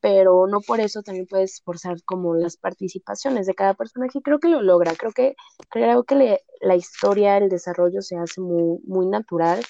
pero 0.01 0.47
no 0.47 0.61
por 0.61 0.81
eso 0.81 1.03
también 1.03 1.27
puedes 1.27 1.61
forzar 1.63 2.03
como 2.05 2.35
las 2.37 2.57
participaciones 2.57 3.47
de 3.47 3.55
cada 3.55 3.75
personaje. 3.75 4.23
Creo 4.23 4.39
que 4.39 4.49
lo 4.49 4.63
logra, 4.63 4.95
creo 4.95 5.13
que, 5.13 5.35
creo 5.69 6.05
que 6.05 6.39
la 6.61 6.77
historia, 6.77 7.37
el 7.37 7.49
desarrollo 7.49 8.01
se 8.01 8.17
hace 8.17 8.41
muy, 8.41 8.79
muy 8.87 9.07
natural, 9.07 9.61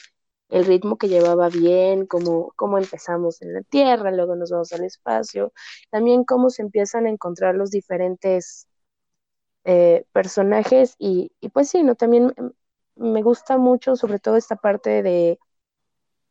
el 0.50 0.64
ritmo 0.66 0.98
que 0.98 1.08
llevaba 1.08 1.48
bien, 1.48 2.06
cómo, 2.06 2.52
cómo 2.56 2.78
empezamos 2.78 3.40
en 3.42 3.54
la 3.54 3.62
Tierra, 3.62 4.10
luego 4.10 4.36
nos 4.36 4.50
vamos 4.50 4.72
al 4.72 4.84
espacio, 4.84 5.52
también 5.90 6.24
cómo 6.24 6.50
se 6.50 6.62
empiezan 6.62 7.06
a 7.06 7.10
encontrar 7.10 7.54
los 7.54 7.70
diferentes 7.70 8.68
eh, 9.64 10.04
personajes 10.12 10.96
y, 10.98 11.30
pues 11.52 11.68
sí, 11.70 11.82
¿no? 11.82 11.94
También 11.94 12.34
me 12.96 13.22
gusta 13.22 13.58
mucho 13.58 13.96
sobre 13.96 14.18
todo 14.18 14.36
esta 14.36 14.56
parte 14.56 15.02
de 15.02 15.38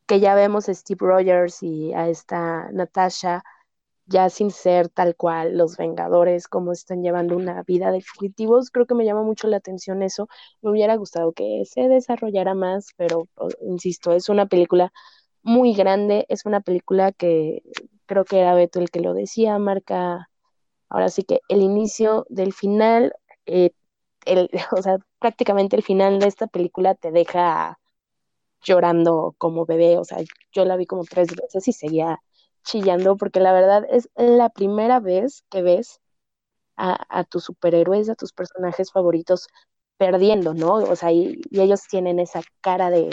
que 0.06 0.20
ya 0.20 0.34
vemos 0.34 0.68
a 0.68 0.74
Steve 0.74 0.98
Rogers 1.00 1.62
y 1.62 1.92
a 1.94 2.08
esta 2.08 2.70
Natasha 2.72 3.44
ya 4.10 4.28
sin 4.30 4.50
ser 4.50 4.88
tal 4.88 5.16
cual 5.16 5.56
los 5.56 5.76
Vengadores, 5.76 6.48
cómo 6.48 6.72
están 6.72 7.02
llevando 7.02 7.36
una 7.36 7.62
vida 7.62 7.92
de 7.92 8.02
fugitivos, 8.02 8.70
creo 8.70 8.86
que 8.86 8.94
me 8.94 9.04
llama 9.04 9.22
mucho 9.22 9.46
la 9.48 9.58
atención 9.58 10.02
eso. 10.02 10.28
Me 10.62 10.70
hubiera 10.70 10.96
gustado 10.96 11.32
que 11.32 11.62
se 11.66 11.82
desarrollara 11.88 12.54
más, 12.54 12.88
pero 12.96 13.28
insisto, 13.62 14.12
es 14.12 14.28
una 14.28 14.46
película 14.46 14.92
muy 15.42 15.74
grande, 15.74 16.26
es 16.28 16.44
una 16.46 16.60
película 16.60 17.12
que 17.12 17.62
creo 18.06 18.24
que 18.24 18.40
era 18.40 18.54
Beto 18.54 18.80
el 18.80 18.90
que 18.90 19.00
lo 19.00 19.14
decía, 19.14 19.58
marca 19.58 20.28
ahora 20.88 21.08
sí 21.10 21.22
que 21.24 21.40
el 21.48 21.62
inicio 21.62 22.26
del 22.30 22.52
final, 22.54 23.14
eh, 23.46 23.72
el, 24.26 24.50
o 24.78 24.82
sea, 24.82 24.98
prácticamente 25.20 25.76
el 25.76 25.82
final 25.82 26.18
de 26.20 26.28
esta 26.28 26.46
película 26.48 26.94
te 26.94 27.12
deja 27.12 27.78
llorando 28.62 29.34
como 29.38 29.66
bebé, 29.66 29.98
o 29.98 30.04
sea, 30.04 30.18
yo 30.52 30.64
la 30.64 30.76
vi 30.76 30.86
como 30.86 31.04
tres 31.04 31.28
veces 31.34 31.66
y 31.68 31.72
seguía 31.72 32.20
chillando 32.62 33.16
porque 33.16 33.40
la 33.40 33.52
verdad 33.52 33.84
es 33.90 34.08
la 34.16 34.48
primera 34.50 35.00
vez 35.00 35.44
que 35.50 35.62
ves 35.62 36.00
a, 36.76 37.24
tus 37.24 37.44
superhéroes, 37.44 38.08
a 38.08 38.14
tus 38.14 38.32
personajes 38.32 38.90
favoritos 38.90 39.48
perdiendo, 39.98 40.54
¿no? 40.54 40.74
O 40.74 40.96
sea, 40.96 41.12
y, 41.12 41.42
ellos 41.50 41.82
tienen 41.88 42.18
esa 42.18 42.40
cara 42.62 42.90
de, 42.90 43.10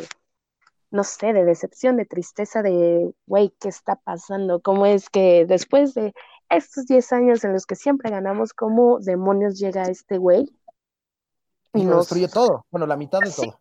no 0.90 1.04
sé, 1.04 1.34
de 1.34 1.44
decepción, 1.44 1.98
de 1.98 2.06
tristeza, 2.06 2.62
de, 2.62 3.14
güey, 3.26 3.54
¿qué 3.60 3.68
está 3.68 3.98
pasando? 3.98 4.62
¿Cómo 4.62 4.86
es 4.86 5.10
que 5.10 5.46
después 5.46 5.94
de 5.96 6.14
estos 6.50 6.86
10 6.86 7.12
años 7.12 7.44
en 7.44 7.54
los 7.54 7.66
que 7.66 7.76
siempre 7.76 8.10
ganamos, 8.10 8.54
cómo 8.54 9.00
demonios 9.00 9.60
llega 9.60 9.84
este 9.84 10.18
güey? 10.18 10.50
Y, 11.74 11.84
nos 11.84 12.00
destruye 12.00 12.30
todo, 12.30 12.66
bueno, 12.72 12.88
la 12.88 12.96
mitad 12.96 13.20
de 13.20 13.32
todo. 13.32 13.60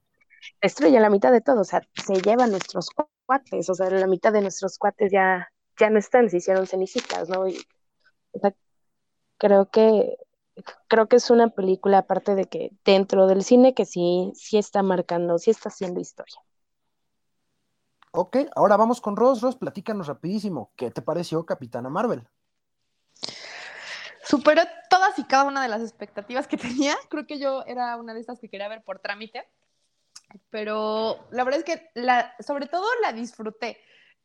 Destruye 0.62 1.00
la 1.00 1.10
mitad 1.10 1.32
de 1.32 1.40
todo, 1.40 1.62
o 1.62 1.64
sea, 1.64 1.82
se 1.94 2.14
lleva 2.22 2.46
nuestros 2.46 2.90
cuates, 3.26 3.68
o 3.68 3.74
sea, 3.74 3.90
la 3.90 4.06
mitad 4.06 4.32
de 4.32 4.42
nuestros 4.42 4.78
cuates 4.78 5.10
ya, 5.10 5.48
ya 5.78 5.90
no 5.90 5.98
están, 5.98 6.30
se 6.30 6.38
hicieron 6.38 6.66
cenicitas, 6.66 7.28
¿no? 7.28 7.46
Y, 7.48 7.58
o 8.32 8.38
sea, 8.38 8.54
creo 9.38 9.70
que 9.70 10.16
creo 10.88 11.06
que 11.06 11.16
es 11.16 11.30
una 11.30 11.48
película 11.48 11.98
aparte 11.98 12.34
de 12.34 12.46
que 12.46 12.72
dentro 12.84 13.26
del 13.26 13.42
cine 13.42 13.74
que 13.74 13.84
sí 13.84 14.32
sí 14.34 14.58
está 14.58 14.82
marcando, 14.82 15.38
sí 15.38 15.50
está 15.50 15.68
haciendo 15.68 16.00
historia. 16.00 16.40
Ok, 18.12 18.38
ahora 18.54 18.78
vamos 18.78 19.02
con 19.02 19.14
Ross. 19.14 19.42
Ross, 19.42 19.56
platícanos 19.56 20.06
rapidísimo. 20.06 20.72
¿Qué 20.74 20.90
te 20.90 21.02
pareció 21.02 21.44
Capitana 21.44 21.90
Marvel? 21.90 22.26
Superó 24.24 24.62
todas 24.88 25.18
y 25.18 25.24
cada 25.24 25.44
una 25.44 25.62
de 25.62 25.68
las 25.68 25.82
expectativas 25.82 26.48
que 26.48 26.56
tenía. 26.56 26.96
Creo 27.10 27.26
que 27.26 27.38
yo 27.38 27.62
era 27.66 27.96
una 27.96 28.14
de 28.14 28.20
estas 28.20 28.40
que 28.40 28.48
quería 28.48 28.68
ver 28.68 28.82
por 28.82 29.00
trámite. 29.00 29.46
Pero 30.48 31.26
la 31.30 31.44
verdad 31.44 31.60
es 31.60 31.66
que 31.66 31.90
la, 31.94 32.34
sobre 32.40 32.66
todo 32.66 32.86
la 33.02 33.12
disfruté 33.12 33.78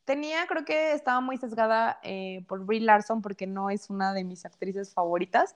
tenía, 0.06 0.45
creo 0.48 0.65
que 0.65 0.94
estaba 0.94 1.22
muy 1.22 1.38
sesgada 1.38 1.99
eh, 2.03 2.44
por 2.48 2.65
Brie 2.65 2.82
Larson 2.82 3.22
porque 3.22 3.48
no 3.48 3.69
es 3.69 3.90
una 3.90 4.14
de 4.14 4.23
mis 4.23 4.45
actrices 4.45 4.94
favoritas, 4.94 5.56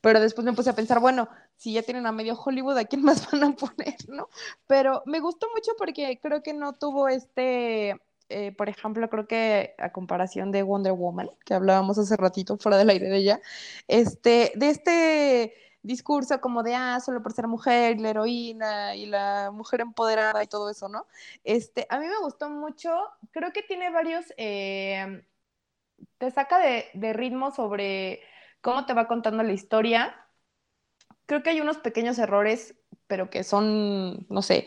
pero 0.00 0.20
después 0.20 0.44
me 0.44 0.52
puse 0.52 0.70
a 0.70 0.74
pensar, 0.74 1.00
bueno, 1.00 1.28
si 1.56 1.72
ya 1.72 1.82
tienen 1.82 2.06
a 2.06 2.12
medio 2.12 2.34
Hollywood, 2.34 2.78
¿a 2.78 2.84
quién 2.84 3.02
más 3.02 3.26
van 3.32 3.44
a 3.44 3.56
poner, 3.56 3.96
no? 4.08 4.28
Pero 4.66 5.02
me 5.06 5.20
gustó 5.20 5.46
mucho 5.54 5.72
porque 5.78 6.18
creo 6.20 6.42
que 6.42 6.52
no 6.52 6.72
tuvo 6.72 7.08
este, 7.08 7.96
eh, 8.28 8.52
por 8.52 8.68
ejemplo, 8.68 9.08
creo 9.08 9.26
que 9.26 9.74
a 9.78 9.92
comparación 9.92 10.50
de 10.50 10.62
Wonder 10.62 10.92
Woman, 10.92 11.30
que 11.44 11.54
hablábamos 11.54 11.98
hace 11.98 12.16
ratito 12.16 12.56
fuera 12.58 12.78
del 12.78 12.90
aire 12.90 13.08
de 13.08 13.16
ella, 13.16 13.40
este, 13.88 14.52
de 14.56 14.70
este 14.70 15.54
discurso 15.84 16.40
como 16.40 16.62
de, 16.64 16.74
ah, 16.74 16.98
solo 17.00 17.22
por 17.22 17.32
ser 17.32 17.46
mujer, 17.46 18.00
la 18.00 18.10
heroína 18.10 18.96
y 18.96 19.06
la 19.06 19.50
mujer 19.52 19.82
empoderada 19.82 20.42
y 20.42 20.48
todo 20.48 20.70
eso, 20.70 20.88
¿no? 20.88 21.06
Este, 21.44 21.86
a 21.90 21.98
mí 21.98 22.06
me 22.06 22.18
gustó 22.18 22.50
mucho, 22.50 22.90
creo 23.30 23.52
que 23.52 23.62
tiene 23.62 23.90
varios, 23.90 24.24
eh, 24.38 25.24
te 26.18 26.30
saca 26.30 26.58
de, 26.58 26.86
de 26.94 27.12
ritmo 27.12 27.52
sobre 27.52 28.22
cómo 28.62 28.86
te 28.86 28.94
va 28.94 29.06
contando 29.06 29.42
la 29.42 29.52
historia. 29.52 30.16
Creo 31.26 31.42
que 31.42 31.50
hay 31.50 31.60
unos 31.60 31.78
pequeños 31.78 32.18
errores, 32.18 32.74
pero 33.06 33.30
que 33.30 33.44
son, 33.44 34.26
no 34.28 34.42
sé, 34.42 34.66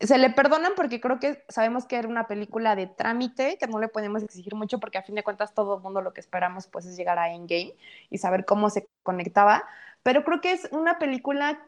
se 0.00 0.18
le 0.18 0.30
perdonan 0.30 0.72
porque 0.76 1.00
creo 1.00 1.18
que 1.18 1.44
sabemos 1.48 1.86
que 1.86 1.96
era 1.96 2.08
una 2.08 2.26
película 2.26 2.76
de 2.76 2.86
trámite, 2.86 3.58
que 3.58 3.66
no 3.66 3.78
le 3.78 3.88
podemos 3.88 4.22
exigir 4.22 4.54
mucho 4.54 4.80
porque 4.80 4.98
a 4.98 5.02
fin 5.02 5.14
de 5.14 5.22
cuentas 5.22 5.54
todo 5.54 5.76
el 5.76 5.82
mundo 5.82 6.02
lo 6.02 6.12
que 6.12 6.20
esperamos 6.20 6.66
pues 6.66 6.86
es 6.86 6.96
llegar 6.96 7.18
a 7.18 7.32
Endgame 7.32 7.74
y 8.10 8.18
saber 8.18 8.44
cómo 8.44 8.70
se 8.70 8.88
conectaba, 9.02 9.64
pero 10.04 10.22
creo 10.22 10.40
que 10.40 10.52
es 10.52 10.68
una 10.70 11.00
película 11.00 11.58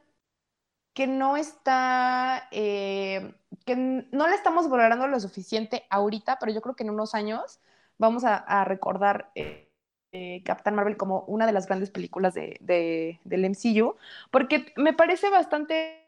que 0.94 1.06
no 1.06 1.36
está, 1.36 2.48
eh, 2.52 3.34
que 3.66 3.76
no 3.76 4.28
la 4.28 4.34
estamos 4.34 4.68
valorando 4.70 5.08
lo 5.08 5.18
suficiente 5.20 5.84
ahorita, 5.90 6.38
pero 6.38 6.52
yo 6.52 6.62
creo 6.62 6.76
que 6.76 6.84
en 6.84 6.90
unos 6.90 7.14
años 7.14 7.60
vamos 7.98 8.24
a, 8.24 8.64
recordar 8.64 9.30
eh, 9.34 9.70
eh, 10.12 10.42
Captain 10.44 10.76
Marvel 10.76 10.96
como 10.96 11.22
una 11.28 11.46
de 11.46 11.52
las 11.52 11.66
grandes 11.66 11.90
películas 11.90 12.34
de, 12.34 13.20
del 13.24 13.44
MCU, 13.44 13.96
porque 14.30 14.72
me 14.76 14.92
parece 14.92 15.30
bastante 15.30 16.04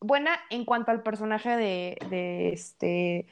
buena 0.00 0.38
en 0.50 0.64
cuanto 0.64 0.92
al 0.92 1.02
personaje 1.02 1.56
de, 1.56 1.98
de 2.10 2.52
este, 2.52 3.26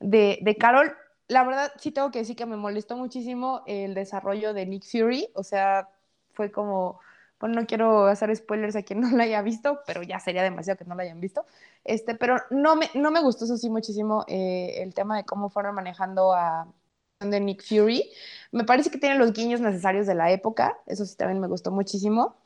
de, 0.00 0.38
de 0.42 0.56
Carol. 0.56 0.94
La 1.28 1.44
verdad, 1.44 1.72
sí 1.78 1.90
tengo 1.90 2.10
que 2.10 2.20
decir 2.20 2.36
que 2.36 2.46
me 2.46 2.56
molestó 2.56 2.96
muchísimo 2.96 3.62
el 3.66 3.94
desarrollo 3.94 4.54
de 4.54 4.66
Nick 4.66 4.84
Fury, 4.84 5.28
o 5.34 5.42
sea, 5.42 5.88
fue 6.32 6.50
como, 6.52 7.00
bueno, 7.40 7.60
no 7.60 7.66
quiero 7.66 8.06
hacer 8.06 8.34
spoilers 8.36 8.76
a 8.76 8.82
quien 8.82 9.00
no 9.02 9.10
la 9.16 9.24
haya 9.24 9.42
visto, 9.42 9.80
pero 9.86 10.02
ya 10.02 10.20
sería 10.20 10.42
demasiado 10.42 10.78
que 10.78 10.84
no 10.84 10.94
la 10.94 11.02
hayan 11.04 11.20
visto. 11.20 11.44
Este, 11.84 12.14
pero 12.14 12.36
no 12.50 12.76
me, 12.76 12.90
no 12.94 13.10
me 13.10 13.20
gustó 13.22 13.44
eso 13.44 13.56
sí 13.56 13.70
muchísimo 13.70 14.24
eh, 14.28 14.82
el 14.82 14.94
tema 14.94 15.16
de 15.16 15.24
cómo 15.24 15.50
fueron 15.50 15.74
manejando 15.74 16.32
a 16.32 16.72
de 17.20 17.40
Nick 17.40 17.62
Fury. 17.64 18.10
Me 18.52 18.64
parece 18.64 18.90
que 18.90 18.98
tiene 18.98 19.16
los 19.18 19.32
guiños 19.32 19.60
necesarios 19.60 20.06
de 20.06 20.14
la 20.14 20.30
época, 20.32 20.78
eso 20.86 21.04
sí 21.06 21.16
también 21.16 21.40
me 21.40 21.48
gustó 21.48 21.70
muchísimo. 21.70 22.36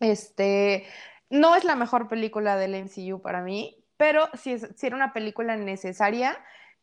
Este, 0.00 0.86
no 1.30 1.56
es 1.56 1.64
la 1.64 1.76
mejor 1.76 2.08
película 2.08 2.56
del 2.56 2.74
MCU 2.74 3.20
para 3.20 3.42
mí, 3.42 3.84
pero 3.96 4.28
sí, 4.34 4.52
es, 4.52 4.82
era 4.82 4.96
una 4.96 5.12
película 5.12 5.56
necesaria, 5.56 6.38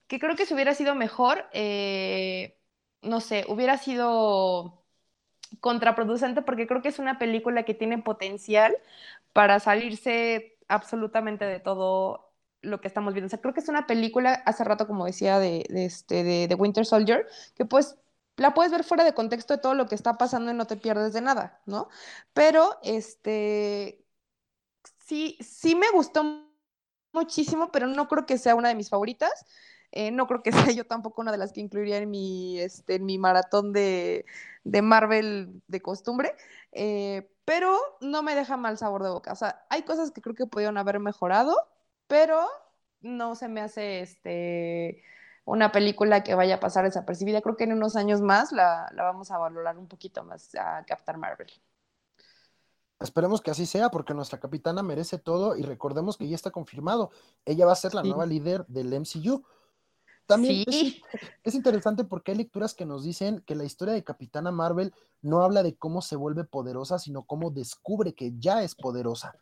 que 0.08 0.20
creo 0.20 0.36
que 0.36 0.46
si 0.46 0.54
hubiera 0.54 0.74
sido 0.76 0.96
mejor, 0.96 1.46
eh, 1.54 2.60
no 3.02 3.22
sé, 3.22 3.46
hubiera 3.50 3.78
sido 3.78 4.77
contraproducente 5.60 6.42
porque 6.42 6.68
creo 6.68 6.82
que 6.82 6.90
es 6.90 7.00
una 7.00 7.20
película 7.20 7.64
que 7.64 7.74
tiene 7.74 7.98
potencial 8.00 8.76
para 9.34 9.60
salirse 9.60 10.58
absolutamente 10.68 11.46
de 11.46 11.60
todo 11.60 12.32
lo 12.62 12.82
que 12.82 12.88
estamos 12.88 13.14
viendo. 13.14 13.28
O 13.28 13.30
sea, 13.30 13.42
creo 13.42 13.54
que 13.54 13.60
es 13.62 13.70
una 13.70 13.88
película, 13.88 14.34
hace 14.46 14.64
rato, 14.64 14.88
como 14.88 15.06
decía, 15.06 15.40
de, 15.40 15.66
este, 15.70 16.24
de, 16.24 16.56
Winter 16.56 16.86
Soldier, 16.86 17.28
que 17.56 17.66
pues 17.66 17.98
la 18.36 18.54
puedes 18.54 18.72
ver 18.72 18.84
fuera 18.84 19.04
de 19.04 19.14
contexto 19.14 19.56
de 19.56 19.62
todo 19.62 19.74
lo 19.74 19.88
que 19.88 19.96
está 19.96 20.18
pasando 20.18 20.52
y 20.52 20.54
no 20.56 20.68
te 20.68 20.78
pierdes 20.78 21.14
de 21.14 21.22
nada, 21.22 21.62
¿no? 21.66 21.90
Pero, 22.34 22.80
este, 22.84 24.06
sí, 25.00 25.38
sí 25.42 25.76
me 25.76 25.90
gustó 25.92 26.24
muchísimo, 27.14 27.72
pero 27.72 27.88
no 27.88 28.08
creo 28.08 28.26
que 28.26 28.38
sea 28.38 28.56
una 28.56 28.70
de 28.70 28.76
mis 28.76 28.90
favoritas. 28.90 29.46
Eh, 29.92 30.12
no 30.12 30.28
creo 30.28 30.44
que 30.44 30.52
sea 30.72 30.72
yo 30.72 30.86
tampoco 30.86 31.22
una 31.22 31.32
de 31.32 31.38
las 31.38 31.54
que 31.54 31.62
incluiría 31.62 31.98
en 31.98 32.10
mi, 32.10 32.60
este, 32.60 32.96
en 32.96 33.06
mi 33.06 33.18
maratón 33.18 33.74
de, 33.74 34.26
de 34.64 34.82
Marvel 34.82 35.62
de 35.68 35.82
costumbre, 35.82 36.36
eh, 36.72 37.30
pero 37.46 37.78
no 38.02 38.24
me 38.24 38.36
deja 38.36 38.58
mal 38.58 38.78
sabor 38.78 39.04
de 39.04 39.10
boca. 39.10 39.32
O 39.32 39.36
sea, 39.36 39.66
hay 39.70 39.84
cosas 39.84 40.12
que 40.12 40.22
creo 40.22 40.36
que 40.36 40.46
pudieron 40.46 40.78
haber 40.78 41.00
mejorado, 41.00 41.56
pero 42.08 42.46
no 43.02 43.36
se 43.36 43.48
me 43.48 43.62
hace 43.62 44.02
este, 44.02 45.04
una 45.46 45.72
película 45.72 46.24
que 46.24 46.36
vaya 46.36 46.56
a 46.56 46.60
pasar 46.60 46.86
desapercibida. 46.86 47.42
Creo 47.42 47.56
que 47.56 47.64
en 47.64 47.74
unos 47.74 47.96
años 47.96 48.22
más 48.22 48.52
la, 48.52 48.90
la 48.94 49.04
vamos 49.04 49.32
a 49.32 49.38
valorar 49.38 49.78
un 49.78 49.88
poquito 49.88 50.24
más 50.24 50.54
a 50.56 50.84
Captain 50.86 51.20
Marvel. 51.20 51.48
Esperemos 53.00 53.42
que 53.42 53.52
así 53.52 53.68
sea, 53.68 53.90
porque 53.90 54.16
nuestra 54.16 54.40
capitana 54.40 54.82
merece 54.82 55.20
todo 55.20 55.56
y 55.56 55.62
recordemos 55.62 56.18
que 56.18 56.28
ya 56.28 56.36
está 56.36 56.50
confirmado. 56.50 57.12
Ella 57.46 57.68
va 57.68 57.74
a 57.74 57.76
ser 57.76 57.94
la 57.94 58.02
nueva 58.02 58.26
líder 58.26 58.66
del 58.68 58.92
MCU. 58.92 59.44
También 60.28 60.66
es, 61.44 61.56
interesante 61.56 62.04
porque 62.04 62.32
hay 62.32 62.38
lecturas 62.38 62.74
que 62.76 62.86
nos 62.86 63.04
dicen 63.04 63.42
que 63.46 63.56
la 63.56 63.64
historia 63.64 63.94
de 63.94 64.04
Capitana 64.04 64.52
Marvel 64.52 64.94
no 65.22 65.42
habla 65.42 65.64
de 65.64 65.76
cómo 65.76 66.02
se 66.02 66.16
vuelve 66.16 66.44
poderosa, 66.44 67.00
sino 67.00 67.24
cómo 67.24 67.50
descubre 67.50 68.14
que 68.14 68.34
ya 68.38 68.62
es 68.62 68.76
poderosa 68.76 69.34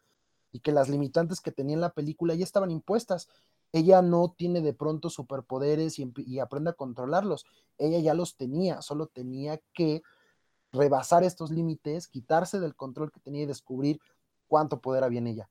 y 0.51 0.59
que 0.59 0.71
las 0.71 0.87
limitantes 0.87 1.41
que 1.41 1.51
tenía 1.51 1.73
en 1.73 1.81
la 1.81 1.93
película 1.93 2.35
ya 2.35 2.43
estaban 2.43 2.71
impuestas. 2.71 3.27
Ella 3.73 4.01
no 4.01 4.33
tiene 4.37 4.61
de 4.61 4.73
pronto 4.73 5.09
superpoderes 5.09 5.99
y, 5.99 6.13
y 6.17 6.39
aprende 6.39 6.69
a 6.69 6.73
controlarlos. 6.73 7.45
Ella 7.77 7.99
ya 7.99 8.13
los 8.13 8.37
tenía, 8.37 8.81
solo 8.81 9.07
tenía 9.07 9.59
que 9.73 10.03
rebasar 10.71 11.23
estos 11.23 11.51
límites, 11.51 12.07
quitarse 12.07 12.59
del 12.59 12.75
control 12.75 13.11
que 13.11 13.19
tenía 13.19 13.41
y 13.43 13.47
descubrir 13.47 13.99
cuánto 14.47 14.79
poder 14.79 15.03
había 15.03 15.19
en 15.19 15.27
ella. 15.27 15.49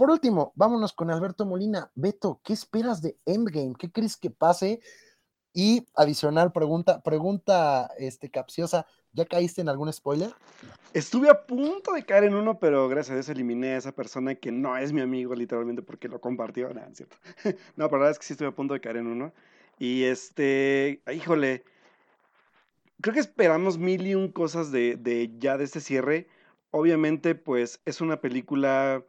Por 0.00 0.08
último, 0.08 0.54
vámonos 0.56 0.94
con 0.94 1.10
Alberto 1.10 1.44
Molina. 1.44 1.90
Beto, 1.94 2.40
¿qué 2.42 2.54
esperas 2.54 3.02
de 3.02 3.18
Endgame? 3.26 3.74
¿Qué 3.78 3.92
crees 3.92 4.16
que 4.16 4.30
pase? 4.30 4.80
Y 5.52 5.86
adicional 5.94 6.52
pregunta, 6.52 7.02
pregunta 7.02 7.90
este, 7.98 8.30
capciosa, 8.30 8.86
¿ya 9.12 9.26
caíste 9.26 9.60
en 9.60 9.68
algún 9.68 9.92
spoiler? 9.92 10.30
Estuve 10.94 11.28
a 11.28 11.46
punto 11.46 11.92
de 11.92 12.02
caer 12.06 12.24
en 12.24 12.34
uno, 12.34 12.58
pero 12.58 12.88
gracias 12.88 13.10
a 13.10 13.14
Dios 13.16 13.28
eliminé 13.28 13.74
a 13.74 13.76
esa 13.76 13.92
persona 13.92 14.34
que 14.36 14.50
no 14.50 14.74
es 14.78 14.90
mi 14.94 15.02
amigo, 15.02 15.34
literalmente, 15.34 15.82
porque 15.82 16.08
lo 16.08 16.18
compartió. 16.18 16.72
No, 16.72 16.80
¿cierto? 16.94 17.16
no, 17.76 17.90
pero 17.90 17.98
la 17.98 17.98
verdad 17.98 18.10
es 18.12 18.18
que 18.18 18.24
sí 18.24 18.32
estuve 18.32 18.48
a 18.48 18.54
punto 18.56 18.72
de 18.72 18.80
caer 18.80 18.96
en 18.96 19.06
uno. 19.06 19.34
Y 19.78 20.04
este, 20.04 21.02
híjole, 21.14 21.62
creo 23.02 23.12
que 23.12 23.20
esperamos 23.20 23.76
mil 23.76 24.06
y 24.06 24.14
un 24.14 24.32
cosas 24.32 24.72
de, 24.72 24.96
de 24.96 25.30
ya 25.36 25.58
de 25.58 25.64
este 25.64 25.80
cierre. 25.80 26.26
Obviamente, 26.70 27.34
pues 27.34 27.82
es 27.84 28.00
una 28.00 28.22
película 28.22 29.04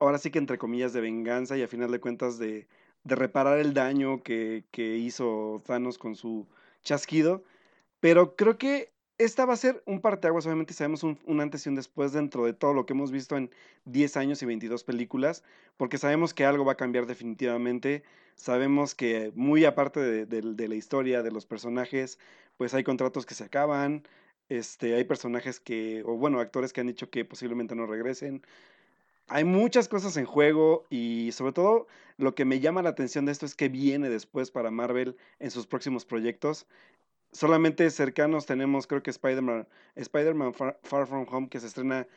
ahora 0.00 0.18
sí 0.18 0.30
que 0.30 0.38
entre 0.38 0.58
comillas 0.58 0.92
de 0.92 1.00
venganza 1.00 1.56
y 1.56 1.62
a 1.62 1.68
final 1.68 1.90
de 1.90 2.00
cuentas 2.00 2.38
de, 2.38 2.66
reparar 3.04 3.58
el 3.58 3.72
daño 3.72 4.22
que, 4.22 4.64
hizo 4.76 5.62
Thanos 5.66 5.98
con 5.98 6.16
su 6.16 6.46
chasquido. 6.82 7.44
Pero 8.00 8.36
creo 8.36 8.58
que 8.58 8.92
esta 9.18 9.44
va 9.44 9.54
a 9.54 9.56
ser 9.56 9.82
un 9.86 10.00
parteaguas, 10.00 10.46
obviamente 10.46 10.72
sabemos 10.74 11.02
un, 11.02 11.18
un, 11.26 11.40
antes 11.40 11.66
y 11.66 11.68
un 11.68 11.74
después 11.74 12.12
dentro 12.12 12.46
de 12.46 12.54
todo 12.54 12.72
lo 12.72 12.86
que 12.86 12.94
hemos 12.94 13.10
visto 13.12 13.36
en 13.36 13.50
10 13.84 14.16
años 14.16 14.42
y 14.42 14.46
22 14.46 14.84
películas, 14.84 15.44
porque 15.76 15.98
sabemos 15.98 16.32
que 16.34 16.46
algo 16.46 16.64
va 16.64 16.72
a 16.72 16.76
cambiar 16.76 17.06
definitivamente, 17.06 18.02
sabemos 18.34 18.94
que 18.94 19.32
muy 19.34 19.66
aparte 19.66 20.00
de, 20.00 20.26
de, 20.26 20.40
de 20.40 20.68
la 20.68 20.74
historia, 20.74 21.22
de 21.22 21.30
los 21.30 21.44
personajes, 21.44 22.18
pues 22.56 22.72
hay 22.72 22.82
contratos 22.84 23.26
que 23.26 23.34
se 23.34 23.44
acaban, 23.44 24.04
este, 24.50 24.96
hay 24.96 25.04
personajes 25.04 25.60
que, 25.60 26.02
o 26.04 26.16
bueno, 26.16 26.40
actores 26.40 26.72
que 26.72 26.80
han 26.80 26.88
dicho 26.88 27.08
que 27.08 27.24
posiblemente 27.24 27.76
no 27.76 27.86
regresen. 27.86 28.42
Hay 29.32 29.44
muchas 29.44 29.86
cosas 29.86 30.16
en 30.16 30.26
juego 30.26 30.86
y 30.90 31.30
sobre 31.30 31.52
todo 31.52 31.86
lo 32.16 32.34
que 32.34 32.44
me 32.44 32.58
llama 32.58 32.82
la 32.82 32.88
atención 32.88 33.26
de 33.26 33.32
esto 33.32 33.46
es 33.46 33.54
que 33.54 33.68
viene 33.68 34.10
después 34.10 34.50
para 34.50 34.72
Marvel 34.72 35.16
en 35.38 35.52
sus 35.52 35.68
próximos 35.68 36.04
proyectos. 36.04 36.66
Solamente 37.30 37.88
cercanos 37.90 38.46
tenemos, 38.46 38.88
creo 38.88 39.04
que 39.04 39.10
Spider-Man 39.10 39.68
Spider 39.94 40.34
Far, 40.52 40.80
Far, 40.82 41.06
From 41.06 41.26
Home, 41.30 41.48
que 41.48 41.60
se 41.60 41.68
estrena 41.68 42.08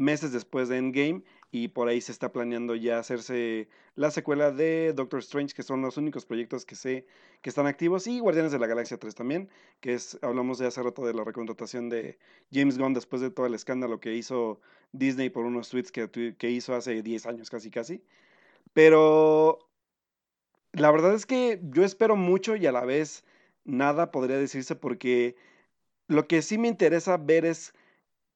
meses 0.00 0.32
después 0.32 0.68
de 0.68 0.78
Endgame, 0.78 1.22
y 1.52 1.68
por 1.68 1.88
ahí 1.88 2.00
se 2.00 2.12
está 2.12 2.32
planeando 2.32 2.74
ya 2.74 2.98
hacerse 2.98 3.68
la 3.96 4.10
secuela 4.10 4.50
de 4.50 4.92
Doctor 4.94 5.20
Strange, 5.20 5.54
que 5.54 5.62
son 5.62 5.82
los 5.82 5.96
únicos 5.96 6.24
proyectos 6.24 6.64
que 6.64 6.74
sé 6.74 7.06
que 7.42 7.50
están 7.50 7.66
activos, 7.66 8.06
y 8.06 8.18
Guardianes 8.20 8.52
de 8.52 8.58
la 8.58 8.66
Galaxia 8.66 8.98
3 8.98 9.14
también, 9.14 9.50
que 9.80 9.94
es, 9.94 10.18
hablamos 10.22 10.58
de 10.58 10.66
hace 10.66 10.82
rato 10.82 11.04
de 11.04 11.12
la 11.12 11.22
recontratación 11.24 11.88
de 11.88 12.18
James 12.50 12.78
Gunn 12.78 12.94
después 12.94 13.20
de 13.20 13.30
todo 13.30 13.46
el 13.46 13.54
escándalo 13.54 14.00
que 14.00 14.14
hizo 14.14 14.60
Disney 14.92 15.28
por 15.28 15.44
unos 15.44 15.68
tweets 15.68 15.92
que, 15.92 16.50
hizo 16.50 16.74
hace 16.74 17.02
10 17.02 17.26
años 17.26 17.50
casi 17.50 17.70
casi. 17.70 18.02
Pero 18.72 19.58
la 20.72 20.90
verdad 20.90 21.14
es 21.14 21.26
que 21.26 21.60
yo 21.62 21.84
espero 21.84 22.16
mucho 22.16 22.56
y 22.56 22.66
a 22.66 22.72
la 22.72 22.84
vez 22.84 23.24
nada 23.64 24.10
podría 24.10 24.38
decirse 24.38 24.76
porque 24.76 25.36
lo 26.08 26.26
que 26.26 26.42
sí 26.42 26.58
me 26.58 26.68
interesa 26.68 27.16
ver 27.18 27.44
es 27.44 27.74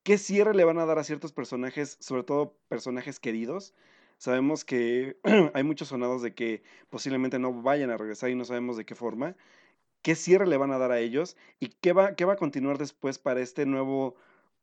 qué 0.04 0.18
cierre 0.18 0.54
le 0.54 0.64
van 0.64 0.78
a 0.78 0.86
dar 0.86 0.98
a 0.98 1.04
ciertos 1.04 1.32
personajes, 1.32 1.96
sobre 2.00 2.22
todo 2.22 2.54
personajes 2.68 3.18
queridos. 3.18 3.74
Sabemos 4.18 4.64
que 4.64 5.16
hay 5.54 5.64
muchos 5.64 5.88
sonados 5.88 6.22
de 6.22 6.34
que 6.34 6.62
posiblemente 6.90 7.38
no 7.38 7.52
vayan 7.62 7.90
a 7.90 7.96
regresar 7.96 8.30
y 8.30 8.36
no 8.36 8.44
sabemos 8.44 8.76
de 8.76 8.84
qué 8.84 8.94
forma. 8.94 9.36
¿Qué 10.02 10.14
cierre 10.14 10.46
le 10.46 10.58
van 10.58 10.70
a 10.70 10.78
dar 10.78 10.92
a 10.92 11.00
ellos? 11.00 11.36
¿Y 11.60 11.68
qué 11.68 11.92
va, 11.92 12.14
a 12.16 12.36
continuar 12.36 12.78
después 12.78 13.18
para 13.18 13.40
este 13.40 13.66
nuevo, 13.66 14.16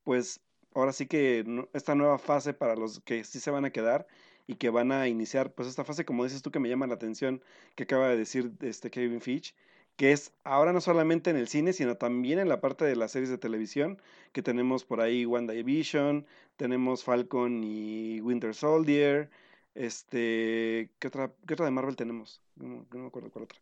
pues 0.03 0.41
ahora 0.75 0.93
sí 0.93 1.07
que 1.07 1.43
esta 1.73 1.95
nueva 1.95 2.19
fase 2.19 2.53
para 2.53 2.75
los 2.75 2.99
que 3.01 3.23
sí 3.23 3.39
se 3.39 3.51
van 3.51 3.65
a 3.65 3.71
quedar 3.71 4.07
y 4.47 4.55
que 4.55 4.69
van 4.69 4.91
a 4.91 5.07
iniciar, 5.07 5.53
pues 5.53 5.67
esta 5.67 5.83
fase, 5.83 6.05
como 6.05 6.23
dices 6.23 6.43
tú, 6.43 6.51
que 6.51 6.59
me 6.59 6.69
llama 6.69 6.87
la 6.87 6.93
atención, 6.95 7.41
que 7.75 7.83
acaba 7.83 8.09
de 8.09 8.17
decir 8.17 8.51
este 8.61 8.91
Kevin 8.91 9.21
Fitch, 9.21 9.55
que 9.95 10.11
es 10.11 10.33
ahora 10.43 10.73
no 10.73 10.81
solamente 10.81 11.29
en 11.29 11.37
el 11.37 11.47
cine, 11.47 11.73
sino 11.73 11.95
también 11.95 12.39
en 12.39 12.49
la 12.49 12.61
parte 12.61 12.85
de 12.85 12.95
las 12.95 13.11
series 13.11 13.29
de 13.29 13.37
televisión, 13.37 14.01
que 14.31 14.41
tenemos 14.41 14.83
por 14.83 15.01
ahí 15.01 15.25
WandaVision, 15.25 16.25
tenemos 16.57 17.03
Falcon 17.03 17.63
y 17.63 18.21
Winter 18.21 18.55
Soldier, 18.55 19.29
este, 19.75 20.89
¿qué 20.99 21.07
otra, 21.07 21.31
qué 21.47 21.53
otra 21.53 21.65
de 21.65 21.71
Marvel 21.71 21.95
tenemos? 21.95 22.41
No, 22.55 22.85
no 22.91 22.99
me 22.99 23.07
acuerdo 23.07 23.29
cuál 23.31 23.45
otra. 23.45 23.59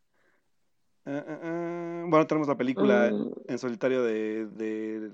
Uh, 1.06 1.12
uh, 1.12 2.04
uh, 2.06 2.10
bueno, 2.10 2.28
tenemos 2.28 2.48
la 2.48 2.58
película 2.58 3.10
mm. 3.12 3.32
en 3.48 3.58
solitario 3.58 4.04
de, 4.04 4.48
de, 4.48 5.12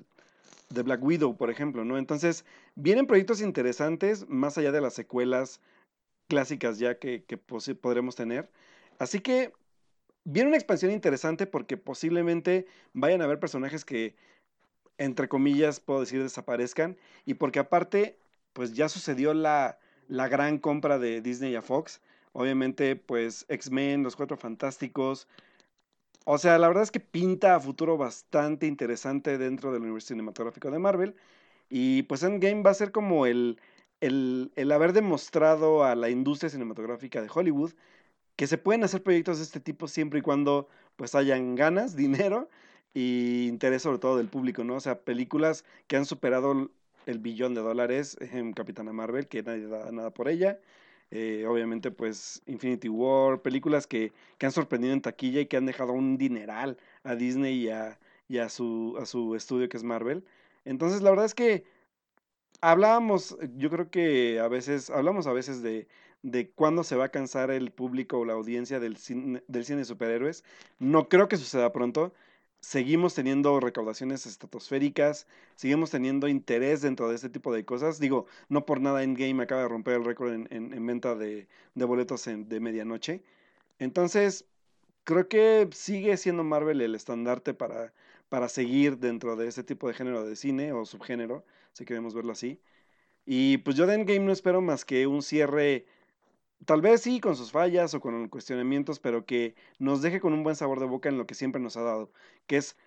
de, 0.69 0.81
Black 0.83 1.03
Widow, 1.03 1.37
por 1.37 1.49
ejemplo, 1.49 1.85
¿no? 1.85 1.97
Entonces, 1.97 2.45
vienen 2.75 3.07
proyectos 3.07 3.41
interesantes, 3.41 4.27
más 4.27 4.57
allá 4.57 4.71
de 4.71 4.81
las 4.81 4.93
secuelas 4.93 5.61
clásicas 6.27 6.79
ya 6.79 6.97
que, 6.97 7.23
que 7.23 7.37
podremos 7.37 8.15
tener. 8.15 8.49
Así 8.97 9.19
que 9.19 9.53
viene 10.25 10.49
una 10.49 10.57
expansión 10.57 10.91
interesante 10.91 11.47
porque 11.47 11.77
posiblemente 11.77 12.67
vayan 12.93 13.21
a 13.21 13.25
haber 13.25 13.39
personajes 13.39 13.85
que, 13.85 14.15
entre 14.97 15.29
comillas, 15.29 15.79
puedo 15.79 16.01
decir, 16.01 16.21
desaparezcan. 16.21 16.97
Y 17.25 17.35
porque 17.35 17.59
aparte, 17.59 18.17
pues 18.53 18.73
ya 18.73 18.89
sucedió 18.89 19.33
la, 19.33 19.79
la 20.07 20.27
gran 20.27 20.57
compra 20.57 20.99
de 20.99 21.21
Disney 21.21 21.55
a 21.55 21.61
Fox. 21.61 22.01
Obviamente, 22.33 22.95
pues 22.97 23.45
X-Men, 23.47 24.03
Los 24.03 24.15
Cuatro 24.15 24.35
Fantásticos. 24.35 25.27
O 26.25 26.37
sea, 26.39 26.57
la 26.57 26.67
verdad 26.67 26.83
es 26.83 26.91
que 26.91 26.99
pinta 26.99 27.55
a 27.55 27.59
futuro 27.59 27.97
bastante 27.97 28.65
interesante 28.65 29.37
dentro 29.37 29.71
del 29.71 29.83
universo 29.83 30.09
cinematográfico 30.09 30.71
de 30.71 30.79
Marvel. 30.79 31.15
Y 31.69 32.03
pues 32.03 32.23
Endgame 32.23 32.63
va 32.63 32.71
a 32.71 32.75
ser 32.75 32.91
como 32.91 33.25
el, 33.27 33.59
el, 34.01 34.51
el 34.55 34.71
haber 34.71 34.93
demostrado 34.93 35.83
a 35.83 35.95
la 35.95 36.09
industria 36.09 36.49
cinematográfica 36.49 37.21
de 37.21 37.29
Hollywood 37.33 37.73
que 38.35 38.47
se 38.47 38.57
pueden 38.57 38.83
hacer 38.83 39.03
proyectos 39.03 39.37
de 39.37 39.43
este 39.43 39.59
tipo 39.59 39.87
siempre 39.87 40.19
y 40.19 40.21
cuando 40.21 40.67
pues 40.95 41.15
hayan 41.15 41.55
ganas, 41.55 41.95
dinero 41.95 42.49
y 42.93 43.47
interés 43.47 43.81
sobre 43.83 43.99
todo 43.99 44.17
del 44.17 44.29
público, 44.29 44.63
¿no? 44.63 44.75
O 44.75 44.79
sea, 44.79 45.01
películas 45.01 45.65
que 45.87 45.97
han 45.97 46.05
superado 46.05 46.71
el 47.05 47.19
billón 47.19 47.53
de 47.53 47.61
dólares 47.61 48.17
en 48.21 48.53
Capitana 48.53 48.93
Marvel, 48.93 49.27
que 49.27 49.43
nadie 49.43 49.67
da 49.67 49.91
nada 49.91 50.11
por 50.11 50.29
ella. 50.29 50.59
Eh, 51.11 51.45
obviamente, 51.47 51.91
pues 51.91 52.41
Infinity 52.47 52.89
War, 52.89 53.41
películas 53.41 53.87
que, 53.87 54.11
que, 54.37 54.45
han 54.47 54.51
sorprendido 54.51 54.93
en 54.93 55.01
taquilla 55.01 55.41
y 55.41 55.45
que 55.45 55.57
han 55.57 55.65
dejado 55.65 55.93
un 55.93 56.17
dineral 56.17 56.77
a 57.03 57.15
Disney 57.15 57.65
y 57.65 57.69
a, 57.69 57.99
y 58.27 58.39
a, 58.39 58.49
su, 58.49 58.97
a 58.99 59.05
su 59.05 59.35
estudio 59.35 59.69
que 59.69 59.77
es 59.77 59.83
Marvel. 59.83 60.25
Entonces, 60.65 61.01
la 61.01 61.11
verdad 61.11 61.25
es 61.25 61.35
que 61.35 61.65
hablábamos, 62.61 63.37
yo 63.57 63.69
creo 63.69 63.89
que 63.89 64.39
a 64.39 64.47
veces, 64.47 64.89
hablamos 64.89 65.27
a 65.27 65.33
veces 65.33 65.61
de, 65.61 65.87
de 66.25 66.49
cuándo 66.49 66.83
se 66.83 66.95
va 66.95 67.05
a 67.05 67.09
cansar 67.09 67.51
el 67.51 67.71
público 67.71 68.17
o 68.17 68.25
la 68.25 68.33
audiencia 68.33 68.79
del 68.79 68.97
cine, 68.97 69.43
de 69.47 69.85
superhéroes. 69.85 70.43
No 70.79 71.07
creo 71.07 71.27
que 71.27 71.37
suceda 71.37 71.71
pronto. 71.71 72.13
Seguimos 72.61 73.13
teniendo 73.13 73.59
recaudaciones 73.59 74.25
estratosféricas, 74.25 75.27
seguimos 75.55 75.91
teniendo 75.91 76.27
interés 76.27 76.81
dentro 76.81 77.09
de 77.09 77.15
este 77.15 77.29
tipo 77.29 77.53
de 77.53 77.63
cosas. 77.63 77.99
Digo, 77.99 78.25
no 78.49 78.65
por 78.65 78.81
nada 78.81 79.03
Endgame 79.03 79.43
acaba 79.43 79.61
de 79.61 79.67
romper 79.67 79.97
el 79.97 80.05
récord 80.05 80.33
en, 80.33 80.47
en, 80.51 80.85
venta 80.87 81.13
de, 81.13 81.47
de 81.75 81.85
boletos 81.85 82.25
de 82.25 82.59
medianoche. 82.59 83.21
Entonces, 83.77 84.45
creo 85.03 85.27
que 85.27 85.69
sigue 85.73 86.17
siendo 86.17 86.43
Marvel 86.43 86.81
el 86.81 86.95
estandarte 86.95 87.53
para, 87.53 87.93
para 88.29 88.49
seguir 88.49 88.97
dentro 88.97 89.35
de 89.35 89.47
este 89.47 89.63
tipo 89.63 89.87
de 89.87 89.93
género 89.93 90.25
de 90.25 90.35
cine 90.35 90.73
o 90.73 90.85
subgénero, 90.85 91.45
si 91.73 91.85
queremos 91.85 92.15
verlo 92.15 92.31
así. 92.31 92.59
Y 93.25 93.57
pues 93.59 93.75
yo 93.75 93.85
de 93.87 93.95
Endgame 93.95 94.21
no 94.21 94.31
espero 94.31 94.61
más 94.61 94.85
que 94.85 95.07
un 95.07 95.21
cierre 95.21 95.85
Tal 96.65 96.81
vez 96.81 97.01
sí, 97.01 97.19
con 97.19 97.35
sus 97.35 97.51
fallas 97.51 97.93
o 97.93 97.99
con 97.99 98.29
cuestionamientos, 98.29 98.99
pero 98.99 99.25
que 99.25 99.55
nos 99.77 100.01
deje 100.01 100.19
con 100.19 100.33
un 100.33 100.43
buen 100.43 100.55
sabor 100.55 100.79
de 100.79 100.85
boca 100.85 101.09
en 101.09 101.17
lo 101.17 101.27
que 101.27 101.35
siempre 101.35 101.61
nos 101.61 101.77
ha 101.77 101.81
dado, 101.81 102.11
que 102.47 102.57
es 102.57 102.77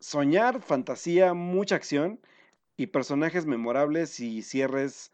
soñar, 0.00 0.62
fantasía, 0.62 1.34
mucha 1.34 1.76
acción 1.76 2.20
y 2.76 2.88
personajes 2.88 3.46
memorables 3.46 4.20
y 4.20 4.42
cierres 4.42 5.12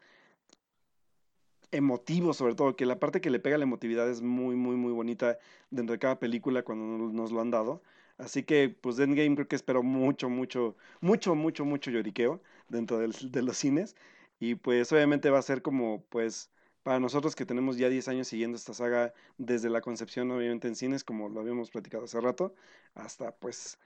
emotivos 1.71 2.37
sobre 2.37 2.55
todo, 2.55 2.75
que 2.75 2.85
la 2.85 2.99
parte 2.99 3.21
que 3.21 3.29
le 3.29 3.39
pega 3.39 3.57
la 3.57 3.63
emotividad 3.63 4.09
es 4.09 4.21
muy, 4.21 4.55
muy, 4.55 4.75
muy 4.75 4.93
bonita 4.93 5.37
dentro 5.69 5.93
de 5.93 5.99
cada 5.99 6.19
película 6.19 6.63
cuando 6.63 6.85
nos 7.13 7.31
lo 7.31 7.41
han 7.41 7.51
dado. 7.51 7.81
Así 8.17 8.43
que, 8.43 8.69
pues, 8.69 8.97
Endgame 8.99 9.35
creo 9.35 9.47
que 9.47 9.55
espero 9.57 9.83
mucho, 9.83 10.29
mucho, 10.29 10.77
mucho, 11.01 11.35
mucho, 11.35 11.65
mucho 11.65 11.91
lloriqueo 11.91 12.41
dentro 12.69 12.97
de 12.99 13.41
los 13.41 13.57
cines. 13.57 13.95
Y 14.39 14.55
pues, 14.55 14.91
obviamente 14.91 15.29
va 15.29 15.39
a 15.39 15.41
ser 15.41 15.61
como, 15.61 16.03
pues, 16.09 16.49
para 16.85 16.99
nosotros 16.99 17.35
que 17.35 17.47
tenemos 17.47 17.77
ya 17.77 17.89
10 17.89 18.09
años 18.09 18.27
siguiendo 18.27 18.55
esta 18.57 18.75
saga 18.75 19.11
desde 19.39 19.71
la 19.71 19.81
concepción, 19.81 20.29
obviamente 20.29 20.67
en 20.67 20.75
cines, 20.75 21.03
como 21.03 21.29
lo 21.29 21.39
habíamos 21.39 21.71
platicado 21.71 22.03
hace 22.03 22.21
rato, 22.21 22.53
hasta 22.93 23.31
pues 23.31 23.79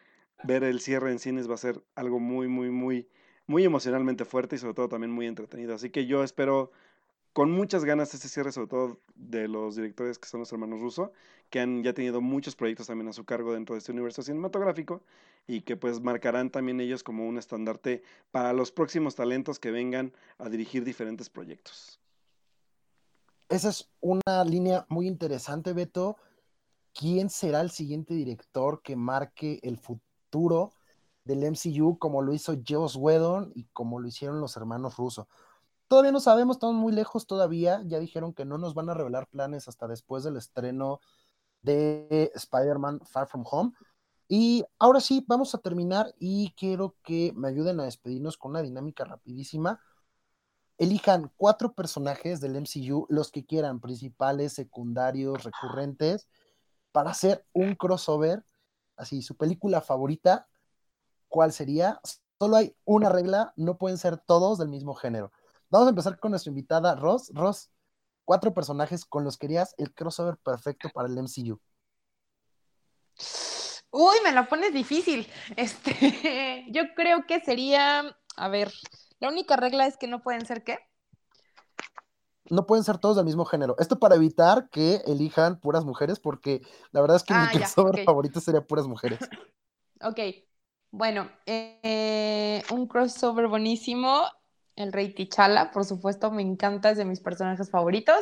ver 0.43 0.65
el 0.65 0.81
cierre 0.81 1.09
en 1.09 1.19
cines 1.19 1.49
va 1.49 1.53
a 1.53 1.57
ser 1.57 1.81
algo 1.95 2.19
muy, 2.19 2.49
muy, 2.49 2.71
muy, 2.71 3.07
muy 3.47 3.63
emocionalmente 3.63 4.25
fuerte 4.25 4.57
y 4.57 4.59
sobre 4.59 4.73
todo 4.73 4.89
también 4.89 5.11
muy 5.11 5.27
entretenido. 5.27 5.73
Así 5.73 5.91
que 5.91 6.07
yo 6.07 6.25
espero 6.25 6.73
con 7.31 7.51
muchas 7.51 7.85
ganas 7.85 8.13
este 8.13 8.27
cierre, 8.27 8.51
sobre 8.51 8.67
todo 8.67 8.99
de 9.15 9.47
los 9.47 9.77
directores 9.77 10.19
que 10.19 10.27
son 10.27 10.41
los 10.41 10.51
hermanos 10.51 10.81
Russo, 10.81 11.13
que 11.49 11.61
han 11.61 11.81
ya 11.83 11.93
tenido 11.93 12.19
muchos 12.19 12.57
proyectos 12.57 12.87
también 12.87 13.07
a 13.07 13.13
su 13.13 13.23
cargo 13.23 13.53
dentro 13.53 13.75
de 13.75 13.79
este 13.79 13.93
universo 13.93 14.23
cinematográfico 14.23 15.01
y 15.47 15.61
que 15.61 15.77
pues 15.77 16.01
marcarán 16.01 16.49
también 16.49 16.81
ellos 16.81 17.03
como 17.03 17.25
un 17.29 17.37
estandarte 17.37 18.03
para 18.31 18.51
los 18.51 18.73
próximos 18.73 19.15
talentos 19.15 19.57
que 19.57 19.71
vengan 19.71 20.11
a 20.37 20.49
dirigir 20.49 20.83
diferentes 20.83 21.29
proyectos 21.29 22.01
esa 23.49 23.69
es 23.69 23.89
una 23.99 24.43
línea 24.45 24.85
muy 24.89 25.07
interesante, 25.07 25.73
Beto. 25.73 26.17
¿Quién 26.93 27.29
será 27.29 27.61
el 27.61 27.71
siguiente 27.71 28.13
director 28.13 28.81
que 28.81 28.95
marque 28.95 29.59
el 29.63 29.77
futuro 29.77 30.73
del 31.23 31.43
MCU 31.43 31.97
como 31.97 32.21
lo 32.21 32.33
hizo 32.33 32.55
Joss 32.67 32.95
Whedon 32.95 33.51
y 33.55 33.65
como 33.73 33.99
lo 33.99 34.07
hicieron 34.07 34.39
los 34.39 34.55
hermanos 34.55 34.97
Russo? 34.97 35.27
Todavía 35.87 36.11
no 36.11 36.19
sabemos, 36.19 36.57
estamos 36.57 36.75
muy 36.75 36.93
lejos 36.93 37.25
todavía. 37.25 37.81
Ya 37.85 37.99
dijeron 37.99 38.33
que 38.33 38.45
no 38.45 38.59
nos 38.59 38.75
van 38.75 38.89
a 38.89 38.93
revelar 38.93 39.27
planes 39.27 39.67
hasta 39.67 39.87
después 39.87 40.23
del 40.23 40.37
estreno 40.37 40.99
de 41.63 42.31
Spider-Man 42.35 43.01
Far 43.05 43.27
From 43.27 43.43
Home. 43.49 43.71
Y 44.27 44.63
ahora 44.77 44.99
sí, 44.99 45.25
vamos 45.27 45.55
a 45.55 45.57
terminar 45.57 46.13
y 46.19 46.53
quiero 46.55 46.95
que 47.03 47.33
me 47.35 47.47
ayuden 47.47 47.79
a 47.79 47.85
despedirnos 47.85 48.37
con 48.37 48.51
una 48.51 48.61
dinámica 48.61 49.03
rapidísima 49.03 49.81
elijan 50.79 51.31
cuatro 51.35 51.73
personajes 51.73 52.39
del 52.39 52.55
MCU, 52.55 53.05
los 53.09 53.31
que 53.31 53.45
quieran, 53.45 53.81
principales, 53.81 54.53
secundarios, 54.53 55.43
recurrentes, 55.43 56.27
para 56.91 57.11
hacer 57.11 57.45
un 57.53 57.75
crossover, 57.75 58.45
así, 58.95 59.21
su 59.21 59.35
película 59.35 59.81
favorita, 59.81 60.47
cuál 61.27 61.51
sería. 61.51 61.99
Solo 62.39 62.55
hay 62.55 62.75
una 62.85 63.09
regla, 63.09 63.53
no 63.57 63.77
pueden 63.77 63.97
ser 63.97 64.17
todos 64.17 64.57
del 64.57 64.69
mismo 64.69 64.95
género. 64.95 65.31
Vamos 65.69 65.87
a 65.87 65.89
empezar 65.89 66.17
con 66.17 66.31
nuestra 66.31 66.49
invitada 66.49 66.95
Ross. 66.95 67.29
Ross, 67.33 67.69
cuatro 68.23 68.53
personajes 68.53 69.05
con 69.05 69.25
los 69.25 69.37
que 69.37 69.47
harías 69.47 69.75
el 69.77 69.93
crossover 69.93 70.37
perfecto 70.37 70.89
para 70.93 71.09
el 71.09 71.17
MCU. 71.17 71.59
Uy, 73.91 74.15
me 74.23 74.31
la 74.31 74.47
pones 74.47 74.73
difícil. 74.73 75.27
Este, 75.57 76.65
yo 76.71 76.83
creo 76.95 77.25
que 77.27 77.41
sería, 77.41 78.15
a 78.37 78.47
ver, 78.47 78.71
la 79.19 79.29
única 79.29 79.55
regla 79.55 79.87
es 79.87 79.97
que 79.97 80.07
no 80.07 80.21
pueden 80.21 80.45
ser 80.45 80.63
qué. 80.63 80.79
No 82.49 82.65
pueden 82.65 82.83
ser 82.83 82.97
todos 82.97 83.15
del 83.15 83.25
mismo 83.25 83.45
género. 83.45 83.75
Esto 83.77 83.99
para 83.99 84.15
evitar 84.15 84.69
que 84.69 84.95
elijan 85.05 85.59
puras 85.59 85.85
mujeres, 85.85 86.19
porque 86.19 86.61
la 86.91 87.01
verdad 87.01 87.17
es 87.17 87.23
que 87.23 87.33
Ah, 87.33 87.51
mi 87.51 87.59
crossover 87.59 87.93
ok. 87.95 88.05
favorito 88.05 88.39
sería 88.39 88.61
puras 88.61 88.87
mujeres. 88.87 89.19
Ok, 90.01 90.17
bueno, 90.91 91.29
eh, 91.45 92.63
un 92.71 92.87
crossover 92.87 93.47
buenísimo. 93.47 94.23
El 94.77 94.93
Rey 94.93 95.13
T'Challa, 95.13 95.71
por 95.71 95.83
supuesto, 95.83 96.31
me 96.31 96.41
encanta, 96.41 96.91
es 96.91 96.97
de 96.97 97.03
mis 97.03 97.19
personajes 97.19 97.69
favoritos. 97.69 98.21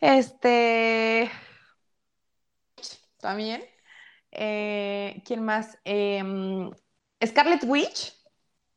Este, 0.00 1.30
también. 3.20 3.62
Eh, 4.32 5.22
¿quién 5.24 5.44
más? 5.44 5.78
Em, 5.84 6.70
Scarlet 7.24 7.64
Witch, 7.64 8.14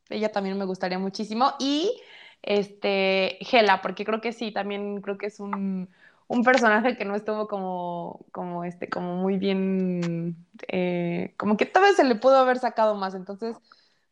ella 0.10 0.32
también 0.32 0.58
me 0.58 0.66
gustaría 0.66 1.00
muchísimo. 1.00 1.54
Y 1.60 2.02
este, 2.42 3.38
Hela, 3.46 3.82
porque 3.82 4.06
creo 4.06 4.22
que 4.22 4.34
sí, 4.34 4.52
también 4.52 5.02
creo 5.02 5.18
que 5.18 5.28
es 5.28 5.40
un, 5.40 5.90
un 6.28 6.44
personaje 6.44 6.98
que 6.98 7.06
no 7.06 7.16
estuvo 7.16 7.48
como, 7.48 8.26
como, 8.32 8.64
este, 8.64 8.90
como 8.90 9.16
muy 9.16 9.38
bien, 9.38 10.46
eh, 10.68 11.34
como 11.38 11.58
que 11.58 11.66
tal 11.66 11.84
vez 11.84 11.96
se 11.96 12.04
le 12.04 12.16
pudo 12.16 12.38
haber 12.38 12.60
sacado 12.60 12.96
más. 12.96 13.16
Entonces, 13.16 13.58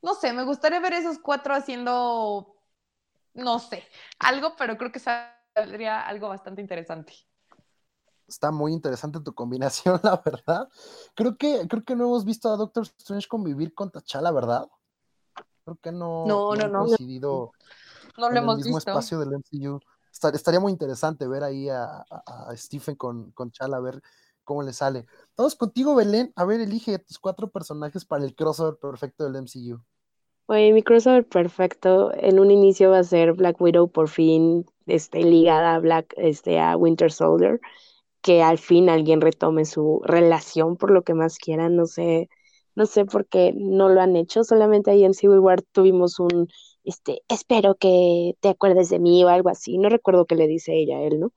no 0.02 0.16
sé, 0.16 0.34
me 0.34 0.44
gustaría 0.44 0.80
ver 0.80 0.94
esos 0.94 1.20
cuatro 1.20 1.54
haciendo, 1.56 2.56
no 3.34 3.60
sé, 3.60 3.84
algo, 4.20 4.56
pero 4.58 4.78
creo 4.78 4.92
que 4.92 5.00
saldría 5.00 6.02
algo 6.02 6.30
bastante 6.30 6.62
interesante. 6.62 7.14
Está 8.28 8.52
muy 8.52 8.74
interesante 8.74 9.20
tu 9.20 9.34
combinación, 9.34 10.00
la 10.04 10.22
verdad. 10.24 10.70
Creo 11.16 11.38
que, 11.38 11.68
creo 11.68 11.84
que 11.84 11.96
no 11.96 12.06
hemos 12.06 12.26
visto 12.26 12.52
a 12.52 12.58
Doctor 12.58 12.84
Strange 12.98 13.28
convivir 13.28 13.74
con 13.74 13.92
T'Challa, 13.92 14.32
¿verdad? 14.32 14.68
Creo 15.66 15.78
que 15.82 15.92
no, 15.92 16.44
No, 16.46 16.56
no, 16.56 16.68
han 16.68 16.70
no. 16.70 16.88
coincidido 16.88 17.54
No 18.18 18.30
en 18.30 18.38
lo 18.38 18.40
el 18.40 18.42
hemos 18.42 18.56
mismo 18.56 18.78
visto. 18.78 18.92
espacio 18.92 19.20
del 19.20 19.34
MCU. 19.34 19.80
Estar- 20.14 20.36
estaría 20.36 20.60
muy 20.62 20.72
interesante 20.72 21.28
ver 21.28 21.44
ahí 21.44 21.70
a, 21.70 21.86
a- 22.10 22.50
a 22.52 22.58
Stephen 22.58 22.96
con, 22.96 23.32
con 23.34 23.52
Chala, 23.52 23.78
a 23.78 23.82
ver 23.82 24.02
cómo 24.44 24.64
le 24.64 24.74
sale. 24.74 25.08
Todos 25.36 25.56
contigo, 25.56 25.96
Belén. 25.96 26.34
A 26.36 26.46
ver, 26.46 26.62
elige 26.62 27.00
tus 27.00 27.20
cuatro 27.20 27.50
personajes 27.52 28.06
para 28.06 28.26
el 28.26 28.36
crossover 28.36 28.78
perfecto 28.80 29.26
del 29.26 29.38
MCU. 29.38 29.84
Oye, 30.48 30.74
mi 30.74 30.84
crossover 30.84 31.26
perfecto 31.28 32.12
en 32.16 32.40
un 32.40 32.52
inicio 32.52 32.92
va 32.92 33.00
a 33.00 33.04
ser 33.04 33.34
Black 33.34 33.60
Widow 33.62 33.90
por 33.92 34.10
fin 34.10 34.66
este, 34.86 35.24
ligada 35.24 35.76
a 35.76 35.80
Black, 35.80 36.14
este, 36.18 36.60
a 36.60 36.76
Winter 36.78 37.12
Soldier, 37.12 37.60
que 38.22 38.44
al 38.44 38.58
fin 38.60 38.90
alguien 38.90 39.22
retome 39.22 39.66
su 39.66 40.02
relación 40.06 40.78
por 40.78 40.92
lo 40.92 41.04
que 41.04 41.14
más 41.16 41.38
quieran, 41.40 41.76
no 41.78 41.86
sé, 41.88 42.30
no 42.76 42.86
sé 42.86 43.06
por 43.06 43.28
qué 43.28 43.54
no 43.56 43.90
lo 43.90 44.02
han 44.02 44.16
hecho, 44.16 44.44
solamente 44.44 44.92
ahí 44.92 45.04
en 45.06 45.14
Civil 45.14 45.40
War 45.40 45.62
tuvimos 45.62 46.20
un, 46.20 46.50
este, 46.84 47.22
espero 47.28 47.76
que 47.76 48.36
te 48.42 48.50
acuerdes 48.50 48.90
de 48.90 49.00
mí 49.00 49.24
o 49.24 49.30
algo 49.30 49.50
así, 49.50 49.78
no 49.78 49.90
recuerdo 49.90 50.26
qué 50.26 50.36
le 50.36 50.48
dice 50.48 50.74
ella 50.76 50.98
a 50.98 51.02
él, 51.04 51.20
¿no? 51.20 51.34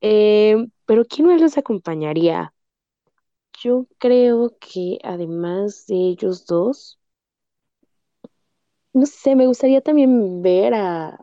Eh, 0.00 0.56
pero 0.86 1.04
¿quién 1.04 1.28
más 1.28 1.40
los 1.40 1.58
acompañaría? 1.58 2.54
Yo 3.62 3.86
creo 3.98 4.56
que 4.58 4.98
además 5.04 5.86
de 5.86 5.94
ellos 5.94 6.46
dos, 6.46 6.98
no 8.92 9.06
sé, 9.06 9.36
me 9.36 9.46
gustaría 9.46 9.80
también 9.80 10.42
ver 10.42 10.74
a, 10.74 11.18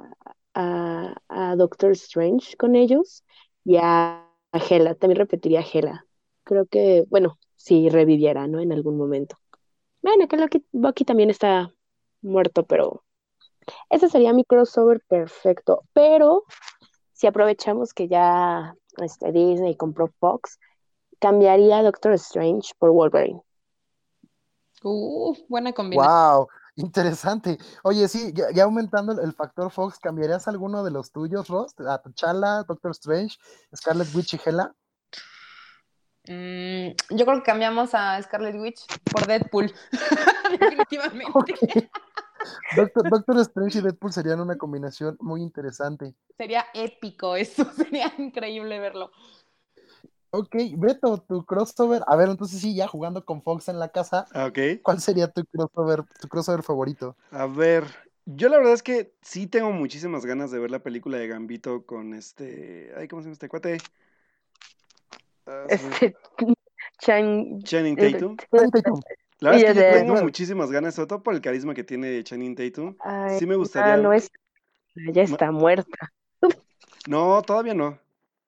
a, 0.53 1.55
Doctor 1.57 1.91
Strange 1.91 2.55
con 2.57 2.75
ellos 2.75 3.23
y 3.63 3.77
a, 3.77 4.25
a 4.51 4.59
Hela, 4.69 4.95
también 4.95 5.19
repetiría 5.19 5.61
a 5.61 5.63
Hela. 5.63 6.05
Creo 6.43 6.65
que, 6.67 7.05
bueno, 7.09 7.37
si 7.57 7.89
reviviera, 7.89 8.47
¿no? 8.47 8.61
En 8.61 8.71
algún 8.71 8.97
momento. 8.97 9.35
Bueno, 10.01 10.27
que 10.29 10.37
Loki, 10.37 10.65
Bucky 10.71 11.03
también 11.03 11.29
está 11.29 11.73
muerto, 12.21 12.63
pero 12.63 13.03
ese 13.89 14.07
sería 14.07 14.31
mi 14.31 14.45
crossover 14.45 15.01
perfecto. 15.07 15.83
Pero 15.91 16.43
si 17.11 17.27
aprovechamos 17.27 17.93
que 17.93 18.07
ya 18.07 18.75
este, 19.01 19.31
Disney 19.31 19.75
compró 19.75 20.07
Fox, 20.19 20.59
cambiaría 21.19 21.79
a 21.79 21.83
Doctor 21.83 22.13
Strange 22.13 22.73
por 22.77 22.91
Wolverine. 22.91 23.41
Uh, 24.83 25.35
buena 25.49 25.73
combinación. 25.73 26.37
¡Wow! 26.37 26.47
Interesante. 26.75 27.57
Oye, 27.83 28.07
sí, 28.07 28.31
ya, 28.35 28.51
ya 28.53 28.65
aumentando 28.65 29.11
el, 29.11 29.19
el 29.19 29.33
factor 29.33 29.71
Fox, 29.71 29.97
¿cambiarías 29.97 30.47
alguno 30.47 30.83
de 30.83 30.91
los 30.91 31.11
tuyos, 31.11 31.47
Ross? 31.47 31.73
¿A 31.79 31.99
T'Challa, 31.99 32.63
Doctor 32.67 32.91
Strange, 32.91 33.35
Scarlet 33.75 34.13
Witch 34.13 34.35
y 34.35 34.39
Hela? 34.45 34.75
Mm, 36.29 36.89
yo 37.15 37.25
creo 37.25 37.37
que 37.37 37.43
cambiamos 37.43 37.93
a 37.93 38.21
Scarlet 38.21 38.55
Witch 38.55 38.85
por 39.11 39.25
Deadpool. 39.27 39.71
Definitivamente. 40.59 41.89
Doctor, 42.75 43.09
Doctor 43.09 43.39
Strange 43.39 43.79
y 43.79 43.81
Deadpool 43.81 44.13
serían 44.13 44.39
una 44.39 44.57
combinación 44.57 45.17
muy 45.19 45.41
interesante. 45.41 46.13
Sería 46.37 46.65
épico 46.73 47.35
eso, 47.35 47.65
sería 47.75 48.13
increíble 48.17 48.79
verlo. 48.79 49.11
Ok, 50.31 50.55
Beto, 50.75 51.17
tu 51.21 51.45
crossover. 51.45 52.03
A 52.05 52.15
ver, 52.15 52.29
entonces 52.29 52.59
sí, 52.59 52.75
ya 52.75 52.87
jugando 52.87 53.23
con 53.25 53.41
Fox 53.41 53.69
en 53.69 53.79
la 53.79 53.89
casa, 53.89 54.25
Ah, 54.33 54.45
Ok. 54.47 54.59
¿cuál 54.83 54.99
sería 54.99 55.29
tu 55.31 55.45
crossover, 55.45 56.03
tu 56.19 56.27
crossover 56.27 56.63
favorito? 56.63 57.15
A 57.31 57.47
ver, 57.47 57.85
yo 58.25 58.49
la 58.49 58.57
verdad 58.57 58.73
es 58.73 58.83
que 58.83 59.13
sí 59.21 59.47
tengo 59.47 59.71
muchísimas 59.71 60.25
ganas 60.25 60.51
de 60.51 60.59
ver 60.59 60.69
la 60.69 60.79
película 60.79 61.17
de 61.17 61.27
Gambito 61.27 61.85
con 61.85 62.13
este. 62.13 62.91
Ay, 62.97 63.07
¿cómo 63.07 63.21
se 63.21 63.27
llama 63.27 63.33
este 63.33 63.47
cuate? 63.49 63.77
Ah, 65.47 65.65
Este, 65.69 66.15
Chan- 66.99 67.63
Channing 67.63 67.97
Tatum. 67.97 68.37
Channing 68.51 68.71
Tatum. 68.71 69.01
La 69.39 69.49
verdad 69.51 69.57
es 69.57 69.65
que 69.65 69.73
yo 69.73 69.85
tengo 69.85 70.15
muchísimas 70.15 70.71
ganas, 70.71 70.95
sobre 70.95 71.07
todo 71.07 71.23
por 71.23 71.33
el 71.33 71.41
carisma 71.41 71.73
que 71.73 71.83
tiene 71.83 72.23
Channing 72.23 72.55
Tatum. 72.55 72.95
Ay, 72.99 73.37
Sí 73.37 73.45
me 73.45 73.55
ah, 73.55 73.59
gustaría. 73.59 73.97
no 73.97 74.13
es, 74.13 74.29
ya 74.95 75.23
está 75.23 75.51
muerta. 75.51 76.11
No, 77.05 77.41
todavía 77.43 77.73
no. 77.73 77.87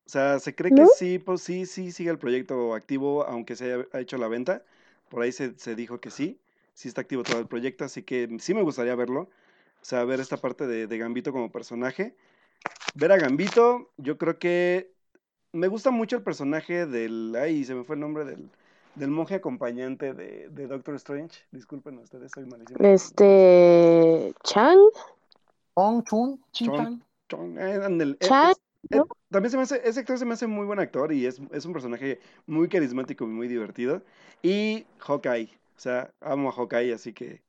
O 0.05 0.09
sea, 0.09 0.39
se 0.39 0.55
cree 0.55 0.73
que 0.73 0.85
sí, 0.87 1.19
pues 1.19 1.41
sí, 1.41 1.65
sí 1.65 1.91
sigue 1.91 2.09
el 2.11 2.17
proyecto 2.19 2.73
activo, 2.75 3.23
aunque 3.25 3.55
se 3.55 3.65
haya 3.73 3.85
hecho 3.93 4.17
la 4.17 4.27
venta. 4.27 4.63
Por 5.09 5.21
ahí 5.23 5.31
se, 5.31 5.57
se 5.57 5.75
dijo 5.75 5.99
que 6.01 6.09
sí, 6.11 6.39
sí 6.73 6.87
está 6.87 7.01
activo 7.01 7.23
todo 7.23 7.39
el 7.39 7.47
proyecto, 7.47 7.85
así 7.85 8.03
que 8.03 8.27
sí 8.39 8.53
me 8.53 8.63
gustaría 8.63 8.95
verlo. 8.95 9.21
O 9.81 9.85
sea, 9.85 10.03
ver 10.05 10.19
esta 10.19 10.37
parte 10.37 10.67
de, 10.67 10.87
de 10.87 10.97
Gambito 10.97 11.31
como 11.31 11.51
personaje. 11.51 12.15
Ver 12.95 13.11
a 13.13 13.17
Gambito, 13.17 13.91
yo 13.97 14.17
creo 14.17 14.39
que 14.39 14.93
me 15.51 15.67
gusta 15.67 15.91
mucho 15.91 16.17
el 16.17 16.23
personaje 16.23 16.85
del. 16.85 17.35
Ay, 17.35 17.63
se 17.63 17.75
me 17.75 17.83
fue 17.83 17.95
el 17.95 18.01
nombre 18.01 18.25
del, 18.25 18.49
del 18.95 19.09
monje 19.09 19.35
acompañante 19.35 20.13
de, 20.13 20.49
de 20.49 20.67
Doctor 20.67 20.95
Strange. 20.95 21.39
Disculpen 21.51 21.97
ustedes, 21.99 22.31
soy 22.33 22.45
malísimo. 22.45 22.79
Este, 22.79 24.33
Chang, 24.43 24.79
Ong 25.73 26.03
Chun, 26.03 26.39
Chong. 26.51 26.77
Chan. 26.77 27.03
Chong, 27.29 27.57
eh, 27.57 27.79
ándale, 27.83 28.17
eh, 28.19 28.27
eh, 28.89 28.95
¿no? 28.95 29.07
también 29.29 29.51
se 29.51 29.57
me 29.57 29.63
hace, 29.63 29.81
ese 29.87 29.99
actor 29.99 30.17
se 30.17 30.25
me 30.25 30.33
hace 30.33 30.47
muy 30.47 30.65
buen 30.65 30.79
actor 30.79 31.13
y 31.13 31.27
es, 31.27 31.39
es 31.51 31.65
un 31.65 31.73
personaje 31.73 32.19
muy 32.47 32.67
carismático 32.67 33.23
y 33.25 33.27
muy 33.27 33.47
divertido. 33.47 34.01
Y 34.41 34.85
Hawkeye, 34.99 35.49
o 35.77 35.79
sea, 35.79 36.11
amo 36.21 36.49
a 36.49 36.53
Hawkeye, 36.53 36.93
así 36.93 37.13
que 37.13 37.41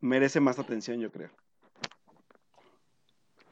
merece 0.00 0.38
más 0.40 0.58
atención, 0.58 1.00
yo 1.00 1.10
creo. 1.10 1.30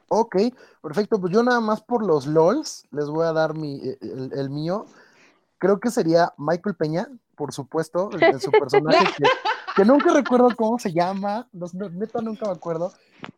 Ok, 0.07 0.35
perfecto. 0.81 1.19
Pues 1.19 1.33
yo 1.33 1.43
nada 1.43 1.59
más 1.59 1.81
por 1.81 2.05
los 2.05 2.27
LOLs 2.27 2.85
les 2.91 3.07
voy 3.09 3.25
a 3.25 3.33
dar 3.33 3.55
mi, 3.55 3.75
eh, 3.77 3.97
el, 4.01 4.31
el 4.33 4.49
mío. 4.49 4.85
Creo 5.57 5.79
que 5.79 5.89
sería 5.89 6.33
Michael 6.37 6.75
Peña, 6.75 7.07
por 7.35 7.53
supuesto, 7.53 8.11
el- 8.15 8.23
en 8.23 8.39
su 8.39 8.51
personaje 8.51 9.05
que, 9.17 9.23
que 9.75 9.85
nunca 9.85 10.13
recuerdo 10.13 10.55
cómo 10.55 10.77
se 10.79 10.91
llama. 10.93 11.47
no- 11.53 11.67
neta, 11.89 12.21
nunca 12.21 12.45
me 12.45 12.51
acuerdo. 12.53 12.91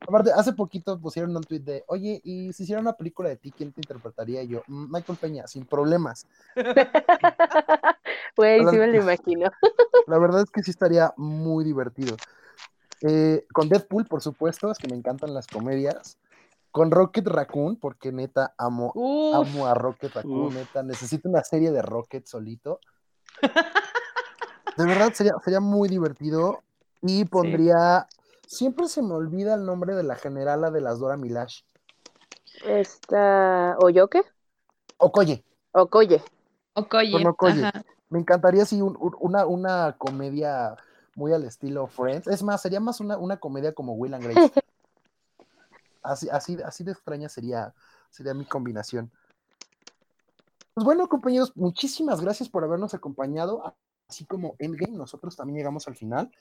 Aparte, 0.07 0.31
hace 0.31 0.53
poquito 0.53 0.99
pusieron 0.99 1.35
un 1.35 1.44
tweet 1.44 1.60
de, 1.61 1.84
oye, 1.88 2.22
y 2.23 2.52
si 2.53 2.64
hiciera 2.64 2.81
una 2.81 2.94
película 2.94 3.30
de 3.30 3.38
ti, 3.38 3.52
¿quién 3.52 3.72
te 3.72 3.81
interpretaría? 3.81 4.41
Y 4.44 4.49
yo, 4.49 4.64
"Mm, 4.68 4.91
Michael 4.91 5.18
Peña, 5.19 5.48
sin 5.48 5.65
problemas. 5.65 6.26
güey, 8.38 8.60
sí 8.72 8.77
me 8.77 8.88
lo 8.88 8.95
imagino. 9.03 9.52
La 10.07 10.18
verdad 10.18 10.41
es 10.44 10.52
que 10.52 10.64
sí 10.64 10.72
estaría 10.72 11.14
muy 11.18 11.64
divertido. 11.65 12.15
Eh, 13.02 13.45
con 13.53 13.69
Deadpool, 13.69 14.06
por 14.06 14.22
supuesto, 14.22 14.72
es 14.72 14.77
que 14.77 14.88
me 14.88 14.95
encantan 14.95 15.34
las 15.34 15.48
comedias. 15.48 16.18
Con 16.72 16.91
Rocket 16.91 17.26
Raccoon, 17.27 17.77
porque 17.77 18.11
neta 18.11 18.53
amo, 18.57 18.91
Uf, 18.94 19.35
amo 19.35 19.65
a 19.68 19.73
Rocket 19.73 20.14
Raccoon, 20.14 20.48
Uf. 20.48 20.53
neta. 20.56 20.84
Necesito 20.84 21.27
una 21.30 21.44
serie 21.44 21.72
de 21.72 21.81
Rocket 21.81 22.26
solito. 22.26 22.80
De 24.77 24.85
verdad, 24.85 25.11
sería, 25.14 25.34
sería 25.44 25.60
muy 25.60 25.89
divertido. 25.89 26.61
Y 27.02 27.26
pondría. 27.26 28.07
Siempre 28.45 28.88
se 28.88 29.02
me 29.02 29.14
olvida 29.14 29.56
el 29.56 29.65
nombre 29.65 29.95
de 29.95 30.03
la 30.03 30.15
generala 30.15 30.69
de 30.72 30.81
las 30.81 30.99
Dora 30.99 31.18
Milash. 31.18 31.61
Esta, 32.64 33.76
¿Oyoke? 33.80 34.23
Okoye. 34.98 35.44
Okoye. 35.73 36.23
Okoye. 36.73 37.11
con 37.11 37.26
Okoye. 37.27 37.65
ajá. 37.65 37.84
Me 38.10 38.19
encantaría 38.19 38.64
un- 38.72 38.98
un- 38.99 39.15
una, 39.19 39.45
una 39.45 39.95
comedia 39.98 40.76
muy 41.15 41.34
al 41.34 41.44
estilo 41.44 41.88
Friends. 41.88 42.27
Es 42.27 42.41
más, 42.41 42.61
sería 42.61 42.80
más 42.80 42.99
una, 42.99 43.18
una 43.18 43.38
comedia 43.38 43.73
como 43.73 43.94
Will 43.94 44.14
and 44.14 44.23
Grace. 44.23 44.52
Así, 46.07 46.27
así, 46.29 46.57
así 46.63 46.84
de 46.84 46.93
extraña 46.93 47.29
sería, 47.29 47.73
sería 48.09 48.34
mi 48.34 48.45
combinación. 48.45 49.11
Pues 50.73 50.85
bueno, 50.85 51.07
compañeros, 51.09 51.51
muchísimas 51.55 52.21
gracias 52.21 52.49
por 52.49 52.63
habernos 52.63 52.93
acompañado. 52.93 53.75
Así 54.07 54.25
como 54.25 54.55
Endgame, 54.59 54.95
nosotros 54.95 55.35
también 55.35 55.57
llegamos 55.57 55.88
al 55.88 55.95
final. 55.95 56.31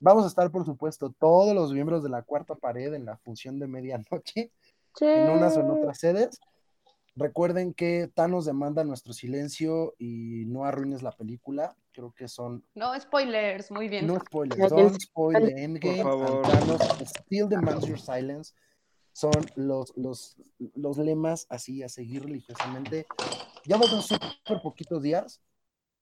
Vamos 0.00 0.24
a 0.24 0.26
estar, 0.26 0.50
por 0.50 0.66
supuesto, 0.66 1.14
todos 1.18 1.54
los 1.54 1.72
miembros 1.72 2.02
de 2.02 2.10
la 2.10 2.22
cuarta 2.22 2.54
pared 2.54 2.92
en 2.92 3.06
la 3.06 3.16
función 3.16 3.58
de 3.58 3.66
medianoche, 3.66 4.52
en 5.00 5.30
unas 5.30 5.56
o 5.56 5.60
en 5.60 5.70
otras 5.70 5.98
sedes. 5.98 6.40
Recuerden 7.14 7.72
que 7.72 8.10
Thanos 8.12 8.44
demanda 8.44 8.84
nuestro 8.84 9.14
silencio 9.14 9.94
y 9.98 10.44
no 10.46 10.66
arruines 10.66 11.02
la 11.02 11.12
película. 11.12 11.74
Creo 11.92 12.12
que 12.12 12.28
son. 12.28 12.62
No 12.74 12.98
spoilers, 13.00 13.70
muy 13.70 13.88
bien. 13.88 14.06
No 14.06 14.20
spoilers. 14.20 14.68
Don't 14.68 15.00
spoil 15.00 15.46
the 15.46 15.64
endgame. 15.64 16.02
Por 16.02 16.12
favor. 16.12 16.44
and 16.44 16.44
Thanos 16.44 16.82
still 17.24 17.48
demands 17.48 17.86
your 17.86 17.98
silence. 17.98 18.52
Son 19.16 19.32
los, 19.54 19.96
los, 19.96 20.36
los 20.74 20.98
lemas 20.98 21.46
así 21.48 21.82
a 21.82 21.88
seguir 21.88 22.24
religiosamente. 22.24 23.06
Ya 23.64 23.78
faltan 23.78 24.02
súper 24.02 24.60
poquitos 24.62 25.02
días. 25.02 25.40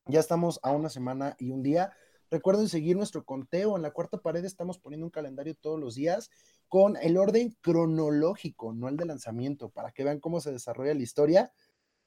Ya 0.07 0.19
estamos 0.19 0.59
a 0.65 0.73
una 0.73 0.89
semana 0.89 1.37
y 1.39 1.53
un 1.53 1.63
día. 1.63 1.93
Recuerden 2.29 2.69
seguir 2.69 2.97
nuestro 2.97 3.25
conteo. 3.25 3.77
En 3.77 3.83
la 3.83 3.93
cuarta 3.93 4.19
pared 4.19 4.45
estamos 4.45 4.81
poniendo 4.81 5.07
un 5.07 5.13
calendario 5.13 5.55
todos 5.55 5.79
los 5.79 5.95
días 5.95 6.29
con 6.67 6.97
el 6.97 7.17
orden 7.17 7.57
cronológico, 7.61 8.73
no 8.73 8.89
el 8.89 8.97
de 8.97 9.05
lanzamiento, 9.05 9.69
para 9.71 9.93
que 9.93 10.03
vean 10.03 10.19
cómo 10.19 10.41
se 10.41 10.51
desarrolla 10.51 10.93
la 10.93 11.03
historia. 11.03 11.53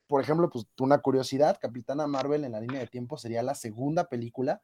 Por 0.08 0.22
ejemplo, 0.22 0.50
pues 0.50 0.66
una 0.78 0.98
curiosidad, 0.98 1.58
Capitana 1.58 2.06
Marvel 2.08 2.44
en 2.44 2.52
la 2.52 2.60
línea 2.60 2.82
de 2.82 2.88
tiempo 2.88 3.18
sería 3.18 3.44
la 3.44 3.56
segunda 3.56 4.10
película, 4.10 4.62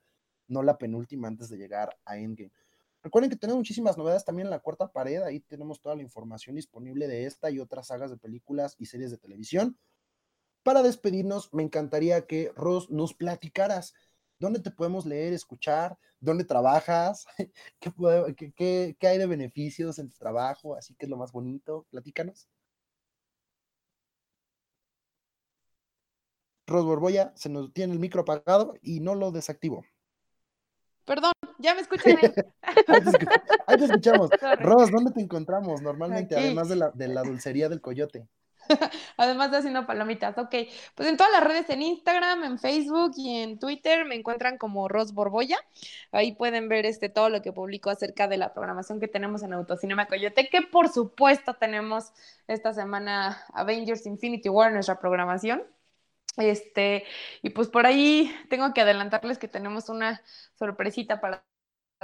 no 0.49 0.61
la 0.61 0.77
penúltima 0.77 1.29
antes 1.29 1.47
de 1.47 1.55
llegar 1.55 1.97
a 2.03 2.17
Endgame. 2.17 2.51
Recuerden 3.03 3.29
que 3.29 3.35
tenemos 3.35 3.59
muchísimas 3.59 3.97
novedades 3.97 4.23
también 4.25 4.47
en 4.47 4.51
la 4.51 4.59
cuarta 4.59 4.91
pared, 4.91 5.21
ahí 5.23 5.41
tenemos 5.41 5.81
toda 5.81 5.95
la 5.95 6.01
información 6.01 6.55
disponible 6.55 7.07
de 7.07 7.25
esta 7.25 7.51
y 7.51 7.59
otras 7.59 7.87
sagas 7.87 8.09
de 8.09 8.17
películas 8.17 8.75
y 8.79 8.85
series 8.85 9.11
de 9.11 9.17
televisión. 9.17 9.77
Para 10.63 10.83
despedirnos, 10.83 11.53
me 11.53 11.63
encantaría 11.63 12.25
que 12.27 12.51
Ros 12.55 12.89
nos 12.89 13.13
platicaras 13.13 13.93
dónde 14.39 14.59
te 14.61 14.71
podemos 14.71 15.05
leer, 15.05 15.33
escuchar, 15.33 15.97
dónde 16.19 16.45
trabajas, 16.45 17.25
qué- 18.55 18.95
qué 18.99 19.07
hay 19.07 19.17
de 19.17 19.27
beneficios 19.27 19.99
en 19.99 20.09
tu 20.09 20.17
trabajo, 20.17 20.75
así 20.75 20.95
que 20.95 21.05
es 21.05 21.09
lo 21.09 21.17
más 21.17 21.31
bonito. 21.31 21.85
Platícanos. 21.91 22.47
Ros 26.67 26.83
Borboya, 26.83 27.31
se 27.37 27.47
nos 27.47 27.71
tiene 27.73 27.93
el 27.93 27.99
micro 27.99 28.23
apagado 28.23 28.73
y 28.81 28.99
no 28.99 29.15
lo 29.15 29.31
desactivo. 29.31 29.85
Perdón, 31.05 31.33
ya 31.59 31.75
me 31.75 31.81
escuchan. 31.81 32.17
Ahí 32.21 32.29
te, 32.29 32.45
ahí 33.67 33.77
te 33.77 33.85
escuchamos. 33.85 34.29
Sorry. 34.39 34.63
Ros, 34.63 34.91
¿dónde 34.91 35.11
te 35.11 35.21
encontramos 35.21 35.81
normalmente, 35.81 36.35
Aquí. 36.35 36.45
además 36.45 36.69
de 36.69 36.75
la, 36.75 36.91
de 36.91 37.07
la 37.07 37.23
dulcería 37.23 37.69
del 37.69 37.81
coyote? 37.81 38.27
Además 39.17 39.51
de 39.51 39.57
haciendo 39.57 39.85
palomitas, 39.85 40.37
ok. 40.37 40.55
Pues 40.95 41.09
en 41.09 41.17
todas 41.17 41.31
las 41.31 41.43
redes, 41.43 41.69
en 41.69 41.81
Instagram, 41.81 42.43
en 42.43 42.59
Facebook 42.59 43.11
y 43.17 43.41
en 43.41 43.59
Twitter 43.59 44.05
me 44.05 44.15
encuentran 44.15 44.57
como 44.57 44.87
Ros 44.87 45.13
Borboya. 45.13 45.57
Ahí 46.11 46.33
pueden 46.33 46.69
ver 46.69 46.85
este, 46.85 47.09
todo 47.09 47.29
lo 47.29 47.41
que 47.41 47.51
publico 47.51 47.89
acerca 47.89 48.27
de 48.27 48.37
la 48.37 48.53
programación 48.53 48.99
que 48.99 49.07
tenemos 49.07 49.43
en 49.43 49.53
Autocinema 49.53 50.07
Coyote, 50.07 50.49
que 50.49 50.61
por 50.61 50.89
supuesto 50.89 51.55
tenemos 51.55 52.13
esta 52.47 52.73
semana 52.73 53.43
Avengers 53.53 54.05
Infinity 54.05 54.49
War, 54.49 54.71
nuestra 54.71 54.99
programación. 54.99 55.63
Este, 56.37 57.05
y 57.41 57.51
pues 57.51 57.67
por 57.67 57.85
ahí 57.85 58.33
tengo 58.49 58.73
que 58.73 58.81
adelantarles 58.81 59.37
que 59.37 59.47
tenemos 59.47 59.89
una 59.89 60.21
sorpresita 60.57 61.21
para 61.21 61.43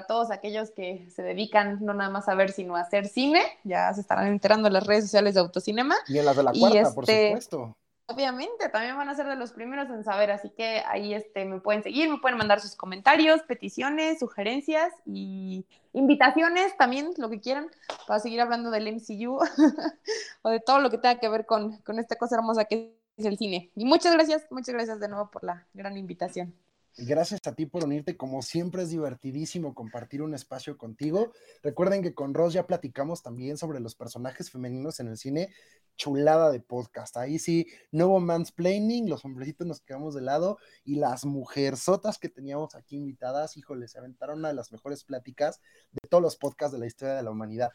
todos 0.08 0.32
aquellos 0.32 0.72
que 0.72 1.10
se 1.10 1.22
dedican 1.24 1.80
no 1.82 1.94
nada 1.94 2.10
más 2.10 2.30
a 2.30 2.36
ver, 2.36 2.52
sino 2.52 2.76
a 2.76 2.82
hacer 2.82 3.08
cine. 3.08 3.42
Ya 3.64 3.94
se 3.94 4.02
estarán 4.02 4.28
enterando 4.28 4.68
en 4.68 4.74
las 4.74 4.86
redes 4.86 5.06
sociales 5.06 5.34
de 5.34 5.42
Autocinema. 5.42 5.96
Y 6.08 6.20
en 6.20 6.26
las 6.26 6.38
de 6.38 6.44
la 6.44 6.52
cuarta, 6.52 6.94
por 6.94 7.04
este- 7.04 7.30
supuesto. 7.30 7.76
Obviamente, 8.12 8.70
también 8.70 8.98
van 8.98 9.08
a 9.08 9.14
ser 9.14 9.28
de 9.28 9.36
los 9.36 9.52
primeros 9.52 9.88
en 9.92 10.04
saber, 10.04 10.32
así 10.32 10.50
que 10.50 10.82
ahí 10.88 11.14
este, 11.14 11.46
me 11.46 11.60
pueden 11.60 11.84
seguir, 11.84 12.10
me 12.10 12.18
pueden 12.18 12.40
mandar 12.40 12.60
sus 12.60 12.76
comentarios, 12.76 13.44
peticiones, 13.44 14.18
sugerencias 14.18 14.92
y 15.06 15.64
invitaciones 15.94 16.76
también, 16.76 17.12
lo 17.18 17.30
que 17.30 17.40
quieran, 17.40 17.70
para 18.08 18.20
seguir 18.20 18.42
hablando 18.42 18.72
del 18.72 18.88
MCU 18.88 19.38
o 20.42 20.50
de 20.50 20.60
todo 20.60 20.80
lo 20.80 20.90
que 20.90 20.98
tenga 20.98 21.20
que 21.20 21.30
ver 21.30 21.46
con, 21.46 21.78
con 21.84 22.00
esta 22.00 22.16
cosa 22.16 22.38
hermosa 22.38 22.66
que 22.66 22.76
es 22.76 22.99
el 23.26 23.38
cine. 23.38 23.72
Y 23.76 23.86
muchas 23.86 24.14
gracias, 24.14 24.46
muchas 24.52 24.74
gracias 24.74 25.00
de 25.00 25.08
nuevo 25.08 25.30
por 25.32 25.44
la 25.44 25.68
gran 25.74 25.98
invitación. 25.98 26.56
Gracias 26.98 27.40
a 27.46 27.56
ti 27.56 27.66
por 27.66 27.86
unirte. 27.86 28.18
Como 28.18 28.42
siempre 28.42 28.84
es 28.84 28.90
divertidísimo 28.90 29.74
compartir 29.74 30.22
un 30.22 30.34
espacio 30.34 30.78
contigo. 30.78 31.32
Recuerden 31.64 32.02
que 32.02 32.14
con 32.14 32.34
Ross 32.34 32.54
ya 32.54 32.68
platicamos 32.68 33.24
también 33.24 33.58
sobre 33.58 33.80
los 33.80 33.96
personajes 33.96 34.52
femeninos 34.52 35.00
en 35.00 35.08
el 35.08 35.18
cine. 35.18 35.50
Chulada 35.96 36.52
de 36.52 36.60
podcast. 36.60 37.16
Ahí 37.16 37.40
sí, 37.40 37.68
hubo 37.92 38.20
mansplaining, 38.20 39.10
los 39.10 39.24
hombrecitos 39.24 39.68
nos 39.68 39.82
quedamos 39.82 40.14
de 40.14 40.22
lado 40.22 40.58
y 40.84 40.96
las 40.96 41.26
mujerzotas 41.26 42.18
que 42.18 42.30
teníamos 42.30 42.76
aquí 42.76 42.96
invitadas, 42.96 43.58
híjole, 43.58 43.88
se 43.88 43.98
aventaron 43.98 44.40
una 44.40 44.48
de 44.50 44.54
las 44.54 44.72
mejores 44.72 45.04
pláticas 45.04 45.62
de 45.92 46.08
todos 46.10 46.24
los 46.24 46.38
podcasts 46.38 46.74
de 46.74 46.80
la 46.80 46.88
historia 46.88 47.16
de 47.16 47.24
la 47.24 47.32
humanidad. 47.32 47.72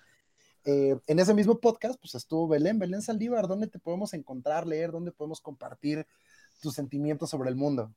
Eh, 0.65 0.97
en 1.07 1.19
ese 1.19 1.35
mismo 1.35 1.59
podcast, 1.61 2.01
pues 2.01 2.15
estuvo 2.15 2.49
Belén, 2.49 2.79
Belén 2.79 3.03
Saldívar, 3.03 3.47
¿dónde 3.47 3.67
te 3.67 3.79
podemos 3.79 4.15
encontrar, 4.15 4.67
leer, 4.67 4.93
dónde 4.93 5.13
podemos 5.13 5.41
compartir 5.41 6.07
tus 6.63 6.75
sentimientos 6.75 7.31
sobre 7.31 7.51
el 7.51 7.57
mundo? 7.57 7.93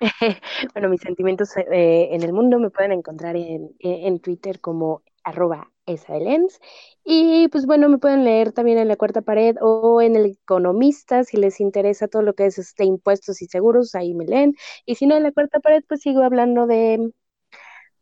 Bueno, 0.74 0.88
mis 0.88 1.00
sentimientos 1.00 1.56
eh, 1.56 2.08
en 2.12 2.22
el 2.22 2.32
mundo 2.32 2.58
me 2.58 2.70
pueden 2.70 2.92
encontrar 2.92 3.36
en, 3.36 3.70
en 3.78 4.20
Twitter 4.20 4.60
como 4.60 5.02
arroba 5.24 5.70
esaelens. 5.86 6.60
Y 7.04 7.48
pues 7.48 7.66
bueno, 7.66 7.88
me 7.88 7.98
pueden 7.98 8.24
leer 8.24 8.52
también 8.52 8.78
en 8.78 8.88
La 8.88 8.96
Cuarta 8.96 9.22
Pared 9.22 9.56
o 9.60 10.00
en 10.00 10.16
El 10.16 10.26
Economista 10.26 11.24
si 11.24 11.36
les 11.36 11.60
interesa 11.60 12.08
todo 12.08 12.22
lo 12.22 12.34
que 12.34 12.46
es 12.46 12.58
este, 12.58 12.84
impuestos 12.84 13.42
y 13.42 13.46
seguros, 13.46 13.94
ahí 13.94 14.14
me 14.14 14.26
leen. 14.26 14.54
Y 14.86 14.96
si 14.96 15.06
no, 15.06 15.16
en 15.16 15.22
La 15.22 15.32
Cuarta 15.32 15.60
Pared 15.60 15.84
pues 15.88 16.00
sigo 16.00 16.22
hablando 16.22 16.66
de 16.66 17.12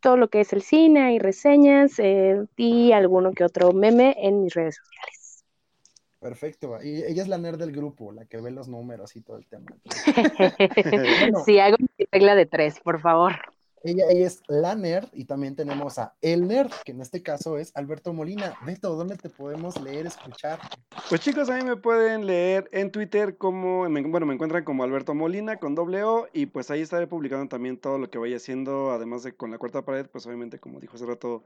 todo 0.01 0.17
lo 0.17 0.29
que 0.29 0.41
es 0.41 0.51
el 0.53 0.61
cine 0.61 1.13
y 1.13 1.19
reseñas 1.19 1.99
eh, 1.99 2.43
y 2.57 2.91
alguno 2.91 3.31
que 3.31 3.43
otro 3.43 3.71
meme 3.71 4.15
en 4.17 4.43
mis 4.43 4.53
redes 4.53 4.77
sociales. 4.77 5.45
Perfecto. 6.19 6.77
Y 6.83 7.03
ella 7.03 7.23
es 7.23 7.27
la 7.27 7.37
nerd 7.37 7.57
del 7.57 7.71
grupo, 7.71 8.11
la 8.11 8.25
que 8.25 8.39
ve 8.39 8.51
los 8.51 8.67
números 8.67 9.15
y 9.15 9.21
todo 9.21 9.37
el 9.37 9.47
tema. 9.47 9.65
Bueno. 11.21 11.43
Sí, 11.45 11.59
hago 11.59 11.77
mi 11.79 12.05
regla 12.11 12.35
de 12.35 12.45
tres, 12.45 12.79
por 12.79 12.99
favor. 12.99 13.33
Ella, 13.83 14.05
ella 14.09 14.27
es 14.27 14.43
la 14.47 14.75
nerd 14.75 15.07
y 15.11 15.25
también 15.25 15.55
tenemos 15.55 15.97
a 15.97 16.13
el 16.21 16.47
nerd, 16.47 16.71
que 16.85 16.91
en 16.91 17.01
este 17.01 17.23
caso 17.23 17.57
es 17.57 17.71
Alberto 17.75 18.13
Molina. 18.13 18.55
Beto, 18.63 18.95
¿dónde 18.95 19.17
te 19.17 19.27
podemos 19.29 19.81
leer, 19.81 20.05
escuchar? 20.05 20.59
Pues 21.09 21.21
chicos, 21.21 21.49
a 21.49 21.57
mí 21.57 21.63
me 21.63 21.75
pueden 21.77 22.27
leer 22.27 22.69
en 22.73 22.91
Twitter 22.91 23.37
como, 23.37 23.89
bueno, 23.89 24.25
me 24.27 24.33
encuentran 24.35 24.63
como 24.63 24.83
Alberto 24.83 25.15
Molina 25.15 25.57
con 25.57 25.73
doble 25.73 26.03
O 26.03 26.27
y 26.31 26.45
pues 26.45 26.69
ahí 26.69 26.81
estaré 26.81 27.07
publicando 27.07 27.47
también 27.47 27.77
todo 27.77 27.97
lo 27.97 28.09
que 28.09 28.19
vaya 28.19 28.35
haciendo, 28.35 28.91
además 28.91 29.23
de 29.23 29.33
con 29.33 29.49
la 29.49 29.57
cuarta 29.57 29.81
pared, 29.83 30.05
pues 30.05 30.27
obviamente 30.27 30.59
como 30.59 30.79
dijo 30.79 30.95
hace 30.95 31.07
rato 31.07 31.43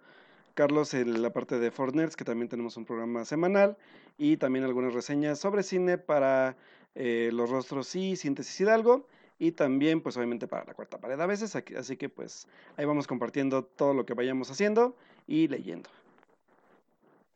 Carlos, 0.55 0.93
en 0.93 1.21
la 1.21 1.31
parte 1.31 1.57
de 1.59 1.71
Fortners, 1.71 2.15
que 2.15 2.25
también 2.25 2.49
tenemos 2.49 2.75
un 2.75 2.85
programa 2.85 3.23
semanal 3.23 3.77
y 4.17 4.37
también 4.37 4.65
algunas 4.65 4.93
reseñas 4.93 5.39
sobre 5.39 5.63
cine 5.63 5.97
para 5.97 6.57
eh, 6.95 7.29
los 7.31 7.49
rostros 7.49 7.95
y 7.95 8.17
síntesis 8.17 8.59
Hidalgo 8.59 9.05
y 9.39 9.51
también 9.51 10.01
pues 10.01 10.15
obviamente 10.17 10.47
para 10.47 10.65
la 10.65 10.73
cuarta 10.73 10.99
pared 10.99 11.19
a 11.19 11.25
veces, 11.25 11.55
aquí- 11.55 11.75
así 11.75 11.97
que 11.97 12.09
pues 12.09 12.47
ahí 12.77 12.85
vamos 12.85 13.07
compartiendo 13.07 13.63
todo 13.63 13.93
lo 13.93 14.05
que 14.05 14.13
vayamos 14.13 14.49
haciendo 14.51 14.95
y 15.27 15.47
leyendo. 15.47 15.89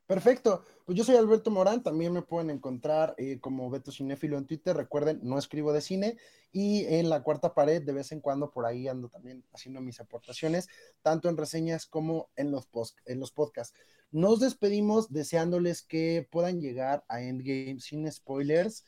Perfecto. 0.10 0.64
Pues 0.86 0.98
yo 0.98 1.04
soy 1.04 1.18
Alberto 1.18 1.52
Morán, 1.52 1.84
también 1.84 2.12
me 2.12 2.24
pueden 2.24 2.50
encontrar 2.50 3.14
eh, 3.20 3.38
como 3.40 3.70
Beto 3.70 3.92
Cinéfilo 3.92 4.40
en 4.40 4.48
Twitter. 4.48 4.76
Recuerden, 4.76 5.20
no 5.22 5.38
escribo 5.38 5.72
de 5.72 5.82
cine 5.82 6.18
y 6.52 6.84
en 6.86 7.10
la 7.10 7.22
cuarta 7.22 7.54
pared 7.54 7.84
de 7.84 7.94
vez 7.94 8.12
en 8.12 8.20
cuando 8.20 8.50
por 8.50 8.66
ahí 8.66 8.88
ando 8.88 9.08
también 9.08 9.44
haciendo 9.54 9.82
mis 9.82 10.00
aportaciones, 10.00 10.68
tanto 11.04 11.30
en 11.30 11.38
reseñas 11.38 11.86
como 11.86 12.32
en 12.36 12.50
los, 12.50 12.66
post, 12.66 12.98
en 13.06 13.20
los 13.20 13.32
podcasts. 13.32 13.78
Nos 14.10 14.40
despedimos 14.40 15.14
deseándoles 15.14 15.84
que 15.84 16.28
puedan 16.32 16.60
llegar 16.60 17.06
a 17.08 17.22
Endgame 17.22 17.80
sin 17.80 18.12
spoilers, 18.12 18.86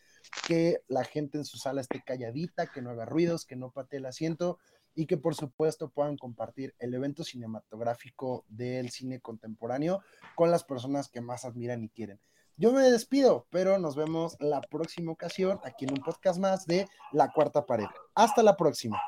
que 0.47 0.81
la 0.87 1.03
gente 1.03 1.37
en 1.37 1.45
su 1.45 1.57
sala 1.57 1.81
esté 1.81 2.01
calladita, 2.05 2.67
que 2.67 2.81
no 2.81 2.89
haga 2.89 3.05
ruidos, 3.05 3.45
que 3.45 3.55
no 3.55 3.71
patee 3.71 3.99
el 3.99 4.05
asiento 4.05 4.59
y 4.95 5.05
que 5.05 5.17
por 5.17 5.35
supuesto 5.35 5.89
puedan 5.89 6.17
compartir 6.17 6.75
el 6.79 6.93
evento 6.93 7.23
cinematográfico 7.23 8.45
del 8.49 8.89
cine 8.89 9.19
contemporáneo 9.19 10.01
con 10.35 10.51
las 10.51 10.63
personas 10.63 11.09
que 11.09 11.21
más 11.21 11.45
admiran 11.45 11.83
y 11.83 11.89
quieren. 11.89 12.19
Yo 12.57 12.71
me 12.73 12.81
despido, 12.83 13.47
pero 13.49 13.79
nos 13.79 13.95
vemos 13.95 14.35
la 14.39 14.61
próxima 14.61 15.11
ocasión 15.11 15.59
aquí 15.63 15.85
en 15.85 15.93
un 15.93 16.03
podcast 16.03 16.39
más 16.39 16.65
de 16.67 16.87
La 17.11 17.31
Cuarta 17.31 17.65
Pared. 17.65 17.87
Hasta 18.13 18.43
la 18.43 18.55
próxima. 18.55 19.01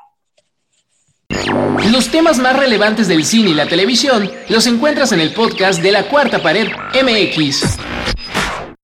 Los 1.92 2.10
temas 2.10 2.38
más 2.38 2.58
relevantes 2.58 3.06
del 3.06 3.24
cine 3.24 3.50
y 3.50 3.54
la 3.54 3.68
televisión 3.68 4.30
los 4.48 4.66
encuentras 4.66 5.12
en 5.12 5.20
el 5.20 5.32
podcast 5.32 5.80
de 5.82 5.92
la 5.92 6.08
Cuarta 6.08 6.42
Pared 6.42 6.68
MX. 6.94 7.93